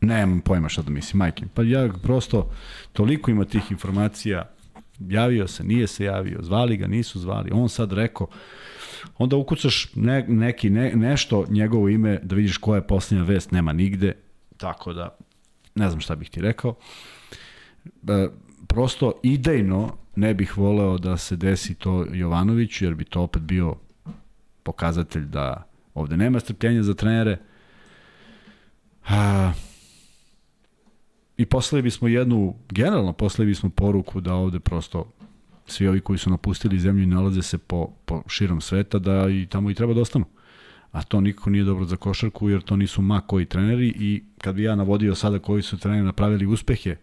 Nemam 0.00 0.40
pojma 0.40 0.68
šta 0.68 0.82
da 0.82 0.90
mislim, 0.90 1.18
majke. 1.18 1.44
Pa 1.54 1.62
ja 1.62 1.88
prosto, 2.02 2.50
toliko 2.92 3.30
ima 3.30 3.44
tih 3.44 3.70
informacija, 3.70 4.48
javio 4.98 5.48
se, 5.48 5.64
nije 5.64 5.86
se 5.86 6.04
javio, 6.04 6.38
zvali 6.42 6.76
ga, 6.76 6.86
nisu 6.86 7.18
zvali, 7.18 7.50
on 7.52 7.68
sad 7.68 7.92
rekao, 7.92 8.26
onda 9.18 9.36
ukucaš 9.36 9.88
ne, 9.94 10.24
neki, 10.28 10.70
ne, 10.70 10.92
nešto, 10.96 11.44
njegovo 11.48 11.88
ime, 11.88 12.20
da 12.22 12.36
vidiš 12.36 12.56
koja 12.56 12.76
je 12.76 12.86
poslednja 12.86 13.24
vest, 13.24 13.50
nema 13.50 13.72
nigde, 13.72 14.16
tako 14.56 14.92
da 14.92 15.16
ne 15.74 15.88
znam 15.88 16.00
šta 16.00 16.14
bih 16.14 16.30
ti 16.30 16.40
rekao. 16.40 16.74
E, 17.84 18.28
prosto 18.66 19.12
idejno 19.22 19.96
ne 20.16 20.34
bih 20.34 20.58
voleo 20.58 20.98
da 20.98 21.16
se 21.16 21.36
desi 21.36 21.74
to 21.74 22.06
Jovanoviću, 22.12 22.84
jer 22.84 22.94
bi 22.94 23.04
to 23.04 23.22
opet 23.22 23.42
bio 23.42 23.74
pokazatelj 24.62 25.24
da 25.24 25.66
ovde 25.94 26.16
nema 26.16 26.40
strpljenja 26.40 26.82
za 26.82 26.94
trenere. 26.94 27.38
A, 29.08 29.52
I 31.36 31.46
poslali 31.46 31.82
bismo 31.82 32.08
jednu, 32.08 32.54
generalno 32.70 33.12
poslali 33.12 33.46
bismo 33.46 33.70
poruku 33.70 34.20
da 34.20 34.34
ovde 34.34 34.60
prosto 34.60 35.12
svi 35.66 35.88
ovi 35.88 36.00
koji 36.00 36.18
su 36.18 36.30
napustili 36.30 36.80
zemlju 36.80 37.02
i 37.02 37.06
nalaze 37.06 37.42
se 37.42 37.58
po, 37.58 37.90
po 38.04 38.22
širom 38.26 38.60
sveta, 38.60 38.98
da 38.98 39.28
i 39.30 39.46
tamo 39.46 39.70
i 39.70 39.74
treba 39.74 39.94
da 39.94 40.00
ostanu. 40.00 40.24
A 40.92 41.02
to 41.02 41.20
nikako 41.20 41.50
nije 41.50 41.64
dobro 41.64 41.84
za 41.84 41.96
košarku, 41.96 42.48
jer 42.48 42.62
to 42.62 42.76
nisu 42.76 43.02
ma 43.02 43.20
koji 43.20 43.46
treneri 43.46 43.88
i 43.88 44.22
kad 44.38 44.54
bi 44.54 44.62
ja 44.62 44.76
navodio 44.76 45.14
sada 45.14 45.38
koji 45.38 45.62
su 45.62 45.78
treneri 45.78 46.04
napravili 46.04 46.46
uspehe 46.46 46.96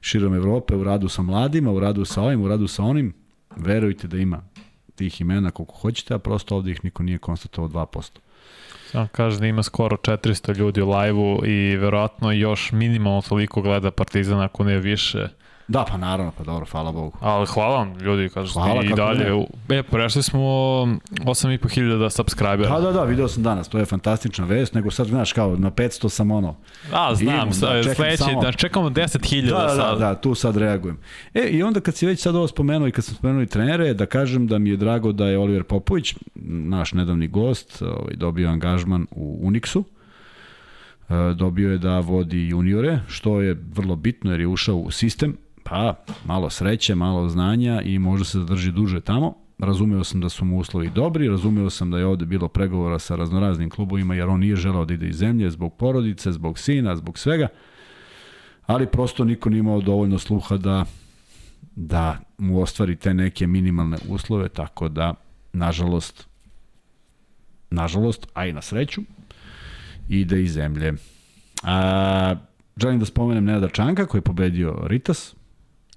širom 0.00 0.34
Evrope 0.34 0.76
u 0.76 0.84
radu 0.84 1.08
sa 1.08 1.22
mladima, 1.22 1.72
u 1.72 1.80
radu 1.80 2.04
sa 2.04 2.22
ovim, 2.22 2.42
u 2.42 2.48
radu 2.48 2.68
sa 2.68 2.82
onim, 2.82 3.14
verujte 3.56 4.08
da 4.08 4.18
ima 4.18 4.42
tih 4.94 5.20
imena 5.20 5.50
koliko 5.50 5.74
hoćete, 5.74 6.14
a 6.14 6.18
prosto 6.18 6.56
ovde 6.56 6.70
ih 6.70 6.84
niko 6.84 7.02
nije 7.02 7.18
konstatovao 7.18 7.86
2%. 7.86 8.18
On 8.94 9.08
kaže 9.12 9.40
da 9.40 9.46
ima 9.46 9.62
skoro 9.62 9.96
400 9.96 10.56
ljudi 10.56 10.82
u 10.82 10.90
live-u 10.90 11.46
i 11.46 11.76
verovatno 11.76 12.32
još 12.32 12.72
minimalno 12.72 13.22
toliko 13.22 13.62
gleda 13.62 13.90
Partizan 13.90 14.40
ako 14.40 14.64
ne 14.64 14.78
više. 14.78 15.28
Da, 15.68 15.84
pa 15.90 15.96
naravno, 15.96 16.32
pa 16.38 16.44
dobro, 16.44 16.66
hvala 16.70 16.92
Bogu. 16.92 17.18
Ali 17.20 17.46
hvala 17.46 17.76
vam, 17.76 17.98
ljudi, 17.98 18.28
kažu 18.28 18.52
hvala, 18.52 18.84
i 18.84 18.88
dalje. 18.88 19.46
Ne. 19.68 19.78
E, 19.78 19.82
prešli 19.82 20.22
smo 20.22 20.40
8500 20.40 22.10
subscribera. 22.10 22.68
Da, 22.68 22.80
da, 22.80 22.92
da, 22.92 23.04
video 23.04 23.28
sam 23.28 23.42
danas, 23.42 23.68
to 23.68 23.78
je 23.78 23.84
fantastična 23.84 24.44
vest, 24.44 24.74
nego 24.74 24.90
sad, 24.90 25.06
znaš, 25.06 25.32
kao 25.32 25.56
na 25.56 25.70
500 25.70 26.08
sam 26.08 26.30
ono... 26.30 26.56
A, 26.92 27.14
znam, 27.14 27.34
imam, 27.34 27.48
da, 27.48 27.54
sledeći, 27.94 28.16
samo... 28.16 28.42
da 28.42 28.52
čekamo 28.52 28.90
10.000 28.90 29.50
da, 29.50 29.62
da, 29.62 29.68
sad. 29.68 29.98
Da, 29.98 30.06
da, 30.06 30.14
tu 30.14 30.34
sad 30.34 30.56
reagujem. 30.56 30.98
E, 31.34 31.48
i 31.50 31.62
onda 31.62 31.80
kad 31.80 31.94
si 31.94 32.06
već 32.06 32.22
sad 32.22 32.36
ovo 32.36 32.48
spomenuo 32.48 32.88
i 32.88 32.92
kad 32.92 33.04
sam 33.04 33.14
spomenuo 33.14 33.42
i 33.42 33.46
trenere, 33.46 33.94
da 33.94 34.06
kažem 34.06 34.46
da 34.46 34.58
mi 34.58 34.70
je 34.70 34.76
drago 34.76 35.12
da 35.12 35.26
je 35.26 35.38
Oliver 35.38 35.62
Popović, 35.62 36.14
naš 36.44 36.92
nedavni 36.92 37.28
gost, 37.28 37.82
ovaj, 37.82 38.14
dobio 38.14 38.48
angažman 38.48 39.06
u 39.10 39.50
Unixu 39.50 39.82
e, 41.08 41.34
dobio 41.34 41.72
je 41.72 41.78
da 41.78 41.98
vodi 42.00 42.48
juniore, 42.48 42.98
što 43.08 43.40
je 43.40 43.62
vrlo 43.74 43.96
bitno 43.96 44.30
jer 44.30 44.40
je 44.40 44.46
ušao 44.46 44.76
u 44.76 44.90
sistem 44.90 45.36
Pa, 45.68 46.04
malo 46.24 46.50
sreće, 46.50 46.94
malo 46.94 47.28
znanja 47.28 47.82
i 47.82 47.98
može 47.98 48.24
se 48.24 48.38
zadrži 48.38 48.72
duže 48.72 49.00
tamo. 49.00 49.34
Razumeo 49.58 50.04
sam 50.04 50.20
da 50.20 50.28
su 50.28 50.44
mu 50.44 50.58
uslovi 50.58 50.90
dobri, 50.94 51.28
razumeo 51.28 51.70
sam 51.70 51.90
da 51.90 51.98
je 51.98 52.06
ovde 52.06 52.26
bilo 52.26 52.48
pregovora 52.48 52.98
sa 52.98 53.16
raznoraznim 53.16 53.70
klubovima 53.70 54.14
jer 54.14 54.28
on 54.28 54.40
nije 54.40 54.56
želao 54.56 54.84
da 54.84 54.94
ide 54.94 55.08
iz 55.08 55.16
zemlje 55.16 55.50
zbog 55.50 55.76
porodice, 55.76 56.32
zbog 56.32 56.58
sina, 56.58 56.96
zbog 56.96 57.18
svega. 57.18 57.48
Ali 58.66 58.86
prosto 58.86 59.24
niko 59.24 59.50
nije 59.50 59.58
imao 59.58 59.80
dovoljno 59.80 60.18
sluha 60.18 60.56
da 60.56 60.84
da 61.76 62.18
mu 62.38 62.62
ostvari 62.62 62.96
te 62.96 63.14
neke 63.14 63.46
minimalne 63.46 63.98
uslove, 64.08 64.48
tako 64.48 64.88
da, 64.88 65.14
nažalost, 65.52 66.28
nažalost, 67.70 68.26
a 68.34 68.46
i 68.46 68.52
na 68.52 68.62
sreću, 68.62 69.02
ide 70.08 70.42
iz 70.42 70.52
zemlje. 70.52 70.92
A, 71.62 72.34
želim 72.76 72.98
da 72.98 73.04
spomenem 73.04 73.44
Nenada 73.44 73.68
Čanka 73.68 74.06
koji 74.06 74.18
je 74.18 74.22
pobedio 74.22 74.78
Ritas, 74.82 75.35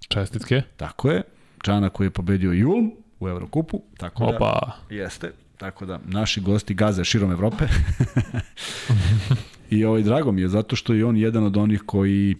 Čestitke. 0.10 0.62
Tako 0.78 1.12
je. 1.12 1.22
Čana 1.62 1.89
koji 1.89 2.07
je 2.07 2.12
pobedio 2.12 2.51
Julm 2.51 2.91
u 3.20 3.28
Evrokupu. 3.28 3.82
Tako 3.97 4.26
da 4.26 4.36
Opa. 4.36 4.78
Da, 4.89 4.95
jeste. 4.95 5.32
Tako 5.57 5.86
da 5.86 5.99
naši 6.05 6.41
gosti 6.41 6.74
gaze 6.74 7.03
širom 7.03 7.32
Evrope. 7.32 7.66
I 9.70 9.86
ovaj 9.86 10.03
drago 10.03 10.32
mi 10.32 10.41
je 10.41 10.47
zato 10.47 10.76
što 10.76 10.93
je 10.93 11.05
on 11.05 11.18
jedan 11.18 11.43
od 11.43 11.57
onih 11.57 11.82
koji 11.86 12.36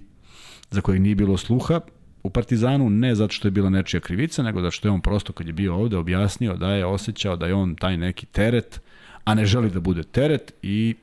za 0.72 0.82
kojeg 0.82 1.02
nije 1.02 1.16
bilo 1.16 1.38
sluha 1.38 1.80
u 2.24 2.30
Partizanu, 2.30 2.90
ne 2.90 3.16
zato 3.16 3.34
što 3.34 3.48
je 3.48 3.52
bila 3.52 3.70
nečija 3.70 4.00
krivica, 4.00 4.44
nego 4.44 4.62
zato 4.62 4.72
što 4.72 4.88
je 4.88 4.92
on 4.92 5.02
prosto 5.02 5.34
kad 5.34 5.48
je 5.48 5.54
bio 5.54 5.76
ovde 5.76 5.98
objasnio 5.98 6.56
da 6.58 6.70
je 6.70 6.86
osjećao 6.86 7.36
da 7.36 7.48
je 7.48 7.54
on 7.54 7.76
taj 7.76 7.98
neki 7.98 8.26
teret, 8.26 8.82
a 9.24 9.34
ne 9.34 9.46
želi 9.46 9.70
da 9.70 9.80
bude 9.80 10.04
teret 10.04 10.54
i 10.62 10.96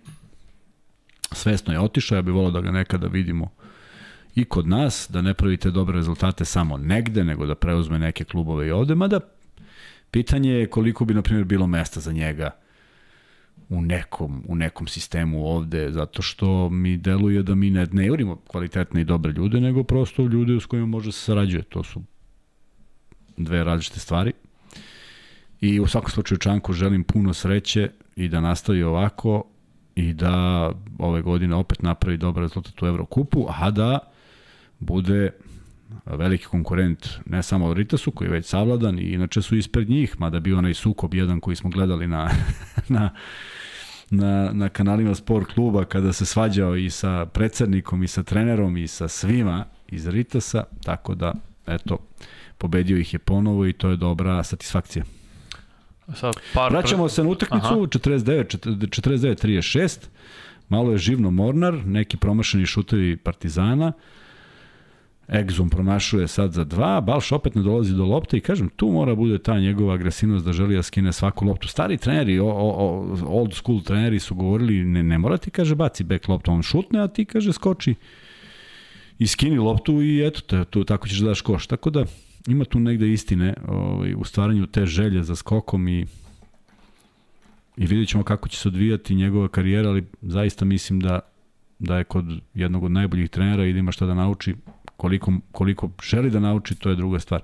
svesno 1.33 1.73
je 1.73 1.81
otišao, 1.81 2.17
ja 2.17 2.23
bih 2.23 2.35
volao 2.35 2.51
da 2.51 2.61
ga 2.61 2.71
nekada 2.71 3.07
vidimo 3.07 3.51
i 4.37 4.45
kod 4.45 4.68
nas, 4.68 5.09
da 5.11 5.22
ne 5.22 5.34
pravite 5.34 5.70
dobre 5.70 5.97
rezultate 5.97 6.45
samo 6.45 6.76
negde, 6.76 7.24
nego 7.24 7.47
da 7.47 7.55
preuzme 7.55 7.99
neke 7.99 8.24
klubove 8.24 8.66
i 8.66 8.70
ovde, 8.70 8.95
mada 8.95 9.20
pitanje 10.11 10.51
je 10.51 10.66
koliko 10.66 11.05
bi, 11.05 11.14
na 11.14 11.22
primjer, 11.22 11.45
bilo 11.45 11.66
mesta 11.66 12.01
za 12.01 12.12
njega 12.12 12.51
u 13.68 13.82
nekom, 13.82 14.45
u 14.49 14.55
nekom 14.55 14.87
sistemu 14.87 15.47
ovde, 15.47 15.93
zato 15.93 16.22
što 16.22 16.68
mi 16.68 16.97
deluje 16.97 17.43
da 17.43 17.55
mi 17.55 17.70
ne, 17.70 17.87
ne 17.93 18.07
jurimo 18.07 18.37
kvalitetne 18.37 19.01
i 19.01 19.05
dobre 19.05 19.32
ljude, 19.32 19.61
nego 19.61 19.82
prosto 19.82 20.22
ljude 20.22 20.61
s 20.61 20.66
kojima 20.66 20.87
može 20.87 21.12
se 21.12 21.20
sarađuje. 21.20 21.62
To 21.62 21.82
su 21.82 22.03
dve 23.37 23.64
različite 23.64 24.01
stvari. 24.01 24.32
I 25.61 25.80
u 25.80 25.87
svakom 25.87 26.11
slučaju 26.11 26.39
Čanku 26.39 26.72
želim 26.72 27.05
puno 27.05 27.34
sreće 27.34 27.91
i 28.16 28.28
da 28.28 28.41
nastavi 28.41 28.82
ovako 28.82 29.45
i 29.95 30.12
da 30.12 30.72
ove 30.99 31.22
godine 31.22 31.55
opet 31.55 31.82
napravi 31.82 32.16
dobar 32.16 32.43
rezultat 32.43 32.82
u 32.82 32.87
Evrokupu, 32.87 33.47
a 33.49 33.70
da 33.70 33.99
bude 34.79 35.31
veliki 36.07 36.45
konkurent 36.45 37.09
ne 37.27 37.43
samo 37.43 37.74
Ritasu 37.74 38.11
koji 38.11 38.29
je 38.29 38.33
već 38.33 38.47
savladan 38.47 38.99
i 38.99 39.03
inače 39.03 39.43
su 39.43 39.57
ispred 39.57 39.91
njih, 39.91 40.20
mada 40.20 40.41
bio 40.41 40.59
onaj 40.59 40.74
sukob 40.74 41.14
jedan 41.14 41.41
koji 41.41 41.57
smo 41.57 41.70
gledali 41.70 42.07
na, 42.07 42.31
na, 42.89 43.11
na, 44.11 44.53
na 44.53 44.68
kanalima 44.68 45.14
sport 45.14 45.55
kluba 45.55 45.85
kada 45.85 46.12
se 46.12 46.27
svađao 46.27 46.77
i 46.77 46.91
sa 46.91 47.27
predsednikom 47.27 48.03
i 48.03 48.09
sa 48.09 48.22
trenerom 48.22 48.77
i 48.77 48.89
sa 48.89 49.09
svima 49.09 49.64
iz 49.89 50.09
Ritasa, 50.09 50.64
tako 50.85 51.14
da 51.14 51.35
eto, 51.66 51.99
pobedio 52.59 52.99
ih 52.99 53.12
je 53.12 53.18
ponovo 53.18 53.66
i 53.66 53.72
to 53.72 53.89
je 53.89 53.97
dobra 53.97 54.45
satisfakcija. 54.45 55.05
Sad, 56.14 56.35
par... 56.55 56.72
Vraćamo 56.72 57.09
se 57.09 57.24
na 57.24 57.29
utakmicu, 57.29 57.66
49-36, 57.66 59.99
malo 60.68 60.93
je 60.93 60.99
živno 60.99 61.31
Mornar, 61.31 61.74
neki 61.87 62.16
promašeni 62.16 62.66
šutevi 62.66 63.16
Partizana, 63.16 63.93
Egzum 65.29 65.70
promašuje 65.70 66.29
sad 66.29 66.53
za 66.53 66.64
dva, 66.64 67.01
Balš 67.01 67.33
opet 67.33 67.55
ne 67.55 67.62
dolazi 67.62 67.95
do 67.95 68.05
lopte 68.05 68.37
i 68.37 68.41
kažem, 68.41 68.68
tu 68.68 68.87
mora 68.87 69.14
bude 69.14 69.39
ta 69.39 69.59
njegova 69.59 69.95
agresivnost 69.95 70.45
da 70.45 70.53
želi 70.53 70.77
da 70.77 70.83
skine 70.83 71.12
svaku 71.12 71.45
loptu. 71.45 71.68
Stari 71.68 71.97
treneri, 71.97 72.39
o, 72.39 72.47
o, 72.47 73.16
old 73.27 73.55
school 73.55 73.81
treneri 73.83 74.18
su 74.18 74.35
govorili, 74.35 74.85
ne, 74.85 75.03
ne 75.03 75.18
mora 75.18 75.37
ti, 75.37 75.51
kaže, 75.51 75.74
baci 75.74 76.05
back 76.05 76.29
loptu, 76.29 76.53
on 76.53 76.62
šutne, 76.62 77.01
a 77.01 77.09
ti, 77.09 77.24
kaže, 77.24 77.53
skoči 77.53 77.95
i 79.18 79.27
skini 79.27 79.59
loptu 79.59 80.03
i 80.03 80.27
eto 80.27 80.41
te, 80.41 80.64
tu, 80.64 80.85
tako 80.85 81.09
ćeš 81.09 81.18
da 81.18 81.29
daš 81.29 81.41
koš. 81.41 81.66
Tako 81.66 81.91
da 81.91 82.05
ima 82.47 82.64
tu 82.64 82.81
negde 82.81 83.12
istine 83.12 83.55
ovaj, 83.68 84.14
u 84.14 84.24
stvaranju 84.24 84.66
te 84.66 84.87
želje 84.87 85.22
za 85.22 85.37
skokom 85.37 85.89
i 85.89 86.07
i 87.77 87.87
vidjet 87.87 88.09
ćemo 88.09 88.24
kako 88.24 88.49
će 88.49 88.59
se 88.59 88.68
odvijati 88.68 89.14
njegova 89.14 89.49
karijera, 89.49 89.89
ali 89.89 90.05
zaista 90.22 90.64
mislim 90.64 91.01
da 91.01 91.20
da 91.79 91.99
je 91.99 92.05
kod 92.05 92.24
jednog 92.55 92.85
od 92.85 92.91
najboljih 92.91 93.31
trenera 93.31 93.66
i 93.66 93.72
da 93.72 93.79
ima 93.79 93.93
šta 93.93 94.07
da 94.07 94.14
nauči 94.14 94.55
Koliko, 94.97 95.32
koliko 95.53 95.90
želi 96.03 96.30
da 96.30 96.40
nauči, 96.40 96.74
to 96.74 96.90
je 96.90 96.97
druga 96.97 97.18
stvar. 97.18 97.42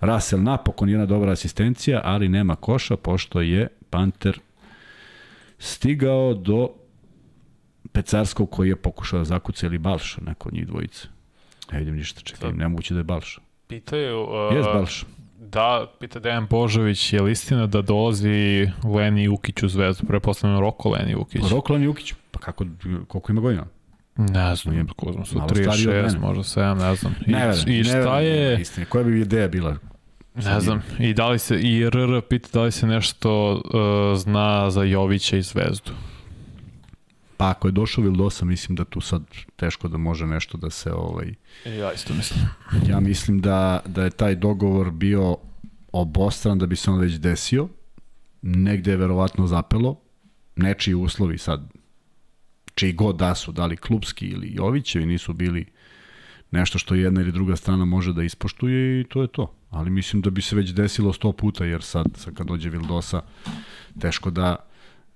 Russell 0.00 0.42
napokon 0.42 0.88
jedna 0.88 1.06
dobra 1.06 1.32
asistencija, 1.32 2.00
ali 2.04 2.28
nema 2.28 2.56
koša, 2.56 2.96
pošto 2.96 3.40
je 3.40 3.68
Panter 3.90 4.38
stigao 5.58 6.34
do 6.34 6.68
Pecarskog 7.92 8.50
koji 8.50 8.68
je 8.68 8.76
pokušao 8.76 9.18
da 9.18 9.24
zakuca 9.24 9.66
ili 9.66 9.78
Balša, 9.78 10.20
neko 10.26 10.48
od 10.48 10.54
njih 10.54 10.66
dvojice. 10.66 11.08
Ne 11.72 11.78
vidim 11.78 11.96
ništa, 11.96 12.20
čekaj, 12.20 12.52
nemoguće 12.52 12.94
da 12.94 13.00
je 13.00 13.04
Balša. 13.04 13.40
Pitaju... 13.66 14.22
Uh, 14.22 14.56
Jes 14.56 14.66
Balša. 14.66 15.06
Da, 15.38 15.86
pita 16.00 16.18
Dejan 16.18 16.46
Božović, 16.50 17.12
je 17.12 17.22
li 17.22 17.32
istina 17.32 17.66
da 17.66 17.82
dolazi 17.82 18.68
Leni 18.84 19.28
Ukić 19.28 19.62
u 19.62 19.68
zvezdu? 19.68 20.06
Prepostavljamo 20.06 20.60
Roko 20.60 20.90
Leni 20.90 21.14
Ukić. 21.14 21.42
Roko 21.50 21.72
Leni 21.72 21.86
Ukić, 21.86 22.14
pa 22.30 22.38
kako, 22.38 22.66
koliko 23.08 23.32
ima 23.32 23.40
godina? 23.40 23.66
Ne 24.18 24.56
znam, 24.56 24.76
je, 24.76 24.86
ko 24.96 25.24
su 25.24 25.38
36, 25.38 26.20
možda 26.20 26.42
7, 26.42 26.78
ne 26.78 26.94
znam. 26.94 27.14
I, 27.26 27.30
ne 27.30 27.46
verujem, 27.46 27.80
I 27.80 27.84
šta 27.84 28.16
ne 28.16 28.24
je... 28.24 28.60
Istine, 28.60 28.86
koja 28.86 29.04
bi 29.04 29.20
ideja 29.20 29.48
bila? 29.48 29.76
Ne 30.34 30.60
znam, 30.60 30.82
i 30.98 31.14
da 31.14 31.28
li 31.28 31.38
se, 31.38 31.60
i 31.60 31.90
RR 31.90 32.20
pita 32.28 32.48
da 32.52 32.62
li 32.62 32.72
se 32.72 32.86
nešto 32.86 33.52
uh, 33.52 34.18
zna 34.18 34.70
za 34.70 34.82
Jovića 34.82 35.36
i 35.36 35.42
Zvezdu. 35.42 35.92
Pa 37.36 37.50
ako 37.50 37.68
je 37.68 37.72
došao 37.72 38.04
Vildosa, 38.04 38.44
mislim 38.44 38.76
da 38.76 38.84
tu 38.84 39.00
sad 39.00 39.22
teško 39.56 39.88
da 39.88 39.98
može 39.98 40.26
nešto 40.26 40.58
da 40.58 40.70
se... 40.70 40.92
Ovaj... 40.92 41.34
Ja 41.64 41.92
isto 41.92 42.14
mislim. 42.14 42.44
Ja 42.88 43.00
mislim 43.00 43.40
da, 43.40 43.80
da 43.86 44.04
je 44.04 44.10
taj 44.10 44.34
dogovor 44.34 44.90
bio 44.90 45.36
obostran 45.92 46.58
da 46.58 46.66
bi 46.66 46.76
se 46.76 46.90
on 46.90 46.98
već 46.98 47.12
desio. 47.12 47.68
Negde 48.42 48.90
je 48.90 48.96
verovatno 48.96 49.46
zapelo. 49.46 50.00
Nečiji 50.56 50.94
uslovi 50.94 51.38
sad 51.38 51.77
čiji 52.78 52.92
god 52.92 53.16
da 53.16 53.34
su, 53.34 53.52
da 53.52 53.66
li 53.66 53.76
klubski 53.76 54.26
ili 54.26 54.52
Jovićevi, 54.54 55.06
nisu 55.06 55.32
bili 55.32 55.66
nešto 56.50 56.78
što 56.78 56.94
jedna 56.94 57.20
ili 57.20 57.32
druga 57.32 57.56
strana 57.56 57.84
može 57.84 58.12
da 58.12 58.22
ispoštuje 58.22 59.00
i 59.00 59.04
to 59.04 59.22
je 59.22 59.28
to. 59.28 59.54
Ali 59.70 59.90
mislim 59.90 60.22
da 60.22 60.30
bi 60.30 60.42
se 60.42 60.56
već 60.56 60.70
desilo 60.70 61.12
sto 61.12 61.32
puta, 61.32 61.64
jer 61.64 61.82
sad, 61.82 62.06
sad 62.16 62.34
kad 62.34 62.46
dođe 62.46 62.70
Vildosa, 62.70 63.22
teško 64.00 64.30
da 64.30 64.56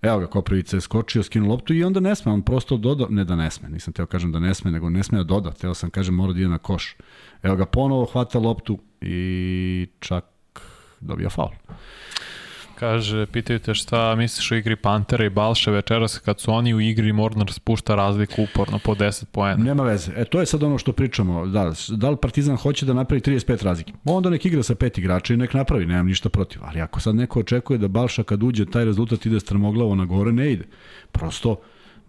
Evo 0.03 0.19
ga, 0.19 0.27
Koprivica 0.27 0.77
je 0.77 0.81
skočio, 0.81 1.23
skinuo 1.23 1.51
loptu 1.51 1.75
i 1.75 1.85
onda 1.85 2.01
ne 2.01 2.15
sme, 2.15 2.33
on 2.33 2.43
prosto 2.43 2.77
doda, 2.77 3.07
ne 3.11 3.25
da 3.25 3.37
ne 3.37 3.51
sme, 3.51 3.69
nisam 3.69 3.93
teo 3.93 4.07
kažem 4.07 4.33
da 4.33 4.41
ne 4.41 4.55
sme, 4.55 4.71
nego 4.71 4.91
ne 4.91 5.03
sme 5.03 5.19
da 5.19 5.25
doda, 5.25 5.53
teo 5.53 5.75
sam 5.75 5.91
kažem 5.91 6.15
mora 6.15 6.33
da 6.33 6.41
ide 6.41 6.49
na 6.49 6.59
koš. 6.59 6.97
Evo 7.43 7.57
ga, 7.57 7.67
ponovo 7.67 8.05
hvata 8.05 8.39
loptu 8.39 8.79
i 9.01 9.87
čak 10.01 10.25
dobija 11.01 11.31
faul. 11.31 11.55
Kaže, 12.75 13.27
pitaju 13.27 13.59
te 13.59 13.75
šta 13.75 14.15
misliš 14.15 14.53
o 14.53 14.55
igri 14.55 14.77
Pantera 14.77 15.25
i 15.25 15.31
Balše 15.31 15.71
večeras 15.71 16.19
kad 16.19 16.41
su 16.41 16.53
oni 16.53 16.75
u 16.75 16.81
igri 16.81 17.13
Mornar 17.13 17.53
spušta 17.53 17.95
razliku 17.95 18.43
uporno 18.43 18.79
po 18.79 18.95
10 18.95 19.25
poena. 19.25 19.65
Nema 19.65 19.83
veze. 19.83 20.13
E, 20.17 20.25
to 20.25 20.41
je 20.41 20.47
sad 20.47 20.63
ono 20.63 20.79
što 20.79 20.93
pričamo. 20.93 21.47
Da, 21.47 21.73
da 21.89 22.11
li 22.11 22.17
Partizan 22.17 22.57
hoće 22.57 22.87
da 22.87 22.95
napravi 22.95 23.21
35 23.21 23.65
razlike? 23.65 23.93
Onda 24.05 24.31
nek 24.31 24.45
igra 24.45 24.63
sa 24.63 24.75
pet 24.75 24.99
igrača 24.99 25.35
i 25.35 25.37
nek 25.37 25.55
napravi, 25.55 25.87
nemam 25.87 26.07
ništa 26.07 26.29
protiv. 26.29 26.61
Ali 26.65 26.81
ako 26.81 27.01
sad 27.01 27.15
neko 27.15 27.41
očekuje 27.41 27.79
da 27.79 27.89
Balša 27.89 28.23
kad 28.23 28.43
uđe 28.43 28.67
taj 28.67 28.85
rezultat 28.85 29.27
ide 29.27 29.41
strmoglavo 29.41 29.95
na 29.95 30.05
gore, 30.05 30.33
ne 30.33 30.53
ide. 30.53 30.65
Prosto, 31.13 31.61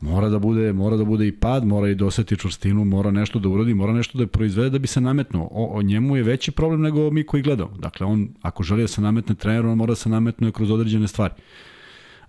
mora 0.02 0.30
da 0.30 0.40
bude 0.40 0.74
mora 0.74 0.98
da 0.98 1.06
bude 1.06 1.28
i 1.28 1.32
pad, 1.32 1.66
mora 1.66 1.90
i 1.90 1.96
doseti 1.96 2.38
čvrstinu, 2.38 2.86
mora 2.86 3.12
nešto 3.12 3.40
da 3.40 3.50
uradi, 3.50 3.74
mora 3.74 3.94
nešto 3.94 4.18
da 4.18 4.28
proizvede 4.28 4.70
da 4.70 4.80
bi 4.80 4.88
se 4.88 5.02
nametnuo. 5.02 5.48
O, 5.52 5.66
o 5.78 5.82
njemu 5.82 6.18
je 6.18 6.24
veći 6.24 6.52
problem 6.52 6.82
nego 6.82 7.12
mi 7.12 7.24
koji 7.24 7.44
gledamo. 7.44 7.78
Dakle 7.78 8.08
on 8.08 8.30
ako 8.42 8.64
želi 8.64 8.82
da 8.82 8.88
se 8.88 9.02
nametne 9.02 9.36
trener, 9.36 9.66
on 9.66 9.78
mora 9.78 9.92
da 9.92 9.96
se 9.96 10.10
nametne 10.10 10.52
kroz 10.52 10.72
određene 10.72 11.08
stvari. 11.08 11.34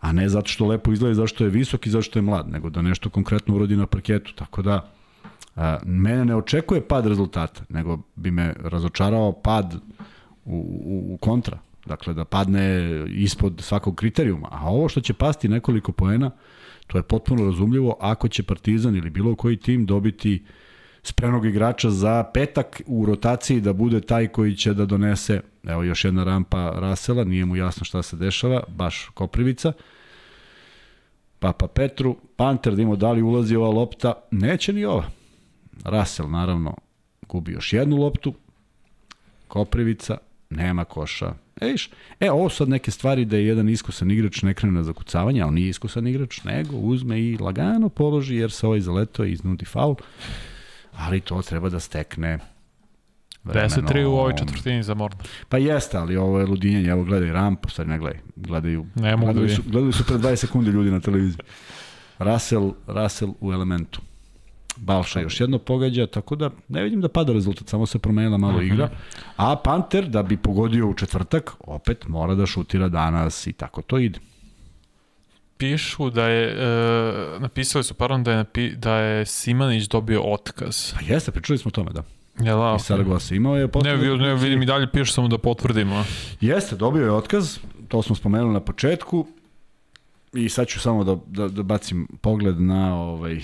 a 0.05 0.13
ne 0.13 0.29
zato 0.29 0.49
što 0.49 0.67
lepo 0.67 0.93
izgleda 0.93 1.15
zato 1.15 1.27
što 1.27 1.45
je 1.45 1.51
visok 1.51 1.87
i 1.87 1.91
zato 1.91 2.03
što 2.03 2.19
je 2.19 2.23
mlad, 2.23 2.49
nego 2.49 2.71
da 2.71 2.83
nešto 2.83 3.11
konkretno 3.11 3.55
urodi 3.55 3.77
na 3.77 3.87
parketu. 3.87 4.35
Tako 4.35 4.63
da, 4.63 4.91
a, 5.57 5.79
mene 5.85 6.25
ne 6.25 6.37
očekuje 6.37 6.89
pad 6.89 7.07
rezultata, 7.07 7.63
nego 7.69 7.99
bi 8.17 8.31
me 8.31 8.55
razočarao 8.61 9.33
pad 9.33 9.75
u, 10.45 10.57
u, 10.85 11.15
u 11.15 11.17
kontra. 11.17 11.59
Dakle, 11.87 12.15
da 12.15 12.25
padne 12.25 13.05
ispod 13.09 13.61
svakog 13.61 13.95
kriterijuma. 13.95 14.49
A 14.51 14.71
ovo 14.71 14.89
što 14.89 15.01
će 15.01 15.15
pasti 15.15 15.49
nekoliko 15.49 15.93
poena, 15.93 16.31
to 16.87 16.99
je 16.99 17.03
potpuno 17.03 17.45
razumljivo 17.45 17.97
ako 18.01 18.29
će 18.29 18.43
Partizan 18.43 18.97
ili 18.97 19.11
bilo 19.11 19.37
koji 19.37 19.57
tim 19.57 19.87
dobiti 19.87 20.45
spremnog 21.03 21.47
igrača 21.47 21.91
za 21.91 22.25
petak 22.35 22.83
u 22.87 23.07
rotaciji 23.07 23.61
da 23.61 23.73
bude 23.73 24.01
taj 24.01 24.29
koji 24.29 24.57
će 24.57 24.75
da 24.75 24.87
donese, 24.87 25.41
evo 25.65 25.83
još 25.83 26.05
jedna 26.05 26.25
rampa 26.25 26.71
Rasela, 26.71 27.25
nije 27.25 27.45
mu 27.45 27.57
jasno 27.57 27.85
šta 27.85 28.03
se 28.03 28.17
dešava, 28.17 28.63
baš 28.69 29.11
Koprivica, 29.15 29.73
Papa 31.39 31.67
Petru, 31.67 32.17
Panter 32.37 32.75
da 32.75 32.97
da 32.97 33.13
li 33.13 33.23
ulazi 33.23 33.57
ova 33.57 33.69
lopta, 33.69 34.13
neće 34.31 34.73
ni 34.73 34.85
ova. 34.85 35.05
Rasel 35.85 36.31
naravno 36.31 36.77
gubi 37.29 37.53
još 37.53 37.73
jednu 37.73 37.97
loptu, 37.97 38.35
Koprivica, 39.49 40.19
nema 40.51 40.85
koša. 40.85 41.35
E, 41.61 41.67
viš, 41.67 41.91
e, 42.21 42.31
ovo 42.31 42.49
sad 42.49 42.69
neke 42.69 42.91
stvari 42.91 43.25
da 43.25 43.37
je 43.37 43.47
jedan 43.47 43.69
iskusan 43.69 44.11
igrač 44.11 44.43
ne 44.43 44.55
krene 44.55 44.75
na 44.75 44.83
zakucavanje, 44.83 45.43
a 45.43 45.47
on 45.47 45.55
nije 45.55 45.69
iskusan 45.69 46.07
igrač, 46.07 46.45
nego 46.45 46.77
uzme 46.77 47.21
i 47.21 47.37
lagano 47.37 47.89
položi 47.89 48.37
jer 48.37 48.51
se 48.51 48.67
ovaj 48.67 48.81
zaleto 48.81 49.25
i 49.25 49.33
iznudi 49.33 49.65
faul, 49.65 49.95
ali 50.93 51.21
to 51.21 51.43
treba 51.43 51.69
da 51.69 51.81
stekne 51.81 52.39
10-3 53.45 54.05
u 54.05 54.13
ovoj 54.13 54.33
četvrtini 54.39 54.83
za 54.83 54.95
Mornar. 54.95 55.27
Pa 55.49 55.59
jeste, 55.59 55.99
ali 55.99 56.17
ovo 56.17 56.41
je 56.41 56.47
ludinjenje. 56.47 56.89
Evo 56.89 57.05
gledaj 57.05 57.33
rampu, 57.33 57.71
sad 57.71 57.89
ne 57.89 57.99
gledaj. 57.99 58.21
Gledaju, 58.37 58.87
ne 58.95 59.17
mogu 59.17 59.33
gledaju, 59.33 59.49
da 59.49 59.55
su, 59.55 59.63
gledaju 59.67 59.93
su 59.93 60.05
pre 60.05 60.17
20 60.17 60.37
sekundi 60.37 60.71
ljudi 60.71 60.91
na 60.91 61.01
televiziji. 61.01 61.41
Russell, 62.19 62.73
Russell 62.87 63.33
u 63.41 63.53
elementu. 63.53 64.01
Balša 64.77 65.21
još 65.21 65.41
jedno 65.41 65.59
pogađa, 65.59 66.07
tako 66.07 66.37
da 66.37 66.51
ne 66.69 66.83
vidim 66.83 67.01
da 67.01 67.09
pada 67.09 67.33
rezultat, 67.33 67.69
samo 67.69 67.87
se 67.87 67.99
promenila 67.99 68.39
malo 68.39 68.59
mhm. 68.59 68.67
igra. 68.67 68.91
A 69.37 69.57
Panter, 69.57 70.09
da 70.09 70.23
bi 70.23 70.37
pogodio 70.37 70.89
u 70.89 70.95
četvrtak, 70.95 71.53
opet 71.61 72.09
mora 72.09 72.35
da 72.35 72.47
šutira 72.47 72.89
danas 72.89 73.47
i 73.47 73.53
tako 73.53 73.83
to 73.83 73.99
ide. 73.99 74.19
Pišu 75.57 76.11
da 76.11 76.29
je, 76.29 76.49
e, 76.49 77.41
napisali 77.41 77.85
su, 77.85 77.95
pardon, 77.95 78.25
da 78.25 78.33
je, 78.33 78.45
da 78.77 78.95
je 78.95 79.27
Simanić 79.27 79.89
dobio 79.89 80.23
otkaz. 80.23 80.93
Pa 80.95 81.15
jeste, 81.15 81.33
pričali 81.33 81.59
smo 81.59 81.69
o 81.69 81.73
tome, 81.73 81.91
da. 81.93 82.03
Ja, 82.41 82.57
da, 82.57 82.77
I 82.81 82.83
Saragosa 82.83 83.35
imao 83.35 83.57
je 83.57 83.69
potvrdu. 83.69 84.17
Ne, 84.17 84.29
ne, 84.29 84.35
vidim 84.35 84.63
i 84.63 84.67
dalje 84.67 84.91
piše 84.93 85.13
samo 85.13 85.29
da 85.29 85.39
potvrdimo. 85.39 86.05
Jeste, 86.41 86.77
dobio 86.77 87.05
je 87.05 87.13
otkaz, 87.13 87.59
to 87.89 88.03
smo 88.03 88.17
spomenuli 88.17 88.53
na 88.53 88.61
početku. 88.61 89.27
I 90.33 90.49
sad 90.49 90.67
ću 90.67 90.81
samo 90.81 91.05
da, 91.05 91.17
da, 91.27 91.49
da 91.49 91.63
bacim 91.63 92.09
pogled 92.21 92.61
na 92.61 92.97
ovaj, 92.97 93.41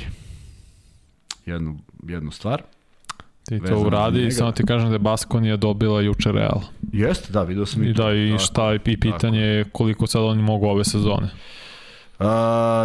jednu, 1.46 1.78
jednu 2.08 2.30
stvar. 2.30 2.62
Ti 3.48 3.60
to 3.68 3.80
uradi 3.80 4.26
i 4.26 4.30
samo 4.30 4.52
ti 4.52 4.66
kažem 4.66 4.88
da 4.88 4.94
je 4.94 4.98
Baskonija 4.98 5.56
dobila 5.56 6.00
juče 6.00 6.32
Real. 6.32 6.60
Jeste, 6.92 7.32
da, 7.32 7.42
vidio 7.42 7.66
sam 7.66 7.82
i, 7.82 7.86
i. 7.86 7.92
Da, 7.92 8.12
i 8.12 8.38
šta, 8.38 8.74
i 8.74 8.78
pitanje 8.78 9.40
je 9.40 9.64
koliko 9.64 10.06
sad 10.06 10.22
oni 10.22 10.42
mogu 10.42 10.66
ove 10.66 10.84
sezone. 10.84 11.28
Uh, 12.18 12.26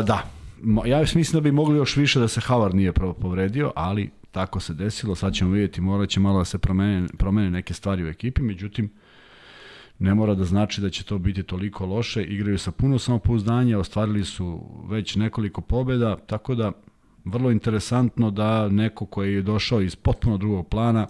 da, 0.05 0.23
ja 0.85 0.99
mislim 0.99 1.33
da 1.33 1.41
bi 1.41 1.51
mogli 1.51 1.77
još 1.77 1.95
više 1.95 2.19
da 2.19 2.27
se 2.27 2.41
Havar 2.41 2.75
nije 2.75 2.91
prvo 2.91 3.13
povredio, 3.13 3.71
ali 3.75 4.09
tako 4.31 4.59
se 4.59 4.73
desilo, 4.73 5.15
sad 5.15 5.33
ćemo 5.33 5.51
vidjeti, 5.51 5.81
morat 5.81 6.09
će 6.09 6.19
malo 6.19 6.39
da 6.39 6.45
se 6.45 6.57
promene, 6.57 7.07
promene 7.17 7.51
neke 7.51 7.73
stvari 7.73 8.03
u 8.03 8.07
ekipi, 8.07 8.41
međutim, 8.41 8.89
ne 9.99 10.13
mora 10.13 10.33
da 10.35 10.43
znači 10.43 10.81
da 10.81 10.89
će 10.89 11.03
to 11.03 11.17
biti 11.17 11.43
toliko 11.43 11.85
loše, 11.85 12.23
igraju 12.23 12.57
sa 12.57 12.71
puno 12.71 12.99
samopouzdanja, 12.99 13.79
ostvarili 13.79 14.25
su 14.25 14.61
već 14.89 15.15
nekoliko 15.15 15.61
pobeda, 15.61 16.17
tako 16.17 16.55
da 16.55 16.71
vrlo 17.25 17.51
interesantno 17.51 18.31
da 18.31 18.69
neko 18.69 19.05
koji 19.05 19.33
je 19.33 19.41
došao 19.41 19.81
iz 19.81 19.95
potpuno 19.95 20.37
drugog 20.37 20.69
plana 20.69 21.07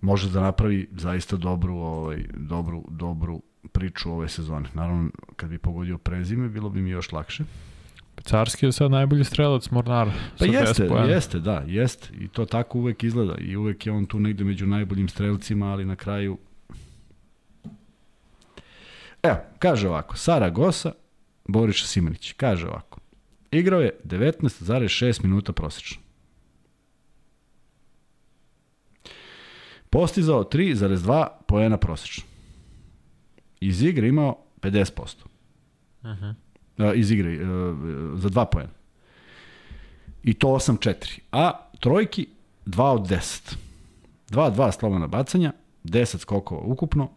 može 0.00 0.30
da 0.30 0.40
napravi 0.40 0.88
zaista 0.92 1.36
dobru, 1.36 1.76
ovaj, 1.76 2.24
dobru, 2.34 2.84
dobru 2.88 3.42
priču 3.72 4.12
ove 4.12 4.28
sezone. 4.28 4.68
Naravno, 4.74 5.10
kad 5.36 5.50
bi 5.50 5.58
pogodio 5.58 5.98
prezime, 5.98 6.48
bilo 6.48 6.70
bi 6.70 6.82
mi 6.82 6.90
još 6.90 7.12
lakše. 7.12 7.44
Carski 8.22 8.66
je 8.66 8.72
sad 8.72 8.90
najbolji 8.90 9.24
strelac 9.24 9.70
Mornar. 9.70 10.10
Pa 10.38 10.44
jeste, 10.44 10.88
jeste, 11.08 11.40
da, 11.40 11.62
jeste. 11.66 12.08
I 12.20 12.28
to 12.28 12.44
tako 12.44 12.78
uvek 12.78 13.04
izgleda. 13.04 13.34
I 13.38 13.56
uvek 13.56 13.86
je 13.86 13.92
on 13.92 14.06
tu 14.06 14.20
negde 14.20 14.44
među 14.44 14.66
najboljim 14.66 15.08
strelcima, 15.08 15.72
ali 15.72 15.84
na 15.84 15.96
kraju... 15.96 16.38
Evo, 19.22 19.36
kaže 19.58 19.88
ovako, 19.88 20.16
Saragosa, 20.16 20.92
Boriša 21.48 21.86
Simanić, 21.86 22.32
kaže 22.32 22.68
ovako. 22.68 23.01
Igrao 23.52 23.80
je 23.80 23.98
19,6 24.04 25.24
minuta 25.24 25.52
prosečno. 25.52 26.02
Postizao 29.90 30.44
3,2 30.44 31.26
poena 31.48 31.76
prosečno. 31.76 32.24
Iz 33.60 33.82
igre 33.82 34.08
imao 34.08 34.44
50%. 34.62 35.14
Uh 36.02 36.08
-huh 36.08 36.34
iz 36.94 37.10
igre 37.10 37.38
za 38.14 38.28
dva 38.28 38.44
poena. 38.44 38.70
I 40.22 40.34
to 40.34 40.48
8-4. 40.48 41.18
A 41.32 41.52
trojki 41.80 42.26
2 42.66 42.82
od 42.82 43.08
10. 43.08 43.56
2-2 44.30 44.72
slobana 44.72 45.06
bacanja, 45.06 45.52
10 45.84 46.18
skokova 46.18 46.60
ukupno, 46.60 47.10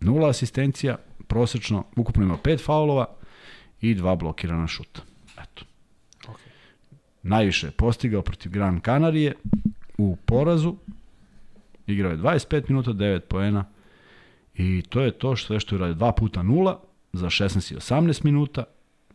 0 0.00 0.28
asistencija, 0.28 0.96
prosečno 1.26 1.84
ukupno 1.96 2.22
ima 2.22 2.36
5 2.44 2.64
faulova 2.64 3.06
i 3.80 3.94
2 3.94 4.18
blokirana 4.18 4.66
šuta. 4.66 5.02
Najviše 7.22 7.66
je 7.66 7.70
postigao 7.70 8.22
protiv 8.22 8.52
Gran 8.52 8.80
Kanarije 8.80 9.34
u 9.98 10.16
porazu. 10.16 10.76
Igrao 11.86 12.10
je 12.10 12.18
25 12.18 12.62
minuta, 12.68 12.90
9 12.90 13.20
poena 13.20 13.64
i 14.54 14.82
to 14.88 15.00
je 15.00 15.10
to 15.10 15.36
što 15.36 15.46
sve 15.46 15.60
što 15.60 15.74
je 15.74 15.78
radio. 15.78 15.94
2 15.94 16.12
puta 16.16 16.40
0, 16.40 16.76
za 17.12 17.26
16 17.26 17.72
i 17.72 17.76
18 17.76 18.24
minuta 18.24 18.64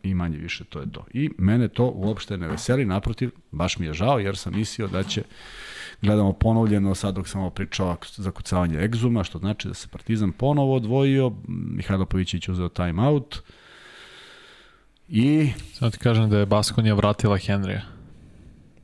i 0.02 0.14
manje 0.14 0.38
više 0.38 0.64
to 0.64 0.80
je 0.80 0.92
to. 0.92 1.04
I 1.12 1.30
mene 1.38 1.68
to 1.68 1.84
uopšte 1.84 2.36
ne 2.36 2.48
veseli, 2.48 2.84
naprotiv, 2.84 3.30
baš 3.52 3.78
mi 3.78 3.86
je 3.86 3.94
žao 3.94 4.18
jer 4.18 4.36
sam 4.36 4.56
mislio 4.56 4.88
da 4.88 5.02
će 5.02 5.22
gledamo 6.02 6.32
ponovljeno 6.32 6.94
sad 6.94 7.14
dok 7.14 7.28
sam 7.28 7.40
ovo 7.40 7.50
pričao 7.50 7.96
za 8.16 8.30
kucavanje 8.30 8.78
egzuma, 8.78 9.24
što 9.24 9.38
znači 9.38 9.68
da 9.68 9.74
se 9.74 9.88
Partizan 9.88 10.32
ponovo 10.32 10.74
odvojio, 10.74 11.32
Mihajlo 11.48 12.06
Pavićić 12.06 12.48
uzeo 12.48 12.68
time 12.68 13.08
out 13.08 13.42
i... 15.08 15.50
Samo 15.72 15.90
ti 15.90 15.98
kažem 15.98 16.30
da 16.30 16.38
je 16.38 16.46
Baskonija 16.46 16.94
vratila 16.94 17.36
Henrya. 17.36 17.95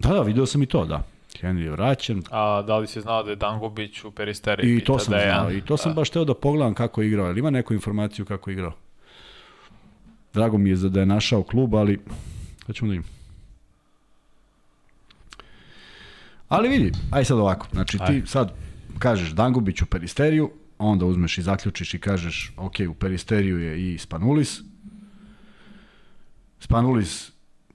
Da, 0.03 0.09
da, 0.09 0.23
video 0.23 0.47
sam 0.47 0.63
i 0.63 0.67
to, 0.67 0.85
da. 0.85 1.03
Henry 1.41 1.61
je 1.61 1.71
vraćen. 1.71 2.23
A 2.31 2.63
da 2.63 2.79
li 2.79 2.87
si 2.87 3.01
znao 3.01 3.23
da 3.23 3.31
je 3.31 3.37
Dangubić 3.37 4.05
u 4.05 4.11
Peristeri? 4.11 4.77
I 4.77 4.85
to 4.85 4.99
sam 4.99 5.13
da 5.15 5.21
znao, 5.21 5.53
i 5.53 5.61
to 5.61 5.77
sam 5.77 5.93
da. 5.93 5.97
baš 5.97 6.11
teo 6.11 6.25
da 6.25 6.35
pogledam 6.35 6.75
kako 6.75 7.03
je 7.03 7.09
igrao. 7.09 7.27
Ali 7.27 7.39
ima 7.39 7.51
neku 7.51 7.75
informaciju 7.75 8.25
kako 8.25 8.51
je 8.51 8.53
igrao? 8.53 8.73
Drago 10.35 10.59
mi 10.59 10.71
je 10.71 10.77
da 10.77 11.01
je 11.01 11.07
našao 11.07 11.43
klub, 11.43 11.75
ali 11.75 12.01
da 12.67 12.73
ćemo 12.73 12.89
da 12.89 12.95
im. 12.95 13.05
Ali 16.49 16.69
vidi, 16.69 16.93
aj 17.11 17.25
sad 17.25 17.39
ovako. 17.39 17.67
Znači 17.73 17.99
ti 17.99 18.13
aj. 18.13 18.23
sad 18.27 18.53
kažeš 18.99 19.31
Dangubić 19.31 19.83
u 19.83 19.87
Peristeriju, 19.87 20.51
onda 20.79 21.07
uzmeš 21.07 21.39
i 21.39 21.43
zaključiš 21.43 21.95
i 21.95 21.99
kažeš 21.99 22.53
ok, 22.57 22.75
u 22.91 22.95
Peristeriju 22.95 23.59
je 23.59 23.93
i 23.93 23.99
Spanulis. 23.99 24.61
Spanulis 26.61 27.32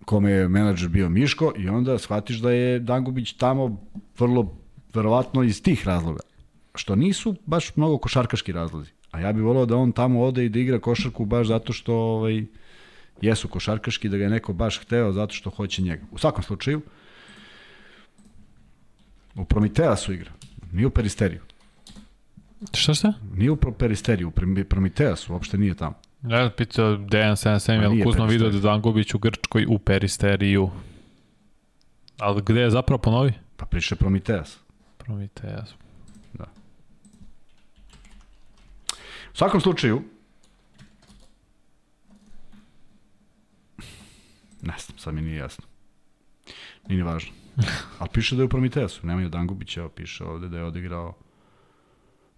kome 0.07 0.31
je 0.31 0.47
menadžer 0.47 0.89
bio 0.89 1.09
Miško 1.09 1.53
i 1.57 1.69
onda 1.69 1.97
shvatiš 1.97 2.37
da 2.37 2.51
je 2.51 2.79
Dangubić 2.79 3.33
tamo 3.33 3.77
vrlo 4.19 4.55
verovatno 4.93 5.43
iz 5.43 5.63
tih 5.63 5.87
razloga. 5.87 6.23
Što 6.75 6.95
nisu 6.95 7.35
baš 7.45 7.75
mnogo 7.75 7.97
košarkaški 7.97 8.51
razlozi. 8.51 8.91
A 9.11 9.19
ja 9.19 9.33
bih 9.33 9.43
volao 9.43 9.65
da 9.65 9.75
on 9.75 9.91
tamo 9.91 10.23
ode 10.23 10.45
i 10.45 10.49
da 10.49 10.59
igra 10.59 10.79
košarku 10.79 11.25
baš 11.25 11.47
zato 11.47 11.73
što 11.73 11.95
ovaj, 11.95 12.45
jesu 13.21 13.47
košarkaški, 13.47 14.09
da 14.09 14.17
ga 14.17 14.23
je 14.23 14.29
neko 14.29 14.53
baš 14.53 14.79
hteo 14.79 15.11
zato 15.11 15.33
što 15.33 15.49
hoće 15.49 15.81
njega. 15.81 16.05
U 16.11 16.17
svakom 16.17 16.43
slučaju, 16.43 16.81
u 19.35 19.45
Prometeasu 19.45 20.13
igra, 20.13 20.31
nije 20.71 20.87
u 20.87 20.91
Peristeriju. 20.91 21.41
Šta 22.73 22.93
šta? 22.93 23.13
Nije 23.35 23.51
u 23.51 23.57
Peristeriju, 23.57 24.27
u 24.27 24.65
Prometeasu, 24.69 25.33
uopšte 25.33 25.57
nije 25.57 25.75
tamo. 25.75 25.99
Ja 26.29 26.49
pitao 26.49 26.97
Dejan 26.97 27.35
77, 27.35 27.81
je 27.81 27.87
li 27.87 28.03
Kuzma 28.03 28.25
vidio 28.25 28.49
da 28.49 28.59
Dangović 28.59 29.13
u 29.13 29.19
Grčkoj 29.19 29.65
u 29.69 29.79
Peristeriju? 29.79 30.69
Ali 32.19 32.41
gde 32.45 32.61
je 32.61 32.69
zapravo 32.69 33.01
ponovi? 33.01 33.33
Pa 33.57 33.65
priše 33.65 33.95
Prometeas. 33.95 34.59
Prometeas. 34.97 35.73
U 39.33 39.37
svakom 39.37 39.61
slučaju, 39.61 40.01
ne 44.61 44.73
znam, 44.79 44.97
sad 44.97 45.13
mi 45.13 45.21
nije 45.21 45.37
jasno. 45.37 45.65
Nije 46.87 46.97
ni 46.97 47.03
važno. 47.03 47.31
Ali 47.99 48.09
piše 48.13 48.35
da 48.35 48.41
je 48.41 48.45
u 48.45 48.49
Prometeasu, 48.49 49.07
nemaju 49.07 49.29
Dangubića, 49.29 49.89
piše 49.95 50.23
ovde 50.23 50.49
da 50.49 50.57
je 50.57 50.63
odigrao 50.63 51.13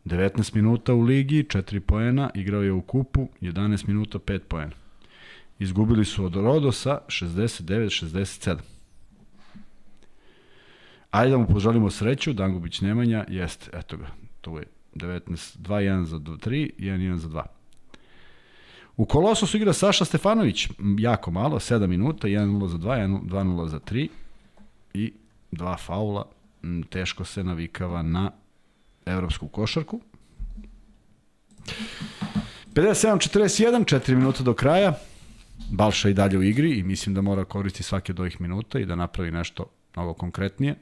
19 0.09 0.55
minuta 0.55 0.93
u 0.93 1.01
ligi, 1.01 1.43
4 1.43 1.79
poena, 1.79 2.29
igrao 2.35 2.61
je 2.61 2.71
u 2.71 2.81
kupu, 2.81 3.27
11 3.41 3.87
minuta, 3.87 4.19
5 4.19 4.39
poena. 4.39 4.71
Izgubili 5.59 6.05
su 6.05 6.25
od 6.25 6.35
Rodosa 6.35 6.99
69-67. 7.07 8.57
Ajde 11.11 11.31
da 11.31 11.37
mu 11.37 11.47
poželimo 11.47 11.89
sreću, 11.89 12.33
Dangubić 12.33 12.81
Nemanja, 12.81 13.25
jeste, 13.27 13.69
eto 13.73 13.97
ga, 13.97 14.07
to 14.41 14.59
je 14.59 14.65
19, 14.95 15.57
2-1 15.59 16.03
za 16.03 16.17
3, 16.17 16.69
1-1 16.77 17.15
za 17.15 17.27
2. 17.27 17.43
U 18.97 19.05
Kolososu 19.05 19.57
igra 19.57 19.73
Saša 19.73 20.05
Stefanović, 20.05 20.69
jako 20.97 21.31
malo, 21.31 21.59
7 21.59 21.87
minuta, 21.87 22.27
1-0 22.27 22.67
za 22.67 22.77
2, 22.77 23.21
2-0 23.21 23.67
za 23.67 23.79
3 23.79 24.07
i 24.93 25.13
dva 25.51 25.77
faula, 25.77 26.25
teško 26.89 27.25
se 27.25 27.43
navikava 27.43 28.01
na 28.01 28.31
evropsku 29.09 29.47
košarku. 29.47 30.01
57-41, 32.73 33.85
4 33.85 34.15
minuta 34.15 34.43
do 34.43 34.53
kraja. 34.53 34.93
Balša 35.71 36.09
i 36.09 36.13
dalje 36.13 36.37
u 36.37 36.43
igri 36.43 36.79
i 36.79 36.83
mislim 36.83 37.15
da 37.15 37.21
mora 37.21 37.45
koristiti 37.45 37.83
svake 37.83 38.13
do 38.13 38.23
ovih 38.23 38.41
minuta 38.41 38.79
i 38.79 38.85
da 38.85 38.95
napravi 38.95 39.31
nešto 39.31 39.65
mnogo 39.95 40.13
konkretnije. 40.13 40.75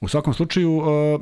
U 0.00 0.08
svakom 0.08 0.34
slučaju, 0.34 0.76
uh, 0.76 1.20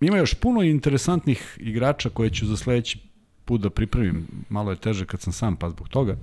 ima 0.00 0.16
još 0.16 0.34
puno 0.34 0.62
interesantnih 0.62 1.58
igrača 1.60 2.10
koje 2.10 2.30
ću 2.30 2.46
za 2.46 2.56
sledeći 2.56 2.98
put 3.44 3.60
da 3.60 3.70
pripremim. 3.70 4.26
Malo 4.48 4.70
je 4.70 4.76
teže 4.76 5.06
kad 5.06 5.20
sam 5.20 5.32
sam, 5.32 5.56
pa 5.56 5.70
zbog 5.70 5.88
toga. 5.88 6.16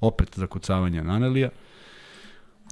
Opet 0.00 0.28
zakucavanje 0.36 1.02
Nanelija. 1.02 1.50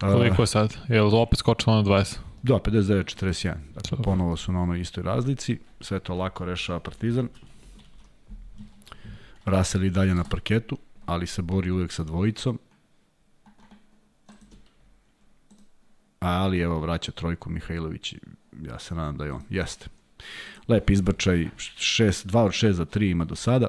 Koliko 0.01 0.43
je 0.43 0.47
sad? 0.47 0.77
Je 0.89 1.03
li 1.03 1.11
opet 1.13 1.39
skočilo 1.39 1.77
na 1.77 1.83
20? 1.83 2.28
Da, 2.43 2.55
59-41. 2.55 3.55
Dakle, 3.75 3.99
ponovo 4.05 4.37
su 4.37 4.53
na 4.53 4.63
onoj 4.63 4.81
istoj 4.81 5.03
razlici. 5.03 5.59
Sve 5.81 6.01
to 6.01 6.15
lako 6.15 6.45
rešava 6.45 6.81
Partizan. 6.81 7.29
Rasel 9.45 9.85
i 9.85 9.91
dalje 9.91 10.15
na 10.15 10.25
parketu, 10.25 10.79
ali 11.07 11.27
se 11.27 11.43
bori 11.43 11.71
uvek 11.71 11.93
sa 11.93 12.05
dvojicom. 12.05 12.59
Ali 16.21 16.61
evo 16.61 16.81
vraća 16.81 17.13
trojku 17.13 17.51
Mihajlović 17.51 18.15
ja 18.63 18.79
se 18.79 18.95
nadam 18.95 19.17
da 19.17 19.25
je 19.25 19.33
on. 19.33 19.43
Jeste. 19.51 19.87
Lep 20.69 20.91
izbačaj, 20.91 21.49
6, 21.57 22.27
2 22.27 22.39
od 22.39 22.53
6 22.53 22.71
za 22.71 22.85
3 22.85 23.11
ima 23.11 23.25
do 23.25 23.35
sada 23.35 23.67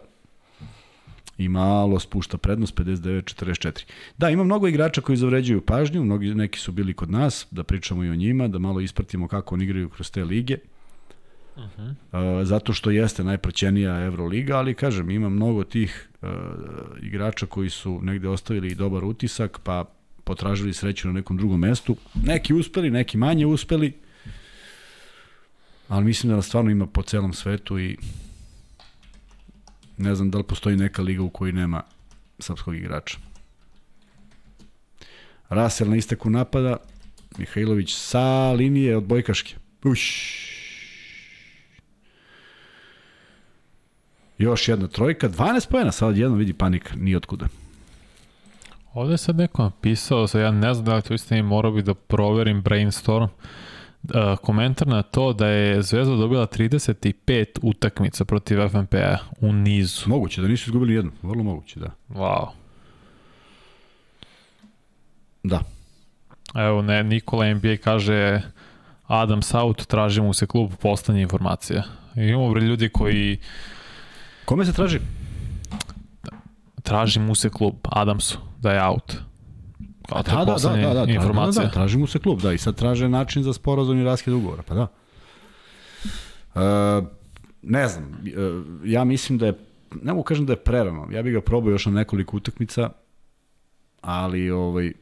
i 1.39 1.49
malo 1.49 1.99
spušta 1.99 2.37
prednost 2.37 2.75
59-44. 2.75 3.83
Da, 4.17 4.29
ima 4.29 4.43
mnogo 4.43 4.67
igrača 4.67 5.01
koji 5.01 5.17
zavređuju 5.17 5.61
pažnju, 5.61 6.03
mnogi, 6.03 6.35
neki 6.35 6.59
su 6.59 6.71
bili 6.71 6.93
kod 6.93 7.11
nas, 7.11 7.47
da 7.51 7.63
pričamo 7.63 8.03
i 8.03 8.09
o 8.09 8.15
njima, 8.15 8.47
da 8.47 8.59
malo 8.59 8.79
ispratimo 8.79 9.27
kako 9.27 9.55
oni 9.55 9.63
igraju 9.63 9.89
kroz 9.89 10.11
te 10.11 10.23
lige. 10.23 10.57
Uh 11.55 11.63
-huh. 11.63 12.39
uh, 12.39 12.47
zato 12.47 12.73
što 12.73 12.91
jeste 12.91 13.23
najpraćenija 13.23 14.05
Euroliga, 14.05 14.57
ali 14.57 14.73
kažem, 14.73 15.09
ima 15.09 15.29
mnogo 15.29 15.63
tih 15.63 16.09
uh, 16.21 16.29
igrača 17.01 17.45
koji 17.45 17.69
su 17.69 17.99
negde 18.01 18.29
ostavili 18.29 18.75
dobar 18.75 19.03
utisak, 19.03 19.59
pa 19.63 19.85
potražili 20.23 20.73
sreću 20.73 21.07
na 21.07 21.13
nekom 21.13 21.37
drugom 21.37 21.59
mestu. 21.59 21.95
Neki 22.25 22.53
uspeli, 22.53 22.91
neki 22.91 23.17
manje 23.17 23.45
uspeli, 23.45 23.93
ali 25.87 26.05
mislim 26.05 26.29
da 26.29 26.35
nas 26.35 26.45
stvarno 26.45 26.71
ima 26.71 26.87
po 26.87 27.01
celom 27.01 27.33
svetu 27.33 27.79
i 27.79 27.97
Ne 29.99 30.15
znam 30.15 30.31
da 30.31 30.37
li 30.37 30.43
postoji 30.43 30.77
neka 30.77 31.01
liga 31.01 31.23
u 31.23 31.29
kojoj 31.29 31.53
nema 31.53 31.81
srpskog 32.39 32.75
igrača. 32.75 33.17
Rasel 35.49 35.89
na 35.89 35.95
isteku 35.95 36.29
napada, 36.29 36.77
Mihajlović 37.37 37.95
sa 37.95 38.51
linije 38.51 38.97
od 38.97 39.03
Bojkaške. 39.03 39.55
Uš. 39.83 40.45
Još 44.37 44.67
jedna 44.67 44.87
trojka, 44.87 45.29
12 45.29 45.69
pojena, 45.69 45.91
sad 45.91 46.17
jedno 46.17 46.37
vidi 46.37 46.53
panik, 46.53 46.91
ni 46.95 47.15
otkuda. 47.15 47.47
Ovde 48.93 49.13
je 49.13 49.17
sad 49.17 49.35
neko 49.35 49.63
napisao, 49.63 50.27
sad 50.27 50.41
ja 50.41 50.51
ne 50.51 50.73
znam 50.73 50.85
da 50.85 50.95
li 50.95 51.01
to 51.01 51.13
istini 51.13 51.41
morao 51.41 51.71
bi 51.71 51.81
da 51.81 51.93
proverim 51.93 52.61
brainstorm. 52.61 53.23
Uh, 53.23 53.29
komentar 54.41 54.87
na 54.87 55.01
to 55.01 55.33
da 55.33 55.47
je 55.47 55.81
Zvezda 55.81 56.15
dobila 56.15 56.47
35 56.47 57.45
utakmica 57.61 58.25
protiv 58.25 58.69
FNP-a 58.69 59.17
u 59.41 59.53
nizu. 59.53 60.09
Moguće 60.09 60.41
da 60.41 60.47
nisu 60.47 60.69
izgubili 60.69 60.93
jednu, 60.93 61.11
vrlo 61.23 61.43
moguće, 61.43 61.79
da. 61.79 61.89
Wow. 62.09 62.47
Da. 65.43 65.59
Evo, 66.55 66.81
ne, 66.81 67.03
Nikola 67.03 67.53
NBA 67.53 67.77
kaže 67.83 68.41
Adam 69.07 69.41
Saut, 69.41 69.85
traži 69.85 70.21
mu 70.21 70.33
se 70.33 70.47
klub 70.47 70.71
postanje 70.81 71.21
informacija. 71.21 71.83
I 72.15 72.21
imamo 72.21 72.51
bre 72.51 72.61
ljudi 72.61 72.89
koji... 72.89 73.39
Kome 74.45 74.65
se 74.65 74.73
traži? 74.73 74.99
Traži 76.83 77.19
mu 77.19 77.35
se 77.35 77.49
klub, 77.49 77.75
Adamsu, 77.83 78.37
da 78.61 78.71
je 78.71 78.83
out. 78.83 79.28
A 80.11 80.21
da, 80.21 80.45
da, 80.45 80.55
da, 80.69 80.93
da, 80.93 81.05
da, 81.05 81.11
informacije. 81.11 81.61
Da, 81.61 81.67
da, 81.67 81.73
traži 81.73 81.97
mu 81.97 82.07
se 82.07 82.19
klub, 82.19 82.41
da, 82.41 82.53
i 82.53 82.57
sad 82.57 82.75
traže 82.75 83.09
način 83.09 83.43
za 83.43 83.53
sporazum 83.53 83.99
i 83.99 84.03
raskid 84.03 84.33
ugovora, 84.33 84.63
pa 84.63 84.73
da. 84.73 84.87
E, 86.55 87.01
ne 87.61 87.87
znam, 87.87 88.03
e, 88.03 88.29
ja 88.83 89.03
mislim 89.03 89.37
da 89.37 89.45
je, 89.45 89.53
ne 90.01 90.13
mogu 90.13 90.23
kažem 90.23 90.45
da 90.45 90.53
je 90.53 90.57
prerano, 90.57 91.07
ja 91.11 91.21
bih 91.23 91.33
ga 91.33 91.41
probao 91.41 91.71
još 91.71 91.85
na 91.85 91.91
nekoliko 91.91 92.37
utakmica, 92.37 92.89
ali 94.01 94.51
ovaj, 94.51 94.93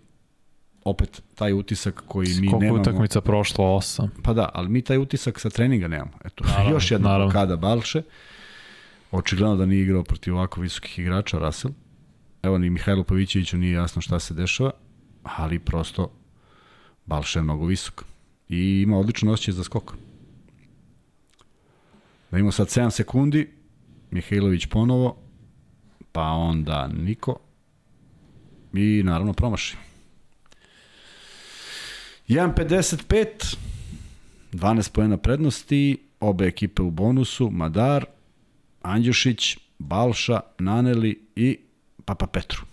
opet 0.86 1.24
taj 1.36 1.54
utisak 1.54 2.04
koji 2.08 2.28
mi 2.28 2.34
Koliko 2.34 2.60
nemamo... 2.60 2.74
Koliko 2.74 2.90
utakmica 2.90 3.22
prošlo? 3.22 3.76
Osam. 3.76 4.12
Pa 4.24 4.34
da, 4.34 4.50
ali 4.54 4.70
mi 4.70 4.82
taj 4.82 4.98
utisak 4.98 5.40
sa 5.40 5.50
treninga 5.50 5.88
nemamo. 5.88 6.12
Eto, 6.26 6.44
naravno, 6.48 6.72
još 6.72 6.92
jedna 6.92 7.10
naravno. 7.10 7.32
kada 7.32 7.56
Balše. 7.56 8.02
Očigledno 9.12 9.56
da 9.56 9.66
nije 9.66 9.84
igrao 9.84 10.04
protiv 10.04 10.36
ovako 10.36 10.62
visokih 10.62 11.00
igrača, 11.00 11.40
Rasel. 11.40 11.72
Evo 12.44 12.58
ni 12.58 12.70
Mihajlo 12.70 13.04
Pavićeviću 13.04 13.58
nije 13.58 13.74
jasno 13.74 14.02
šta 14.02 14.20
se 14.20 14.34
dešava 14.34 14.72
ali 15.36 15.60
prosto 15.60 16.12
Balša 17.06 17.40
je 17.40 17.44
mnogo 17.44 17.66
visok 17.66 18.04
i 18.50 18.82
ima 18.82 18.98
odlično 18.98 19.32
osjećaj 19.32 19.54
za 19.54 19.64
skok. 19.64 19.94
Da 22.32 22.38
imamo 22.38 22.52
sad 22.52 22.68
7 22.68 22.90
sekundi, 22.90 23.50
Mihajlović 24.12 24.66
ponovo, 24.66 25.18
pa 26.12 26.22
onda 26.22 26.88
Niko 26.88 27.40
i 28.74 29.04
naravno 29.06 29.34
promaši. 29.34 29.78
1.55, 32.28 33.56
12 34.52 34.92
pojena 34.92 35.18
prednosti, 35.18 35.98
obe 36.20 36.46
ekipe 36.46 36.82
u 36.82 36.92
bonusu, 36.92 37.50
Madar, 37.50 38.06
Andjušić, 38.82 39.58
Balša, 39.80 40.40
Naneli 40.60 41.28
i 41.36 41.60
Papa 42.06 42.28
Petru. 42.28 42.67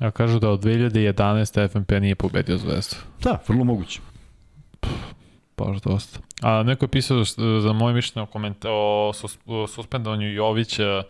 Ja 0.00 0.10
kažu 0.10 0.38
da 0.38 0.50
od 0.50 0.60
2011. 0.60 1.68
FNP 1.68 1.90
nije 2.00 2.14
pobedio 2.14 2.58
Zvezdu. 2.58 2.96
Da, 3.22 3.38
vrlo 3.48 3.64
moguće. 3.64 4.00
Baš 5.56 5.80
dosta. 5.80 6.20
A 6.42 6.62
neko 6.62 6.84
je 6.84 6.88
pisao 6.88 7.24
za 7.60 7.72
moje 7.72 7.94
mišljenje 7.94 8.26
o, 8.64 9.08
o, 9.08 9.12
sus, 9.12 9.38
o 9.46 9.66
suspendovanju 9.66 10.32
Jovića 10.32 11.02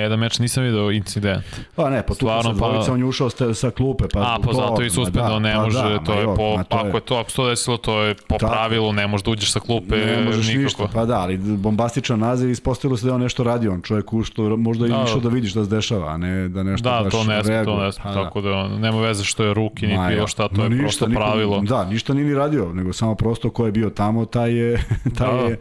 jedan 0.00 0.18
meč 0.18 0.38
nisam 0.38 0.64
video 0.64 0.90
incident. 0.90 1.44
Pa 1.74 1.90
ne, 1.90 2.02
po 2.02 2.14
tu 2.14 2.26
sa 2.26 2.54
pa... 2.60 2.92
on 2.92 2.98
je 2.98 3.04
ušao 3.04 3.30
sa, 3.30 3.54
sa 3.54 3.70
klupe. 3.70 4.04
Pa 4.12 4.20
A, 4.20 4.38
pa 4.42 4.46
to, 4.46 4.52
zato 4.52 4.82
i 4.82 4.90
suspendao, 4.90 5.38
da, 5.38 5.38
ne 5.38 5.54
pa 5.54 5.62
može, 5.62 5.78
da, 5.78 5.98
to 5.98 6.12
je 6.12 6.24
po, 6.24 6.62
to 6.68 6.76
ako 6.76 6.96
je 6.96 7.00
to, 7.00 7.16
ako 7.16 7.30
se 7.30 7.36
to 7.36 7.48
desilo, 7.48 7.76
to 7.76 8.02
je 8.02 8.14
po 8.14 8.38
Tako. 8.38 8.52
pravilu, 8.52 8.92
ne 8.92 9.06
možeš 9.06 9.24
da 9.24 9.30
uđeš 9.30 9.52
sa 9.52 9.60
klupe 9.60 9.96
ne 9.96 10.24
možeš 10.24 10.46
nikako. 10.46 10.62
ništa, 10.62 10.88
pa 10.94 11.04
da, 11.04 11.20
ali 11.20 11.36
bombastičan 11.38 12.18
naziv 12.18 12.50
ispostavilo 12.50 12.96
se 12.96 13.06
da 13.06 13.10
je 13.10 13.14
on 13.14 13.20
nešto 13.20 13.44
radio, 13.44 13.72
on 13.72 13.82
čovjek 13.82 14.06
što 14.24 14.56
možda 14.56 14.86
i 14.86 14.88
da, 14.88 15.04
išao 15.06 15.20
da 15.20 15.28
vidiš 15.28 15.50
šta 15.50 15.64
se 15.64 15.70
dešava, 15.70 16.12
a 16.12 16.16
ne 16.16 16.48
da 16.48 16.62
nešto 16.62 16.90
da, 16.90 17.00
baš 17.02 17.12
to 17.12 17.24
ne 17.24 17.44
sme, 17.44 17.64
to 17.64 17.82
ne 17.84 17.92
sme, 17.92 18.02
pa, 18.04 18.14
tako 18.14 18.40
da 18.40 18.52
on, 18.52 18.80
nema 18.80 19.00
veze 19.00 19.24
što 19.24 19.44
je 19.44 19.54
ruki, 19.54 19.86
ni 19.86 19.98
bilo 20.08 20.26
šta, 20.26 20.48
to 20.48 20.62
je 20.62 20.70
ništa, 20.70 20.82
prosto 20.82 21.06
niko, 21.06 21.20
pravilo. 21.20 21.60
Da, 21.60 21.84
ništa 21.84 22.14
nije 22.14 22.26
ni 22.26 22.34
radio, 22.34 22.72
nego 22.72 22.92
samo 22.92 23.14
prosto 23.14 23.50
ko 23.50 23.66
je 23.66 23.72
bio 23.72 23.90
tamo, 23.90 24.24
taj 24.24 24.52
je, 24.52 24.84
taj 25.18 25.42
da. 25.42 25.48
je 25.48 25.58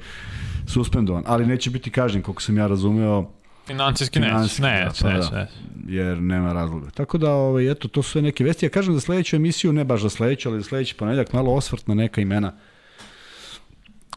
suspendovan, 0.66 1.24
ali 1.28 1.46
neće 1.46 1.70
biti 1.70 1.92
kažnjen, 1.92 2.24
koliko 2.24 2.42
sam 2.42 2.58
ja 2.58 2.68
razumeo, 2.68 3.30
Financijski 3.66 4.20
neće, 4.20 4.36
neće, 4.36 4.62
neće, 4.62 5.04
pa, 5.04 5.10
da, 5.10 5.48
Jer 5.88 6.22
nema 6.22 6.54
razloga. 6.54 6.90
Tako 6.90 7.18
da, 7.18 7.32
ovaj, 7.32 7.72
eto, 7.72 7.88
to 7.88 8.04
su 8.04 8.22
neke 8.22 8.44
vesti. 8.44 8.66
Ja 8.66 8.70
kažem 8.70 8.94
za 8.94 9.00
sledeću 9.00 9.36
emisiju, 9.36 9.74
ne 9.74 9.84
baš 9.84 10.02
za 10.02 10.10
sledeću, 10.10 10.50
ali 10.50 10.62
za 10.62 10.68
sledeći 10.68 10.96
ponedeljak, 10.96 11.34
malo 11.34 11.54
osvrt 11.54 11.88
na 11.88 11.94
neka 11.94 12.22
imena. 12.22 12.54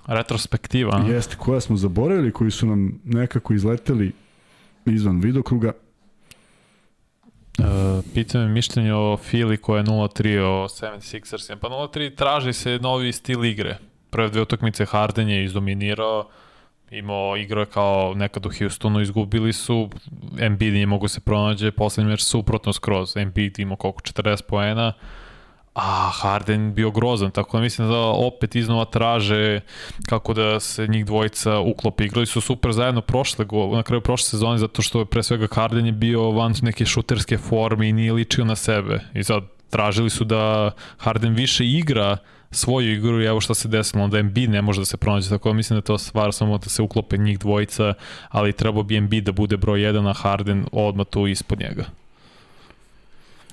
Retrospektiva. 0.06 1.04
Jeste, 1.08 1.36
koja 1.36 1.60
smo 1.60 1.76
zaboravili, 1.76 2.32
koji 2.32 2.50
su 2.50 2.66
nam 2.66 3.00
nekako 3.04 3.54
izleteli 3.54 4.12
izvan 4.86 5.20
vidokruga. 5.20 5.72
Uh, 7.58 7.64
pitam 8.14 8.40
me 8.40 8.48
mišljenje 8.48 8.94
o 8.94 9.16
Fili 9.16 9.56
koja 9.56 9.78
je 9.78 9.84
0-3 9.84 10.40
o 10.40 10.68
76ers. 10.68 11.56
Pa 11.56 11.68
0-3 11.68 12.14
traži 12.14 12.52
se 12.52 12.78
novi 12.82 13.12
stil 13.12 13.44
igre. 13.44 13.78
Prve 14.10 14.28
dve 14.28 14.42
utakmice 14.42 14.84
Harden 14.84 15.28
je 15.28 15.44
izdominirao, 15.44 16.28
imao 16.90 17.36
igrao 17.36 17.60
je 17.60 17.66
kao 17.66 18.14
nekad 18.16 18.46
u 18.46 18.50
Houstonu, 18.58 19.00
izgubili 19.00 19.52
su, 19.52 19.90
Embiid 20.40 20.72
nije 20.72 20.86
mogu 20.86 21.08
se 21.08 21.20
pronađe, 21.20 21.70
poslednji 21.70 22.10
meč 22.10 22.22
suprotno 22.22 22.72
skroz, 22.72 23.16
Embiid 23.16 23.58
imao 23.58 23.76
koliko, 23.76 24.00
40 24.00 24.42
poena, 24.42 24.92
a 25.76 26.10
Harden 26.10 26.74
bio 26.74 26.90
grozan, 26.90 27.30
tako 27.30 27.56
da 27.56 27.62
mislim 27.62 27.88
da 27.88 27.98
opet 27.98 28.54
iznova 28.54 28.84
traže 28.84 29.60
kako 30.08 30.34
da 30.34 30.60
se 30.60 30.86
njih 30.86 31.06
dvojica 31.06 31.58
uklope. 31.58 32.04
Igrali 32.04 32.26
su 32.26 32.40
super 32.40 32.72
zajedno 32.72 33.00
prošle 33.00 33.46
na 33.72 33.82
kraju 33.82 34.00
prošle 34.00 34.24
sezone 34.24 34.58
zato 34.58 34.82
što 34.82 35.04
pre 35.04 35.22
svega 35.22 35.46
Harden 35.52 35.86
je 35.86 35.92
bio 35.92 36.30
van 36.30 36.54
neke 36.62 36.86
šuterske 36.86 37.38
forme 37.38 37.88
i 37.88 37.92
nije 37.92 38.12
ličio 38.12 38.44
na 38.44 38.56
sebe. 38.56 39.00
I 39.14 39.24
sad 39.24 39.42
tražili 39.70 40.10
su 40.10 40.24
da 40.24 40.70
Harden 40.98 41.34
više 41.34 41.66
igra 41.66 42.16
svoju 42.50 42.92
igru 42.92 43.22
i 43.22 43.26
evo 43.26 43.40
šta 43.40 43.54
se 43.54 43.68
desilo, 43.68 44.04
onda 44.04 44.18
Embiid 44.18 44.50
ne 44.50 44.62
može 44.62 44.80
da 44.80 44.84
se 44.84 44.96
pronađe, 44.96 45.28
tako 45.28 45.48
da 45.48 45.54
mislim 45.54 45.76
da 45.76 45.80
to 45.80 45.98
stvar 45.98 46.32
samo 46.32 46.58
da 46.58 46.68
se 46.68 46.82
uklope 46.82 47.16
njih 47.16 47.38
dvojica, 47.38 47.94
ali 48.28 48.52
trebao 48.52 48.82
bi 48.82 48.96
Embiid 48.96 49.24
da 49.24 49.32
bude 49.32 49.56
broj 49.56 49.80
1, 49.80 50.10
a 50.10 50.12
Harden 50.12 50.66
odmah 50.72 51.06
tu 51.06 51.26
ispod 51.26 51.60
njega. 51.60 51.84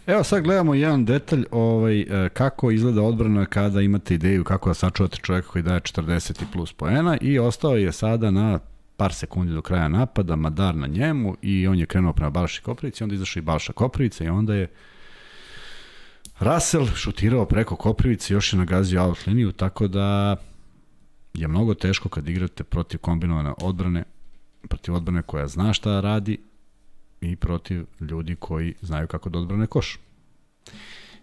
Evo 0.08 0.24
sad 0.24 0.44
gledamo 0.44 0.74
jedan 0.74 1.06
detalj 1.06 1.46
ovaj, 1.52 2.00
e, 2.02 2.30
kako 2.30 2.72
izgleda 2.72 3.02
odbrana 3.02 3.46
kada 3.46 3.82
imate 3.82 4.16
ideju 4.16 4.44
kako 4.44 4.70
da 4.70 4.74
sačuvate 4.74 5.18
čoveka 5.18 5.48
koji 5.48 5.64
daje 5.64 5.80
40 5.80 6.44
i 6.44 6.46
plus 6.54 6.74
poena 6.74 7.18
i 7.22 7.40
ostao 7.40 7.76
je 7.76 7.92
sada 7.92 8.32
na 8.32 8.60
par 8.98 9.14
sekundi 9.14 9.54
do 9.54 9.62
kraja 9.62 9.88
napada, 9.88 10.36
Madar 10.36 10.76
na 10.76 10.88
njemu 10.88 11.36
i 11.42 11.68
on 11.68 11.80
je 11.80 11.86
krenuo 11.86 12.14
prema 12.14 12.30
Balši 12.30 12.62
Koprivici, 12.62 13.04
onda 13.04 13.16
izašao 13.16 13.40
i 13.40 13.44
Balša 13.44 13.74
Koprivica 13.74 14.24
i 14.24 14.28
onda 14.28 14.56
je 14.56 14.68
Russell 16.44 16.86
šutirao 16.96 17.46
preko 17.46 17.76
Koprivice, 17.76 18.34
još 18.34 18.54
je 18.54 18.60
nagazio 18.60 19.04
out 19.04 19.28
liniju, 19.28 19.52
tako 19.52 19.88
da 19.88 20.36
je 21.34 21.48
mnogo 21.48 21.74
teško 21.74 22.10
kad 22.10 22.30
igrate 22.30 22.64
protiv 22.64 23.00
kombinovane 23.00 23.54
odbrane, 23.62 24.04
protiv 24.70 24.96
odbrane 24.96 25.22
koja 25.22 25.48
zna 25.48 25.74
šta 25.74 26.00
radi 26.00 26.38
i 27.22 27.36
protiv 27.36 27.86
ljudi 28.00 28.36
koji 28.36 28.74
znaju 28.82 29.08
kako 29.08 29.30
da 29.30 29.40
odbrane 29.40 29.68
koš. 29.68 30.00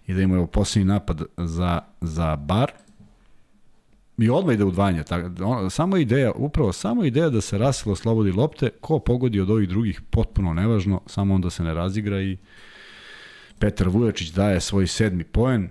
I 0.06 0.14
da 0.14 0.22
imaju 0.22 0.46
posljednji 0.46 0.84
napad 0.92 1.22
za, 1.36 1.80
za 2.00 2.36
bar, 2.36 2.72
i 4.18 4.30
odmah 4.30 4.54
ide 4.54 4.64
udvanje. 4.64 5.02
Tako, 5.02 5.44
on, 5.44 5.70
samo 5.70 5.96
ideja, 5.96 6.32
upravo 6.32 6.72
samo 6.72 7.04
ideja 7.04 7.28
da 7.28 7.40
se 7.40 7.58
Russell 7.58 7.92
oslobodi 7.92 8.32
lopte, 8.32 8.70
ko 8.80 8.98
pogodi 8.98 9.40
od 9.40 9.50
ovih 9.50 9.68
drugih, 9.68 10.00
potpuno 10.10 10.54
nevažno, 10.54 11.00
samo 11.06 11.34
onda 11.34 11.50
se 11.50 11.62
ne 11.62 11.74
razigra 11.74 12.22
i 12.22 12.36
Petar 13.60 13.88
Vujačić 13.88 14.28
daje 14.28 14.60
svoj 14.60 14.86
sedmi 14.86 15.24
poen, 15.24 15.68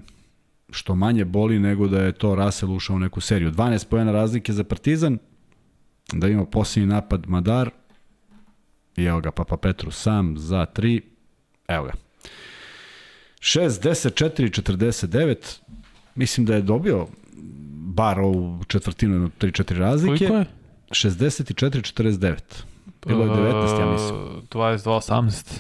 što 0.70 0.96
manje 0.96 1.26
boli 1.26 1.60
nego 1.60 1.88
da 1.88 2.04
je 2.04 2.12
to 2.12 2.36
Russell 2.36 2.72
ušao 2.72 2.96
u 2.96 3.00
neku 3.00 3.22
seriju. 3.22 3.52
12 3.52 3.88
poena 3.88 4.12
razlike 4.12 4.54
za 4.54 4.64
Partizan, 4.64 5.18
da 6.14 6.28
ima 6.28 6.46
posljednji 6.46 6.88
napad 6.88 7.28
Madar, 7.28 7.70
i 8.96 9.04
evo 9.04 9.22
ga 9.22 9.32
Papa 9.32 9.58
Petru 9.58 9.92
sam 9.92 10.38
za 10.38 10.66
3, 10.76 11.02
evo 11.68 11.86
ga. 11.86 11.92
6, 13.40 13.68
10, 13.68 14.24
4, 14.26 14.62
49, 14.62 15.60
mislim 16.16 16.46
da 16.46 16.56
je 16.56 16.62
dobio 16.62 17.08
bar 17.74 18.20
ovu 18.20 18.64
četvrtinu 18.68 19.30
3-4 19.40 19.78
razlike. 19.78 20.28
Koliko 20.28 20.36
je? 20.36 20.46
64, 20.90 22.04
49. 22.04 22.38
Bilo 23.08 23.24
je 23.24 23.30
19, 23.30 23.80
ja 23.80 23.92
mislim. 23.92 24.20
22, 24.50 24.80
18. 24.84 25.60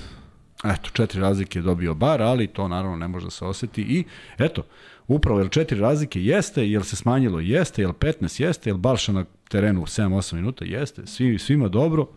Eto, 0.64 0.90
četiri 0.94 1.22
razlike 1.22 1.60
je 1.60 1.64
dobio 1.64 1.94
bar, 1.94 2.22
ali 2.22 2.48
to 2.48 2.68
naravno 2.68 2.98
ne 2.98 3.07
može 3.07 3.26
da 3.26 3.31
se 3.31 3.45
oseti. 3.45 3.81
I 3.81 4.03
eto, 4.38 4.64
upravo 5.07 5.40
jer 5.40 5.49
četiri 5.49 5.80
razlike 5.80 6.23
jeste, 6.23 6.69
jel 6.69 6.84
se 6.84 6.95
smanjilo 6.95 7.40
jeste, 7.40 7.81
jel 7.81 7.94
15 7.94 8.41
jeste, 8.41 8.69
jel 8.69 8.77
Balša 8.77 9.11
na 9.11 9.26
terenu 9.49 9.81
7-8 9.81 10.36
minuta 10.36 10.65
jeste, 10.65 11.07
svi, 11.07 11.40
svima 11.40 11.68
dobro, 11.68 12.07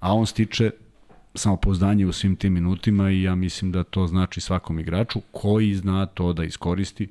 a 0.00 0.14
on 0.14 0.26
stiče 0.26 0.70
samopouzdanje 1.34 2.06
u 2.06 2.12
svim 2.12 2.36
tim 2.36 2.52
minutima 2.52 3.10
i 3.10 3.22
ja 3.22 3.34
mislim 3.34 3.72
da 3.72 3.84
to 3.84 4.06
znači 4.06 4.40
svakom 4.40 4.78
igraču 4.78 5.20
koji 5.30 5.74
zna 5.74 6.06
to 6.06 6.32
da 6.32 6.44
iskoristi 6.44 7.08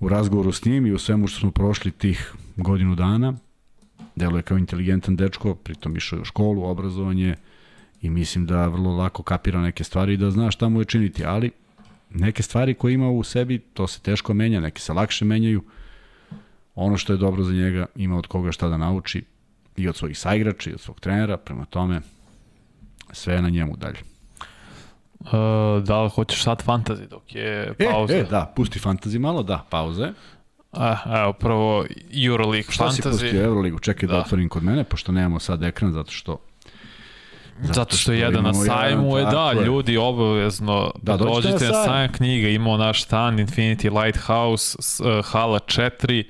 u 0.00 0.08
razgovoru 0.08 0.52
s 0.52 0.64
njim 0.64 0.86
i 0.86 0.92
u 0.92 0.98
svemu 0.98 1.26
što 1.26 1.40
smo 1.40 1.50
prošli 1.50 1.90
tih 1.90 2.32
godinu 2.56 2.94
dana. 2.94 3.34
Deluje 4.16 4.42
kao 4.42 4.58
inteligentan 4.58 5.16
dečko, 5.16 5.54
pritom 5.54 5.96
išao 5.96 6.20
u 6.20 6.24
školu, 6.24 6.64
obrazovanje, 6.64 7.36
i 8.02 8.10
mislim 8.10 8.46
da 8.46 8.66
vrlo 8.66 8.96
lako 8.96 9.22
kapira 9.22 9.60
neke 9.60 9.84
stvari 9.84 10.12
i 10.12 10.16
da 10.16 10.30
zna 10.30 10.50
šta 10.50 10.68
mu 10.68 10.80
je 10.80 10.84
činiti, 10.84 11.24
ali 11.24 11.50
neke 12.10 12.42
stvari 12.42 12.74
koje 12.74 12.94
ima 12.94 13.10
u 13.10 13.22
sebi, 13.22 13.58
to 13.58 13.86
se 13.86 14.00
teško 14.00 14.34
menja, 14.34 14.60
neke 14.60 14.80
se 14.80 14.92
lakše 14.92 15.24
menjaju. 15.24 15.62
Ono 16.74 16.96
što 16.96 17.12
je 17.12 17.16
dobro 17.16 17.42
za 17.42 17.52
njega, 17.52 17.86
ima 17.96 18.18
od 18.18 18.26
koga 18.26 18.52
šta 18.52 18.68
da 18.68 18.76
nauči 18.76 19.24
i 19.76 19.88
od 19.88 19.96
svojih 19.96 20.18
saigrača 20.18 20.70
i 20.70 20.72
od 20.72 20.80
svog 20.80 21.00
trenera, 21.00 21.36
prema 21.36 21.64
tome 21.64 22.00
sve 23.12 23.34
je 23.34 23.42
na 23.42 23.48
njemu 23.48 23.76
dalje. 23.76 23.98
Uh, 25.20 25.28
da 25.84 26.02
li 26.02 26.10
hoćeš 26.10 26.42
sad 26.42 26.64
fantasy 26.66 27.08
dok 27.08 27.34
je 27.34 27.74
pauza? 27.90 28.14
E, 28.14 28.18
e, 28.18 28.24
da, 28.24 28.52
pusti 28.56 28.78
fantasy 28.78 29.18
malo, 29.18 29.42
da, 29.42 29.66
pauze. 29.70 30.12
A, 30.72 31.20
evo, 31.22 31.32
prvo 31.32 31.84
Euroleague 32.26 32.72
Šta 32.72 32.84
fantasy. 32.84 33.00
Šta 33.00 33.12
si 33.12 33.24
pustio 33.24 33.44
Euroligu? 33.44 33.78
Čekaj 33.78 34.06
da. 34.06 34.14
da 34.14 34.20
otvorim 34.20 34.48
kod 34.48 34.62
mene, 34.62 34.84
pošto 34.84 35.12
nemamo 35.12 35.38
sad 35.38 35.62
ekran, 35.62 35.92
zato 35.92 36.10
što 36.10 36.38
Zato, 37.60 37.72
Zato 37.74 37.96
što, 37.96 38.02
što 38.02 38.12
jedan 38.12 38.44
na 38.44 38.54
sajmu 38.54 39.18
je, 39.18 39.24
da, 39.24 39.52
je. 39.56 39.64
ljudi 39.64 39.96
obavezno 39.96 40.90
da, 41.02 41.16
dođete 41.16 41.68
na 41.68 41.84
sajam 41.84 42.12
knjiga, 42.12 42.48
imao 42.48 42.76
naš 42.76 43.02
stan 43.02 43.38
Infinity 43.38 44.02
Lighthouse, 44.02 44.78
uh, 44.78 45.24
hala 45.24 45.58
4, 45.58 46.24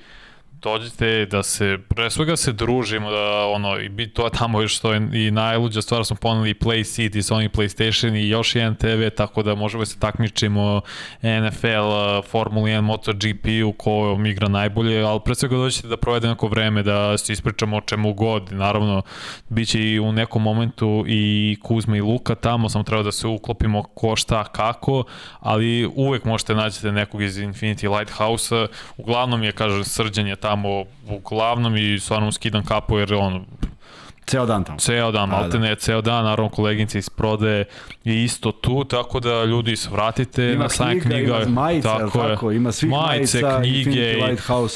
dođite 0.63 1.25
da 1.25 1.43
se, 1.43 1.77
pre 1.89 2.09
svega 2.09 2.37
se 2.37 2.51
družimo, 2.51 3.11
da 3.11 3.45
ono, 3.45 3.79
i 3.79 3.89
bi 3.89 4.07
to 4.07 4.29
tamo 4.29 4.61
još 4.61 4.75
što 4.77 4.93
je 4.93 5.09
i 5.13 5.31
najluđa 5.31 5.81
stvar, 5.81 6.05
smo 6.05 6.15
poneli 6.15 6.53
Play 6.53 6.79
City, 6.79 7.17
Sony 7.17 7.49
PlayStation 7.49 8.15
i 8.15 8.29
još 8.29 8.55
jedan 8.55 8.75
TV, 8.75 9.07
tako 9.17 9.43
da 9.43 9.55
možemo 9.55 9.81
da 9.81 9.85
se 9.85 9.99
takmičimo 9.99 10.81
NFL, 11.21 12.21
Formula 12.29 12.67
1, 12.67 12.81
MotoGP 12.81 13.45
u 13.65 13.71
kojom 13.71 14.25
igra 14.25 14.47
najbolje, 14.47 15.01
ali 15.01 15.19
pre 15.25 15.35
svega 15.35 15.55
dođete 15.55 15.87
da 15.87 15.97
provede 15.97 16.27
neko 16.27 16.47
vreme, 16.47 16.83
da 16.83 17.17
se 17.17 17.33
ispričamo 17.33 17.77
o 17.77 17.81
čemu 17.81 18.13
god, 18.13 18.51
naravno, 18.51 19.01
bit 19.49 19.69
će 19.69 19.79
i 19.79 19.99
u 19.99 20.11
nekom 20.11 20.41
momentu 20.41 21.03
i 21.07 21.57
Kuzma 21.63 21.97
i 21.97 22.01
Luka 22.01 22.35
tamo, 22.35 22.69
samo 22.69 22.83
treba 22.83 23.03
da 23.03 23.11
se 23.11 23.27
uklopimo 23.27 23.83
ko 23.83 24.15
šta 24.15 24.43
kako, 24.43 25.03
ali 25.39 25.91
uvek 25.95 26.25
možete 26.25 26.55
naći 26.55 26.91
nekog 26.91 27.21
iz 27.21 27.37
Infinity 27.37 27.97
Lighthouse-a, 27.97 28.67
uglavnom 28.97 29.43
je, 29.43 29.51
kaže, 29.51 29.83
srđanje 29.83 30.35
tamo 30.35 30.52
tamo 30.53 30.85
uglavnom 31.09 31.77
i 31.77 31.99
stvarno 31.99 32.31
skidam 32.31 32.65
kapu 32.65 32.97
jer 32.97 33.13
on 33.13 33.45
Ceo 34.25 34.45
dan 34.45 34.63
tamo. 34.63 34.79
Ceo 34.79 35.11
dan, 35.11 35.29
malte 35.29 35.57
da. 35.57 35.63
ne, 35.63 35.75
ceo 35.75 36.01
dan, 36.01 36.23
naravno 36.23 36.49
koleginica 36.49 36.97
iz 36.97 37.09
prode 37.09 37.65
je 38.03 38.23
isto 38.23 38.51
tu, 38.51 38.83
tako 38.83 39.19
da 39.19 39.43
ljudi 39.43 39.75
se 39.75 39.89
vratite 39.89 40.51
ima 40.53 40.63
na 40.63 40.69
sajam 40.69 40.99
knjiga. 40.99 41.41
Ima 41.41 41.61
majice, 41.61 41.87
tako, 41.87 42.19
tako 42.19 42.51
ima 42.51 42.71
svih 42.71 42.91
majice, 42.91 43.41
majica, 43.41 43.61
knjige, 43.61 44.15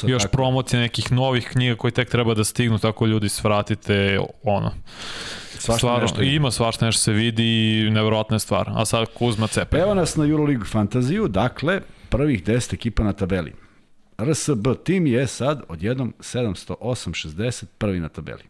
još 0.06 0.22
tako. 0.22 0.32
promocije 0.32 0.80
nekih 0.80 1.12
novih 1.12 1.48
knjiga 1.48 1.76
koji 1.76 1.90
tek 1.90 2.10
treba 2.10 2.34
da 2.34 2.44
stignu, 2.44 2.78
tako 2.78 3.06
ljudi 3.06 3.28
se 3.28 3.40
vratite, 3.44 4.20
ono. 4.42 4.72
Svašta 5.58 5.78
Stvarno, 5.78 6.02
nešto 6.02 6.22
ima. 6.22 6.32
ima 6.32 6.50
svašta 6.50 6.86
nešto 6.86 7.00
se 7.00 7.12
vidi 7.12 7.78
i 7.80 7.90
nevjerojatna 7.90 8.34
je 8.34 8.40
stvar. 8.40 8.70
A 8.74 8.84
sad 8.84 9.06
Kuzma 9.14 9.46
cepe. 9.46 9.78
Evo 9.78 9.94
nas 9.94 10.16
na 10.16 10.24
Euroleague 10.24 10.66
Fantaziju, 10.66 11.28
dakle, 11.28 11.80
prvih 12.08 12.44
10 12.44 12.74
ekipa 12.74 13.02
na 13.02 13.12
tabeli. 13.12 13.67
RSB 14.18 14.66
tim 14.84 15.06
je 15.06 15.26
sad 15.26 15.62
odjednom 15.68 16.14
708.60 16.18 17.64
prvi 17.78 18.00
na 18.00 18.08
tabeli. 18.08 18.42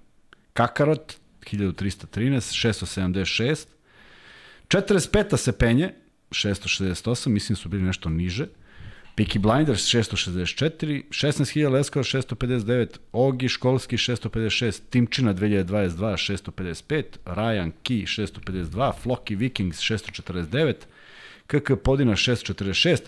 Kakarot 0.52 1.16
1313, 1.52 2.40
676, 2.68 3.66
45. 4.68 5.36
se 5.36 5.52
penje, 5.52 5.94
668, 6.30 7.28
mislim 7.28 7.56
su 7.56 7.68
bili 7.68 7.82
nešto 7.82 8.08
niže. 8.08 8.46
Peaky 9.16 9.38
Blinders 9.38 9.80
664, 9.80 11.02
16.000 11.10 11.70
Leskova 11.70 12.02
659, 12.04 12.98
Ogi 13.12 13.48
Školski 13.48 13.96
656, 13.96 14.80
Timčina 14.90 15.34
2022 15.34 16.16
655, 16.16 17.04
Ryan 17.24 17.72
Key 17.84 18.06
652, 18.06 18.92
Flocky 19.04 19.36
Vikings 19.36 19.80
649, 19.80 20.74
KK 21.48 21.82
Podina 21.84 22.12
646 22.12 23.00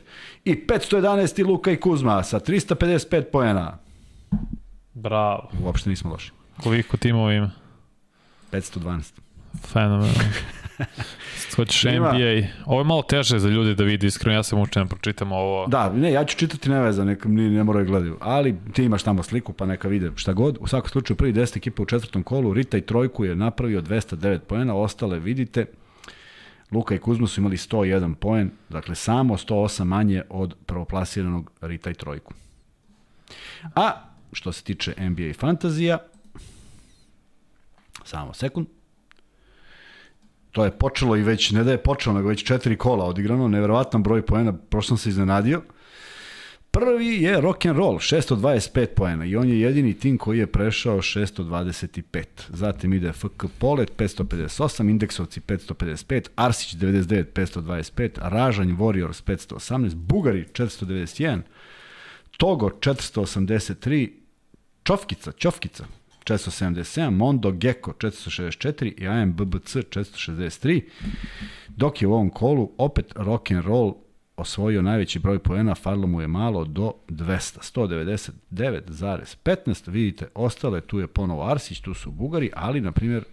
i 0.44 0.66
511 0.66 1.46
Luka 1.46 1.70
i 1.70 1.76
Kuzma 1.76 2.22
sa 2.22 2.40
355 2.40 3.22
poena. 3.32 3.78
Bravo. 4.94 5.48
Uopšte 5.62 5.90
nismo 5.90 6.10
loši. 6.10 6.32
Koliko 6.62 6.96
timova 6.96 7.32
ima? 7.32 7.50
512. 8.52 9.12
Fenomenalno. 9.72 10.14
Hoćeš 11.56 11.84
NBA. 11.84 12.48
Ovo 12.66 12.80
je 12.80 12.84
malo 12.84 13.02
teže 13.02 13.38
za 13.38 13.48
ljudi 13.48 13.74
da 13.74 13.84
vidi, 13.84 14.06
iskreno 14.06 14.36
ja 14.36 14.42
sam 14.42 14.60
učen 14.60 14.88
pročitam 14.88 15.32
ovo. 15.32 15.66
Da, 15.66 15.92
ne, 15.92 16.12
ja 16.12 16.24
ću 16.24 16.36
čitati 16.36 16.70
neveza, 16.70 17.04
neka 17.04 17.28
ne, 17.28 17.50
ne 17.50 17.64
moraju 17.64 17.86
gledaju. 17.86 18.16
Ali 18.20 18.56
ti 18.72 18.84
imaš 18.84 19.02
tamo 19.02 19.22
sliku 19.22 19.52
pa 19.52 19.66
neka 19.66 19.88
vide 19.88 20.10
šta 20.16 20.32
god. 20.32 20.58
U 20.60 20.66
svakom 20.66 20.90
slučaju 20.90 21.16
prvi 21.16 21.32
10 21.32 21.56
ekipa 21.56 21.82
u 21.82 21.86
četvrtom 21.86 22.22
kolu, 22.22 22.54
Rita 22.54 22.78
i 22.78 22.80
Trojku 22.80 23.24
je 23.24 23.36
napravio 23.36 23.82
209 23.82 24.38
poena, 24.38 24.74
ostale 24.74 25.18
vidite. 25.18 25.66
Luka 26.72 26.94
i 26.94 26.98
Kuzma 26.98 27.26
su 27.26 27.40
imali 27.40 27.56
101 27.56 28.14
poen, 28.14 28.50
dakle 28.68 28.94
samo 28.94 29.36
108 29.36 29.84
manje 29.84 30.22
od 30.28 30.54
prvoplasiranog 30.66 31.50
Rita 31.60 31.90
i 31.90 31.94
Trojku. 31.94 32.34
A 33.74 33.92
što 34.32 34.52
se 34.52 34.64
tiče 34.64 34.94
NBA 34.98 35.32
fantazija, 35.38 35.98
samo 38.04 38.34
sekund, 38.34 38.66
to 40.50 40.64
je 40.64 40.70
počelo 40.70 41.16
i 41.16 41.22
već, 41.22 41.50
ne 41.50 41.64
da 41.64 41.70
je 41.70 41.82
počelo, 41.82 42.16
nego 42.16 42.28
već 42.28 42.44
četiri 42.44 42.76
kola 42.76 43.04
odigrano, 43.04 43.48
neverovatan 43.48 44.02
broj 44.02 44.26
poena, 44.26 44.52
prošlo 44.52 44.96
sam 44.96 45.02
se 45.02 45.08
iznenadio. 45.08 45.62
Prvi 46.72 47.22
je 47.22 47.40
rock 47.40 47.66
and 47.66 47.76
roll, 47.76 47.98
625 47.98 48.86
poena 48.86 49.24
i 49.24 49.36
on 49.36 49.48
je 49.48 49.60
jedini 49.60 49.94
tim 49.94 50.18
koji 50.18 50.38
je 50.38 50.46
prešao 50.46 50.98
625. 50.98 52.24
Zatim 52.48 52.92
ide 52.92 53.12
FK 53.12 53.44
Polet 53.58 53.92
558, 53.96 54.90
Indeksovci 54.90 55.40
555, 55.40 56.28
Arsić 56.36 56.74
99 56.74 57.24
525, 57.34 58.18
Ražanj 58.22 58.72
Warriors 58.72 59.22
518, 59.22 59.94
Bugari 59.94 60.44
491, 60.52 61.42
Togo 62.36 62.70
483, 62.80 64.12
Čofkica, 64.82 65.32
Čofkica 65.32 65.84
477, 66.24 67.10
Mondo 67.10 67.52
Gecko 67.52 67.92
464 67.92 68.94
i 68.98 69.08
AMBBC 69.08 69.76
463, 69.90 70.82
dok 71.68 72.02
je 72.02 72.08
u 72.08 72.12
ovom 72.12 72.30
kolu 72.30 72.72
opet 72.78 73.12
rock 73.16 73.50
and 73.50 73.64
roll 73.64 73.94
osvojio 74.40 74.82
najveći 74.82 75.18
broj 75.18 75.38
poena, 75.38 75.74
falilo 75.74 76.06
mu 76.06 76.20
je 76.20 76.28
malo 76.28 76.64
do 76.64 76.92
200, 77.08 78.32
199,15, 78.50 79.90
vidite, 79.90 80.26
ostale, 80.34 80.80
tu 80.80 80.98
je 80.98 81.06
ponovo 81.06 81.46
Arsić, 81.46 81.80
tu 81.80 81.94
su 81.94 82.10
Bugari, 82.10 82.50
ali, 82.54 82.80
na 82.80 82.92
primjer, 82.92 83.24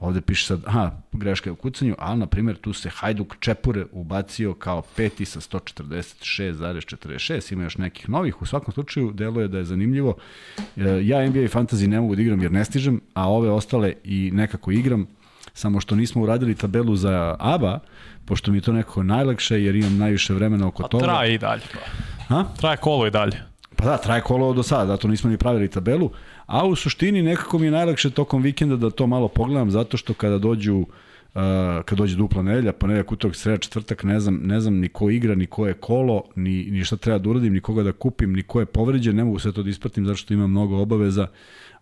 ovde 0.00 0.20
piše 0.20 0.46
sad, 0.46 0.62
aha, 0.66 0.92
greška 1.12 1.50
je 1.50 1.52
u 1.52 1.56
kucanju, 1.56 1.94
ali, 1.98 2.18
na 2.18 2.26
primjer, 2.26 2.56
tu 2.56 2.72
se 2.72 2.90
Hajduk 2.90 3.36
Čepure 3.40 3.86
ubacio 3.92 4.54
kao 4.54 4.82
peti 4.96 5.24
sa 5.24 5.40
146,46, 5.40 7.52
ima 7.52 7.62
još 7.62 7.78
nekih 7.78 8.08
novih, 8.08 8.42
u 8.42 8.46
svakom 8.46 8.74
slučaju, 8.74 9.12
deluje 9.12 9.48
da 9.48 9.58
je 9.58 9.64
zanimljivo. 9.64 10.14
E, 10.58 10.62
ja 11.02 11.28
NBA 11.28 11.40
i 11.40 11.48
Fantasy 11.48 11.86
ne 11.86 12.00
mogu 12.00 12.16
da 12.16 12.22
igram 12.22 12.42
jer 12.42 12.52
ne 12.52 12.64
stižem, 12.64 13.00
a 13.14 13.28
ove 13.28 13.50
ostale 13.50 13.92
i 14.04 14.30
nekako 14.34 14.70
igram, 14.70 15.06
samo 15.52 15.80
što 15.80 15.96
nismo 15.96 16.22
uradili 16.22 16.54
tabelu 16.54 16.96
za 16.96 17.36
ABA, 17.38 17.78
pošto 18.24 18.50
mi 18.50 18.58
je 18.58 18.62
to 18.62 18.72
nekako 18.72 19.02
najlakše 19.02 19.62
jer 19.62 19.76
imam 19.76 19.98
najviše 19.98 20.34
vremena 20.34 20.66
oko 20.66 20.82
toga. 20.82 21.04
A 21.04 21.06
traje 21.06 21.34
i 21.34 21.38
dalje. 21.38 21.62
Pa. 21.72 22.34
Ha? 22.34 22.44
Traje 22.60 22.76
kolo 22.76 23.06
i 23.06 23.10
dalje. 23.10 23.42
Pa 23.76 23.84
da, 23.84 23.96
traje 23.96 24.20
kolo 24.20 24.52
do 24.52 24.62
sada, 24.62 24.86
zato 24.86 25.08
nismo 25.08 25.30
ni 25.30 25.38
pravili 25.38 25.68
tabelu, 25.68 26.10
a 26.46 26.66
u 26.66 26.76
suštini 26.76 27.22
nekako 27.22 27.58
mi 27.58 27.66
je 27.66 27.70
najlakše 27.70 28.10
tokom 28.10 28.42
vikenda 28.42 28.76
da 28.76 28.90
to 28.90 29.06
malo 29.06 29.28
pogledam, 29.28 29.70
zato 29.70 29.96
što 29.96 30.14
kada 30.14 30.38
dođu 30.38 30.86
Uh, 31.34 31.42
kad 31.84 31.98
dođe 31.98 32.16
dupla 32.16 32.42
nedelja, 32.42 32.72
ponedeljak, 32.72 33.12
utorak, 33.12 33.36
sreda, 33.36 33.58
četvrtak, 33.58 34.02
ne 34.04 34.20
znam, 34.20 34.40
ne 34.42 34.60
znam 34.60 34.74
ni 34.74 34.88
ko 34.88 35.10
igra, 35.10 35.34
ni 35.34 35.46
ko 35.46 35.66
je 35.66 35.74
kolo, 35.74 36.22
ni, 36.36 36.64
ni 36.70 36.84
šta 36.84 36.96
treba 36.96 37.18
da 37.18 37.30
uradim, 37.30 37.52
ni 37.52 37.60
koga 37.60 37.82
da 37.82 37.92
kupim, 37.92 38.32
ni 38.32 38.42
ko 38.42 38.60
je 38.60 38.66
povređen, 38.66 39.16
ne 39.16 39.24
mogu 39.24 39.38
sve 39.38 39.52
to 39.52 39.62
da 39.62 39.70
ispratim 39.70 40.06
zato 40.06 40.16
što 40.16 40.34
imam 40.34 40.50
mnogo 40.50 40.78
obaveza, 40.78 41.26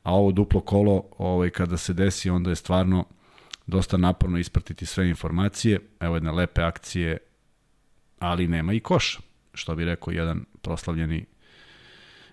a 0.03 0.15
ovo 0.15 0.32
duplo 0.32 0.61
kolo, 0.61 1.03
ovaj, 1.19 1.51
kada 1.51 1.77
se 1.77 1.93
desi, 1.93 2.31
onda 2.31 2.51
je 2.51 2.57
stvarno 2.57 3.05
dosta 3.69 3.97
naporno 3.97 4.39
ispratiti 4.39 4.86
sve 4.86 5.09
informacije. 5.09 5.81
Evo 6.01 6.16
jedne 6.16 6.32
lepe 6.32 6.62
akcije, 6.62 7.19
ali 8.19 8.49
nema 8.49 8.73
i 8.73 8.81
koša, 8.81 9.19
što 9.55 9.74
bi 9.74 9.85
rekao 9.85 10.12
jedan 10.12 10.45
proslavljeni 10.62 11.27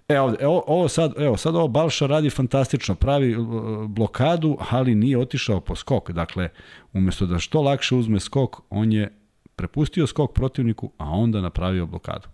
E, 0.07 0.19
ovde, 0.19 0.37
evo, 0.41 0.63
ovo 0.67 0.87
sad, 0.87 1.13
evo, 1.17 1.37
sad 1.37 1.55
ovo 1.55 1.67
Balša 1.67 2.07
radi 2.07 2.29
fantastično, 2.29 2.95
pravi 2.95 3.35
uh, 3.35 3.47
blokadu, 3.89 4.57
ali 4.69 4.95
nije 4.95 5.17
otišao 5.17 5.61
po 5.61 5.75
skok. 5.75 6.11
Dakle, 6.11 6.49
umesto 6.93 7.25
da 7.25 7.39
što 7.39 7.61
lakše 7.61 7.95
uzme 7.95 8.19
skok, 8.19 8.55
on 8.69 8.91
je 8.91 9.17
prepustio 9.55 10.07
skok 10.07 10.33
protivniku, 10.33 10.91
a 10.97 11.09
onda 11.09 11.41
napravio 11.41 11.85
blokadu. 11.85 12.27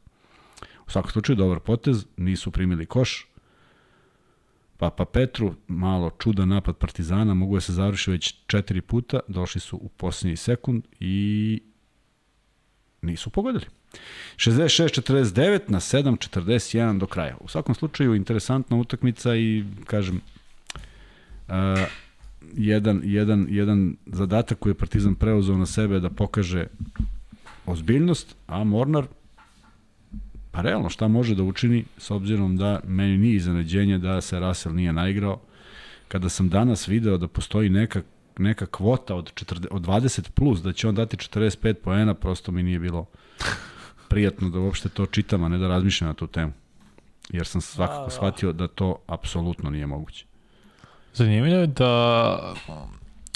U 0.87 0.89
svakom 0.91 1.11
slučaju, 1.11 1.35
dobar 1.35 1.59
potez, 1.59 2.05
nisu 2.17 2.51
primili 2.51 2.85
koš, 2.85 3.30
Papa 4.81 5.05
Petru, 5.05 5.53
malo 5.67 6.09
čudan 6.19 6.49
napad 6.49 6.77
Partizana, 6.77 7.33
mogu 7.33 7.55
da 7.55 7.61
se 7.61 7.73
završi 7.73 8.11
već 8.11 8.35
četiri 8.47 8.81
puta, 8.81 9.19
došli 9.27 9.61
su 9.61 9.77
u 9.77 9.89
posljednji 9.89 10.35
sekund 10.35 10.83
i 10.99 11.61
nisu 13.01 13.29
pogodili. 13.29 13.65
66-49 14.35 15.59
na 15.67 15.79
7-41 15.79 16.97
do 16.97 17.07
kraja. 17.07 17.37
U 17.39 17.47
svakom 17.47 17.75
slučaju, 17.75 18.15
interesantna 18.15 18.77
utakmica 18.77 19.35
i, 19.35 19.63
kažem, 19.85 20.21
uh, 21.47 21.53
jedan, 22.53 23.01
jedan, 23.03 23.47
jedan 23.49 23.95
zadatak 24.05 24.59
koji 24.59 24.71
je 24.71 24.77
Partizan 24.77 25.15
preuzeo 25.15 25.57
na 25.57 25.65
sebe 25.65 25.99
da 25.99 26.09
pokaže 26.09 26.67
ozbiljnost, 27.65 28.35
a 28.47 28.63
Mornar 28.63 29.05
Pa 30.51 30.61
realno 30.61 30.89
šta 30.89 31.07
može 31.07 31.35
da 31.35 31.43
učini 31.43 31.85
s 31.97 32.11
obzirom 32.11 32.57
da 32.57 32.79
meni 32.87 33.17
nije 33.17 33.35
iznenađenje 33.35 33.97
da 33.97 34.21
se 34.21 34.39
Russell 34.39 34.75
nije 34.75 34.93
naigrao. 34.93 35.39
Kada 36.07 36.29
sam 36.29 36.49
danas 36.49 36.87
video 36.87 37.17
da 37.17 37.27
postoji 37.27 37.69
neka, 37.69 38.01
neka 38.37 38.65
kvota 38.65 39.15
od, 39.15 39.33
40, 39.33 39.67
od 39.71 39.81
20 39.81 40.29
plus, 40.29 40.61
da 40.61 40.73
će 40.73 40.87
on 40.87 40.95
dati 40.95 41.17
45 41.17 41.73
poena, 41.73 42.13
prosto 42.13 42.51
mi 42.51 42.63
nije 42.63 42.79
bilo 42.79 43.05
prijatno 44.09 44.49
da 44.49 44.59
uopšte 44.59 44.89
to 44.89 45.05
čitam, 45.05 45.43
a 45.43 45.49
ne 45.49 45.57
da 45.57 45.67
razmišljam 45.67 46.07
na 46.07 46.13
tu 46.13 46.27
temu. 46.27 46.51
Jer 47.29 47.47
sam 47.47 47.61
svakako 47.61 48.09
shvatio 48.09 48.51
da 48.53 48.67
to 48.67 48.95
apsolutno 49.07 49.69
nije 49.69 49.87
moguće. 49.87 50.25
Zanimljivo 51.13 51.59
je 51.59 51.67
da 51.67 52.53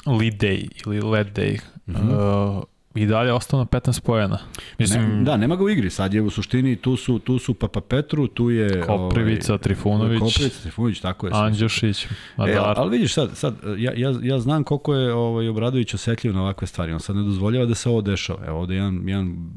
lead 0.05 0.33
day 0.33 0.67
ili 0.85 1.01
led 1.01 1.27
day 1.37 1.59
mm 1.85 1.93
-hmm. 1.93 2.57
uh, 2.57 2.63
I 2.95 3.05
dalje 3.05 3.33
ostao 3.33 3.59
na 3.59 3.65
15 3.65 4.01
pojena. 4.01 4.39
Mislim, 4.77 5.17
ne, 5.17 5.23
da, 5.23 5.37
nema 5.37 5.55
ga 5.55 5.63
u 5.63 5.69
igri. 5.69 5.89
Sad 5.89 6.13
je 6.13 6.21
u 6.21 6.29
suštini, 6.29 6.75
tu 6.75 6.95
su, 6.95 7.19
tu 7.19 7.39
su 7.39 7.53
Papa 7.53 7.81
Petru, 7.81 8.27
tu 8.27 8.49
je... 8.49 8.81
Koprivica, 8.81 9.53
ovaj, 9.53 9.61
Trifunović. 9.61 10.19
Koprivica, 10.19 10.61
Trifunović, 10.61 10.99
tako 10.99 11.27
je. 11.27 11.31
Anđušić, 11.35 12.07
Madar. 12.37 12.55
E, 12.55 12.59
ali 12.59 12.91
vidiš 12.91 13.13
sad, 13.13 13.37
sad 13.37 13.55
ja, 13.77 13.91
ja, 13.95 14.13
ja 14.21 14.39
znam 14.39 14.63
koliko 14.63 14.93
je 14.93 15.13
ovaj, 15.13 15.47
Obradović 15.47 15.93
osetljiv 15.93 16.33
na 16.33 16.41
ovakve 16.41 16.67
stvari. 16.67 16.93
On 16.93 16.99
sad 16.99 17.15
ne 17.15 17.23
dozvoljava 17.23 17.65
da 17.65 17.75
se 17.75 17.89
ovo 17.89 18.01
dešava. 18.01 18.45
Evo 18.47 18.59
ovde 18.59 18.75
jedan, 18.75 19.01
jedan 19.05 19.49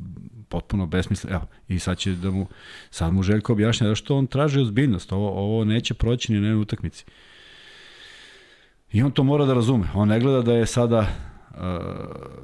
potpuno 0.48 0.86
besmislen. 0.86 1.34
Evo, 1.34 1.46
i 1.68 1.78
sad 1.78 1.98
će 1.98 2.10
da 2.10 2.30
mu, 2.30 2.46
sad 2.90 3.12
mu 3.12 3.22
Željko 3.22 3.52
objašnja 3.52 3.88
da 3.88 3.94
što 3.94 4.16
on 4.16 4.26
traži 4.26 4.60
ozbiljnost. 4.60 5.12
Ovo, 5.12 5.30
ovo 5.30 5.64
neće 5.64 5.94
proći 5.94 6.32
ni 6.32 6.40
na 6.40 6.46
jednoj 6.46 6.62
utakmici. 6.62 7.04
I 8.92 9.02
on 9.02 9.10
to 9.10 9.22
mora 9.22 9.44
da 9.44 9.54
razume. 9.54 9.88
On 9.94 10.08
ne 10.08 10.20
gleda 10.20 10.42
da 10.42 10.52
je 10.52 10.66
sada 10.66 11.06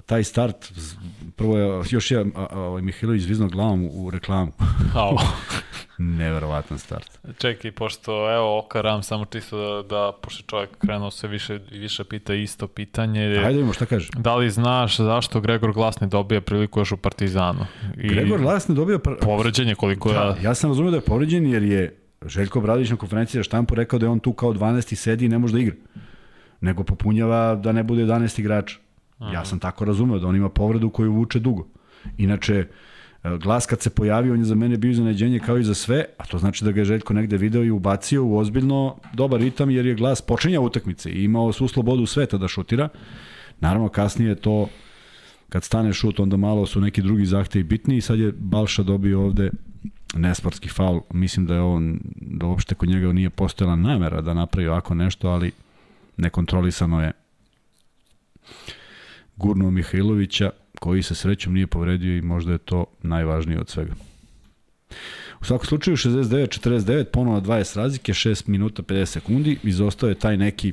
taj 0.07 0.25
start, 0.25 0.73
prvo 1.37 1.59
je 1.59 1.83
još 1.91 2.11
je 2.11 2.27
ovaj 2.53 2.83
Mihajlović 2.83 3.23
zvizno 3.23 3.49
glavom 3.49 3.89
u 3.93 4.11
reklamu. 4.11 4.53
Au. 4.95 5.17
Neverovatan 5.99 6.79
start. 6.79 7.19
Čekaj, 7.39 7.73
pošto 7.73 8.35
evo 8.35 8.59
okaram 8.59 9.03
samo 9.03 9.25
čisto 9.25 9.59
da, 9.59 9.83
da 9.83 10.13
pošto 10.23 10.43
čovjek 10.47 10.79
krenuo 10.79 11.11
se 11.11 11.29
više 11.29 11.61
i 11.71 11.79
više 11.79 12.05
pita 12.05 12.35
isto 12.35 12.67
pitanje. 12.67 13.21
Ajde 13.21 13.49
vidimo 13.49 13.73
šta 13.73 13.87
kaže. 13.87 14.09
Da 14.17 14.37
li 14.37 14.51
znaš 14.51 14.97
zašto 14.97 15.41
Gregor 15.41 15.73
Glasni 15.73 16.09
dobija 16.09 16.41
priliku 16.41 16.81
još 16.81 16.93
u 16.93 16.97
Partizanu? 16.97 17.67
I 17.97 18.09
Gregor 18.09 18.41
Glasni 18.41 18.75
dobija 18.75 18.99
pr... 18.99 19.11
povređenje 19.21 19.75
koliko 19.75 20.13
da, 20.13 20.19
ja... 20.19 20.37
Ja 20.43 20.55
sam 20.55 20.71
razumio 20.71 20.91
da 20.91 20.97
je 20.97 21.01
povređen 21.01 21.47
jer 21.47 21.63
je 21.63 21.97
Željko 22.27 22.61
Bradović 22.61 22.91
na 22.91 22.97
konferenciji 22.97 23.39
za 23.39 23.43
štampu 23.43 23.75
rekao 23.75 23.99
da 23.99 24.07
je 24.07 24.11
on 24.11 24.21
tu 24.21 24.33
kao 24.33 24.53
12. 24.53 24.95
sedi 24.95 25.25
i 25.25 25.29
ne 25.29 25.39
može 25.39 25.55
da 25.55 25.61
igra. 25.61 25.75
Nego 26.61 26.85
popunjava 26.85 27.55
da 27.55 27.73
ne 27.73 27.83
bude 27.83 28.03
11 28.03 28.41
igrača. 28.41 28.79
Aha. 29.19 29.33
Ja 29.33 29.45
sam 29.45 29.59
tako 29.59 29.85
razumeo 29.85 30.19
da 30.19 30.27
on 30.27 30.37
ima 30.37 30.49
povredu 30.49 30.91
koju 30.91 31.13
vuče 31.13 31.39
dugo. 31.39 31.67
Inače, 32.17 32.67
e, 33.25 33.39
glas 33.43 33.67
kad 33.67 33.81
se 33.81 33.91
pojavio, 33.91 34.33
on 34.33 34.39
je 34.39 34.45
za 34.45 34.55
mene 34.55 34.77
bio 34.77 34.91
iznenađenje 34.91 35.39
kao 35.39 35.59
i 35.59 35.65
za 35.65 35.75
sve, 35.75 36.05
a 36.19 36.27
to 36.27 36.39
znači 36.39 36.65
da 36.65 36.73
ga 36.73 36.81
je 36.81 36.85
Željko 36.85 37.15
negde 37.15 37.37
video 37.37 37.65
i 37.65 37.71
ubacio 37.71 38.25
u 38.25 38.37
ozbiljno 38.37 38.97
dobar 39.13 39.41
ritam, 39.41 39.71
jer 39.71 39.87
je 39.87 39.95
glas 39.95 40.23
počinjao 40.23 40.63
utakmice 40.63 41.11
i 41.11 41.25
imao 41.25 41.53
svu 41.53 41.69
slobodu 41.69 42.07
sveta 42.07 42.39
da 42.39 42.49
šutira. 42.49 42.89
Naravno, 43.61 43.89
kasnije 43.89 44.35
to, 44.35 44.69
kad 45.49 45.65
stane 45.65 45.93
šut, 45.93 46.21
onda 46.21 46.37
malo 46.37 46.67
su 46.67 46.81
neki 46.81 47.03
drugi 47.03 47.27
zahtevi 47.27 47.65
bitni 47.65 47.97
i 47.97 48.01
sad 48.01 48.19
je 48.19 48.33
Balša 48.33 48.83
dobio 48.83 49.25
ovde 49.25 49.51
nesportski 50.15 50.69
faul. 50.69 51.01
Mislim 51.11 51.47
da 51.47 51.55
je 51.55 51.61
on, 51.61 52.01
da 52.17 52.47
uopšte 52.47 52.75
kod 52.75 52.89
njega 52.89 53.13
nije 53.13 53.31
postojala 53.31 53.77
namera 53.77 54.21
da 54.21 54.35
napravi 54.35 54.69
ovako 54.69 54.95
nešto, 54.95 55.29
ali 55.29 55.53
nekontrolisano 56.17 57.03
je 57.03 57.13
gurnuo 59.37 59.71
Mihajlovića, 59.71 60.51
koji 60.81 61.03
se 61.03 61.15
srećom 61.15 61.55
nije 61.55 61.67
povredio 61.67 62.17
i 62.17 62.23
možda 62.23 62.53
je 62.53 62.59
to 62.59 62.85
najvažnije 63.03 63.61
od 63.61 63.69
svega. 63.69 63.93
U 65.41 65.45
svakom 65.45 65.67
slučaju 65.67 65.97
69-49, 65.97 67.05
ponovo 67.05 67.41
20 67.41 67.77
razlike, 67.77 68.13
6 68.13 68.49
minuta 68.49 68.83
50 68.83 69.05
sekundi, 69.05 69.59
izostao 69.63 70.09
je 70.09 70.15
taj 70.15 70.37
neki 70.37 70.73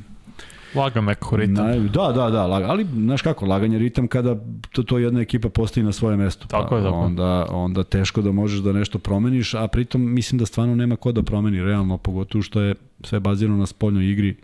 Lagan 0.75 1.03
meko 1.03 1.35
ritam. 1.35 1.65
Na, 1.67 1.75
da, 1.75 2.11
da, 2.11 2.29
da, 2.29 2.47
lag, 2.47 2.63
ali 2.63 2.85
znaš 2.93 3.21
kako, 3.21 3.45
laganje 3.45 3.79
ritam 3.79 4.07
kada 4.07 4.35
to, 4.71 4.83
to 4.83 4.97
jedna 4.97 5.21
ekipa 5.21 5.49
postoji 5.49 5.83
na 5.83 5.91
svoje 5.91 6.17
mesto. 6.17 6.47
Tako 6.47 6.69
pa, 6.69 6.77
je, 6.77 6.83
tako. 6.83 6.95
Onda, 6.95 7.45
onda 7.49 7.83
teško 7.83 8.21
da 8.21 8.31
možeš 8.31 8.59
da 8.59 8.73
nešto 8.73 8.99
promeniš, 8.99 9.53
a 9.53 9.67
pritom 9.67 10.13
mislim 10.13 10.39
da 10.39 10.45
stvarno 10.45 10.75
nema 10.75 10.95
ko 10.95 11.11
da 11.11 11.23
promeni 11.23 11.63
realno, 11.63 11.97
pogotovo 11.97 12.41
što 12.41 12.61
je 12.61 12.75
sve 13.03 13.19
bazirano 13.19 13.57
na 13.57 13.65
spoljnoj 13.65 14.11
igri 14.11 14.35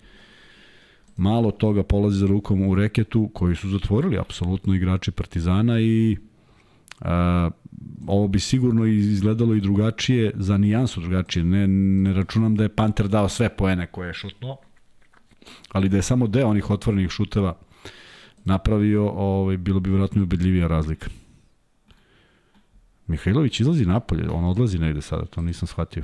malo 1.17 1.51
toga 1.51 1.83
polazi 1.83 2.19
za 2.19 2.27
rukom 2.27 2.67
u 2.67 2.75
reketu 2.75 3.29
koji 3.33 3.55
su 3.55 3.69
zatvorili 3.69 4.17
apsolutno 4.17 4.73
igrači 4.73 5.11
Partizana 5.11 5.79
i 5.79 6.17
a, 7.01 7.49
ovo 8.07 8.27
bi 8.27 8.39
sigurno 8.39 8.85
izgledalo 8.85 9.55
i 9.55 9.61
drugačije, 9.61 10.31
za 10.35 10.57
nijansu 10.57 11.01
drugačije. 11.01 11.43
Ne, 11.43 11.67
ne 11.67 12.13
računam 12.13 12.55
da 12.55 12.63
je 12.63 12.75
Panter 12.75 13.07
dao 13.07 13.29
sve 13.29 13.49
poene 13.49 13.87
koje 13.87 14.07
je 14.07 14.13
šutno, 14.13 14.57
ali 15.71 15.89
da 15.89 15.97
je 15.97 16.01
samo 16.01 16.27
deo 16.27 16.49
onih 16.49 16.69
otvorenih 16.69 17.09
šuteva 17.09 17.57
napravio, 18.45 19.09
ovaj, 19.09 19.57
bilo 19.57 19.79
bi 19.79 19.89
vjerojatno 19.89 20.23
ubedljivija 20.23 20.67
razlika. 20.67 21.09
Mihajlović 23.07 23.59
izlazi 23.59 23.85
napolje, 23.85 24.29
on 24.29 24.45
odlazi 24.45 24.79
negde 24.79 25.01
sada, 25.01 25.25
to 25.25 25.41
nisam 25.41 25.67
shvatio. 25.67 26.03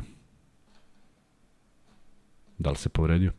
Da 2.58 2.70
li 2.70 2.76
se 2.76 2.90
povredio? 2.90 3.32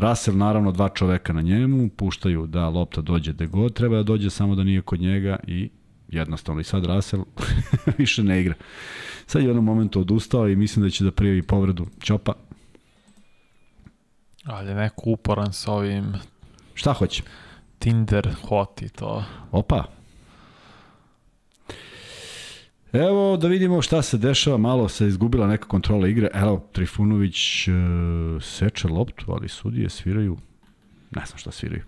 Russell, 0.00 0.36
naravno, 0.36 0.72
dva 0.72 0.88
čoveka 0.88 1.32
na 1.32 1.42
njemu, 1.42 1.88
puštaju 1.88 2.46
da 2.46 2.68
lopta 2.68 3.00
dođe 3.00 3.32
gde 3.32 3.46
god 3.46 3.72
treba 3.72 3.96
da 3.96 4.02
dođe, 4.02 4.30
samo 4.30 4.54
da 4.54 4.64
nije 4.64 4.82
kod 4.82 5.00
njega 5.00 5.36
i 5.46 5.70
jednostavno. 6.08 6.60
I 6.60 6.64
sad 6.64 6.86
Russell 6.86 7.24
više 7.98 8.22
ne 8.22 8.40
igra. 8.40 8.54
Sad 9.26 9.42
je 9.42 9.46
u 9.46 9.50
jednom 9.50 9.64
momentu 9.64 10.00
odustao 10.00 10.48
i 10.48 10.56
mislim 10.56 10.82
da 10.84 10.90
će 10.90 11.04
da 11.04 11.10
prijavi 11.10 11.42
povredu 11.42 11.86
Ćopa. 12.02 12.32
Ali 14.44 14.74
neko 14.74 15.02
uporan 15.06 15.52
sa 15.52 15.72
ovim... 15.72 16.12
Šta 16.74 16.92
hoće? 16.92 17.22
Tinder 17.78 18.34
hoti 18.48 18.88
to. 18.88 19.24
Opa, 19.52 19.84
Evo 22.92 23.36
da 23.36 23.48
vidimo 23.48 23.82
šta 23.82 24.02
se 24.02 24.18
dešava, 24.18 24.56
malo 24.56 24.88
se 24.88 25.06
izgubila 25.06 25.46
neka 25.46 25.68
kontrola 25.68 26.08
igre. 26.08 26.28
Evo, 26.34 26.68
Trifunović 26.72 27.68
uh, 27.68 27.74
seče 28.42 28.88
loptu, 28.88 29.32
ali 29.32 29.48
sudije 29.48 29.88
sviraju, 29.88 30.36
ne 31.10 31.26
znam 31.26 31.38
šta 31.38 31.50
sviraju. 31.50 31.82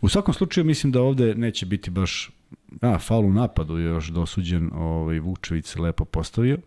U 0.00 0.08
svakom 0.08 0.34
slučaju 0.34 0.64
mislim 0.64 0.92
da 0.92 1.02
ovde 1.02 1.34
neće 1.34 1.66
biti 1.66 1.90
baš, 1.90 2.30
a, 2.80 2.98
faul 2.98 3.24
u 3.24 3.32
napadu 3.32 3.78
je 3.78 3.84
još 3.84 4.08
dosuđen, 4.08 4.70
ovaj, 4.74 5.18
Vučević 5.18 5.66
se 5.66 5.80
lepo 5.80 6.04
postavio. 6.04 6.58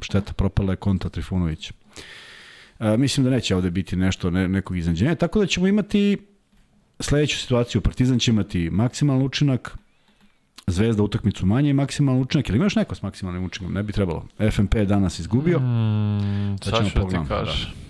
Šteta, 0.00 0.32
propala 0.32 0.72
je 0.72 0.76
konta 0.76 1.08
Trifunovića. 1.08 1.74
E, 2.80 2.96
mislim 2.96 3.24
da 3.24 3.30
neće 3.30 3.56
ovde 3.56 3.70
biti 3.70 3.96
nešto, 3.96 4.30
ne, 4.30 4.48
nekog 4.48 4.76
iznadženja, 4.76 5.14
tako 5.14 5.40
da 5.40 5.46
ćemo 5.46 5.66
imati 5.66 6.18
sledeću 7.00 7.38
situaciju. 7.38 7.80
Partizan 7.80 8.18
će 8.18 8.30
imati 8.30 8.70
maksimalan 8.70 9.22
učinak, 9.22 9.78
Zvezda 10.66 11.02
utakmicu 11.02 11.46
manje 11.46 11.70
i 11.70 11.72
maksimalni 11.72 12.20
učinak. 12.20 12.48
Ili 12.48 12.58
imaš 12.58 12.76
neko 12.76 12.94
s 12.94 13.02
maksimalnim 13.02 13.44
učinkom? 13.44 13.74
Ne 13.74 13.82
bi 13.82 13.92
trebalo. 13.92 14.26
FNP 14.50 14.74
je 14.74 14.84
danas 14.84 15.18
izgubio. 15.18 15.58
Mm, 15.58 16.56
da 16.56 16.70
sad 16.70 16.86
ću 16.86 17.08
ti 17.10 17.16
kažeš. 17.28 17.64
Da. 17.64 17.84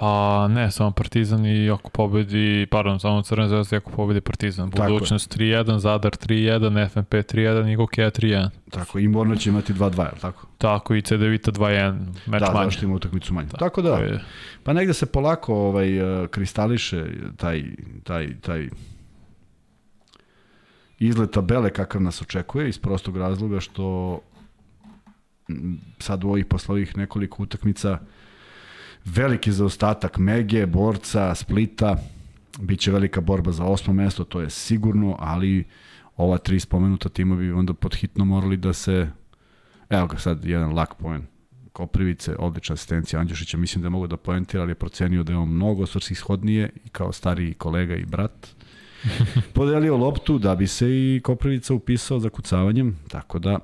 Pa 0.00 0.48
ne, 0.48 0.70
samo 0.70 0.90
Partizan 0.90 1.46
i 1.46 1.70
ako 1.70 1.90
pobedi, 1.90 2.66
pardon, 2.70 3.00
samo 3.00 3.22
Crvena 3.22 3.48
zvezda 3.48 3.76
i 3.76 3.78
ako 3.78 3.90
pobedi 3.90 4.20
Partizan. 4.20 4.70
Budućnost 4.70 5.36
3-1, 5.38 5.78
Zadar 5.78 6.12
3-1, 6.12 6.88
FNP 6.88 7.14
3-1 7.14 7.72
i 7.72 7.76
Gokeja 7.76 8.10
3-1. 8.10 8.48
Tako, 8.70 8.98
i 8.98 9.08
Morno 9.08 9.36
će 9.36 9.50
imati 9.50 9.72
2-2, 9.72 10.04
je 10.04 10.20
tako? 10.20 10.46
Tako, 10.58 10.94
i 10.94 11.02
CD 11.02 11.22
Vita 11.22 11.50
2-1, 11.50 11.98
meč 12.26 12.40
da, 12.40 12.52
manje. 12.52 12.64
Da, 12.64 12.64
zašto 12.64 12.84
ima 12.84 12.94
utakmicu 12.94 13.34
manje. 13.34 13.48
Tako, 13.48 13.58
tako 13.58 13.82
da, 13.82 13.96
je. 13.96 14.20
pa 14.62 14.72
negde 14.72 14.94
se 14.94 15.06
polako 15.06 15.54
ovaj, 15.54 15.88
kristališe 16.30 17.04
taj, 17.36 17.64
taj, 18.04 18.40
taj 18.40 18.68
izgled 20.98 21.30
tabele 21.30 21.70
kakav 21.70 22.02
nas 22.02 22.22
očekuje 22.22 22.68
iz 22.68 22.78
prostog 22.78 23.16
razloga 23.16 23.60
što 23.60 24.20
sad 25.98 26.24
u 26.24 26.28
ovih 26.28 26.46
poslovih 26.46 26.96
nekoliko 26.96 27.42
utakmica 27.42 27.98
veliki 29.04 29.52
zaostatak 29.52 30.18
Mege, 30.18 30.66
Borca, 30.66 31.34
Splita, 31.34 31.96
biće 32.60 32.92
velika 32.92 33.20
borba 33.20 33.52
za 33.52 33.64
osmo 33.64 33.92
mesto, 33.92 34.24
to 34.24 34.40
je 34.40 34.50
sigurno, 34.50 35.16
ali 35.18 35.64
ova 36.16 36.38
tri 36.38 36.60
spomenuta 36.60 37.08
tima 37.08 37.36
bi 37.36 37.52
onda 37.52 37.74
pod 37.74 37.94
hitno 37.94 38.24
morali 38.24 38.56
da 38.56 38.72
se 38.72 39.10
evo 39.90 40.06
ga 40.06 40.18
sad 40.18 40.44
jedan 40.44 40.74
lak 40.74 40.94
poen 40.94 41.22
Koprivice, 41.72 42.36
odlična 42.38 42.72
asistencija 42.72 43.20
Andjušića, 43.20 43.56
mislim 43.56 43.82
da 43.82 43.88
mogu 43.88 44.06
da 44.06 44.16
poentira, 44.16 44.62
ali 44.62 44.70
je 44.70 44.74
procenio 44.74 45.22
da 45.22 45.32
je 45.32 45.38
on 45.38 45.48
mnogo 45.48 45.86
svrsishodnije 45.86 46.70
i 46.84 46.88
kao 46.88 47.12
stariji 47.12 47.54
kolega 47.54 47.94
i 47.94 48.04
brat 48.04 48.48
podelio 49.54 49.96
loptu 49.96 50.38
da 50.38 50.54
bi 50.54 50.66
se 50.66 50.86
i 50.88 51.20
Koprivica 51.24 51.74
upisao 51.74 52.20
za 52.20 52.28
kucavanjem, 52.28 52.98
tako 53.08 53.38
da 53.38 53.58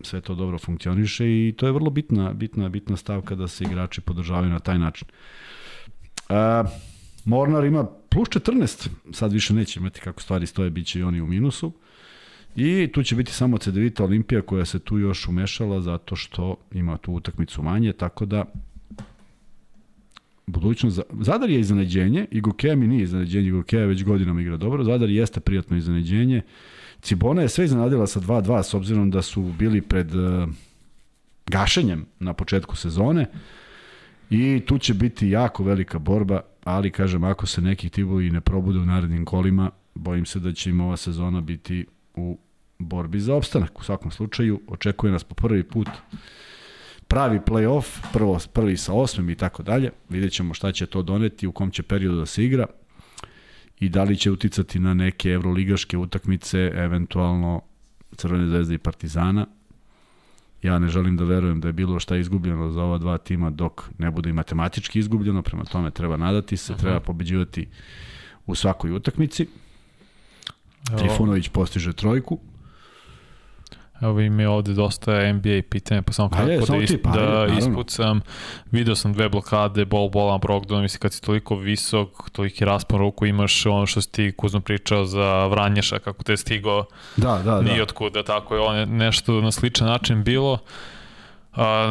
sve 0.00 0.20
to 0.20 0.34
dobro 0.34 0.58
funkcioniše 0.58 1.26
i 1.26 1.54
to 1.56 1.66
je 1.66 1.72
vrlo 1.72 1.90
bitna, 1.90 2.32
bitna, 2.32 2.68
bitna 2.68 2.96
stavka 2.96 3.34
da 3.34 3.48
se 3.48 3.64
igrači 3.64 4.00
podržavaju 4.00 4.50
na 4.50 4.58
taj 4.58 4.78
način. 4.78 5.08
A, 6.28 6.64
Mornar 7.24 7.64
ima 7.64 7.86
plus 8.08 8.28
14, 8.28 8.88
sad 9.12 9.32
više 9.32 9.54
neće 9.54 9.80
imati 9.80 10.00
kako 10.00 10.22
stvari 10.22 10.46
stoje, 10.46 10.70
bit 10.70 10.86
će 10.86 10.98
i 10.98 11.02
oni 11.02 11.20
u 11.20 11.26
minusu. 11.26 11.72
I 12.56 12.88
tu 12.92 13.02
će 13.02 13.16
biti 13.16 13.32
samo 13.32 13.58
CDVita 13.58 14.04
Olimpija 14.04 14.42
koja 14.42 14.64
se 14.64 14.78
tu 14.78 14.98
još 14.98 15.28
umešala 15.28 15.80
zato 15.80 16.16
što 16.16 16.56
ima 16.72 16.96
tu 16.96 17.12
utakmicu 17.12 17.62
manje, 17.62 17.92
tako 17.92 18.26
da 18.26 18.44
budućnost. 20.46 21.00
Zadar 21.20 21.50
je 21.50 21.60
iznenađenje, 21.60 22.26
i 22.30 22.40
Gokeja 22.40 22.76
mi 22.76 22.86
nije 22.86 23.02
iznenađenje, 23.02 23.50
Gokeja 23.50 23.86
već 23.86 24.04
godinama 24.04 24.40
igra 24.40 24.56
dobro, 24.56 24.84
Zadar 24.84 25.10
jeste 25.10 25.40
prijatno 25.40 25.76
iznenađenje. 25.76 26.42
Cibona 27.00 27.42
je 27.42 27.48
sve 27.48 27.64
iznenadila 27.64 28.06
sa 28.06 28.20
2-2 28.20 28.62
s 28.62 28.74
obzirom 28.74 29.10
da 29.10 29.22
su 29.22 29.42
bili 29.42 29.82
pred 29.82 30.14
uh, 30.14 30.48
gašenjem 31.46 32.06
na 32.20 32.32
početku 32.32 32.76
sezone 32.76 33.26
i 34.30 34.62
tu 34.66 34.78
će 34.78 34.94
biti 34.94 35.28
jako 35.28 35.64
velika 35.64 35.98
borba, 35.98 36.40
ali 36.64 36.90
kažem, 36.90 37.24
ako 37.24 37.46
se 37.46 37.60
neki 37.60 37.88
tibovi 37.88 38.30
ne 38.30 38.40
probude 38.40 38.78
u 38.78 38.84
narednim 38.84 39.24
kolima, 39.24 39.70
bojim 39.94 40.26
se 40.26 40.40
da 40.40 40.52
će 40.52 40.70
im 40.70 40.80
ova 40.80 40.96
sezona 40.96 41.40
biti 41.40 41.86
u 42.14 42.38
borbi 42.78 43.20
za 43.20 43.34
opstanak. 43.34 43.80
U 43.80 43.84
svakom 43.84 44.10
slučaju, 44.10 44.60
očekuje 44.68 45.12
nas 45.12 45.24
po 45.24 45.34
prvi 45.34 45.62
put 45.62 45.88
pravi 47.08 47.40
play-off, 47.40 47.98
prvo, 48.12 48.38
prvi 48.52 48.76
sa 48.76 48.92
osmim 48.92 49.30
i 49.30 49.34
tako 49.34 49.62
dalje. 49.62 49.90
Vidjet 50.08 50.32
ćemo 50.32 50.54
šta 50.54 50.72
će 50.72 50.86
to 50.86 51.02
doneti, 51.02 51.46
u 51.46 51.52
kom 51.52 51.70
će 51.70 51.82
periodu 51.82 52.18
da 52.18 52.26
se 52.26 52.44
igra 52.44 52.66
i 53.80 53.88
da 53.88 54.02
li 54.02 54.16
će 54.16 54.30
uticati 54.30 54.78
na 54.78 54.94
neke 54.94 55.30
evroligaške 55.30 55.96
utakmice, 55.96 56.58
eventualno 56.74 57.60
Crvene 58.16 58.46
zvezde 58.46 58.74
i 58.74 58.78
Partizana. 58.78 59.46
Ja 60.62 60.78
ne 60.78 60.88
želim 60.88 61.16
da 61.16 61.24
verujem 61.24 61.60
da 61.60 61.68
je 61.68 61.72
bilo 61.72 62.00
šta 62.00 62.16
izgubljeno 62.16 62.70
za 62.70 62.82
ova 62.82 62.98
dva 62.98 63.18
tima 63.18 63.50
dok 63.50 63.82
ne 63.98 64.10
bude 64.10 64.30
i 64.30 64.32
matematički 64.32 64.98
izgubljeno, 64.98 65.42
prema 65.42 65.64
tome 65.64 65.90
treba 65.90 66.16
nadati 66.16 66.56
se, 66.56 66.72
Aha. 66.72 66.80
treba 66.80 67.00
pobeđivati 67.00 67.68
u 68.46 68.54
svakoj 68.54 68.92
utakmici. 68.92 69.46
Trifunović 70.98 71.48
postiže 71.48 71.92
trojku. 71.92 72.38
Evo 74.00 74.20
im 74.20 74.40
je 74.40 74.48
ovde 74.48 74.72
dosta 74.72 75.32
NBA 75.32 75.60
pitanja, 75.70 76.02
pa 76.02 76.12
samo 76.12 76.28
kako 76.28 76.72
da, 76.72 76.76
isp, 76.76 76.94
pa, 77.02 77.10
da 77.10 77.46
ispucam. 77.58 78.20
Video 78.70 78.94
sam 78.94 79.12
dve 79.12 79.28
blokade, 79.28 79.84
bol 79.84 80.08
bolan 80.08 80.40
Brogdon, 80.40 80.82
mislim 80.82 81.00
kad 81.00 81.12
si 81.12 81.22
toliko 81.22 81.56
visok, 81.56 82.30
toliki 82.32 82.64
raspon 82.64 82.98
ruku 82.98 83.26
imaš 83.26 83.66
ono 83.66 83.86
što 83.86 84.00
si 84.00 84.12
ti 84.12 84.32
Kuzno 84.36 84.60
pričao 84.60 85.04
za 85.04 85.46
Vranješa, 85.46 85.98
kako 85.98 86.22
te 86.22 86.32
je 86.32 86.36
stigo 86.36 86.84
da, 87.16 87.40
da, 87.44 87.54
da. 87.54 87.60
nijotkuda, 87.60 88.22
tako 88.22 88.54
je 88.54 88.60
on 88.60 88.76
je 88.76 88.86
nešto 88.86 89.40
na 89.40 89.52
sličan 89.52 89.86
način 89.86 90.24
bilo. 90.24 90.52
Uh, 90.52 90.60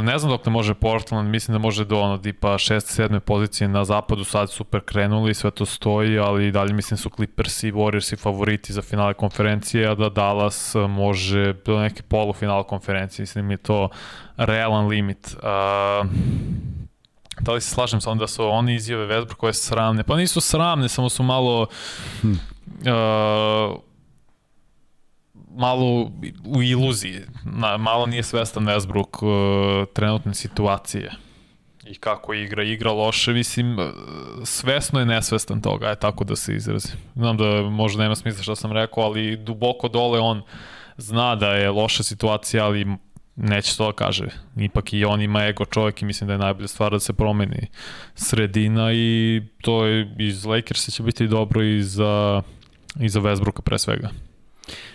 ne 0.04 0.20
znam 0.20 0.32
dok 0.32 0.46
ne 0.46 0.52
može 0.52 0.74
Portland, 0.74 1.30
mislim 1.30 1.54
da 1.54 1.60
može 1.60 1.86
do 1.86 2.00
ono 2.00 2.18
tipa 2.18 2.48
6. 2.48 3.02
7. 3.10 3.20
pozicije 3.20 3.68
na 3.68 3.86
zapadu, 3.86 4.24
sad 4.24 4.52
super 4.52 4.82
krenuli, 4.82 5.34
sve 5.34 5.52
to 5.52 5.66
stoji, 5.66 6.20
ali 6.20 6.52
dalje 6.52 6.74
mislim 6.74 6.98
su 6.98 7.10
Clippers 7.10 7.64
i 7.64 7.72
Warriors 7.72 8.14
i 8.14 8.16
favoriti 8.16 8.74
za 8.74 8.82
finale 8.82 9.14
konferencije, 9.14 9.88
a 9.88 9.96
da 9.96 10.10
Dallas 10.10 10.76
može 10.90 11.54
do 11.66 11.80
neke 11.80 12.04
polufinale 12.04 12.64
konferencije, 12.64 13.24
mislim 13.24 13.48
da 13.48 13.54
je 13.54 13.58
to 13.58 13.90
realan 14.38 14.88
limit. 14.88 15.36
Uh, 15.38 16.10
da 17.40 17.52
li 17.52 17.62
se 17.62 17.70
slažem 17.70 18.02
sa 18.02 18.12
onda 18.12 18.28
su 18.28 18.48
oni 18.48 18.76
izjave 18.76 19.08
Westbrook 19.08 19.36
koje 19.36 19.54
su 19.54 19.66
sramne? 19.66 20.04
Pa 20.04 20.18
nisu 20.18 20.42
sramne, 20.42 20.90
samo 20.90 21.10
su 21.10 21.24
malo 21.24 21.68
hm. 22.22 22.32
uh, 22.32 23.80
malo 25.56 26.12
u 26.46 26.64
iluziji, 26.64 27.22
na, 27.44 27.78
malo 27.78 28.06
nije 28.06 28.24
svestan 28.24 28.66
Westbrook 28.66 29.24
uh, 29.24 29.88
trenutne 29.94 30.34
situacije 30.34 31.12
i 31.86 31.96
kako 31.96 32.34
igra, 32.34 32.64
igra 32.64 32.92
loše, 32.92 33.34
mislim, 33.34 33.80
uh, 33.80 33.86
svesno 34.44 35.00
je 35.00 35.06
nesvestan 35.06 35.62
toga, 35.62 35.90
je 35.90 35.96
tako 35.96 36.24
da 36.24 36.36
se 36.36 36.56
izrazi. 36.56 36.90
Znam 37.16 37.38
da 37.38 37.62
možda 37.62 38.04
nema 38.04 38.16
smisla 38.16 38.44
što 38.44 38.56
sam 38.56 38.72
rekao, 38.72 39.04
ali 39.04 39.38
duboko 39.38 39.88
dole 39.88 40.20
on 40.20 40.42
zna 40.98 41.36
da 41.36 41.54
je 41.54 41.72
loša 41.72 42.04
situacija, 42.04 42.66
ali 42.66 42.88
neće 43.36 43.78
to 43.78 43.86
da 43.86 43.92
kaže. 43.92 44.28
Ipak 44.58 44.94
i 44.94 45.06
on 45.06 45.22
ima 45.22 45.46
ego 45.46 45.66
čovjek 45.66 46.02
i 46.02 46.06
mislim 46.06 46.28
da 46.28 46.34
je 46.34 46.40
najbolja 46.40 46.68
stvar 46.68 46.92
da 46.92 47.00
se 47.00 47.14
promeni 47.14 47.68
sredina 48.16 48.94
i 48.94 49.42
to 49.62 49.86
je 49.86 50.16
iz 50.20 50.46
Lakersa 50.46 50.92
će 50.92 51.04
biti 51.04 51.28
dobro 51.28 51.64
i 51.64 51.84
za, 51.84 52.42
i 53.00 53.10
za 53.10 53.20
Westbrooka 53.20 53.62
pre 53.62 53.80
svega. 53.80 54.10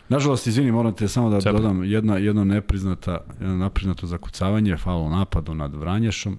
Nažalost, 0.08 0.46
izvini, 0.46 0.72
moram 0.72 0.94
te 0.94 1.08
samo 1.08 1.30
da 1.30 1.40
Čep. 1.40 1.52
dodam 1.52 1.84
jedna, 1.84 2.16
jedno 2.16 2.44
nepriznata, 2.44 3.18
jedno 3.40 3.56
nepriznato 3.56 4.06
zakucavanje, 4.06 4.76
falo 4.76 5.08
napadu 5.08 5.54
nad 5.54 5.74
Vranješom. 5.74 6.38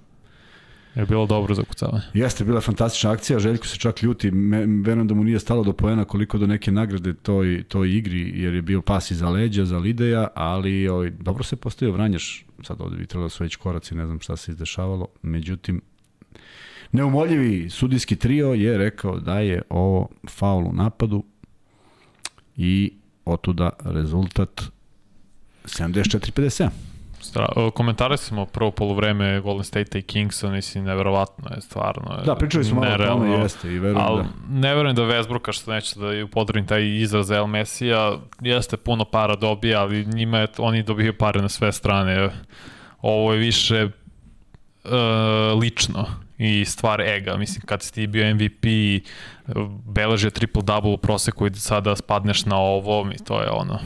Je 0.94 1.06
bilo 1.06 1.26
dobro 1.26 1.54
zakucavanje. 1.54 2.02
Jeste, 2.14 2.44
bila 2.44 2.60
fantastična 2.60 3.10
akcija, 3.10 3.38
Željko 3.38 3.66
se 3.66 3.78
čak 3.78 4.02
ljuti, 4.02 4.30
verujem 4.84 5.08
da 5.08 5.14
mu 5.14 5.24
nije 5.24 5.38
stalo 5.40 5.64
do 5.64 5.72
poena 5.72 6.04
koliko 6.04 6.38
do 6.38 6.46
neke 6.46 6.72
nagrade 6.72 7.14
toj, 7.14 7.64
toj 7.68 7.96
igri, 7.96 8.32
jer 8.42 8.54
je 8.54 8.62
bio 8.62 8.82
pas 8.82 9.10
iza 9.10 9.28
leđa 9.28 9.64
za 9.64 9.78
Lideja, 9.78 10.28
ali 10.34 10.70
oj, 10.70 10.88
ovaj, 10.88 11.10
dobro 11.10 11.44
se 11.44 11.56
postavio 11.56 11.92
Vranješ, 11.92 12.46
sad 12.62 12.80
ovde 12.80 12.96
bi 12.96 13.06
trebalo 13.06 13.26
da 13.26 13.30
su 13.30 13.44
već 13.44 13.56
koraci, 13.56 13.94
ne 13.94 14.06
znam 14.06 14.20
šta 14.20 14.36
se 14.36 14.52
izdešavalo, 14.52 15.06
međutim, 15.22 15.80
neumoljivi 16.92 17.70
sudijski 17.70 18.16
trio 18.16 18.52
je 18.52 18.78
rekao 18.78 19.20
da 19.20 19.38
je 19.38 19.62
ovo 19.68 20.08
faul 20.28 20.66
u 20.66 20.72
napadu 20.72 21.24
i 22.56 22.92
otuda 23.24 23.70
rezultat 23.84 24.62
74-57. 25.64 26.68
Komentare 27.74 28.16
smo 28.16 28.46
prvo 28.46 28.70
polovreme 28.70 29.40
Golden 29.40 29.64
State 29.64 29.98
i 29.98 30.02
Kingsa, 30.02 30.50
mislim, 30.50 30.84
neverovatno 30.84 31.50
je, 31.54 31.60
stvarno. 31.60 32.18
Je, 32.18 32.24
da, 32.24 32.34
pričali 32.34 32.64
smo 32.64 32.80
malo 32.80 32.94
o 32.94 33.06
tome, 33.06 33.30
jeste 33.30 33.72
i 33.72 33.78
verujem 33.78 34.06
al, 34.06 34.16
da. 34.16 34.24
ne 34.50 34.74
verujem 34.74 34.96
da 34.96 35.02
Westbrooka, 35.02 35.52
što 35.52 35.72
neće 35.72 36.00
da 36.00 36.24
upodobrim 36.24 36.66
taj 36.66 37.00
izraz 37.00 37.30
El 37.30 37.46
Mesija, 37.46 38.18
jeste 38.40 38.76
puno 38.76 39.04
para 39.04 39.36
dobija, 39.36 39.80
ali 39.80 40.06
njima 40.06 40.38
je, 40.38 40.46
oni 40.58 40.82
dobiju 40.82 41.18
pare 41.18 41.42
na 41.42 41.48
sve 41.48 41.72
strane. 41.72 42.30
Ovo 43.02 43.32
je 43.32 43.38
više 43.38 43.84
uh, 43.84 44.90
lično 45.60 46.06
i 46.42 46.64
stvar 46.64 47.00
ega. 47.00 47.36
Mislim, 47.36 47.62
kad 47.66 47.82
si 47.82 47.92
ti 47.92 48.06
bio 48.06 48.34
MVP, 48.34 48.66
beleže 49.86 50.30
triple-double 50.30 50.94
u 50.94 50.96
proseku 50.96 51.46
i 51.46 51.54
sada 51.54 51.96
spadneš 51.96 52.44
na 52.44 52.56
ovo, 52.56 53.04
mi 53.04 53.16
to 53.18 53.40
je 53.40 53.50
ono 53.50 53.78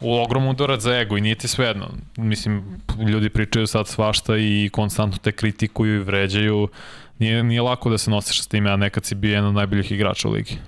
u 0.00 0.14
ogromnu 0.14 0.50
udarac 0.50 0.80
za 0.80 0.96
ego 0.96 1.16
i 1.16 1.20
nije 1.20 1.34
ti 1.34 1.48
svejedno. 1.48 1.88
Mislim, 2.16 2.80
ljudi 3.08 3.28
pričaju 3.28 3.66
sad 3.66 3.88
svašta 3.88 4.36
i 4.36 4.70
konstantno 4.72 5.18
te 5.18 5.32
kritikuju 5.32 5.94
i 5.94 6.04
vređaju. 6.04 6.68
Nije, 7.18 7.42
nije 7.42 7.62
lako 7.62 7.90
da 7.90 7.98
se 7.98 8.10
nosiš 8.10 8.42
s 8.42 8.46
tim, 8.46 8.66
a 8.66 8.76
nekad 8.76 9.04
si 9.04 9.14
bio 9.14 9.30
jedan 9.30 9.48
od 9.48 9.54
najboljih 9.54 9.92
igrača 9.92 10.28
u 10.28 10.32
ligi. 10.32 10.58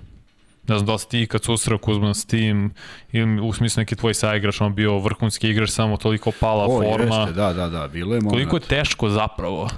Ne 0.68 0.78
znam 0.78 0.86
da 0.86 0.92
li 0.92 0.98
si 0.98 1.08
ti 1.08 1.26
kad 1.26 1.44
susreo 1.44 1.78
Kuzman 1.78 2.14
s 2.14 2.24
tim, 2.26 2.72
ili 3.12 3.40
u 3.40 3.52
smislu 3.52 3.80
neki 3.80 3.96
tvoj 3.96 4.14
saigrač, 4.14 4.60
on 4.60 4.74
bio 4.74 4.98
vrhunski 4.98 5.48
igrač, 5.48 5.70
samo 5.70 5.96
toliko 5.96 6.30
pala 6.40 6.64
o, 6.64 6.82
forma. 6.82 7.16
Jeste, 7.16 7.32
da, 7.32 7.52
da, 7.52 7.68
da, 7.68 7.88
bilo 7.88 8.14
je 8.14 8.20
moment. 8.20 8.32
Koliko 8.32 8.56
je 8.56 8.60
teško 8.60 9.08
zapravo 9.08 9.68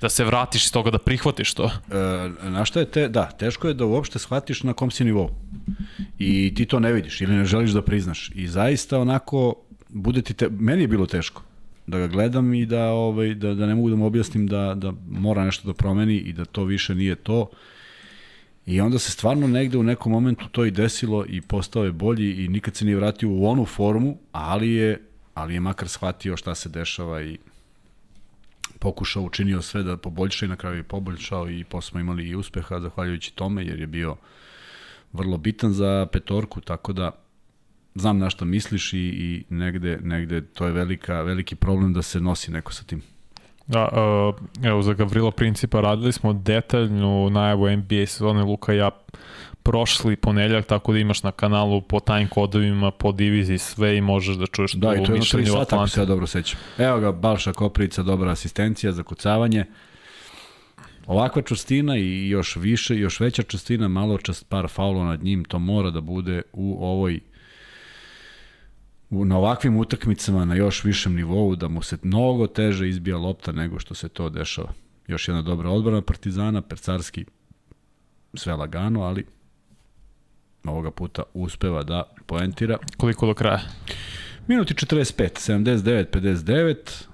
da 0.00 0.08
se 0.08 0.24
vratiš 0.24 0.64
iz 0.64 0.72
toga, 0.72 0.90
da 0.90 0.98
prihvatiš 0.98 1.54
to. 1.54 1.64
E, 1.64 2.50
na 2.50 2.64
šta 2.64 2.80
je 2.80 2.90
te, 2.90 3.08
da, 3.08 3.30
teško 3.30 3.68
je 3.68 3.74
da 3.74 3.84
uopšte 3.84 4.18
shvatiš 4.18 4.62
na 4.62 4.72
kom 4.72 4.90
si 4.90 5.04
nivou. 5.04 5.30
I 6.18 6.54
ti 6.54 6.66
to 6.66 6.80
ne 6.80 6.92
vidiš 6.92 7.20
ili 7.20 7.36
ne 7.36 7.44
želiš 7.44 7.70
da 7.70 7.82
priznaš. 7.82 8.30
I 8.34 8.48
zaista 8.48 8.98
onako, 8.98 9.54
bude 9.88 10.22
ti 10.22 10.34
te, 10.34 10.48
meni 10.48 10.82
je 10.82 10.88
bilo 10.88 11.06
teško 11.06 11.42
da 11.86 11.98
ga 11.98 12.06
gledam 12.06 12.54
i 12.54 12.66
da, 12.66 12.84
ovaj, 12.84 13.34
da, 13.34 13.54
da 13.54 13.66
ne 13.66 13.74
mogu 13.74 13.90
da 13.90 13.96
mu 13.96 14.06
objasnim 14.06 14.46
da, 14.46 14.74
da 14.74 14.92
mora 15.08 15.44
nešto 15.44 15.66
da 15.66 15.74
promeni 15.74 16.16
i 16.16 16.32
da 16.32 16.44
to 16.44 16.64
više 16.64 16.94
nije 16.94 17.14
to. 17.14 17.50
I 18.66 18.80
onda 18.80 18.98
se 18.98 19.10
stvarno 19.10 19.46
negde 19.46 19.78
u 19.78 19.82
nekom 19.82 20.12
momentu 20.12 20.48
to 20.48 20.64
i 20.64 20.70
desilo 20.70 21.24
i 21.28 21.40
postao 21.40 21.84
je 21.84 21.92
bolji 21.92 22.44
i 22.44 22.48
nikad 22.48 22.76
se 22.76 22.84
nije 22.84 22.96
vratio 22.96 23.30
u 23.30 23.46
onu 23.46 23.64
formu, 23.64 24.18
ali 24.32 24.72
je, 24.72 25.00
ali 25.34 25.54
je 25.54 25.60
makar 25.60 25.88
shvatio 25.88 26.36
šta 26.36 26.54
se 26.54 26.68
dešava 26.68 27.22
i 27.22 27.38
pokušao, 28.78 29.22
učinio 29.22 29.62
sve 29.62 29.82
da 29.82 29.96
poboljša 29.96 30.46
i 30.46 30.48
na 30.48 30.56
kraju 30.56 30.76
je 30.76 30.82
poboljšao 30.82 31.50
i 31.50 31.64
posle 31.64 31.90
smo 31.90 32.00
imali 32.00 32.28
i 32.28 32.34
uspeha 32.34 32.80
zahvaljujući 32.80 33.34
tome 33.34 33.64
jer 33.64 33.80
je 33.80 33.86
bio 33.86 34.16
vrlo 35.12 35.36
bitan 35.38 35.72
za 35.72 36.06
petorku, 36.12 36.60
tako 36.60 36.92
da 36.92 37.10
znam 37.94 38.18
na 38.18 38.30
što 38.30 38.44
misliš 38.44 38.92
i, 38.92 38.98
i 38.98 39.44
negde, 39.48 39.98
negde 40.02 40.40
to 40.40 40.66
je 40.66 40.72
velika, 40.72 41.22
veliki 41.22 41.54
problem 41.54 41.92
da 41.92 42.02
se 42.02 42.20
nosi 42.20 42.50
neko 42.50 42.72
sa 42.72 42.84
tim. 42.84 43.02
Da, 43.66 43.88
uh, 43.88 44.34
evo 44.64 44.82
za 44.82 44.94
Gavrilo 44.94 45.30
Principa 45.30 45.80
radili 45.80 46.12
smo 46.12 46.32
detaljnu 46.32 47.30
najavu 47.30 47.70
NBA 47.70 48.06
sezone 48.06 48.42
Luka 48.42 48.72
ja 48.72 48.90
prošli 49.66 50.16
ponedeljak, 50.16 50.66
tako 50.66 50.92
da 50.92 50.98
imaš 50.98 51.22
na 51.22 51.32
kanalu 51.32 51.80
po 51.80 52.00
time 52.00 52.28
kodovima, 52.28 52.90
po 52.90 53.12
diviziji 53.12 53.58
sve 53.58 53.96
i 53.96 54.00
možeš 54.00 54.36
da 54.36 54.46
čuješ 54.46 54.72
da, 54.72 55.04
tu 55.04 55.12
mišljenje 55.12 55.52
u 55.52 55.56
Atlanti. 55.56 55.56
Da, 55.56 55.56
i 55.56 55.56
to 55.56 55.56
je 55.56 55.56
jedno 55.56 55.60
3 55.60 55.64
sata, 55.64 55.76
ako 55.76 55.88
se 55.88 56.00
ja 56.00 56.04
dobro 56.04 56.26
sećam. 56.26 56.60
Evo 56.78 57.00
ga, 57.00 57.12
Balša 57.12 57.52
Koprica, 57.52 58.02
dobra 58.02 58.30
asistencija 58.30 58.92
za 58.92 59.02
kucavanje. 59.02 59.64
Ovakva 61.06 61.42
čustina 61.42 61.96
i 61.96 62.28
još 62.28 62.56
više, 62.56 62.96
još 62.96 63.20
veća 63.20 63.42
čustina, 63.42 63.88
malo 63.88 64.18
čast 64.18 64.48
par 64.48 64.68
faulo 64.68 65.04
nad 65.04 65.22
njim, 65.22 65.44
to 65.44 65.58
mora 65.58 65.90
da 65.90 66.00
bude 66.00 66.42
u 66.52 66.84
ovoj 66.84 67.20
u, 69.10 69.24
na 69.24 69.38
ovakvim 69.38 69.76
utakmicama 69.76 70.44
na 70.44 70.54
još 70.54 70.84
višem 70.84 71.14
nivou 71.14 71.56
da 71.56 71.68
mu 71.68 71.82
se 71.82 71.98
mnogo 72.02 72.46
teže 72.46 72.88
izbija 72.88 73.16
lopta 73.16 73.52
nego 73.52 73.78
što 73.78 73.94
se 73.94 74.08
to 74.08 74.28
dešava. 74.28 74.72
Još 75.06 75.28
jedna 75.28 75.42
dobra 75.42 75.70
odbrana 75.70 76.02
Partizana, 76.02 76.62
Percarski 76.62 77.24
sve 78.34 78.54
lagano, 78.54 79.02
ali 79.02 79.24
ovoga 80.68 80.90
puta 80.90 81.22
uspeva 81.34 81.82
da 81.82 82.02
poentira. 82.26 82.78
Koliko 82.96 83.26
do 83.26 83.34
kraja? 83.34 83.60
Minuti 84.46 84.74
45, 84.74 85.52
79, 85.52 86.06
59. 86.10 87.06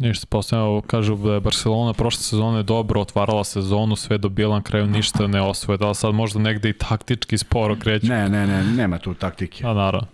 Ništa, 0.00 0.26
posledno 0.30 0.82
kažu 0.86 1.16
da 1.16 1.34
je 1.34 1.40
Barcelona 1.40 1.92
prošle 1.92 2.22
sezone 2.22 2.62
dobro 2.62 3.00
otvarala 3.00 3.44
sezonu, 3.44 3.96
sve 3.96 4.18
dobila 4.18 4.56
na 4.56 4.62
kraju 4.62 4.86
ništa 4.86 5.26
ne 5.26 5.42
osvoje. 5.42 5.78
Da 5.78 5.94
sad 5.94 6.14
možda 6.14 6.38
negde 6.38 6.68
i 6.68 6.78
taktički 6.78 7.38
sporo 7.38 7.76
kreće? 7.76 8.06
Ne, 8.06 8.28
ne, 8.28 8.46
ne, 8.46 8.64
nema 8.64 8.98
tu 8.98 9.14
taktike. 9.14 9.66
A 9.66 9.74
naravno. 9.74 10.08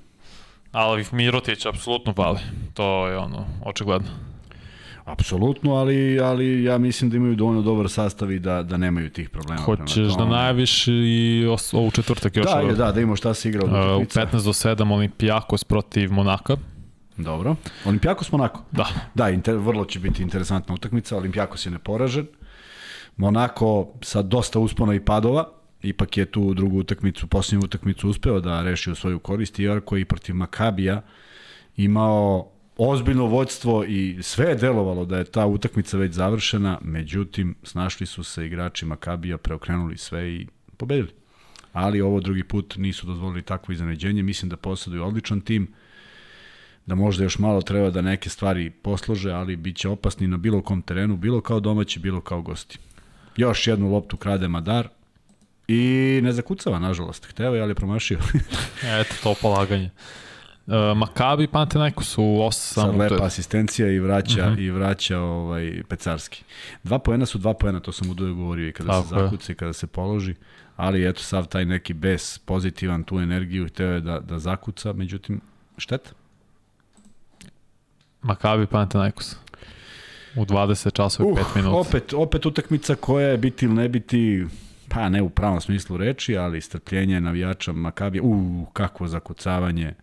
Ali 0.73 1.05
Mirotić 1.13 1.67
apsolutno 1.67 2.15
pali. 2.15 2.39
To 2.75 3.07
je 3.07 3.17
ono, 3.17 3.47
očigledno. 3.65 4.09
Apsolutno, 5.07 5.75
ali, 5.75 6.21
ali 6.21 6.65
ja 6.65 6.79
mislim 6.79 7.11
da 7.11 7.17
imaju 7.17 7.35
dovoljno 7.35 7.63
dobar 7.63 7.89
sastav 7.89 8.33
i 8.33 8.39
da, 8.39 8.63
da 8.63 8.77
nemaju 8.77 9.11
tih 9.11 9.31
problema. 9.31 9.63
Hoćeš 9.63 10.17
da 10.19 10.25
najaviš 10.25 10.89
i 10.89 11.45
ovu 11.73 11.91
četvrtak 11.91 12.37
još? 12.37 12.47
Da, 12.47 12.61
je, 12.61 12.75
da, 12.75 12.93
da 12.93 13.01
imamo 13.01 13.17
šta 13.17 13.35
se 13.35 13.49
igra 13.49 13.65
od 13.65 13.71
uh, 13.71 13.77
U 13.77 14.05
15 14.05 14.31
do 14.33 14.53
7 14.53 14.93
Olimpijakos 14.93 15.65
protiv 15.65 16.13
Monaka. 16.13 16.57
Dobro. 17.17 17.57
Olimpijakos 17.85 18.33
Monako? 18.33 18.63
Da. 18.73 18.87
Da, 19.15 19.31
inter, 19.31 19.57
vrlo 19.57 19.85
će 19.85 20.01
biti 20.01 20.23
interesantna 20.23 20.75
utakmica. 20.75 21.17
Olimpijakos 21.17 21.67
je 21.67 21.71
neporažen. 21.71 22.27
Monako 23.17 23.89
sa 24.03 24.23
dosta 24.23 24.59
uspona 24.59 24.95
i 24.95 25.01
padova, 25.01 25.49
ipak 25.83 26.17
je 26.17 26.27
tu 26.27 26.55
drugu 26.55 26.79
utakmicu, 26.79 27.27
posljednju 27.27 27.65
utakmicu 27.65 28.09
uspeo 28.09 28.41
da 28.41 28.63
reši 28.63 28.91
u 28.91 28.95
svoju 28.95 29.19
korist, 29.19 29.59
iako 29.59 29.97
je 29.97 30.03
i 30.03 30.05
protiv 30.05 30.35
Makabija 30.35 31.03
imao 31.77 32.56
ozbiljno 32.77 33.27
vođstvo 33.27 33.85
i 33.85 34.19
sve 34.23 34.47
je 34.47 34.55
delovalo 34.55 35.05
da 35.05 35.19
je 35.19 35.25
ta 35.25 35.47
utakmica 35.47 35.97
već 35.97 36.13
završena, 36.13 36.79
međutim, 36.83 37.55
snašli 37.63 38.07
su 38.07 38.25
se 38.25 38.47
igrači 38.47 38.87
Makabija, 38.87 39.39
preokrenuli 39.39 39.97
sve 39.97 40.29
i 40.29 40.47
pobedili. 40.77 41.11
Ali 41.73 42.01
ovo 42.01 42.21
drugi 42.21 42.45
put 42.45 42.77
nisu 42.77 43.07
dozvolili 43.07 43.43
takvo 43.43 43.73
iznenađenje, 43.73 44.23
mislim 44.23 44.49
da 44.49 44.57
posjeduju 44.57 45.05
odličan 45.05 45.41
tim, 45.41 45.69
da 46.87 46.95
možda 46.95 47.25
još 47.25 47.39
malo 47.39 47.63
treba 47.63 47.91
da 47.91 48.03
neke 48.03 48.29
stvari 48.29 48.71
poslože, 48.71 49.33
ali 49.33 49.57
bit 49.57 49.77
će 49.77 49.89
opasni 49.89 50.27
na 50.27 50.37
bilo 50.37 50.63
kom 50.63 50.83
terenu, 50.83 51.17
bilo 51.17 51.41
kao 51.41 51.61
domaći, 51.61 52.01
bilo 52.01 52.21
kao 52.21 52.43
gosti. 52.43 52.79
Još 53.37 53.67
jednu 53.67 53.93
loptu 53.93 54.17
krade 54.17 54.49
Madar 54.49 54.89
i 55.69 56.21
ne 56.23 56.33
zakucava, 56.33 56.79
nažalost. 56.79 57.27
Hteo 57.27 57.55
je, 57.55 57.63
ali 57.63 57.71
je 57.71 57.75
promašio. 57.75 58.19
Eto, 59.01 59.15
to 59.23 59.35
polaganje. 59.43 59.91
Uh, 60.67 60.97
Makabi 60.97 61.47
Panathinaikos 61.47 62.19
u 62.19 62.23
8 62.23 62.51
Sad 62.53 62.97
lepa 62.97 63.25
asistencija 63.25 63.91
i 63.91 63.99
vraća 63.99 64.43
uh 64.43 64.53
mhm. 64.53 64.61
-huh. 64.61 64.65
i 64.65 64.71
vraća 64.71 65.19
ovaj 65.19 65.83
Pecarski. 65.89 66.45
Dva 66.83 66.99
poena 66.99 67.27
su 67.27 67.39
dva 67.39 67.55
poena, 67.55 67.81
to 67.81 67.93
sam 67.93 68.11
u 68.11 68.15
duju 68.15 68.35
govorio 68.35 68.69
i 68.69 68.73
kada 68.73 68.93
Tako 68.93 69.03
se 69.03 69.15
zakuca 69.15 69.53
i 69.53 69.55
kada 69.55 69.73
se 69.73 69.87
položi, 69.87 70.35
ali 70.77 71.09
eto 71.09 71.23
sav 71.23 71.47
taj 71.47 71.65
neki 71.65 71.95
bes 71.95 72.39
pozitivan 72.39 73.05
tu 73.05 73.19
energiju 73.19 73.69
hteo 73.69 73.91
je 73.91 74.01
da 74.01 74.19
da 74.19 74.39
zakuca, 74.39 74.93
međutim 74.93 75.41
šteta. 75.77 76.11
Makabi 78.23 78.67
Panathinaikos. 78.67 79.37
U 80.37 80.45
20 80.45 80.93
časova 80.93 81.31
i 81.31 81.35
5 81.35 81.57
minuta. 81.57 81.77
Opet, 81.77 82.13
opet 82.13 82.47
utakmica 82.47 82.95
koja 82.95 83.29
je 83.29 83.39
biti 83.39 83.65
ili 83.65 83.75
ne 83.75 83.89
biti, 83.89 84.47
pa 84.89 85.09
ne 85.09 85.23
u 85.23 85.29
pravom 85.29 85.61
smislu 85.61 85.97
reči, 85.97 86.37
ali 86.37 86.61
strpljenje 86.61 87.21
navijača 87.21 87.73
Makabija. 87.73 88.23
U, 88.25 88.67
kakvo 88.73 89.07
zakucavanje 89.07 89.95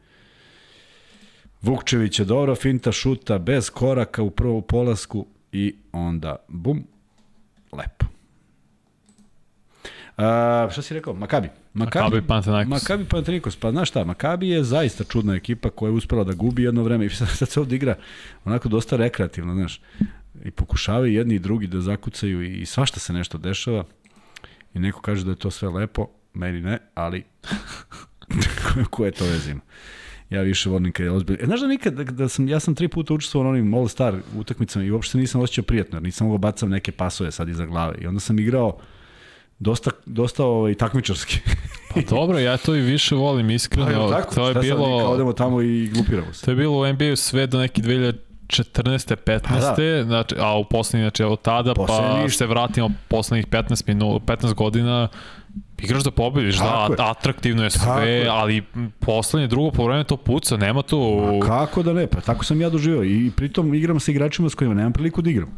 Vukčević 1.63 2.19
je 2.19 2.25
dobro, 2.25 2.55
finta 2.55 2.91
šuta 2.91 3.37
bez 3.37 3.69
koraka 3.69 4.23
u 4.23 4.29
prvu 4.29 4.61
polasku 4.61 5.25
i 5.51 5.75
onda 5.91 6.35
bum, 6.47 6.83
lepo. 7.71 8.05
A, 10.17 10.67
šta 10.71 10.81
si 10.81 10.93
rekao? 10.93 11.13
Makabi. 11.13 11.49
Makabi, 11.73 12.03
Makabi 12.03 12.27
Panathinaikos. 12.27 12.69
Makabi 12.69 13.05
Panathinaikos. 13.05 13.55
Pa 13.55 13.71
znaš 13.71 13.89
šta, 13.89 14.03
Makabi 14.03 14.49
je 14.49 14.63
zaista 14.63 15.03
čudna 15.03 15.35
ekipa 15.35 15.69
koja 15.69 15.89
je 15.89 15.93
uspela 15.93 16.23
da 16.23 16.33
gubi 16.33 16.63
jedno 16.63 16.83
vreme 16.83 17.05
i 17.07 17.09
sad, 17.09 17.29
sad 17.29 17.49
se 17.49 17.59
ovdje 17.59 17.75
igra 17.75 17.95
onako 18.45 18.69
dosta 18.69 18.97
rekreativno, 18.97 19.53
znaš. 19.53 19.81
I 20.45 20.51
pokušavaju 20.51 21.13
jedni 21.13 21.35
i 21.35 21.39
drugi 21.39 21.67
da 21.67 21.81
zakucaju 21.81 22.43
i, 22.43 22.61
i 22.61 22.65
svašta 22.65 22.99
se 22.99 23.13
nešto 23.13 23.37
dešava. 23.37 23.83
I 24.73 24.79
neko 24.79 25.01
kaže 25.01 25.25
da 25.25 25.31
je 25.31 25.37
to 25.37 25.51
sve 25.51 25.69
lepo, 25.69 26.07
meni 26.33 26.61
ne, 26.61 26.79
ali 26.93 27.23
koje 28.91 29.11
to 29.11 29.25
vezima 29.25 29.61
ja 30.29 30.41
više 30.41 30.69
volim 30.69 30.91
kad 30.91 31.05
je 31.05 31.11
ozbiljno. 31.11 31.43
E, 31.43 31.45
znaš 31.45 31.61
da 31.61 31.67
nikad, 31.67 31.93
da, 31.93 32.03
da 32.03 32.29
sam, 32.29 32.47
ja 32.47 32.59
sam 32.59 32.75
tri 32.75 32.87
puta 32.87 33.13
učestvovao 33.13 33.43
na 33.43 33.49
onim 33.49 33.73
All 33.73 33.87
Star 33.87 34.15
utakmicama 34.37 34.85
i 34.85 34.91
uopšte 34.91 35.17
nisam 35.17 35.41
osjećao 35.41 35.63
prijatno, 35.63 35.95
jer 35.95 36.03
nisam 36.03 36.27
mogao 36.27 36.37
da 36.37 36.47
bacam 36.47 36.69
neke 36.69 36.91
pasove 36.91 37.31
sad 37.31 37.49
iza 37.49 37.65
glave. 37.65 37.95
I 38.01 38.07
onda 38.07 38.19
sam 38.19 38.39
igrao 38.39 38.77
dosta, 39.59 39.91
dosta 40.05 40.45
ovaj, 40.45 40.73
takmičarski. 40.73 41.39
pa 41.93 42.01
dobro, 42.01 42.39
ja 42.39 42.57
to 42.57 42.75
i 42.75 42.81
više 42.81 43.15
volim, 43.15 43.49
iskreno. 43.49 44.09
Pa, 44.09 44.21
tako? 44.21 44.35
To 44.35 44.47
je 44.47 44.55
bilo... 44.55 44.85
Sad, 44.85 45.05
kao 45.05 45.13
odemo 45.13 45.33
tamo 45.33 45.61
i 45.61 45.89
glupiramo 45.93 46.33
se. 46.33 46.45
To 46.45 46.51
je 46.51 46.55
bilo 46.55 46.79
u 46.79 46.93
NBA-u 46.93 47.15
sve 47.15 47.47
do 47.47 47.59
neke 47.59 47.81
2000 47.81 48.13
14. 48.53 49.15
15. 49.15 49.41
Pa 49.49 49.81
da. 49.81 50.03
Znači, 50.03 50.35
a 50.39 50.57
u 50.57 50.65
poslednji, 50.65 51.03
znači 51.03 51.23
od 51.23 51.41
tada, 51.41 51.73
pa 51.73 51.85
Poslednji 51.85 52.23
pa 52.23 52.29
se 52.29 52.45
vratimo 52.45 52.91
poslednjih 53.07 53.47
15 53.47 53.83
minut, 53.87 54.23
15 54.23 54.53
godina, 54.53 55.07
igraš 55.77 56.03
da 56.03 56.11
pobediš, 56.11 56.57
da, 56.57 56.87
je. 56.89 56.95
atraktivno 56.99 57.63
je 57.63 57.69
sve, 57.69 57.85
tako 57.85 58.01
je. 58.01 58.27
ali 58.29 58.63
poslednje 58.99 59.47
drugo 59.47 59.71
po 59.71 59.85
vreme 59.85 60.03
to 60.03 60.17
puca, 60.17 60.57
nema 60.57 60.81
tu... 60.81 61.21
A 61.43 61.47
kako 61.47 61.83
da 61.83 61.93
ne, 61.93 62.07
pa 62.07 62.21
tako 62.21 62.45
sam 62.45 62.61
ja 62.61 62.69
doživio 62.69 63.03
i 63.03 63.31
pritom 63.35 63.73
igram 63.73 63.99
sa 63.99 64.11
igračima 64.11 64.49
s 64.49 64.55
kojima 64.55 64.75
nemam 64.75 64.93
priliku 64.93 65.21
da 65.21 65.29
igram. 65.29 65.49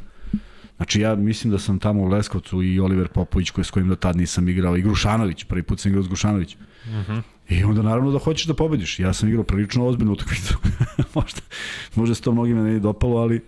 Znači 0.77 1.01
ja 1.01 1.15
mislim 1.15 1.51
da 1.51 1.59
sam 1.59 1.79
tamo 1.79 2.03
u 2.03 2.07
Leskovcu 2.07 2.63
i 2.63 2.79
Oliver 2.79 3.07
Popović 3.07 3.49
koji, 3.49 3.65
s 3.65 3.71
kojim 3.71 3.89
do 3.89 3.95
tad 3.95 4.15
nisam 4.15 4.49
igrao 4.49 4.77
i 4.77 4.81
Grušanović, 4.81 5.43
prvi 5.43 5.63
put 5.63 5.79
sam 5.79 5.89
igrao 5.89 6.03
s 6.03 6.07
Grušanovićem. 6.07 6.59
Mhm. 6.85 6.99
Uh 6.99 7.07
-huh. 7.07 7.21
I 7.49 7.63
onda 7.63 7.81
naravno 7.81 8.11
da 8.11 8.19
hoćeš 8.19 8.45
da 8.45 8.53
pobediš. 8.53 8.99
Ja 8.99 9.13
sam 9.13 9.29
igrao 9.29 9.43
prilično 9.43 9.85
ozbiljnu 9.85 10.13
utakmicu. 10.13 10.57
možda, 11.15 11.41
možda 11.95 12.15
se 12.15 12.21
to 12.21 12.31
mnogima 12.31 12.63
ne 12.63 12.79
dopalo, 12.79 13.17
ali 13.17 13.41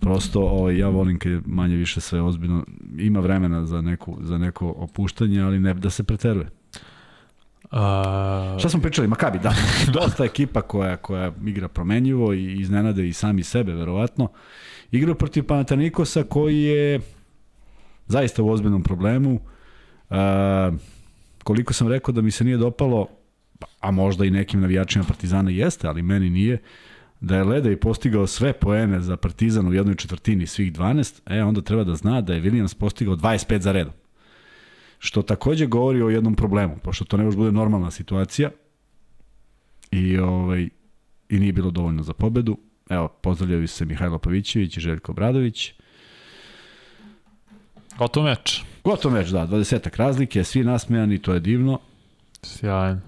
prosto 0.00 0.40
ovaj, 0.40 0.78
ja 0.78 0.88
volim 0.88 1.18
kad 1.18 1.32
je 1.32 1.40
manje 1.46 1.76
više 1.76 2.00
sve 2.00 2.20
ozbiljno. 2.20 2.64
Ima 2.98 3.20
vremena 3.20 3.66
za, 3.66 3.80
neku, 3.80 4.16
za 4.20 4.38
neko 4.38 4.74
opuštanje, 4.76 5.42
ali 5.42 5.60
ne 5.60 5.74
da 5.74 5.90
se 5.90 6.04
preteruje. 6.04 6.50
Uh... 7.64 8.58
Šta 8.58 8.68
smo 8.68 8.80
pričali? 8.80 9.08
Makabi, 9.08 9.38
da. 9.38 9.54
Dosta 10.00 10.24
ekipa 10.24 10.60
koja, 10.60 10.96
koja 10.96 11.32
igra 11.46 11.68
promenjivo 11.68 12.32
i 12.32 12.60
iznenade 12.60 13.08
i 13.08 13.12
sami 13.12 13.42
sebe, 13.42 13.72
verovatno. 13.72 14.28
Igra 14.90 15.14
protiv 15.14 15.44
Panatanikosa 15.44 16.22
koji 16.22 16.62
je 16.62 17.00
zaista 18.06 18.42
u 18.42 18.50
ozbiljnom 18.50 18.82
problemu. 18.82 19.40
Uh, 20.10 20.16
koliko 21.48 21.72
sam 21.72 21.88
rekao 21.88 22.12
da 22.12 22.20
mi 22.20 22.30
se 22.30 22.44
nije 22.44 22.56
dopalo, 22.56 23.08
a 23.80 23.90
možda 23.90 24.24
i 24.24 24.30
nekim 24.30 24.60
navijačima 24.60 25.04
Partizana 25.04 25.50
jeste, 25.50 25.88
ali 25.88 26.02
meni 26.02 26.30
nije, 26.30 26.58
da 27.20 27.36
je 27.36 27.44
Leda 27.44 27.70
i 27.70 27.76
postigao 27.76 28.26
sve 28.26 28.52
poene 28.52 29.00
za 29.00 29.16
Partizan 29.16 29.68
u 29.68 29.74
jednoj 29.74 29.94
četvrtini 29.94 30.46
svih 30.46 30.72
12, 30.72 31.20
e 31.26 31.42
onda 31.42 31.62
treba 31.62 31.84
da 31.84 31.94
zna 31.94 32.20
da 32.20 32.34
je 32.34 32.42
Williams 32.42 32.78
postigao 32.78 33.16
25 33.16 33.60
za 33.60 33.72
redom. 33.72 33.92
Što 34.98 35.22
takođe 35.22 35.66
govori 35.66 36.02
o 36.02 36.08
jednom 36.08 36.34
problemu, 36.34 36.76
pošto 36.82 37.04
to 37.04 37.16
ne 37.16 37.24
može 37.24 37.36
bude 37.36 37.52
normalna 37.52 37.90
situacija 37.90 38.50
i, 39.90 40.18
ovaj, 40.18 40.68
i 41.28 41.38
nije 41.38 41.52
bilo 41.52 41.70
dovoljno 41.70 42.02
za 42.02 42.12
pobedu. 42.12 42.58
Evo, 42.90 43.08
pozdravljaju 43.08 43.68
se 43.68 43.84
Mihajlo 43.84 44.18
Pavićević 44.18 44.76
i 44.76 44.80
Željko 44.80 45.12
Bradović. 45.12 45.72
Gotov 47.98 48.24
meč. 48.24 48.62
Gotov 48.88 49.12
meč, 49.12 49.28
da, 49.28 49.46
20 49.46 49.96
razlike, 49.96 50.44
svi 50.44 50.62
nasmejani, 50.64 51.18
to 51.18 51.34
je 51.34 51.40
divno. 51.40 51.78
Sjajno. 52.42 53.00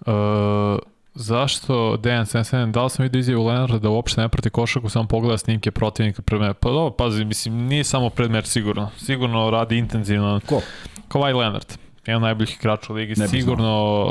Uh, 0.00 0.78
zašto 1.14 1.96
Dejan 1.96 2.26
77, 2.26 2.72
da 2.72 2.84
li 2.84 2.90
sam 2.90 3.02
vidio 3.02 3.18
izjavu 3.18 3.46
Lenarda 3.46 3.78
da 3.78 3.88
uopšte 3.88 4.20
ne 4.20 4.28
prati 4.28 4.50
košaku, 4.50 4.88
samo 4.88 5.08
pogleda 5.08 5.38
snimke 5.38 5.70
protivnika 5.70 6.22
pred 6.22 6.40
meč? 6.40 6.56
Pa 6.60 6.68
dobro, 6.68 6.90
pazi, 6.90 7.24
mislim, 7.24 7.66
nije 7.66 7.84
samo 7.84 8.10
pred 8.10 8.30
meč 8.30 8.46
sigurno. 8.46 8.90
Sigurno 8.98 9.50
radi 9.50 9.78
intenzivno. 9.78 10.40
Ko? 10.46 10.60
Kawhi 11.08 11.36
Leonard. 11.36 11.78
Jedan 12.06 12.22
najboljih 12.22 12.56
igrača 12.56 12.92
u 12.92 12.96
ligi. 12.96 13.14
Sigurno 13.28 14.04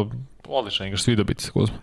uh, 0.00 0.12
odličan 0.48 0.86
igrač, 0.86 1.00
svi 1.00 1.16
dobiti 1.16 1.42
se 1.42 1.50
Kuzma. 1.50 1.76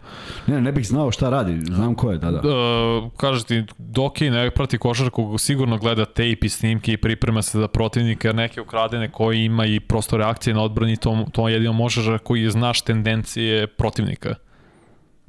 Ne, 0.48 0.62
ne 0.62 0.72
bih 0.72 0.88
znao 0.88 1.12
šta 1.12 1.30
radi, 1.30 1.60
znam 1.66 1.96
ko 1.96 2.12
je, 2.12 2.18
da, 2.18 2.32
da. 2.32 2.40
Uh, 2.40 3.12
kaže 3.18 3.46
ti, 3.46 3.64
Doki 3.78 4.30
ne 4.30 4.52
prati 4.52 4.78
košarku, 4.78 5.38
sigurno 5.38 5.78
gleda 5.78 6.06
tape 6.06 6.38
i 6.42 6.50
snimke 6.50 6.94
i 6.94 6.98
priprema 6.98 7.42
se 7.42 7.60
za 7.60 7.68
protivnika, 7.68 8.28
jer 8.28 8.36
neke 8.36 8.62
ukradene 8.62 9.12
koji 9.12 9.46
ima 9.46 9.66
i 9.66 9.80
prosto 9.80 10.18
reakcije 10.18 10.54
na 10.54 10.64
odbrani, 10.64 10.98
to, 10.98 11.26
to 11.32 11.50
jedino 11.50 11.74
možeš 11.74 12.06
koji 12.24 12.50
znaš 12.50 12.82
tendencije 12.82 13.68
protivnika 13.68 14.36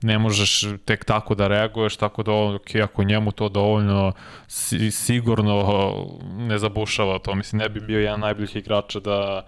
ne 0.04 0.18
možeš 0.18 0.64
tek 0.84 1.04
tako 1.04 1.34
da 1.34 1.48
reaguješ, 1.48 1.96
tako 1.96 2.22
da 2.22 2.32
ok, 2.32 2.74
ako 2.82 3.04
njemu 3.04 3.32
to 3.32 3.48
dovoljno 3.48 4.12
si, 4.48 4.90
sigurno 4.90 5.94
ne 6.36 6.58
zabušava 6.58 7.18
to, 7.18 7.34
mislim 7.34 7.62
ne 7.62 7.68
bi 7.68 7.80
bio 7.80 8.00
jedan 8.00 8.20
najboljih 8.20 8.56
igrača 8.56 9.00
da 9.00 9.46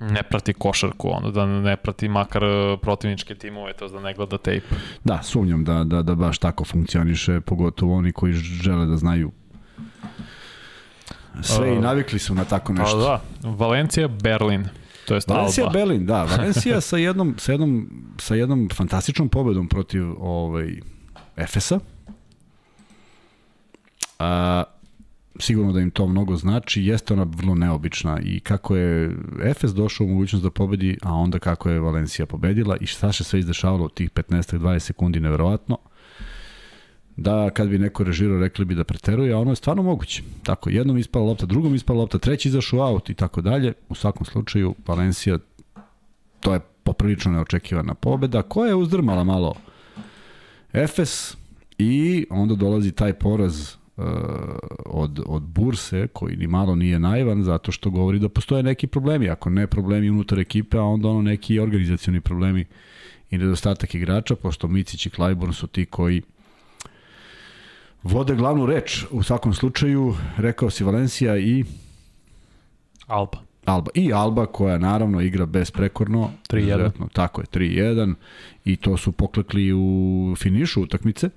ne 0.00 0.22
prati 0.22 0.52
košarku, 0.52 1.08
ono, 1.10 1.30
da 1.30 1.46
ne 1.46 1.76
prati 1.76 2.08
makar 2.08 2.42
protivničke 2.82 3.34
timove, 3.34 3.72
to 3.72 3.88
da 3.88 4.00
ne 4.00 4.14
gleda 4.14 4.38
tape. 4.38 4.60
Da, 5.04 5.22
sumnjam 5.22 5.64
da, 5.64 5.84
da, 5.84 6.02
da 6.02 6.14
baš 6.14 6.38
tako 6.38 6.64
funkcioniše, 6.64 7.40
pogotovo 7.40 7.96
oni 7.96 8.12
koji 8.12 8.32
žele 8.32 8.86
da 8.86 8.96
znaju 8.96 9.30
sve 11.42 11.72
uh, 11.72 11.78
i 11.78 11.80
navikli 11.80 12.18
su 12.18 12.34
na 12.34 12.44
tako 12.44 12.74
pa 12.74 12.82
nešto. 12.82 12.96
Pa 12.96 13.20
da, 13.42 13.50
Valencija, 13.50 14.08
Berlin. 14.08 14.68
To 15.06 15.14
je 15.14 15.20
Valencija 15.28 15.66
Alba. 15.66 15.78
Berlin, 15.78 16.06
da. 16.06 16.24
Valencija 16.36 16.80
sa 16.80 16.96
jednom, 16.96 17.34
sa 17.38 17.52
jednom, 17.52 17.90
sa 18.18 18.34
jednom 18.34 18.68
fantastičnom 18.74 19.28
pobedom 19.28 19.68
protiv 19.68 20.04
ovaj, 20.18 20.80
Efesa. 21.36 21.80
A, 24.18 24.64
sigurno 25.38 25.72
da 25.72 25.80
im 25.80 25.90
to 25.90 26.06
mnogo 26.06 26.36
znači, 26.36 26.82
jeste 26.82 27.14
ona 27.14 27.26
vrlo 27.36 27.54
neobična 27.54 28.20
i 28.20 28.40
kako 28.40 28.76
je 28.76 29.10
Efes 29.44 29.74
došao 29.74 30.04
u 30.04 30.08
mogućnost 30.08 30.44
da 30.44 30.50
pobedi, 30.50 30.98
a 31.02 31.14
onda 31.14 31.38
kako 31.38 31.70
je 31.70 31.80
Valencija 31.80 32.26
pobedila 32.26 32.76
i 32.76 32.86
šta 32.86 33.12
se 33.12 33.24
sve 33.24 33.40
izdešavalo 33.40 33.84
u 33.84 33.88
tih 33.88 34.10
15-20 34.10 34.78
sekundi, 34.78 35.20
neverovatno 35.20 35.78
da 37.18 37.50
kad 37.50 37.68
bi 37.68 37.78
neko 37.78 38.04
režirao 38.04 38.38
rekli 38.38 38.64
bi 38.64 38.74
da 38.74 38.84
preteruje, 38.84 39.32
a 39.32 39.38
ono 39.38 39.50
je 39.50 39.56
stvarno 39.56 39.82
moguće. 39.82 40.22
Tako, 40.42 40.70
jednom 40.70 40.98
ispala 40.98 41.24
lopta, 41.24 41.46
drugom 41.46 41.74
ispala 41.74 41.98
lopta, 41.98 42.18
treći 42.18 42.48
izašao 42.48 42.80
aut 42.80 43.10
i 43.10 43.14
tako 43.14 43.40
dalje. 43.40 43.72
U 43.88 43.94
svakom 43.94 44.26
slučaju, 44.26 44.74
Valencija, 44.86 45.38
to 46.40 46.54
je 46.54 46.60
poprilično 46.82 47.32
neočekivana 47.32 47.94
pobeda, 47.94 48.42
koja 48.42 48.68
je 48.68 48.74
uzdrmala 48.74 49.24
malo 49.24 49.54
Efes 50.72 51.36
i 51.78 52.26
onda 52.30 52.54
dolazi 52.54 52.92
taj 52.92 53.12
poraz 53.12 53.77
od, 54.86 55.20
od 55.26 55.42
Burse, 55.42 56.08
koji 56.12 56.36
ni 56.36 56.46
malo 56.46 56.74
nije 56.74 56.98
naivan, 56.98 57.42
zato 57.42 57.72
što 57.72 57.90
govori 57.90 58.18
da 58.18 58.28
postoje 58.28 58.62
neki 58.62 58.86
problemi, 58.86 59.28
ako 59.28 59.50
ne 59.50 59.66
problemi 59.66 60.10
unutar 60.10 60.38
ekipe, 60.38 60.78
a 60.78 60.82
onda 60.82 61.08
ono 61.08 61.22
neki 61.22 61.58
organizacioni 61.58 62.20
problemi 62.20 62.64
i 63.30 63.38
nedostatak 63.38 63.94
igrača, 63.94 64.36
pošto 64.36 64.68
Micić 64.68 65.06
i 65.06 65.10
Klajborn 65.10 65.52
su 65.52 65.66
ti 65.66 65.86
koji 65.86 66.22
vode 68.02 68.34
glavnu 68.34 68.66
reč 68.66 69.04
u 69.10 69.22
svakom 69.22 69.54
slučaju, 69.54 70.14
rekao 70.36 70.70
si 70.70 70.84
Valencija 70.84 71.38
i 71.38 71.64
Alba. 73.06 73.38
Alba. 73.64 73.90
I 73.94 74.12
Alba 74.12 74.46
koja 74.46 74.78
naravno 74.78 75.20
igra 75.20 75.46
besprekorno. 75.46 76.30
3-1. 76.50 76.90
Tako 77.12 77.40
je, 77.40 77.46
3-1 77.46 78.14
i 78.64 78.76
to 78.76 78.96
su 78.96 79.12
poklekli 79.12 79.72
u 79.72 80.34
finišu 80.38 80.82
utakmice. 80.82 81.30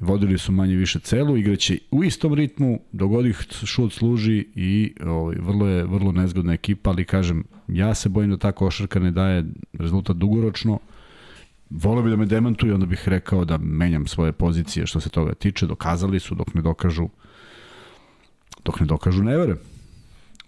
Vodili 0.00 0.38
su 0.38 0.52
manje 0.52 0.76
više 0.76 1.00
celu, 1.00 1.36
igraće 1.36 1.78
u 1.90 2.04
istom 2.04 2.34
ritmu, 2.34 2.80
dogodih 2.92 3.46
šut 3.64 3.92
služi 3.92 4.46
i 4.54 4.94
ovaj, 5.04 5.36
vrlo 5.40 5.66
je 5.66 5.84
vrlo 5.84 6.12
nezgodna 6.12 6.52
ekipa, 6.52 6.90
ali 6.90 7.04
kažem, 7.04 7.44
ja 7.68 7.94
se 7.94 8.08
bojim 8.08 8.30
da 8.30 8.36
ta 8.36 8.52
košarka 8.52 9.00
ne 9.00 9.10
daje 9.10 9.44
rezultat 9.72 10.16
dugoročno 10.16 10.78
Volio 11.70 12.02
bi 12.02 12.10
da 12.10 12.16
me 12.16 12.26
demantuju, 12.26 12.74
onda 12.74 12.86
bih 12.86 13.08
rekao 13.08 13.44
da 13.44 13.58
menjam 13.58 14.06
svoje 14.06 14.32
pozicije 14.32 14.86
što 14.86 15.00
se 15.00 15.08
toga 15.08 15.34
tiče. 15.34 15.66
Dokazali 15.66 16.20
su, 16.20 16.34
dok 16.34 16.54
ne 16.54 16.62
dokažu, 16.62 17.08
dok 18.64 18.80
ne 18.80 18.86
dokažu, 18.86 19.22
ne. 19.22 19.54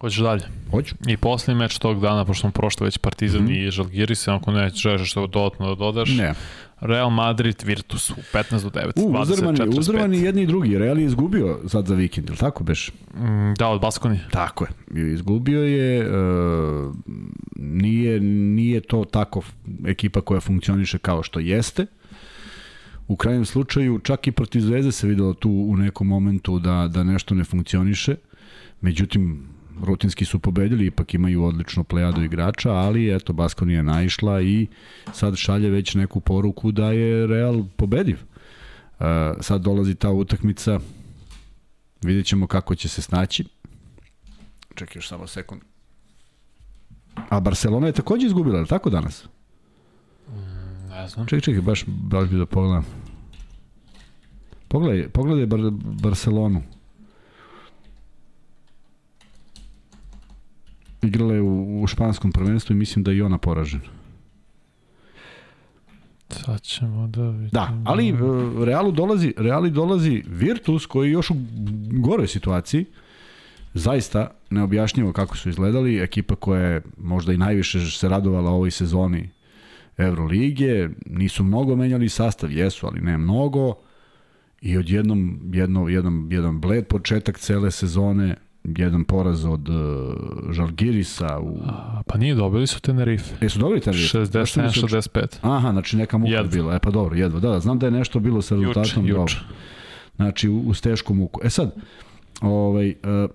Hoćeš 0.02 0.18
dalje? 0.18 0.42
Hoću. 0.70 0.94
I 1.06 1.16
poslednji 1.16 1.62
meč 1.62 1.78
tog 1.78 2.00
dana, 2.00 2.24
pošto 2.24 2.40
smo 2.40 2.50
prošli 2.50 2.84
već 2.84 2.98
Partizan 2.98 3.42
mm 3.42 3.46
-hmm. 3.46 3.66
i 3.66 3.70
Žalgiris, 3.70 4.28
ako 4.28 4.52
ne 4.52 4.70
želiš 4.74 5.10
što 5.10 5.26
dodatno 5.26 5.68
da 5.68 5.74
dodaš. 5.74 6.10
Ne. 6.16 6.34
Real 6.80 7.10
Madrid 7.10 7.62
Virtus 7.64 8.10
u 8.10 8.14
15 8.32 8.62
do 8.62 8.70
9. 8.70 8.92
U, 8.96 9.22
uzrmani, 9.22 9.78
uzrmani 9.78 10.18
jedni 10.18 10.42
i 10.42 10.46
drugi. 10.46 10.78
Real 10.78 10.98
je 10.98 11.04
izgubio 11.04 11.60
sad 11.68 11.86
za 11.86 11.94
vikend, 11.94 12.28
ili 12.28 12.36
tako 12.36 12.64
beš? 12.64 12.90
Mm, 13.14 13.54
da, 13.58 13.68
od 13.68 13.80
Baskoni. 13.80 14.18
Tako 14.30 14.64
je. 14.64 15.12
Izgubio 15.12 15.62
je, 15.62 16.10
uh, 16.10 16.94
nije, 17.56 18.20
nije 18.20 18.80
to 18.80 19.04
tako 19.04 19.42
ekipa 19.86 20.20
koja 20.20 20.40
funkcioniše 20.40 20.98
kao 20.98 21.22
što 21.22 21.40
jeste. 21.40 21.86
U 23.08 23.16
krajnjem 23.16 23.44
slučaju, 23.44 23.98
čak 23.98 24.26
i 24.26 24.32
protiv 24.32 24.60
Zvezde 24.60 24.92
se 24.92 25.06
videlo 25.06 25.34
tu 25.34 25.50
u 25.50 25.76
nekom 25.76 26.06
momentu 26.06 26.58
da, 26.58 26.88
da 26.92 27.04
nešto 27.04 27.34
ne 27.34 27.44
funkcioniše. 27.44 28.14
Međutim, 28.80 29.51
rutinski 29.84 30.24
su 30.24 30.38
pobedili, 30.38 30.86
ipak 30.86 31.14
imaju 31.14 31.44
odličnu 31.44 31.84
plejadu 31.84 32.22
igrača, 32.22 32.72
ali 32.72 33.14
eto, 33.14 33.32
Baskonija 33.32 33.76
je 33.76 33.82
naišla 33.82 34.40
i 34.42 34.66
sad 35.12 35.36
šalje 35.36 35.70
već 35.70 35.94
neku 35.94 36.20
poruku 36.20 36.72
da 36.72 36.92
je 36.92 37.26
Real 37.26 37.64
pobediv. 37.76 38.18
Uh, 38.18 39.06
sad 39.40 39.62
dolazi 39.62 39.94
ta 39.94 40.10
utakmica, 40.10 40.80
vidjet 42.02 42.26
ćemo 42.26 42.46
kako 42.46 42.74
će 42.74 42.88
se 42.88 43.02
snaći. 43.02 43.44
Čekaj 44.74 44.98
još 44.98 45.08
samo 45.08 45.26
sekund. 45.26 45.62
A 47.28 47.40
Barcelona 47.40 47.86
je 47.86 47.92
takođe 47.92 48.26
izgubila, 48.26 48.58
je 48.58 48.66
tako 48.66 48.90
danas? 48.90 49.24
Mm, 50.28 50.88
ne 50.90 51.08
znam. 51.08 51.26
Čekaj, 51.26 51.40
čekaj, 51.40 51.62
baš, 51.62 51.84
baš 51.86 52.28
bi 52.28 52.38
da 52.38 52.46
pogledam. 52.46 52.86
Pogledaj, 54.68 55.08
pogledaj 55.08 55.46
Bar 55.46 55.60
Barcelonu. 56.02 56.62
Igrala 61.02 61.34
je 61.34 61.40
u, 61.40 61.82
u 61.82 61.86
španskom 61.86 62.32
prvenstvu 62.32 62.72
i 62.72 62.78
mislim 62.78 63.02
da 63.04 63.10
je 63.10 63.16
i 63.16 63.22
ona 63.22 63.38
poražena. 63.38 63.84
Sad 66.30 66.62
ćemo 66.62 67.06
da 67.06 67.22
vidimo. 67.22 67.48
Da, 67.52 67.82
ali 67.84 68.12
uh, 68.12 68.64
Realu 68.64 68.92
dolazi, 68.92 69.34
Reali 69.36 69.70
dolazi 69.70 70.22
Virtus 70.26 70.86
koji 70.86 71.08
je 71.08 71.12
još 71.12 71.30
u 71.30 71.34
goroj 71.90 72.26
situaciji. 72.26 72.84
zaista 73.74 74.30
neobjašnjivo 74.50 75.12
kako 75.12 75.36
su 75.36 75.48
izgledali, 75.48 75.98
ekipa 75.98 76.34
koja 76.34 76.60
je 76.60 76.82
možda 76.98 77.32
i 77.32 77.36
najviše 77.36 77.80
se 77.80 78.08
radovala 78.08 78.50
ovoj 78.50 78.70
sezoni 78.70 79.30
Evrolige, 79.96 80.88
nisu 81.06 81.44
mnogo 81.44 81.76
menjali 81.76 82.08
sastav, 82.08 82.52
jesu, 82.52 82.86
ali 82.86 83.00
ne 83.00 83.18
mnogo, 83.18 83.74
i 84.60 84.76
odjednom 84.76 85.40
jedno, 85.52 85.88
jedan, 85.88 86.28
jedan 86.30 86.60
bled 86.60 86.86
početak 86.86 87.38
cele 87.38 87.70
sezone, 87.70 88.36
jedan 88.64 89.04
poraz 89.04 89.44
od 89.44 89.68
uh, 89.68 89.74
Žalgirisa 90.50 91.38
u... 91.38 91.58
A, 91.66 92.02
pa 92.06 92.18
nije, 92.18 92.34
dobili 92.34 92.66
su 92.66 92.80
Tenerife. 92.80 93.34
Jesu 93.40 93.58
dobili 93.58 93.80
Tenerife? 93.80 94.18
67-65. 94.18 95.26
Aha, 95.42 95.72
znači 95.72 95.96
neka 95.96 96.18
muka 96.18 96.32
jedva. 96.32 96.50
bila. 96.50 96.74
E 96.74 96.78
pa 96.78 96.90
dobro, 96.90 97.16
jedva. 97.16 97.40
Da, 97.40 97.50
da, 97.50 97.60
znam 97.60 97.78
da 97.78 97.86
je 97.86 97.90
nešto 97.90 98.20
bilo 98.20 98.42
sa 98.42 98.54
rezultatom. 98.54 99.06
Juč, 99.06 99.18
juč. 99.18 99.36
Znači, 100.16 100.48
u, 100.48 100.58
u 100.66 100.74
tešku 100.74 101.14
muku. 101.14 101.40
E 101.44 101.50
sad, 101.50 101.74
ovaj, 102.40 102.88
uh, 102.90 103.30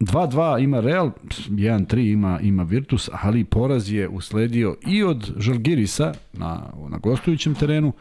2-2 0.00 0.62
ima 0.62 0.80
Real, 0.80 1.10
1-3 1.48 2.12
ima, 2.12 2.40
ima 2.40 2.62
Virtus, 2.62 3.10
ali 3.12 3.44
poraz 3.44 3.92
je 3.92 4.08
usledio 4.08 4.76
i 4.86 5.02
od 5.02 5.32
Žalgirisa 5.36 6.14
na, 6.32 6.62
na 6.88 6.98
gostujućem 6.98 7.54
terenu 7.54 7.92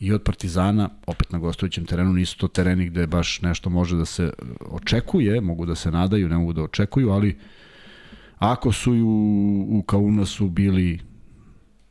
i 0.00 0.12
od 0.12 0.22
Partizana, 0.22 0.88
opet 1.06 1.32
na 1.32 1.38
gostujućem 1.38 1.86
terenu, 1.86 2.12
nisu 2.12 2.38
to 2.38 2.48
tereni 2.48 2.86
gde 2.86 3.06
baš 3.06 3.42
nešto 3.42 3.70
može 3.70 3.96
da 3.96 4.04
se 4.04 4.32
očekuje, 4.60 5.40
mogu 5.40 5.66
da 5.66 5.74
se 5.74 5.90
nadaju, 5.90 6.28
ne 6.28 6.36
mogu 6.36 6.52
da 6.52 6.62
očekuju, 6.62 7.10
ali 7.10 7.38
ako 8.38 8.72
su 8.72 8.92
u, 8.92 9.78
u 9.78 9.82
Kaunasu 9.82 10.48
bili 10.48 11.00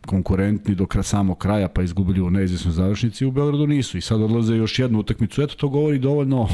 konkurentni 0.06 0.76
do 0.76 0.86
kra, 0.86 1.04
samog 1.04 1.38
kraja 1.38 1.68
pa 1.68 1.82
izgubili 1.84 2.22
u 2.22 2.30
neizvjesnoj 2.32 2.74
završnici 2.74 3.26
u 3.26 3.32
Beogradu 3.32 3.68
nisu. 3.68 3.98
I 3.98 4.02
sad 4.02 4.22
odlaze 4.22 4.56
još 4.56 4.80
jednu 4.80 5.00
utakmicu. 5.00 5.42
Eto 5.42 5.56
to 5.56 5.70
govori 5.70 6.00
dovoljno 6.00 6.48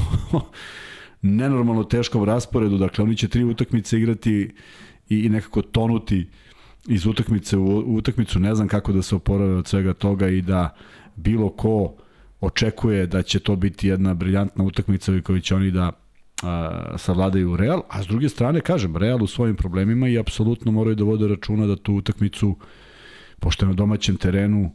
nenormalno 1.22 1.84
teškom 1.84 2.24
rasporedu, 2.24 2.78
dakle 2.78 3.04
oni 3.04 3.18
će 3.18 3.28
tri 3.28 3.44
utakmice 3.44 3.98
igrati 3.98 4.56
i, 5.10 5.20
i 5.20 5.30
nekako 5.30 5.62
tonuti 5.62 6.28
iz 6.88 7.06
utakmice 7.06 7.58
u, 7.58 7.66
u 7.66 7.96
utakmicu, 7.96 8.40
ne 8.40 8.56
znam 8.56 8.68
kako 8.68 8.92
da 8.92 9.02
se 9.02 9.16
oporave 9.16 9.56
od 9.56 9.68
svega 9.68 9.94
toga 9.94 10.30
i 10.30 10.42
da 10.42 10.76
bilo 11.16 11.50
ko 11.50 11.94
očekuje 12.42 13.08
da 13.08 13.22
će 13.22 13.40
to 13.40 13.56
biti 13.56 13.88
jedna 13.88 14.14
briljantna 14.14 14.64
utakmica 14.64 15.16
i 15.16 15.22
koji 15.22 15.42
će 15.42 15.56
oni 15.56 15.72
da 15.72 15.92
a, 16.44 16.98
savladaju 16.98 17.58
Real, 17.58 17.82
a 17.90 18.04
s 18.04 18.08
druge 18.08 18.30
strane, 18.30 18.62
kažem, 18.62 18.98
Real 18.98 19.24
u 19.24 19.28
svojim 19.28 19.56
problemima 19.56 20.08
i 20.08 20.20
apsolutno 20.20 20.72
moraju 20.72 20.96
da 20.96 21.04
vode 21.04 21.28
računa 21.28 21.68
da 21.68 21.76
tu 21.76 21.94
utakmicu, 21.94 22.56
pošto 23.40 23.66
na 23.66 23.74
domaćem 23.74 24.18
terenu, 24.18 24.72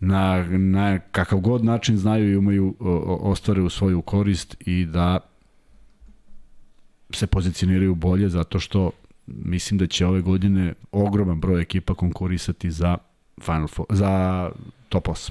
na, 0.00 0.44
na 0.48 0.98
kakav 0.98 1.38
god 1.38 1.64
način 1.64 1.96
znaju 1.98 2.32
i 2.32 2.36
umaju 2.36 2.74
ostvare 3.20 3.62
u 3.62 3.70
svoju 3.70 4.02
korist 4.02 4.56
i 4.60 4.86
da 4.86 5.18
se 7.10 7.26
pozicioniraju 7.26 7.94
bolje 7.94 8.28
zato 8.28 8.60
što 8.60 8.90
mislim 9.26 9.78
da 9.78 9.86
će 9.86 10.06
ove 10.06 10.20
godine 10.20 10.74
ogroman 10.92 11.40
broj 11.40 11.62
ekipa 11.62 11.94
konkurisati 11.94 12.70
za 12.70 12.98
Final 13.40 13.68
Four, 13.68 13.86
za 13.90 14.50
top 14.88 15.08
8. 15.08 15.30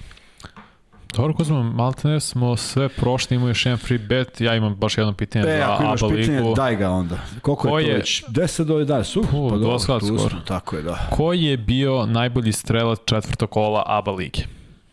Dobro, 1.15 1.34
ko 1.34 1.45
smo, 1.45 1.64
maltene 1.64 2.19
smo 2.19 2.57
sve 2.57 2.90
prošli, 2.90 3.36
imamo 3.36 3.48
još 3.48 3.65
jedan 3.65 3.77
free 3.77 3.98
bet, 3.99 4.41
ja 4.41 4.56
imam 4.56 4.76
baš 4.76 4.98
jedno 4.98 5.14
pitanje 5.14 5.45
e, 5.48 5.57
za 5.57 5.65
ABA 5.65 5.73
ligu. 5.73 5.91
E, 5.91 5.94
ako 5.94 6.06
imaš 6.06 6.26
pitanje, 6.26 6.53
daj 6.56 6.76
ga 6.76 6.90
onda. 6.90 7.18
Koliko 7.41 7.69
Ko 7.69 7.80
je 7.80 7.86
to 7.86 7.91
je, 7.91 7.98
već? 7.98 8.23
10 8.27 8.64
do 8.64 8.80
11, 8.80 9.03
su? 9.03 9.19
Uh, 9.19 9.52
pa 9.52 9.57
dobro, 9.57 9.99
tu 9.99 10.18
smo, 10.18 10.40
tako 10.48 10.76
je, 10.76 10.82
da. 10.82 11.07
Ko 11.11 11.34
je 11.34 11.57
bio 11.57 12.06
najbolji 12.06 12.52
strelac 12.52 12.99
četvrtog 13.06 13.49
kola 13.49 13.84
ABA 13.86 14.11
lige? 14.11 14.41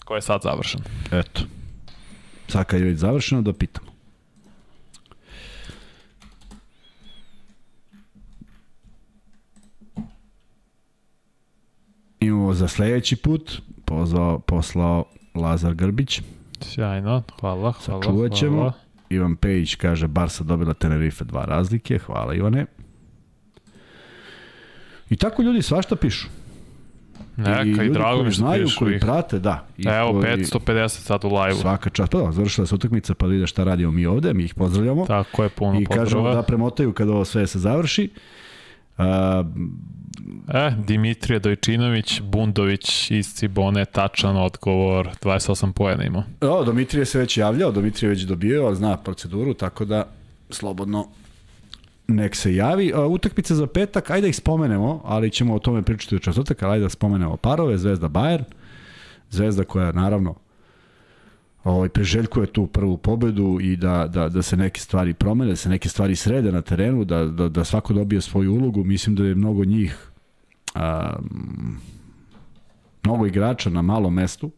Ko 0.04 0.14
je 0.14 0.22
sad 0.22 0.42
završen? 0.42 0.80
Eto. 1.12 1.42
Sad 2.48 2.64
kad 2.64 2.80
je 2.80 2.86
već 2.86 2.98
završeno, 2.98 3.42
da 3.42 3.52
pitamo. 3.52 3.92
Imamo 12.20 12.54
za 12.54 12.68
sledeći 12.68 13.16
put, 13.16 13.62
pozvao, 13.92 14.38
poslao 14.38 15.04
Lazar 15.34 15.74
Grbić. 15.74 16.22
Sjajno, 16.60 17.22
hvala, 17.40 17.72
hvala. 17.72 18.02
Sačuvat 18.02 18.32
ćemo. 18.32 18.56
Hvala. 18.56 18.72
Ivan 19.08 19.36
Pejić 19.36 19.74
kaže, 19.74 20.06
Barsa 20.08 20.44
dobila 20.44 20.74
Tenerife 20.74 21.24
dva 21.24 21.44
razlike. 21.44 21.98
Hvala 21.98 22.34
Ivane. 22.34 22.66
I 25.10 25.16
tako 25.16 25.42
ljudi 25.42 25.62
svašta 25.62 25.96
pišu. 25.96 26.28
Neka 27.36 27.82
i, 27.82 27.86
i 27.86 27.90
drago 27.90 28.22
mi 28.22 28.30
što 28.30 28.38
znaju, 28.38 28.64
pišu 28.64 28.78
koji 28.78 28.94
ih. 28.94 29.00
prate, 29.00 29.38
da. 29.38 29.66
I 29.78 29.86
Evo, 29.88 30.12
koji, 30.12 30.36
550 30.36 30.88
sad 30.88 31.24
u 31.24 31.28
live-u. 31.28 31.60
Svaka 31.60 31.90
čast, 31.90 32.12
pa 32.12 32.18
da, 32.18 32.32
završila 32.32 32.66
se 32.66 32.74
utakmica, 32.74 33.14
pa 33.14 33.26
da 33.26 33.32
vide 33.32 33.46
šta 33.46 33.64
radimo 33.64 33.92
mi 33.92 34.06
ovde, 34.06 34.34
mi 34.34 34.44
ih 34.44 34.54
pozdravljamo. 34.54 35.06
Tako 35.06 35.42
je, 35.42 35.48
puno 35.48 35.80
I 35.80 35.84
pozdrava. 35.84 36.04
kažemo 36.04 36.34
da 36.34 36.42
premotaju 36.42 36.92
kada 36.92 37.12
ovo 37.12 37.24
sve 37.24 37.46
se 37.46 37.58
završi. 37.58 38.10
Uh, 38.98 39.04
E, 40.48 40.70
Dimitrije 40.86 41.38
Dojčinović, 41.40 42.20
Bundović 42.20 43.10
iz 43.10 43.34
Cibone, 43.34 43.84
tačan 43.84 44.36
odgovor, 44.36 45.08
28 45.22 45.72
pojena 45.72 46.04
imao. 46.04 46.22
O, 46.40 46.64
Dimitrije 46.64 47.04
se 47.04 47.18
već 47.18 47.36
javljao, 47.36 47.72
Dimitrije 47.72 48.10
već 48.10 48.22
dobio, 48.22 48.74
zna 48.74 48.96
proceduru, 48.96 49.54
tako 49.54 49.84
da 49.84 50.06
slobodno 50.50 51.08
nek 52.08 52.36
se 52.36 52.54
javi. 52.54 52.92
Utakmice 53.08 53.54
za 53.54 53.66
petak, 53.66 54.10
ajde 54.10 54.20
da 54.20 54.28
ih 54.28 54.36
spomenemo, 54.36 55.00
ali 55.04 55.30
ćemo 55.30 55.54
o 55.54 55.58
tome 55.58 55.82
pričati 55.82 56.16
u 56.16 56.18
časotak, 56.18 56.62
ali 56.62 56.72
ajde 56.72 56.82
da 56.82 56.88
spomenemo 56.88 57.36
parove, 57.36 57.78
Zvezda 57.78 58.08
Bayern, 58.08 58.44
Zvezda 59.30 59.64
koja 59.64 59.92
naravno 59.92 60.34
ovaj, 61.64 61.88
preželjkuje 61.88 62.46
tu 62.46 62.66
prvu 62.66 62.96
pobedu 62.96 63.58
i 63.60 63.76
da, 63.76 64.06
da, 64.06 64.28
da 64.28 64.42
se 64.42 64.56
neke 64.56 64.80
stvari 64.80 65.14
promene, 65.14 65.50
da 65.50 65.56
se 65.56 65.68
neke 65.68 65.88
stvari 65.88 66.16
srede 66.16 66.52
na 66.52 66.62
terenu, 66.62 67.04
da, 67.04 67.24
da, 67.24 67.48
da 67.48 67.64
svako 67.64 67.92
dobije 67.92 68.20
svoju 68.20 68.54
ulogu. 68.54 68.84
Mislim 68.84 69.16
da 69.16 69.24
je 69.24 69.34
mnogo 69.34 69.64
njih 69.64 70.10
a, 70.74 71.16
mnogo 73.04 73.26
igrača 73.26 73.70
na 73.70 73.82
malom 73.82 74.14
mestu, 74.14 74.50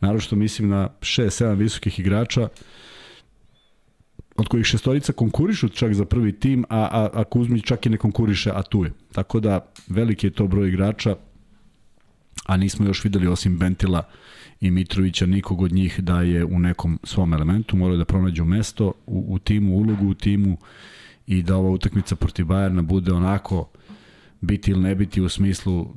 naročito 0.00 0.36
mislim 0.36 0.68
na 0.68 0.88
6-7 1.00 1.54
visokih 1.54 1.98
igrača, 1.98 2.48
od 4.36 4.48
kojih 4.48 4.66
šestorica 4.66 5.12
konkurišu 5.12 5.68
čak 5.68 5.94
za 5.94 6.04
prvi 6.04 6.32
tim, 6.32 6.64
a, 6.68 6.88
a, 6.92 7.08
a 7.12 7.24
Kuzmić 7.24 7.64
čak 7.64 7.86
i 7.86 7.90
ne 7.90 7.96
konkuriše, 7.96 8.50
a 8.54 8.62
tu 8.62 8.84
je. 8.84 8.92
Tako 9.12 9.40
da 9.40 9.72
veliki 9.88 10.26
je 10.26 10.30
to 10.30 10.46
broj 10.46 10.68
igrača, 10.68 11.16
a 12.46 12.56
nismo 12.56 12.86
još 12.86 13.04
videli 13.04 13.26
osim 13.26 13.58
Bentila 13.58 14.02
i 14.60 14.70
Mitrovića 14.70 15.26
nikog 15.26 15.60
od 15.60 15.72
njih 15.72 16.00
da 16.00 16.22
je 16.22 16.44
u 16.44 16.58
nekom 16.58 16.98
svom 17.04 17.32
elementu, 17.32 17.76
moraju 17.76 17.98
da 17.98 18.04
pronađu 18.04 18.44
mesto 18.44 18.92
u, 19.06 19.24
u 19.28 19.38
timu, 19.38 19.76
ulogu 19.76 20.08
u 20.08 20.14
timu 20.14 20.56
i 21.26 21.42
da 21.42 21.56
ova 21.56 21.70
utakmica 21.70 22.16
protiv 22.16 22.46
Bajerna 22.46 22.82
bude 22.82 23.12
onako 23.12 23.68
biti 24.40 24.70
ili 24.70 24.80
ne 24.80 24.94
biti 24.94 25.20
u 25.20 25.28
smislu 25.28 25.94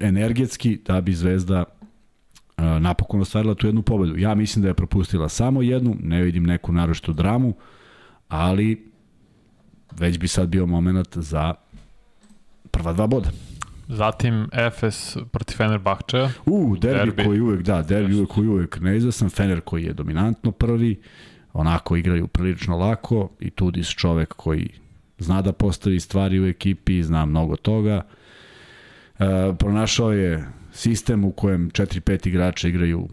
energetski 0.00 0.78
da 0.86 1.00
bi 1.00 1.14
Zvezda 1.14 1.64
napokon 2.80 3.20
ostvarila 3.20 3.54
tu 3.54 3.66
jednu 3.66 3.82
pobedu. 3.82 4.18
Ja 4.18 4.34
mislim 4.34 4.62
da 4.62 4.68
je 4.68 4.74
propustila 4.74 5.28
samo 5.28 5.62
jednu, 5.62 5.96
ne 6.00 6.22
vidim 6.22 6.44
neku 6.44 6.72
naročitu 6.72 7.12
dramu, 7.12 7.54
ali 8.28 8.92
već 9.98 10.18
bi 10.18 10.28
sad 10.28 10.48
bio 10.48 10.66
moment 10.66 11.18
za 11.18 11.54
prva 12.70 12.92
dva 12.92 13.06
boda. 13.06 13.30
Zatim 13.88 14.48
Efes 14.52 15.16
protiv 15.32 15.56
Fenerbahčeja. 15.56 16.30
U, 16.46 16.76
derbi, 16.76 16.98
derbi. 16.98 17.24
koji 17.24 17.40
uvek, 17.40 17.62
da, 17.62 17.82
derbi 17.82 18.14
uvek 18.14 18.28
koji 18.28 18.48
uvek 18.48 18.80
neizvesan, 18.80 19.30
Fener 19.30 19.60
koji 19.60 19.84
je 19.84 19.92
dominantno 19.92 20.52
prvi, 20.52 21.00
onako 21.52 21.96
igraju 21.96 22.26
prilično 22.26 22.78
lako 22.78 23.30
i 23.40 23.50
Tudis 23.50 23.88
čovek 23.88 24.34
koji 24.34 24.68
zna 25.18 25.42
da 25.42 25.52
postavi 25.52 26.00
stvari 26.00 26.40
u 26.40 26.46
ekipi, 26.46 27.02
zna 27.02 27.26
mnogo 27.26 27.56
toga. 27.56 28.02
E, 29.18 29.24
pronašao 29.58 30.12
je 30.12 30.48
sistem 30.72 31.24
u 31.24 31.32
kojem 31.32 31.70
4-5 31.70 32.28
igrača 32.28 32.68
igraju 32.68 33.08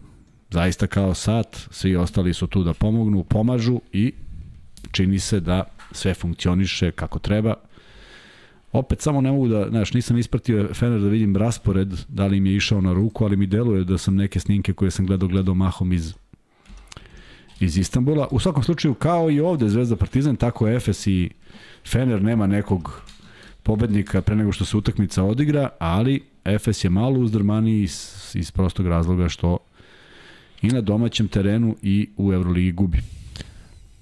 zaista 0.50 0.86
kao 0.86 1.14
sat, 1.14 1.56
svi 1.70 1.96
ostali 1.96 2.34
su 2.34 2.46
tu 2.46 2.62
da 2.62 2.74
pomognu, 2.74 3.24
pomažu 3.24 3.80
i 3.92 4.12
čini 4.90 5.18
se 5.18 5.40
da 5.40 5.64
sve 5.92 6.14
funkcioniše 6.14 6.90
kako 6.90 7.18
treba. 7.18 7.54
Opet 8.72 9.00
samo 9.00 9.20
ne 9.20 9.30
mogu 9.30 9.48
da, 9.48 9.68
znaš, 9.68 9.94
nisam 9.94 10.18
ispratio 10.18 10.68
Fener 10.74 11.00
da 11.00 11.08
vidim 11.08 11.36
raspored, 11.36 11.94
da 12.08 12.26
li 12.26 12.36
im 12.36 12.46
je 12.46 12.56
išao 12.56 12.80
na 12.80 12.92
ruku, 12.92 13.24
ali 13.24 13.36
mi 13.36 13.46
deluje 13.46 13.84
da 13.84 13.98
sam 13.98 14.16
neke 14.16 14.40
snimke 14.40 14.72
koje 14.72 14.90
sam 14.90 15.06
gledao, 15.06 15.28
gledao 15.28 15.54
mahom 15.54 15.92
iz 15.92 16.14
iz 17.60 17.78
Istanbula. 17.78 18.28
U 18.30 18.40
svakom 18.40 18.62
slučaju, 18.62 18.94
kao 18.94 19.30
i 19.30 19.40
ovde 19.40 19.68
Zvezda 19.68 19.96
Partizan, 19.96 20.36
tako 20.36 20.68
Efes 20.68 21.06
i 21.06 21.30
Fener 21.84 22.22
nema 22.22 22.46
nekog 22.46 23.02
pobednika 23.62 24.22
pre 24.22 24.36
nego 24.36 24.52
što 24.52 24.64
se 24.64 24.76
utakmica 24.76 25.24
odigra, 25.24 25.68
ali 25.78 26.22
Efes 26.44 26.84
je 26.84 26.90
malo 26.90 27.18
uzdrmani 27.18 27.80
iz, 27.80 28.12
iz 28.34 28.50
prostog 28.50 28.86
razloga 28.86 29.28
što 29.28 29.58
i 30.62 30.68
na 30.68 30.80
domaćem 30.80 31.28
terenu 31.28 31.76
i 31.82 32.08
u 32.16 32.32
Euroligi 32.32 32.72
gubi. 32.72 32.98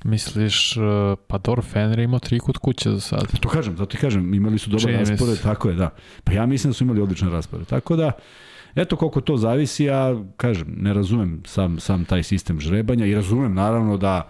Misliš, 0.04 0.76
uh, 0.76 0.84
pa 1.26 1.38
dobro, 1.38 1.62
Fener 1.62 1.98
imao 1.98 2.18
tri 2.18 2.38
kod 2.38 2.58
kuće 2.58 2.90
za 2.90 3.00
sad. 3.00 3.40
To 3.40 3.48
kažem, 3.48 3.76
zato 3.76 3.86
ti 3.86 3.96
kažem, 3.96 4.34
imali 4.34 4.58
su 4.58 4.70
dobar 4.70 4.92
raspored, 4.92 5.42
tako 5.42 5.68
je, 5.68 5.74
da. 5.74 5.90
Pa 6.24 6.32
ja 6.32 6.46
mislim 6.46 6.70
da 6.70 6.74
su 6.74 6.84
imali 6.84 7.00
odličan 7.00 7.30
raspored. 7.30 7.66
Tako 7.66 7.96
da, 7.96 8.12
Eto 8.74 8.96
koliko 8.96 9.20
to 9.20 9.36
zavisi, 9.36 9.84
ja 9.84 10.16
kažem, 10.36 10.74
ne 10.76 10.94
razumem 10.94 11.42
sam, 11.46 11.80
sam 11.80 12.04
taj 12.04 12.22
sistem 12.22 12.60
žrebanja 12.60 13.06
i 13.06 13.14
razumem 13.14 13.54
naravno 13.54 13.96
da 13.96 14.28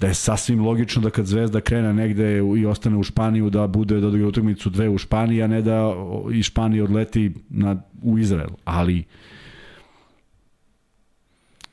da 0.00 0.06
je 0.06 0.14
sasvim 0.14 0.64
logično 0.64 1.02
da 1.02 1.10
kad 1.10 1.26
Zvezda 1.26 1.60
krene 1.60 1.92
negde 1.94 2.38
i 2.38 2.66
ostane 2.66 2.96
u 2.96 3.02
Španiju 3.02 3.50
da 3.50 3.66
bude 3.66 4.00
da 4.00 4.06
odigra 4.06 4.28
utakmicu 4.28 4.70
dve 4.70 4.88
u 4.88 4.98
Španiji, 4.98 5.42
a 5.42 5.46
ne 5.46 5.62
da 5.62 5.92
i 6.32 6.42
Španija 6.42 6.84
odleti 6.84 7.34
na, 7.48 7.82
u 8.02 8.18
Izrael. 8.18 8.48
Ali 8.64 9.04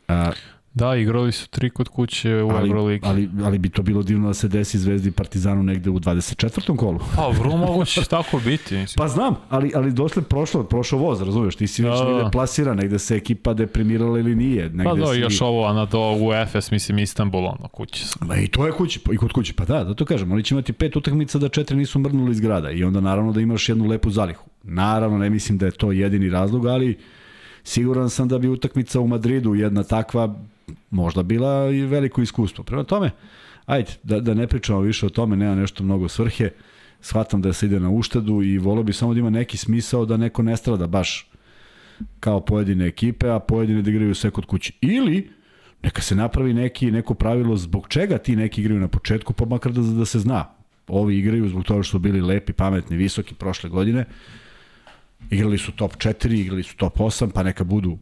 a, 0.08 0.32
Da, 0.78 0.96
igrali 0.96 1.32
su 1.32 1.50
tri 1.50 1.70
kod 1.70 1.90
kuće 1.90 2.44
u 2.44 2.50
ali, 2.50 2.70
Euroligi. 2.70 3.06
Ali, 3.06 3.30
ali 3.44 3.58
bi 3.58 3.70
to 3.70 3.82
bilo 3.82 4.04
divno 4.04 4.28
da 4.28 4.34
se 4.34 4.48
desi 4.48 4.80
Zvezdi 4.80 5.12
Partizanu 5.12 5.64
negde 5.64 5.90
u 5.90 6.00
24. 6.00 6.78
kolu. 6.78 7.00
Pa, 7.16 7.28
vrlo 7.28 7.58
moguće 7.58 8.02
tako 8.10 8.40
biti. 8.46 8.86
Pa 8.96 9.08
znam, 9.08 9.36
ali, 9.50 9.72
ali 9.76 9.92
došle 9.92 10.22
prošlo, 10.22 10.64
prošlo 10.64 11.00
voz, 11.00 11.22
razumiješ, 11.22 11.56
ti 11.56 11.68
si 11.68 11.84
već 11.84 12.00
da, 12.00 12.06
negde 12.06 12.24
da. 12.24 12.30
plasira, 12.30 12.74
negde 12.74 13.00
se 13.00 13.16
ekipa 13.16 13.54
deprimirala 13.54 14.20
ili 14.20 14.36
nije. 14.36 14.64
Negde 14.64 14.84
pa 14.84 14.94
da, 14.94 15.14
si... 15.14 15.20
još 15.20 15.42
ovo, 15.42 15.74
na 15.74 15.86
do 15.86 16.18
u 16.20 16.34
Efes, 16.34 16.72
mislim, 16.72 17.00
Istanbul, 17.00 17.46
ono, 17.46 17.68
kuće 17.68 18.06
sam. 18.06 18.30
I 18.44 18.48
to 18.48 18.66
je 18.66 18.72
kuće, 18.72 19.00
i 19.12 19.18
kod 19.18 19.32
kuće, 19.32 19.54
pa 19.54 19.66
da, 19.66 19.84
da 19.84 19.94
to 19.94 20.06
kažem, 20.06 20.32
oni 20.32 20.44
će 20.44 20.56
imati 20.56 20.74
pet 20.74 20.96
utakmica 20.96 21.40
da 21.40 21.50
četiri 21.50 21.78
nisu 21.78 22.00
mrnuli 22.00 22.32
iz 22.32 22.40
grada 22.40 22.72
i 22.72 22.84
onda 22.84 23.00
naravno 23.00 23.32
da 23.32 23.42
imaš 23.42 23.70
jednu 23.70 23.86
lepu 23.86 24.10
zalihu. 24.10 24.50
Naravno, 24.64 25.18
ne 25.18 25.30
mislim 25.30 25.58
da 25.58 25.66
je 25.66 25.72
to 25.72 25.92
jedini 25.92 26.30
razlog, 26.30 26.66
ali 26.66 26.98
siguran 27.64 28.10
sam 28.10 28.28
da 28.28 28.40
bi 28.40 28.48
utakmica 28.48 29.00
u 29.00 29.08
Madridu 29.08 29.56
jedna 29.56 29.84
takva 29.84 30.36
možda 30.90 31.24
bila 31.24 31.70
i 31.70 31.82
veliko 31.82 32.22
iskustvo. 32.22 32.64
Prema 32.64 32.84
tome, 32.84 33.12
ajde, 33.66 33.92
da, 34.04 34.20
da 34.20 34.34
ne 34.34 34.48
pričamo 34.48 34.80
više 34.80 35.06
o 35.06 35.10
tome, 35.10 35.36
nema 35.36 35.56
nešto 35.56 35.84
mnogo 35.84 36.08
svrhe, 36.08 36.50
shvatam 37.02 37.42
da 37.42 37.54
se 37.54 37.66
ide 37.66 37.80
na 37.80 37.90
uštedu 37.90 38.42
i 38.44 38.58
volio 38.58 38.84
bi 38.84 38.94
samo 38.94 39.14
da 39.14 39.20
ima 39.20 39.30
neki 39.30 39.58
smisao 39.58 40.06
da 40.06 40.18
neko 40.18 40.44
ne 40.44 40.58
strada 40.58 40.88
baš 40.88 41.32
kao 42.20 42.40
pojedine 42.40 42.88
ekipe, 42.88 43.30
a 43.30 43.40
pojedine 43.40 43.82
da 43.82 43.90
igraju 43.90 44.16
sve 44.16 44.32
kod 44.32 44.46
kuće. 44.46 44.74
Ili 44.82 45.30
neka 45.84 46.02
se 46.02 46.16
napravi 46.16 46.54
neki, 46.54 46.92
neko 46.92 47.14
pravilo 47.14 47.58
zbog 47.58 47.88
čega 47.88 48.18
ti 48.18 48.36
neki 48.36 48.62
igraju 48.62 48.80
na 48.80 48.88
početku, 48.88 49.34
pa 49.34 49.46
makar 49.46 49.72
da, 49.72 49.82
da 49.82 50.06
se 50.06 50.20
zna. 50.20 50.46
Ovi 50.88 51.18
igraju 51.18 51.50
zbog 51.50 51.64
toga 51.64 51.84
što 51.84 51.92
su 51.92 52.00
bili 52.00 52.22
lepi, 52.22 52.54
pametni, 52.54 52.98
visoki 52.98 53.36
prošle 53.36 53.70
godine. 53.70 54.06
Igrali 55.30 55.58
su 55.58 55.72
top 55.72 55.96
4, 55.96 56.34
igrali 56.34 56.64
su 56.64 56.78
top 56.78 56.98
8, 56.98 57.32
pa 57.34 57.44
neka 57.44 57.64
budu 57.64 57.98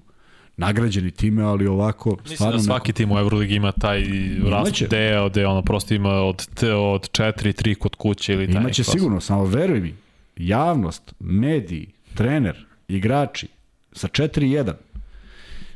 nagrađeni 0.58 1.12
time, 1.12 1.44
ali 1.44 1.68
ovako... 1.68 2.18
Mislim 2.30 2.52
da 2.52 2.60
svaki 2.60 2.90
neko... 2.90 2.98
tim 2.98 3.12
u 3.12 3.20
Euroligi 3.20 3.56
ima 3.56 3.72
taj 3.72 4.04
rast 4.50 4.84
deo, 4.90 5.30
gde 5.30 5.48
ono 5.48 5.62
prosto 5.62 5.94
ima 5.94 6.10
od, 6.10 6.48
od 6.62 7.10
4, 7.12 7.64
3 7.64 7.76
kod 7.76 7.96
kuće 7.96 8.34
ili 8.34 8.54
taj. 8.54 8.62
Imaće 8.62 8.84
sigurno, 8.84 9.22
samo 9.22 9.46
veruj 9.46 9.80
mi, 9.80 9.94
javnost, 10.38 11.14
mediji, 11.20 11.88
trener, 12.14 12.66
igrači 12.88 13.48
sa 13.92 14.08
4-1 14.08 14.74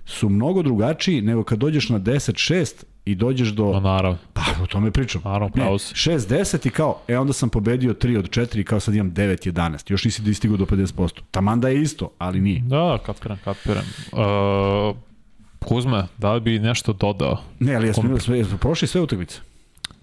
su 0.06 0.30
mnogo 0.30 0.62
drugačiji 0.64 1.22
nego 1.22 1.44
kad 1.44 1.60
dođeš 1.60 1.90
na 1.90 2.00
10-6 2.00 2.84
i 3.12 3.16
dođeš 3.16 3.50
do... 3.50 3.66
No, 3.66 3.80
naravno. 3.80 4.18
Pa, 4.34 4.42
o 4.64 4.66
tome 4.66 4.92
pričam. 4.92 5.22
Naravno, 5.26 5.50
pravo 5.50 5.80
si. 5.80 5.96
6-10 5.96 6.68
i 6.68 6.70
kao, 6.70 7.00
e, 7.08 7.18
onda 7.18 7.34
sam 7.34 7.50
pobedio 7.50 7.94
3 7.94 8.18
od 8.18 8.30
4 8.30 8.60
i 8.60 8.64
kao 8.64 8.80
sad 8.80 8.96
imam 8.96 9.14
9-11. 9.14 9.92
Još 9.92 10.06
nisi 10.06 10.22
distigao 10.22 10.58
do 10.58 10.66
50%. 10.66 11.22
Taman 11.32 11.60
da 11.60 11.70
je 11.70 11.82
isto, 11.82 12.12
ali 12.18 12.42
nije. 12.42 12.60
Da, 12.60 12.98
kapiram, 13.06 13.40
kapiram. 13.44 13.86
Uh, 14.12 14.96
Kuzma, 15.66 16.08
da 16.18 16.34
li 16.34 16.42
bi 16.42 16.60
nešto 16.60 16.94
dodao? 16.94 17.38
Ne, 17.60 17.76
ali 17.76 17.88
jesmo, 17.88 18.14
jesmo, 18.14 18.36
jesmo 18.36 18.58
prošli 18.58 18.88
sve 18.88 19.02
utakmice. 19.02 19.40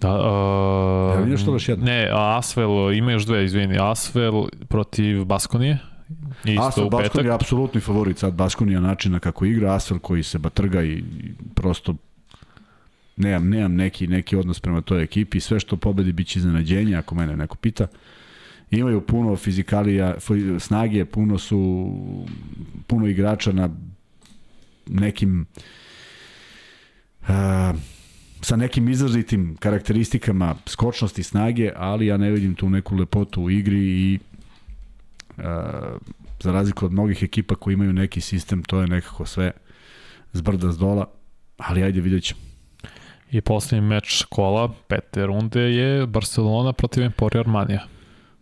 Da, 0.01 0.15
uh, 0.15 1.15
Evo 1.15 1.23
vidiš 1.23 1.41
što 1.41 1.51
još 1.51 1.69
jedno. 1.69 1.85
Ne, 1.85 2.09
Asvel, 2.13 2.93
ima 2.93 3.11
još 3.11 3.25
dve, 3.25 3.45
izvini. 3.45 3.77
Asvel 3.81 4.47
protiv 4.67 5.25
Baskonije. 5.25 5.77
Isto 6.43 6.63
Asvel 6.63 6.89
Baskon 6.89 7.25
je 7.25 7.31
apsolutni 7.31 7.81
favorit 7.81 8.17
sad 8.17 8.33
Baskonija 8.33 8.79
načina 8.79 9.19
kako 9.19 9.45
igra, 9.45 9.73
Asvel 9.73 9.99
koji 9.99 10.23
se 10.23 10.37
batrga 10.37 10.83
i 10.83 11.03
prosto 11.55 11.95
nemam, 13.17 13.49
nemam 13.49 13.75
neki, 13.75 14.07
neki 14.07 14.35
odnos 14.35 14.59
prema 14.59 14.81
toj 14.81 15.03
ekipi, 15.03 15.39
sve 15.39 15.59
što 15.59 15.77
pobedi 15.77 16.11
biće 16.11 16.39
iznenađenje, 16.39 16.95
ako 16.95 17.15
mene 17.15 17.35
neko 17.35 17.55
pita. 17.55 17.87
Imaju 18.71 19.01
puno 19.01 19.35
fizikalija, 19.35 20.15
snage, 20.59 21.05
puno 21.05 21.37
su, 21.37 21.91
puno 22.87 23.07
igrača 23.07 23.51
na 23.51 23.69
nekim 24.87 25.45
uh, 27.21 27.27
sa 28.41 28.55
nekim 28.55 28.89
izrazitim 28.89 29.55
karakteristikama 29.59 30.55
skočnosti 30.65 31.23
snage, 31.23 31.71
ali 31.75 32.05
ja 32.05 32.17
ne 32.17 32.31
vidim 32.31 32.55
tu 32.55 32.69
neku 32.69 32.95
lepotu 32.95 33.43
u 33.43 33.49
igri 33.49 33.79
i 33.79 34.19
uh, 35.37 35.43
za 36.39 36.51
razliku 36.51 36.85
od 36.85 36.91
mnogih 36.91 37.23
ekipa 37.23 37.55
koji 37.55 37.73
imaju 37.73 37.93
neki 37.93 38.21
sistem, 38.21 38.63
to 38.63 38.81
je 38.81 38.87
nekako 38.87 39.25
sve 39.25 39.51
zbrda 40.33 40.71
z 40.71 40.77
dola, 40.77 41.09
ali 41.57 41.83
ajde 41.83 42.01
vidjet 42.01 42.23
ćemo. 42.23 42.46
I 43.31 43.41
poslednji 43.41 43.87
meč 43.87 44.23
kola, 44.29 44.73
pete 44.87 45.25
runde, 45.25 45.61
je 45.61 46.07
Barcelona 46.07 46.73
protiv 46.73 47.03
Emporio 47.03 47.39
Armanija. 47.39 47.87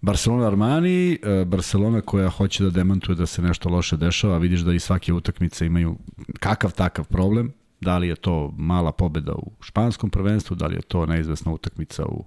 Barcelona 0.01 0.47
Armani, 0.47 1.13
e, 1.13 1.45
Barcelona 1.45 2.01
koja 2.01 2.29
hoće 2.29 2.63
da 2.63 2.69
demantuje 2.69 3.15
da 3.15 3.25
se 3.25 3.41
nešto 3.41 3.69
loše 3.69 3.97
dešava, 3.97 4.37
vidiš 4.37 4.59
da 4.59 4.73
i 4.73 4.79
svake 4.79 5.13
utakmice 5.13 5.65
imaju 5.65 5.97
kakav 6.39 6.73
takav 6.73 7.05
problem, 7.05 7.53
da 7.81 7.97
li 7.97 8.07
je 8.07 8.15
to 8.15 8.53
mala 8.57 8.91
pobeda 8.91 9.33
u 9.33 9.51
španskom 9.61 10.09
prvenstvu, 10.09 10.55
da 10.55 10.67
li 10.67 10.75
je 10.75 10.81
to 10.81 11.05
neizvesna 11.05 11.51
utakmica 11.51 12.05
u 12.05 12.25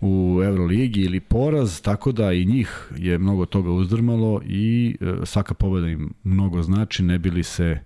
u 0.00 0.40
Euroligi 0.44 1.00
ili 1.00 1.20
poraz, 1.20 1.80
tako 1.80 2.12
da 2.12 2.32
i 2.32 2.44
njih 2.44 2.90
je 2.96 3.18
mnogo 3.18 3.46
toga 3.46 3.70
uzdrmalo 3.70 4.40
i 4.46 4.96
e, 5.00 5.26
svaka 5.26 5.54
pobeda 5.54 5.88
im 5.88 6.14
mnogo 6.24 6.62
znači, 6.62 7.02
ne 7.02 7.18
bili 7.18 7.42
se 7.42 7.80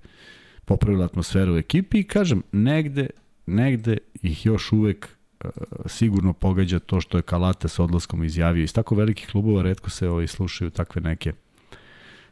popravila 0.69 1.05
atmosferu 1.05 1.55
u 1.55 1.59
ekipi 1.59 1.99
i 1.99 2.05
kažem, 2.05 2.43
negde, 2.53 3.11
negde 3.47 3.97
ih 4.23 4.47
još 4.47 4.73
uvek 4.73 5.09
uh, 5.45 5.51
sigurno 5.87 6.33
pogađa 6.33 6.79
to 6.79 7.01
što 7.01 7.19
je 7.19 7.23
Kalate 7.23 7.69
sa 7.69 7.83
odlaskom 7.85 8.25
izjavio. 8.25 8.65
Iz 8.65 8.75
tako 8.75 8.95
velikih 8.95 9.29
klubova 9.29 9.63
redko 9.63 9.91
se 9.91 10.09
ovaj, 10.09 10.27
slušaju 10.27 10.71
takve 10.71 11.03
neke 11.03 11.33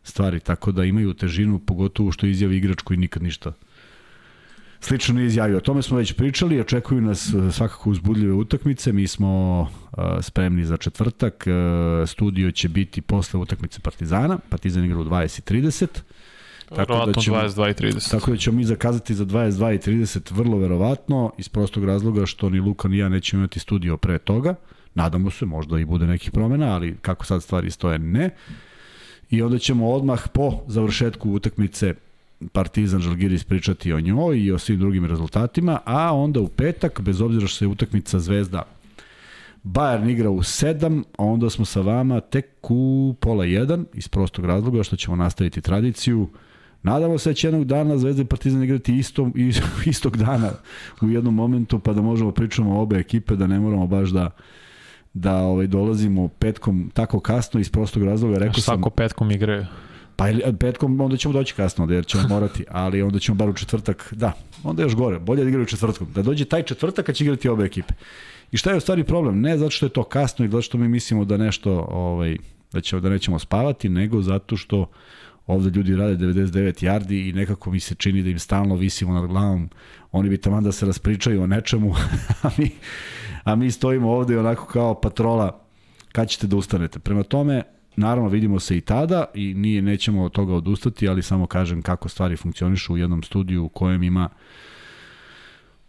stvari, 0.02 0.40
tako 0.40 0.72
da 0.72 0.84
imaju 0.84 1.14
težinu, 1.14 1.58
pogotovo 1.58 2.12
što 2.12 2.26
izjavi 2.26 2.56
igrač 2.56 2.82
koji 2.82 2.96
nikad 2.96 3.22
ništa 3.22 3.52
slično 4.80 5.14
ne 5.14 5.26
izjavio. 5.26 5.56
O 5.56 5.60
tome 5.60 5.82
smo 5.82 5.96
već 5.96 6.12
pričali, 6.12 6.60
očekuju 6.60 7.00
nas 7.00 7.34
e, 7.34 7.52
svakako 7.52 7.90
uzbudljive 7.90 8.32
utakmice, 8.32 8.92
mi 8.92 9.06
smo 9.06 9.60
uh, 9.60 9.68
spremni 10.20 10.64
za 10.64 10.76
četvrtak, 10.76 11.44
studio 12.06 12.50
će 12.50 12.68
biti 12.68 13.00
posle 13.00 13.40
utakmice 13.40 13.80
Partizana, 13.80 14.38
Partizan 14.48 14.84
igra 14.84 14.98
u 14.98 15.04
20.30, 15.04 15.86
Tako 16.68 17.06
da 17.06 17.20
ćemo, 17.20 17.36
22 17.36 17.70
i 17.70 17.92
30. 17.92 18.10
Tako 18.10 18.30
da 18.30 18.36
ćemo 18.36 18.56
mi 18.56 18.64
zakazati 18.64 19.14
za 19.14 19.24
22 19.24 19.74
i 19.74 19.78
30 19.78 20.32
vrlo 20.32 20.58
verovatno, 20.58 21.32
iz 21.38 21.48
prostog 21.48 21.84
razloga 21.84 22.26
što 22.26 22.50
ni 22.50 22.60
Luka 22.60 22.88
ni 22.88 22.98
ja 22.98 23.08
nećemo 23.08 23.40
imati 23.40 23.58
studio 23.60 23.96
pre 23.96 24.18
toga. 24.18 24.54
Nadamo 24.94 25.30
se, 25.30 25.46
možda 25.46 25.78
i 25.78 25.84
bude 25.84 26.06
nekih 26.06 26.30
promena, 26.30 26.74
ali 26.74 26.96
kako 27.02 27.24
sad 27.24 27.42
stvari 27.42 27.70
stoje, 27.70 27.98
ne. 27.98 28.30
I 29.30 29.42
onda 29.42 29.58
ćemo 29.58 29.90
odmah 29.90 30.28
po 30.32 30.52
završetku 30.66 31.30
utakmice 31.30 31.94
Partizan 32.52 33.00
Žalgiris 33.00 33.44
pričati 33.44 33.92
o 33.92 34.00
njoj 34.00 34.38
i 34.38 34.52
o 34.52 34.58
svim 34.58 34.78
drugim 34.78 35.04
rezultatima, 35.06 35.78
a 35.84 36.14
onda 36.14 36.40
u 36.40 36.48
petak, 36.48 37.00
bez 37.00 37.20
obzira 37.20 37.46
što 37.46 37.56
se 37.56 37.66
utakmica 37.66 38.18
Zvezda 38.18 38.62
Bayern 39.64 40.10
igra 40.10 40.30
u 40.30 40.38
7, 40.38 41.02
a 41.18 41.24
onda 41.24 41.50
smo 41.50 41.64
sa 41.64 41.80
vama 41.80 42.20
tek 42.20 42.46
u 42.62 43.14
pola 43.20 43.44
1, 43.44 43.84
iz 43.94 44.08
prostog 44.08 44.44
razloga 44.44 44.82
što 44.82 44.96
ćemo 44.96 45.16
nastaviti 45.16 45.60
tradiciju 45.60 46.28
Nadamo 46.86 47.18
se 47.18 47.30
da 47.30 47.34
će 47.34 47.46
jednog 47.46 47.64
dana 47.64 47.98
Zvezda 47.98 48.22
i 48.22 48.24
Partizan 48.24 48.62
igrati 48.62 48.96
istom, 48.96 49.32
istog 49.92 50.16
dana 50.16 50.50
u 51.00 51.08
jednom 51.08 51.34
momentu, 51.34 51.78
pa 51.78 51.92
da 51.92 52.02
možemo 52.02 52.32
pričamo 52.32 52.78
o 52.78 52.82
obe 52.82 52.96
ekipe, 52.96 53.36
da 53.36 53.46
ne 53.46 53.60
moramo 53.60 53.86
baš 53.86 54.08
da 54.08 54.30
da 55.12 55.36
ovaj 55.36 55.66
dolazimo 55.66 56.28
petkom 56.28 56.90
tako 56.94 57.20
kasno 57.20 57.60
iz 57.60 57.70
prostog 57.70 58.02
razloga. 58.02 58.38
Rekao 58.38 58.54
sam, 58.54 58.62
Svako 58.62 58.90
petkom 58.90 59.30
igraju. 59.30 59.66
Pa 60.16 60.24
petkom 60.60 61.00
onda 61.00 61.16
ćemo 61.16 61.34
doći 61.34 61.54
kasno, 61.54 61.86
jer 61.90 62.06
ćemo 62.06 62.28
morati, 62.28 62.64
ali 62.70 63.02
onda 63.02 63.18
ćemo 63.18 63.36
bar 63.36 63.48
u 63.48 63.54
četvrtak, 63.54 64.14
da, 64.16 64.32
onda 64.64 64.82
još 64.82 64.94
gore, 64.94 65.18
bolje 65.18 65.42
da 65.42 65.48
igraju 65.48 65.66
četvrtkom. 65.66 66.08
Da 66.14 66.22
dođe 66.22 66.44
taj 66.44 66.62
četvrtak 66.62 67.06
kad 67.06 67.14
će 67.14 67.24
igrati 67.24 67.48
obe 67.48 67.64
ekipe. 67.64 67.94
I 68.52 68.56
šta 68.56 68.70
je 68.70 68.76
u 68.76 68.80
stvari 68.80 69.04
problem? 69.04 69.40
Ne 69.40 69.58
zato 69.58 69.70
što 69.70 69.86
je 69.86 69.90
to 69.90 70.04
kasno 70.04 70.44
i 70.44 70.48
zato 70.48 70.62
što 70.62 70.78
mi 70.78 70.88
mislimo 70.88 71.24
da 71.24 71.36
nešto, 71.36 71.86
ovaj, 71.90 72.36
da, 72.72 72.80
ćemo, 72.80 73.00
da 73.00 73.08
nećemo 73.08 73.38
spavati, 73.38 73.88
nego 73.88 74.22
zato 74.22 74.56
što 74.56 74.86
ovde 75.46 75.70
ljudi 75.70 75.96
rade 75.96 76.26
99 76.26 76.84
yardi 76.84 77.28
i 77.28 77.32
nekako 77.32 77.70
mi 77.70 77.80
se 77.80 77.94
čini 77.94 78.22
da 78.22 78.30
im 78.30 78.38
stalno 78.38 78.74
visimo 78.74 79.14
nad 79.14 79.26
glavom. 79.26 79.70
Oni 80.12 80.28
bi 80.28 80.38
tamo 80.38 80.60
da 80.60 80.72
se 80.72 80.86
raspričaju 80.86 81.42
o 81.42 81.46
nečemu, 81.46 81.94
a 82.42 82.50
mi, 82.58 82.70
a 83.44 83.56
mi 83.56 83.70
stojimo 83.70 84.10
ovde 84.12 84.38
onako 84.38 84.66
kao 84.66 85.00
patrola 85.00 85.60
kad 86.12 86.28
ćete 86.28 86.46
da 86.46 86.56
ustanete. 86.56 86.98
Prema 86.98 87.22
tome, 87.22 87.62
naravno 87.96 88.28
vidimo 88.28 88.60
se 88.60 88.76
i 88.76 88.80
tada 88.80 89.24
i 89.34 89.54
nije 89.54 89.82
nećemo 89.82 90.24
od 90.24 90.32
toga 90.32 90.54
odustati, 90.54 91.08
ali 91.08 91.22
samo 91.22 91.46
kažem 91.46 91.82
kako 91.82 92.08
stvari 92.08 92.36
funkcionišu 92.36 92.94
u 92.94 92.96
jednom 92.96 93.22
studiju 93.22 93.64
u 93.64 93.68
kojem 93.68 94.02
ima 94.02 94.28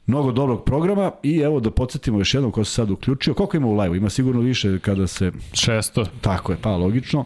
mnogo 0.05 0.31
dobrog 0.31 0.63
programa 0.63 1.11
i 1.23 1.37
evo 1.37 1.59
da 1.59 1.71
podsjetimo 1.71 2.19
još 2.19 2.33
jednom 2.33 2.51
ko 2.51 2.63
se 2.63 2.71
sad 2.71 2.91
uključio. 2.91 3.33
Koliko 3.33 3.57
ima 3.57 3.67
u 3.67 3.77
live-u? 3.77 3.95
Ima 3.95 4.09
sigurno 4.09 4.41
više 4.41 4.79
kada 4.79 5.07
se... 5.07 5.31
600. 5.51 6.05
Tako 6.21 6.51
je, 6.51 6.57
pa 6.61 6.75
logično. 6.75 7.25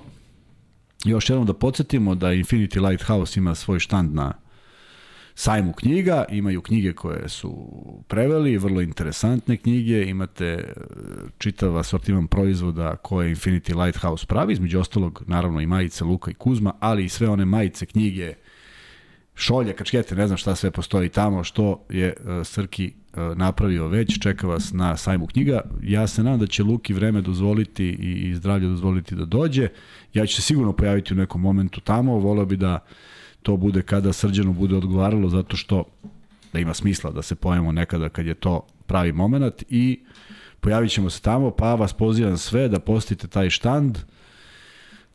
Još 1.05 1.29
jednom 1.29 1.45
da 1.45 1.53
podsjetimo 1.53 2.15
da 2.15 2.27
Infinity 2.27 2.87
Lighthouse 2.87 3.39
ima 3.39 3.55
svoj 3.55 3.79
štand 3.79 4.13
na 4.13 4.33
sajmu 5.35 5.73
knjiga, 5.73 6.25
imaju 6.29 6.61
knjige 6.61 6.93
koje 6.93 7.29
su 7.29 7.67
preveli, 8.07 8.57
vrlo 8.57 8.81
interesantne 8.81 9.57
knjige, 9.57 10.05
imate 10.05 10.45
e, 10.45 10.73
čitav 11.37 11.77
asortiman 11.77 12.27
proizvoda 12.27 12.95
koje 12.95 13.35
Infinity 13.35 13.85
Lighthouse 13.85 14.25
pravi, 14.25 14.53
između 14.53 14.79
ostalog 14.79 15.23
naravno 15.27 15.61
i 15.61 15.65
majice 15.65 16.03
Luka 16.03 16.31
i 16.31 16.33
Kuzma, 16.33 16.73
ali 16.79 17.05
i 17.05 17.09
sve 17.09 17.29
one 17.29 17.45
majice, 17.45 17.85
knjige, 17.85 18.33
šolje, 19.35 19.73
kačkete, 19.73 20.15
ne 20.15 20.27
znam 20.27 20.37
šta 20.37 20.55
sve 20.55 20.71
postoji 20.71 21.09
tamo, 21.09 21.43
što 21.43 21.85
je 21.89 22.13
uh, 22.19 22.47
Srki 22.47 22.93
napravio 23.35 23.87
već, 23.87 24.19
čeka 24.19 24.47
vas 24.47 24.73
na 24.73 24.97
sajmu 24.97 25.27
knjiga. 25.27 25.61
Ja 25.83 26.07
se 26.07 26.23
nadam 26.23 26.39
da 26.39 26.47
će 26.47 26.63
Luki 26.63 26.93
vreme 26.93 27.21
dozvoliti 27.21 27.89
i, 27.89 28.35
zdravlje 28.35 28.67
dozvoliti 28.67 29.15
da 29.15 29.25
dođe. 29.25 29.67
Ja 30.13 30.25
ću 30.25 30.35
se 30.35 30.41
sigurno 30.41 30.73
pojaviti 30.73 31.13
u 31.13 31.17
nekom 31.17 31.41
momentu 31.41 31.81
tamo, 31.81 32.15
voleo 32.15 32.45
bi 32.45 32.57
da 32.57 32.79
to 33.43 33.57
bude 33.57 33.81
kada 33.81 34.13
srđanu 34.13 34.53
bude 34.53 34.75
odgovaralo, 34.75 35.29
zato 35.29 35.57
što 35.57 35.83
da 36.53 36.59
ima 36.59 36.73
smisla 36.73 37.11
da 37.11 37.21
se 37.21 37.35
pojemo 37.35 37.71
nekada 37.71 38.09
kad 38.09 38.25
je 38.25 38.33
to 38.33 38.65
pravi 38.85 39.11
moment 39.11 39.63
i 39.69 39.99
pojavit 40.59 40.91
ćemo 40.91 41.09
se 41.09 41.21
tamo, 41.21 41.51
pa 41.51 41.75
vas 41.75 41.93
pozivam 41.93 42.37
sve 42.37 42.67
da 42.67 42.79
postite 42.79 43.27
taj 43.27 43.49
štand, 43.49 43.97
uh, 43.97 44.03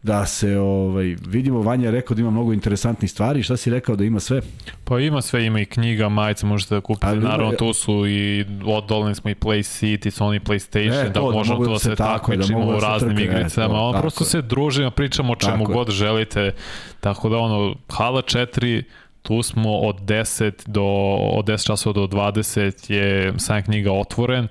da 0.02 0.26
se 0.26 0.58
ovaj 0.58 1.16
vidimo 1.26 1.62
Vanja 1.62 1.84
je 1.84 1.90
rekao 1.90 2.14
da 2.14 2.20
ima 2.20 2.30
mnogo 2.30 2.52
interesantnih 2.52 3.10
stvari. 3.10 3.42
Šta 3.42 3.56
si 3.56 3.70
rekao 3.70 3.96
da 3.96 4.04
ima 4.04 4.20
sve? 4.20 4.40
Pa 4.84 5.00
ima 5.00 5.22
sve 5.22 5.44
ima 5.46 5.60
i 5.60 5.64
knjiga 5.64 6.08
majice 6.08 6.46
možete 6.46 6.74
da 6.74 6.80
kupite. 6.80 7.06
Ali, 7.06 7.20
naravno 7.20 7.52
tu 7.52 7.72
su 7.72 8.06
i 8.06 8.44
odolni 8.64 9.14
smo 9.14 9.30
i 9.30 9.34
Play 9.34 9.58
City 9.58 10.20
Sony 10.20 10.40
PlayStation 10.40 11.06
e, 11.06 11.10
da 11.10 11.20
možemo 11.20 11.64
to 11.64 11.72
da 11.72 11.78
se 11.78 11.94
takmičimo 11.94 12.66
da 12.66 12.76
u 12.76 12.80
raznim 12.80 13.18
igricama. 13.18 13.74
e, 13.74 13.78
on 13.78 14.00
prosto 14.00 14.24
se 14.24 14.42
družimo 14.42 14.90
pričamo 14.90 15.32
o 15.32 15.36
čemu 15.36 15.64
tako 15.64 15.72
god 15.72 15.88
je. 15.88 15.94
želite. 15.94 16.52
Tako 17.00 17.28
da 17.28 17.38
ono 17.38 17.74
Hala 17.88 18.22
4 18.22 18.82
tu 19.22 19.42
smo 19.42 19.78
od 19.78 20.00
10 20.00 20.52
do 20.66 20.84
od 21.32 21.44
10 21.44 21.66
časova 21.66 21.92
do 21.92 22.06
20 22.06 22.92
je 22.92 23.34
sam 23.38 23.62
knjiga 23.62 23.92
otvoren 23.92 24.48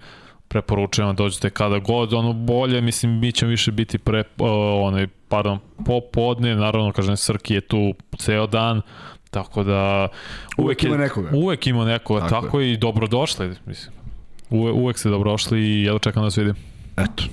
preporučujem 0.48 1.10
da 1.10 1.14
dođete 1.14 1.50
kada 1.50 1.80
god, 1.80 2.14
ono 2.14 2.34
bolje, 2.34 2.82
mislim, 2.82 3.20
mi 3.20 3.32
ćemo 3.32 3.50
više 3.50 3.72
biti 3.72 3.98
pre, 3.98 4.20
uh, 4.20 4.48
onaj, 4.82 5.08
pardon, 5.28 5.60
popodne, 5.86 6.56
naravno, 6.56 6.92
kažem, 6.92 7.18
Srki 7.18 7.54
je 7.54 7.62
tu 7.62 7.94
ceo 8.18 8.48
dan, 8.48 8.82
tako 9.32 9.64
da... 9.64 10.08
Uvek, 10.58 10.66
uvek 10.66 10.84
ima 10.84 10.98
nekoga. 10.98 11.30
Uvek 11.34 11.68
ima 11.68 11.86
nekoga, 11.86 12.28
tako, 12.28 12.46
tako 12.46 12.60
je. 12.60 12.74
i 12.74 12.78
dobrodošli, 12.78 13.56
mislim. 13.66 13.96
Uve, 14.50 14.72
uvek 14.72 14.98
ste 14.98 15.10
dobrodošli 15.10 15.60
i 15.60 15.84
jedno 15.84 16.00
čekam 16.00 16.22
da 16.22 16.26
vas 16.26 16.38
vidim. 16.38 16.56
Eto. 16.98 17.24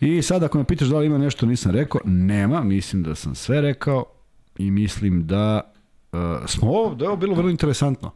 I 0.00 0.22
sad 0.22 0.42
ako 0.42 0.58
me 0.58 0.64
pitaš 0.64 0.88
da 0.88 0.98
li 0.98 1.06
ima 1.06 1.18
nešto 1.18 1.46
nisam 1.46 1.72
rekao, 1.72 2.00
nema, 2.04 2.62
mislim 2.62 3.02
da 3.02 3.14
sam 3.14 3.34
sve 3.34 3.60
rekao 3.60 4.04
i 4.58 4.70
mislim 4.70 5.26
da 5.26 5.72
uh, 6.12 6.18
smo, 6.46 6.94
da 6.94 7.04
je 7.04 7.08
ovo 7.08 7.16
bilo 7.16 7.34
vrlo 7.34 7.50
interesantno. 7.50 8.10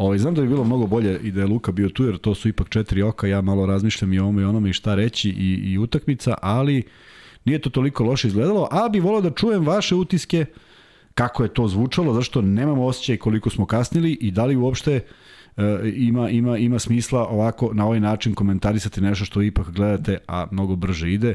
Ovaj, 0.00 0.18
znam 0.18 0.34
da 0.34 0.42
bi 0.42 0.48
bilo 0.48 0.64
mnogo 0.64 0.86
bolje 0.86 1.20
i 1.22 1.30
da 1.30 1.40
je 1.40 1.46
Luka 1.46 1.72
bio 1.72 1.88
tu, 1.88 2.04
jer 2.04 2.18
to 2.18 2.34
su 2.34 2.48
ipak 2.48 2.68
četiri 2.68 3.02
oka, 3.02 3.26
ja 3.26 3.40
malo 3.40 3.66
razmišljam 3.66 4.12
i 4.12 4.18
o 4.18 4.22
ovome 4.22 4.42
i 4.42 4.44
onome 4.44 4.70
i 4.70 4.72
šta 4.72 4.94
reći 4.94 5.30
i, 5.30 5.72
i 5.72 5.78
utakmica, 5.78 6.34
ali 6.42 6.82
nije 7.44 7.58
to 7.58 7.70
toliko 7.70 8.04
loše 8.04 8.28
izgledalo, 8.28 8.68
a 8.70 8.88
bi 8.88 9.00
volao 9.00 9.20
da 9.20 9.30
čujem 9.30 9.66
vaše 9.66 9.94
utiske 9.94 10.44
kako 11.14 11.42
je 11.42 11.54
to 11.54 11.68
zvučalo, 11.68 12.14
zašto 12.14 12.42
nemamo 12.42 12.84
osjećaj 12.84 13.16
koliko 13.16 13.50
smo 13.50 13.66
kasnili 13.66 14.12
i 14.12 14.30
da 14.30 14.44
li 14.44 14.56
uopšte 14.56 15.00
e, 15.56 15.92
ima, 15.94 16.30
ima, 16.30 16.58
ima 16.58 16.78
smisla 16.78 17.26
ovako 17.26 17.70
na 17.74 17.86
ovaj 17.86 18.00
način 18.00 18.34
komentarisati 18.34 19.00
nešto 19.00 19.24
što 19.24 19.42
ipak 19.42 19.70
gledate, 19.70 20.18
a 20.28 20.46
mnogo 20.50 20.76
brže 20.76 21.12
ide. 21.12 21.34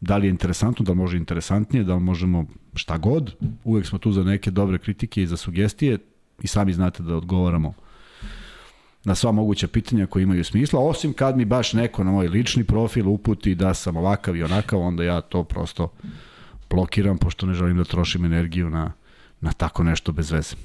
Da 0.00 0.16
li 0.16 0.26
je 0.26 0.30
interesantno, 0.30 0.84
da 0.84 0.92
li 0.92 0.98
može 0.98 1.16
interesantnije, 1.16 1.84
da 1.84 1.94
li 1.94 2.00
možemo 2.00 2.46
šta 2.74 2.98
god. 2.98 3.34
Uvek 3.64 3.86
smo 3.86 3.98
tu 3.98 4.12
za 4.12 4.24
neke 4.24 4.50
dobre 4.50 4.78
kritike 4.78 5.22
i 5.22 5.26
za 5.26 5.36
sugestije 5.36 5.98
i 6.42 6.46
sami 6.46 6.72
znate 6.72 7.02
da 7.02 7.16
odgovaramo 7.16 7.74
na 9.06 9.14
sva 9.14 9.32
moguća 9.32 9.68
pitanja 9.68 10.06
koja 10.06 10.22
imaju 10.22 10.44
smisla, 10.44 10.80
osim 10.80 11.12
kad 11.12 11.36
mi 11.36 11.44
baš 11.44 11.72
neko 11.72 12.04
na 12.04 12.10
moj 12.10 12.28
lični 12.28 12.64
profil 12.64 13.08
uputi 13.08 13.54
da 13.54 13.74
sam 13.74 13.96
ovakav 13.96 14.36
i 14.36 14.42
onakav, 14.42 14.80
onda 14.80 15.04
ja 15.04 15.20
to 15.20 15.44
prosto 15.44 15.92
blokiram, 16.70 17.18
pošto 17.18 17.46
ne 17.46 17.54
želim 17.54 17.76
da 17.76 17.84
trošim 17.84 18.24
energiju 18.24 18.70
na, 18.70 18.92
na 19.40 19.52
tako 19.52 19.84
nešto 19.84 20.12
bez 20.12 20.30
veze. 20.30 20.56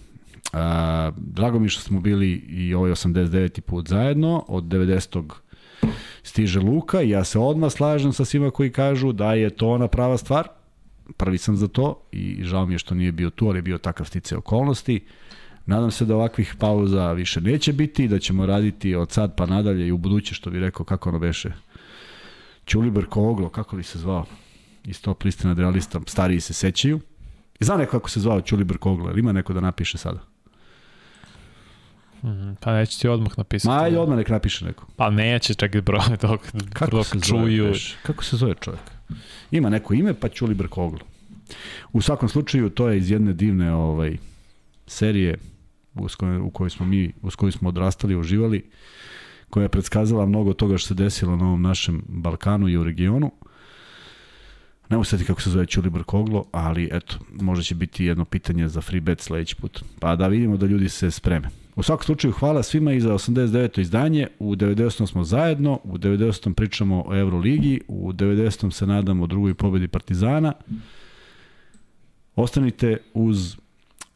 A, 0.53 1.11
drago 1.17 1.59
mi 1.59 1.69
što 1.69 1.81
smo 1.81 1.99
bili 1.99 2.31
i 2.31 2.73
ovaj 2.73 2.91
89. 2.91 3.61
put 3.61 3.89
zajedno, 3.89 4.45
od 4.47 4.63
90. 4.63 5.23
stiže 6.23 6.59
Luka 6.59 7.01
i 7.01 7.09
ja 7.09 7.23
se 7.23 7.39
odmah 7.39 7.71
slažem 7.71 8.13
sa 8.13 8.25
svima 8.25 8.51
koji 8.51 8.71
kažu 8.71 9.11
da 9.11 9.33
je 9.33 9.49
to 9.49 9.69
ona 9.69 9.87
prava 9.87 10.17
stvar, 10.17 10.47
prvi 11.17 11.37
sam 11.37 11.55
za 11.57 11.67
to 11.67 12.01
i 12.11 12.43
žao 12.43 12.65
mi 12.65 12.73
je 12.73 12.79
što 12.79 12.95
nije 12.95 13.11
bio 13.11 13.29
tu, 13.29 13.47
ali 13.47 13.57
je 13.57 13.61
bio 13.61 13.77
takav 13.77 14.05
stice 14.05 14.37
okolnosti. 14.37 15.05
Nadam 15.71 15.91
se 15.91 16.05
da 16.05 16.15
ovakvih 16.15 16.55
pauza 16.59 17.11
više 17.11 17.41
neće 17.41 17.73
biti, 17.73 18.07
da 18.07 18.19
ćemo 18.19 18.45
raditi 18.45 18.95
od 18.95 19.11
sad 19.11 19.35
pa 19.35 19.45
nadalje 19.45 19.87
i 19.87 19.91
u 19.91 19.97
buduće, 19.97 20.33
što 20.33 20.49
bi 20.49 20.59
rekao, 20.59 20.85
kako 20.85 21.09
ono 21.09 21.19
beše. 21.19 21.51
Ćuliber 22.67 23.05
Koglo, 23.05 23.49
kako 23.49 23.75
li 23.75 23.83
se 23.83 23.99
zvao? 23.99 24.25
Iz 24.85 25.01
top 25.01 25.23
liste 25.23 25.47
nadrealista, 25.47 25.99
stariji 26.07 26.39
se 26.39 26.53
sećaju. 26.53 26.99
I 27.59 27.65
zna 27.65 27.77
neko 27.77 27.91
kako 27.91 28.09
se 28.09 28.19
zvao 28.19 28.41
Ćuliber 28.41 28.77
Koglo, 28.77 29.09
ili 29.09 29.19
ima 29.19 29.31
neko 29.31 29.53
da 29.53 29.61
napiše 29.61 29.97
sada? 29.97 30.19
Mm, 32.23 32.55
pa 32.59 32.73
neće 32.73 32.99
ti 32.99 33.07
odmah 33.07 33.37
napisati. 33.37 33.67
Ma 33.67 33.83
ajde 33.83 33.99
odmah 33.99 34.17
nek 34.17 34.29
napiše 34.29 34.65
neko. 34.65 34.85
Pa 34.95 35.09
neće 35.09 35.53
čekaj 35.53 35.81
broj 35.81 36.17
dok, 36.21 36.41
kako 36.73 36.91
dok 36.91 37.05
se 37.05 37.19
čuju. 37.19 37.63
Zove, 37.63 37.79
kako 38.03 38.23
se 38.23 38.37
zove 38.37 38.53
čovjek? 38.61 38.91
Ima 39.51 39.69
neko 39.69 39.93
ime 39.93 40.13
pa 40.13 40.29
Ćuliber 40.29 40.67
Koglo. 40.67 41.05
U 41.93 42.01
svakom 42.01 42.29
slučaju 42.29 42.69
to 42.69 42.89
je 42.89 42.97
iz 42.97 43.11
jedne 43.11 43.33
divne 43.33 43.73
ovaj, 43.73 44.17
serije 44.87 45.37
u 46.41 46.49
kojoj, 46.49 46.69
smo 46.69 46.85
mi, 46.85 47.13
u 47.21 47.29
kojoj 47.37 47.51
smo 47.51 47.69
odrastali, 47.69 48.15
uživali, 48.15 48.69
koja 49.49 49.63
je 49.63 49.69
predskazala 49.69 50.25
mnogo 50.25 50.53
toga 50.53 50.77
što 50.77 50.87
se 50.87 50.93
desilo 50.93 51.35
na 51.35 51.45
ovom 51.45 51.61
našem 51.61 52.03
Balkanu 52.07 52.69
i 52.69 52.77
u 52.77 52.83
regionu. 52.83 53.31
Ne 54.89 54.97
mogu 54.97 55.03
seti 55.03 55.25
kako 55.25 55.41
se 55.41 55.49
zove 55.49 55.65
Ćulibr 55.65 56.03
Koglo, 56.03 56.45
ali 56.51 56.89
eto, 56.91 57.15
možda 57.41 57.63
će 57.63 57.75
biti 57.75 58.05
jedno 58.05 58.25
pitanje 58.25 58.67
za 58.67 58.81
free 58.81 59.01
bet 59.01 59.21
sledeći 59.21 59.55
put. 59.55 59.83
Pa 59.99 60.15
da 60.15 60.27
vidimo 60.27 60.57
da 60.57 60.65
ljudi 60.65 60.89
se 60.89 61.11
spreme. 61.11 61.49
U 61.75 61.83
svakom 61.83 62.05
slučaju 62.05 62.31
hvala 62.31 62.63
svima 62.63 62.93
i 62.93 62.99
za 62.99 63.13
89. 63.13 63.79
izdanje. 63.79 64.27
U 64.39 64.55
90. 64.55 65.07
smo 65.07 65.23
zajedno, 65.23 65.79
u 65.83 65.97
90. 65.97 66.53
pričamo 66.53 67.03
o 67.07 67.15
Euroligi, 67.15 67.81
u 67.87 68.13
90. 68.13 68.71
se 68.71 68.87
nadamo 68.87 69.27
drugoj 69.27 69.53
pobedi 69.53 69.87
Partizana. 69.87 70.53
Ostanite 72.35 72.97
uz 73.13 73.57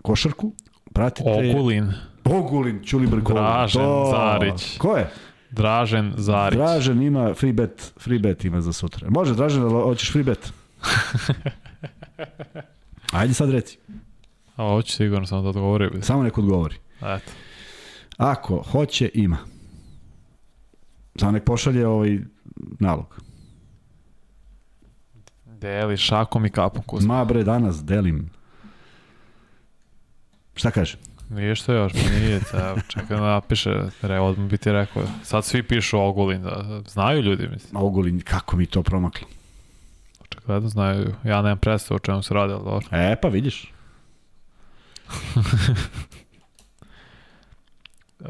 košarku, 0.01 0.53
pratite... 0.95 1.29
Ogulin. 1.29 1.93
Ogulin, 2.23 2.83
Ćulibr 2.83 3.17
Ogulin. 3.17 3.43
Dražen 3.43 3.81
to... 3.81 4.11
Zarić. 4.11 4.77
Ko 4.77 4.97
je? 4.97 5.09
Dražen 5.51 6.13
Zarić. 6.17 6.57
Dražen 6.57 7.01
ima 7.01 7.33
free 7.33 7.53
bet, 7.53 7.93
free 7.99 8.19
bet 8.19 8.45
ima 8.45 8.61
za 8.61 8.73
sutra. 8.73 9.09
Može 9.09 9.35
Dražen, 9.35 9.63
da 9.63 9.69
hoćeš 9.69 10.11
free 10.11 10.23
bet? 10.23 10.51
Ajde 13.19 13.33
sad 13.33 13.49
reci. 13.49 13.77
A 14.55 14.69
hoće 14.69 14.95
sigurno 14.95 15.25
samo 15.25 15.41
da 15.41 15.49
odgovori. 15.49 15.89
Samo 16.01 16.23
neko 16.23 16.41
odgovori. 16.41 16.75
Eto. 17.01 17.31
Ako 18.17 18.63
hoće, 18.71 19.09
ima. 19.13 19.37
Samo 21.15 21.31
nek 21.31 21.43
pošalje 21.43 21.87
ovaj 21.87 22.19
nalog. 22.79 23.19
Deli 25.45 25.97
šakom 25.97 26.45
i 26.45 26.49
kapom 26.49 26.83
kuzma. 26.83 27.17
Ma 27.17 27.25
bre, 27.25 27.43
danas 27.43 27.85
delim. 27.85 28.29
Šta 30.55 30.71
kaže? 30.71 30.97
Nije 31.29 31.55
što 31.55 31.73
još, 31.73 31.93
pa 31.93 32.09
nije, 32.09 32.41
evo, 32.53 32.77
čekaj 32.87 33.17
da 33.17 33.23
napiše, 33.23 33.69
re, 34.01 34.19
odmah 34.19 34.49
bi 34.49 34.57
ti 34.57 34.71
rekao. 34.71 35.03
Sad 35.23 35.45
svi 35.45 35.63
pišu 35.63 35.99
Ogulin, 35.99 36.43
da, 36.43 36.81
znaju 36.87 37.21
ljudi, 37.21 37.47
mislim. 37.47 37.83
Ogulin, 37.83 38.21
kako 38.21 38.57
mi 38.57 38.65
to 38.65 38.83
promaklo? 38.83 39.27
Očekajno 40.19 40.69
znaju, 40.69 41.13
ja 41.23 41.41
nemam 41.41 41.57
predstavu 41.57 41.95
o 41.95 41.99
čemu 41.99 42.23
se 42.23 42.33
radi, 42.33 42.53
ali 42.53 42.63
dobro. 42.63 42.87
E, 42.91 43.15
pa 43.21 43.27
vidiš. 43.27 43.71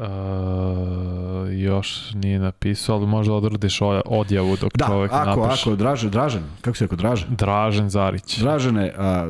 Uh, 0.00 1.52
još 1.52 2.12
nije 2.14 2.38
napisao, 2.38 2.96
ali 2.96 3.06
možda 3.06 3.34
odradiš 3.34 3.78
odjavu 4.04 4.56
dok 4.60 4.76
da, 4.76 4.86
čovjek 4.86 5.12
ako, 5.12 5.40
napiše. 5.40 5.64
Da, 5.64 5.72
ako, 5.72 5.76
Dražen, 5.76 6.10
Dražen, 6.10 6.42
kako 6.60 6.76
se 6.76 6.84
rekao, 6.84 6.96
Dražen? 6.96 7.28
Dražen 7.30 7.90
Zarić. 7.90 8.38
Dražene, 8.38 8.92
a, 8.98 9.26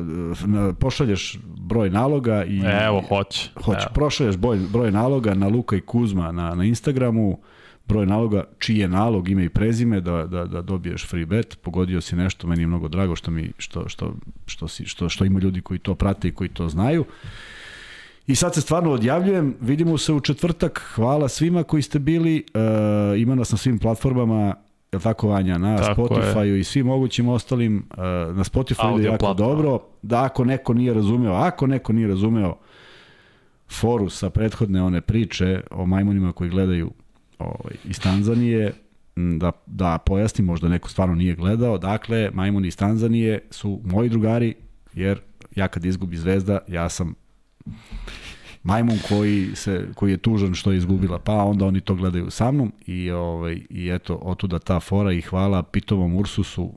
pošalješ 0.79 1.37
broj 1.45 1.89
naloga 1.89 2.43
i... 2.43 2.61
Evo, 2.85 3.01
hoće. 3.09 3.49
Hoće, 3.63 3.79
Evo. 3.79 3.91
prošalješ 3.93 4.37
broj, 4.37 4.57
broj 4.71 4.91
naloga 4.91 5.33
na 5.33 5.47
Luka 5.47 5.75
i 5.75 5.81
Kuzma 5.81 6.31
na, 6.31 6.55
na 6.55 6.63
Instagramu, 6.63 7.39
broj 7.87 8.05
naloga, 8.05 8.43
čiji 8.59 8.77
je 8.77 8.87
nalog, 8.87 9.29
ime 9.29 9.45
i 9.45 9.49
prezime, 9.49 10.01
da, 10.01 10.25
da, 10.25 10.45
da 10.45 10.61
dobiješ 10.61 11.07
free 11.07 11.25
bet, 11.25 11.57
pogodio 11.61 12.01
si 12.01 12.15
nešto, 12.15 12.47
meni 12.47 12.63
je 12.63 12.67
mnogo 12.67 12.87
drago 12.87 13.15
što, 13.15 13.31
mi, 13.31 13.51
što, 13.57 13.89
što, 13.89 14.13
što, 14.45 14.67
si, 14.67 14.85
što, 14.85 15.09
što 15.09 15.25
ima 15.25 15.39
ljudi 15.39 15.61
koji 15.61 15.79
to 15.79 15.95
prate 15.95 16.27
i 16.27 16.31
koji 16.31 16.49
to 16.49 16.69
znaju. 16.69 17.05
I 18.27 18.35
sad 18.35 18.53
se 18.53 18.61
stvarno 18.61 18.91
odjavljujem, 18.91 19.55
vidimo 19.61 19.97
se 19.97 20.13
u 20.13 20.19
četvrtak, 20.19 20.91
hvala 20.95 21.27
svima 21.27 21.63
koji 21.63 21.81
ste 21.81 21.99
bili, 21.99 22.45
e, 22.53 23.19
ima 23.19 23.35
nas 23.35 23.51
na 23.51 23.57
svim 23.57 23.79
platformama, 23.79 24.55
je 24.91 24.99
tako 24.99 25.27
Vanja, 25.27 25.57
na 25.57 25.77
tako 25.77 26.01
Spotify-u 26.01 26.55
i 26.55 26.63
svim 26.63 26.85
mogućim 26.85 27.29
ostalim, 27.29 27.77
uh, 27.77 27.97
na 28.35 28.43
Spotify 28.43 28.99
ide 28.99 29.07
jako 29.07 29.17
platform. 29.17 29.49
dobro, 29.49 29.79
da 30.01 30.23
ako 30.23 30.45
neko 30.45 30.73
nije 30.73 30.93
razumeo, 30.93 31.33
ako 31.33 31.67
neko 31.67 31.93
nije 31.93 32.07
razumeo 32.07 32.57
foru 33.69 34.09
sa 34.09 34.29
prethodne 34.29 34.81
one 34.81 35.01
priče 35.01 35.61
o 35.71 35.85
majmunima 35.85 36.31
koji 36.31 36.49
gledaju 36.49 36.91
ovaj, 37.39 37.75
iz 37.85 37.99
Tanzanije, 37.99 38.73
da, 39.15 39.51
da 39.65 39.97
pojasnim, 40.05 40.45
možda 40.45 40.67
neko 40.67 40.89
stvarno 40.89 41.15
nije 41.15 41.35
gledao, 41.35 41.77
dakle, 41.77 42.29
majmuni 42.33 42.67
iz 42.67 42.77
Tanzanije 42.77 43.39
su 43.51 43.81
moji 43.83 44.09
drugari, 44.09 44.55
jer 44.93 45.19
ja 45.55 45.67
kad 45.67 45.85
izgubi 45.85 46.17
zvezda, 46.17 46.59
ja 46.67 46.89
sam 46.89 47.15
majmun 48.63 48.99
koji, 49.09 49.49
se, 49.55 49.87
koji 49.95 50.11
je 50.11 50.17
tužan 50.17 50.53
što 50.53 50.71
je 50.71 50.77
izgubila, 50.77 51.19
pa 51.19 51.33
onda 51.33 51.65
oni 51.65 51.81
to 51.81 51.95
gledaju 51.95 52.31
sa 52.31 52.51
mnom 52.51 52.73
i, 52.85 53.11
ovaj, 53.11 53.61
i 53.69 53.89
eto, 53.89 54.19
otuda 54.21 54.59
ta 54.59 54.79
fora 54.79 55.11
i 55.11 55.21
hvala 55.21 55.63
Pitovom 55.63 56.15
Ursusu 56.15 56.73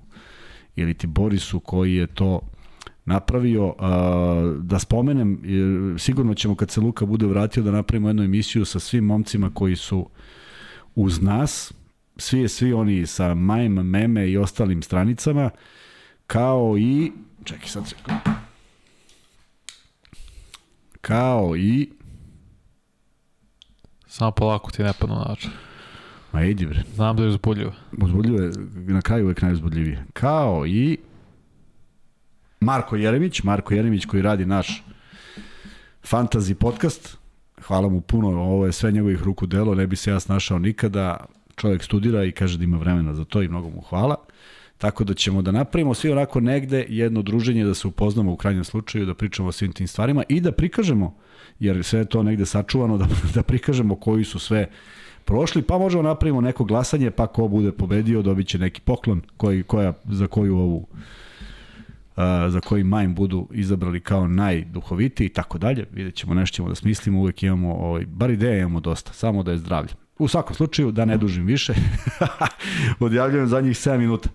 ili 0.76 0.94
ti 0.94 1.06
Borisu 1.06 1.60
koji 1.60 1.94
je 1.94 2.06
to 2.06 2.40
napravio. 3.04 3.74
Da 4.62 4.78
spomenem, 4.78 5.42
sigurno 5.98 6.34
ćemo 6.34 6.54
kad 6.54 6.70
se 6.70 6.80
Luka 6.80 7.06
bude 7.06 7.26
vratio 7.26 7.62
da 7.62 7.70
napravimo 7.70 8.08
jednu 8.08 8.22
emisiju 8.22 8.64
sa 8.64 8.78
svim 8.78 9.04
momcima 9.04 9.50
koji 9.54 9.76
su 9.76 10.08
uz 10.94 11.22
nas, 11.22 11.72
svi, 12.16 12.48
svi 12.48 12.72
oni 12.72 13.06
sa 13.06 13.34
Majm, 13.34 13.72
Meme 13.72 14.28
i 14.30 14.36
ostalim 14.36 14.82
stranicama, 14.82 15.50
kao 16.26 16.78
i, 16.78 17.12
čekaj 17.44 17.68
sad 17.68 17.88
se, 17.88 17.96
kao 21.00 21.56
i... 21.56 21.90
Samo 24.06 24.30
polako 24.30 24.70
ti 24.70 24.82
ne 24.82 24.92
padno 25.00 25.24
način. 25.28 25.50
Ma 26.32 26.44
idi 26.44 26.66
bre. 26.66 26.82
Znam 26.94 27.16
da 27.16 27.22
je 27.22 27.28
uzbudljivo. 27.28 27.72
Uzbudljivo 28.02 28.42
je 28.42 28.52
na 28.76 29.02
kraju 29.02 29.24
uvek 29.24 29.42
najuzbudljivije. 29.42 30.04
Kao 30.12 30.66
i 30.66 30.98
Marko 32.60 32.96
Jeremić, 32.96 33.42
Marko 33.42 33.74
Jeremić 33.74 34.06
koji 34.06 34.22
radi 34.22 34.46
naš 34.46 34.82
fantasy 36.02 36.54
podcast. 36.54 37.18
Hvala 37.62 37.88
mu 37.88 38.00
puno, 38.00 38.28
ovo 38.28 38.66
je 38.66 38.72
sve 38.72 38.92
njegovih 38.92 39.22
ruku 39.22 39.46
delo, 39.46 39.74
ne 39.74 39.86
bi 39.86 39.96
se 39.96 40.10
ja 40.10 40.20
snašao 40.20 40.58
nikada. 40.58 41.24
Čovjek 41.56 41.82
studira 41.82 42.24
i 42.24 42.32
kaže 42.32 42.58
da 42.58 42.64
ima 42.64 42.78
vremena 42.78 43.14
za 43.14 43.24
to 43.24 43.42
i 43.42 43.48
mnogo 43.48 43.68
mu 43.68 43.80
hvala. 43.80 44.16
Tako 44.80 45.04
da 45.04 45.14
ćemo 45.14 45.42
da 45.42 45.52
napravimo 45.52 45.94
svi 45.94 46.10
onako 46.10 46.40
negde 46.40 46.86
jedno 46.88 47.22
druženje 47.22 47.64
da 47.64 47.74
se 47.74 47.88
upoznamo 47.88 48.32
u 48.32 48.36
krajnjem 48.36 48.64
slučaju, 48.64 49.06
da 49.06 49.14
pričamo 49.14 49.48
o 49.48 49.52
svim 49.52 49.72
tim 49.72 49.88
stvarima 49.88 50.22
i 50.28 50.40
da 50.40 50.52
prikažemo, 50.52 51.14
jer 51.58 51.84
sve 51.84 51.98
je 52.00 52.04
to 52.04 52.22
negde 52.22 52.46
sačuvano, 52.46 52.98
da, 52.98 53.06
da 53.34 53.42
prikažemo 53.42 53.96
koji 53.96 54.24
su 54.24 54.38
sve 54.38 54.66
prošli, 55.24 55.62
pa 55.62 55.78
možemo 55.78 56.02
napravimo 56.02 56.40
neko 56.40 56.64
glasanje, 56.64 57.10
pa 57.10 57.26
ko 57.26 57.48
bude 57.48 57.72
pobedio 57.72 58.22
dobit 58.22 58.48
će 58.48 58.58
neki 58.58 58.80
poklon 58.80 59.20
koji, 59.36 59.62
koja, 59.62 59.92
za 60.04 60.26
koju 60.26 60.56
ovu 60.56 60.86
za 62.48 62.60
koji 62.60 62.84
majm 62.84 63.14
budu 63.14 63.48
izabrali 63.52 64.00
kao 64.00 64.28
najduhovitiji 64.28 65.26
i 65.26 65.32
tako 65.32 65.58
dalje. 65.58 65.86
Vidjet 65.92 66.14
ćemo 66.14 66.34
nešto 66.34 66.54
ćemo 66.54 66.68
da 66.68 66.74
smislimo, 66.74 67.20
uvek 67.20 67.42
imamo, 67.42 67.74
ovaj, 67.74 68.06
bar 68.06 68.30
ideja 68.30 68.58
imamo 68.58 68.80
dosta, 68.80 69.12
samo 69.12 69.42
da 69.42 69.50
je 69.50 69.58
zdravlje. 69.58 69.90
U 70.18 70.28
svakom 70.28 70.54
slučaju, 70.54 70.92
da 70.92 71.04
ne 71.04 71.16
dužim 71.16 71.46
više, 71.46 71.74
odjavljujem 73.00 73.46
za 73.46 73.60
njih 73.60 73.76
7 73.76 73.98
minuta. 73.98 74.28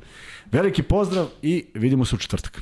Veliki 0.51 0.83
pozdrav 0.83 1.27
i 1.41 1.65
vidimo 1.73 2.05
se 2.05 2.15
u 2.15 2.19
četvrtak. 2.19 2.61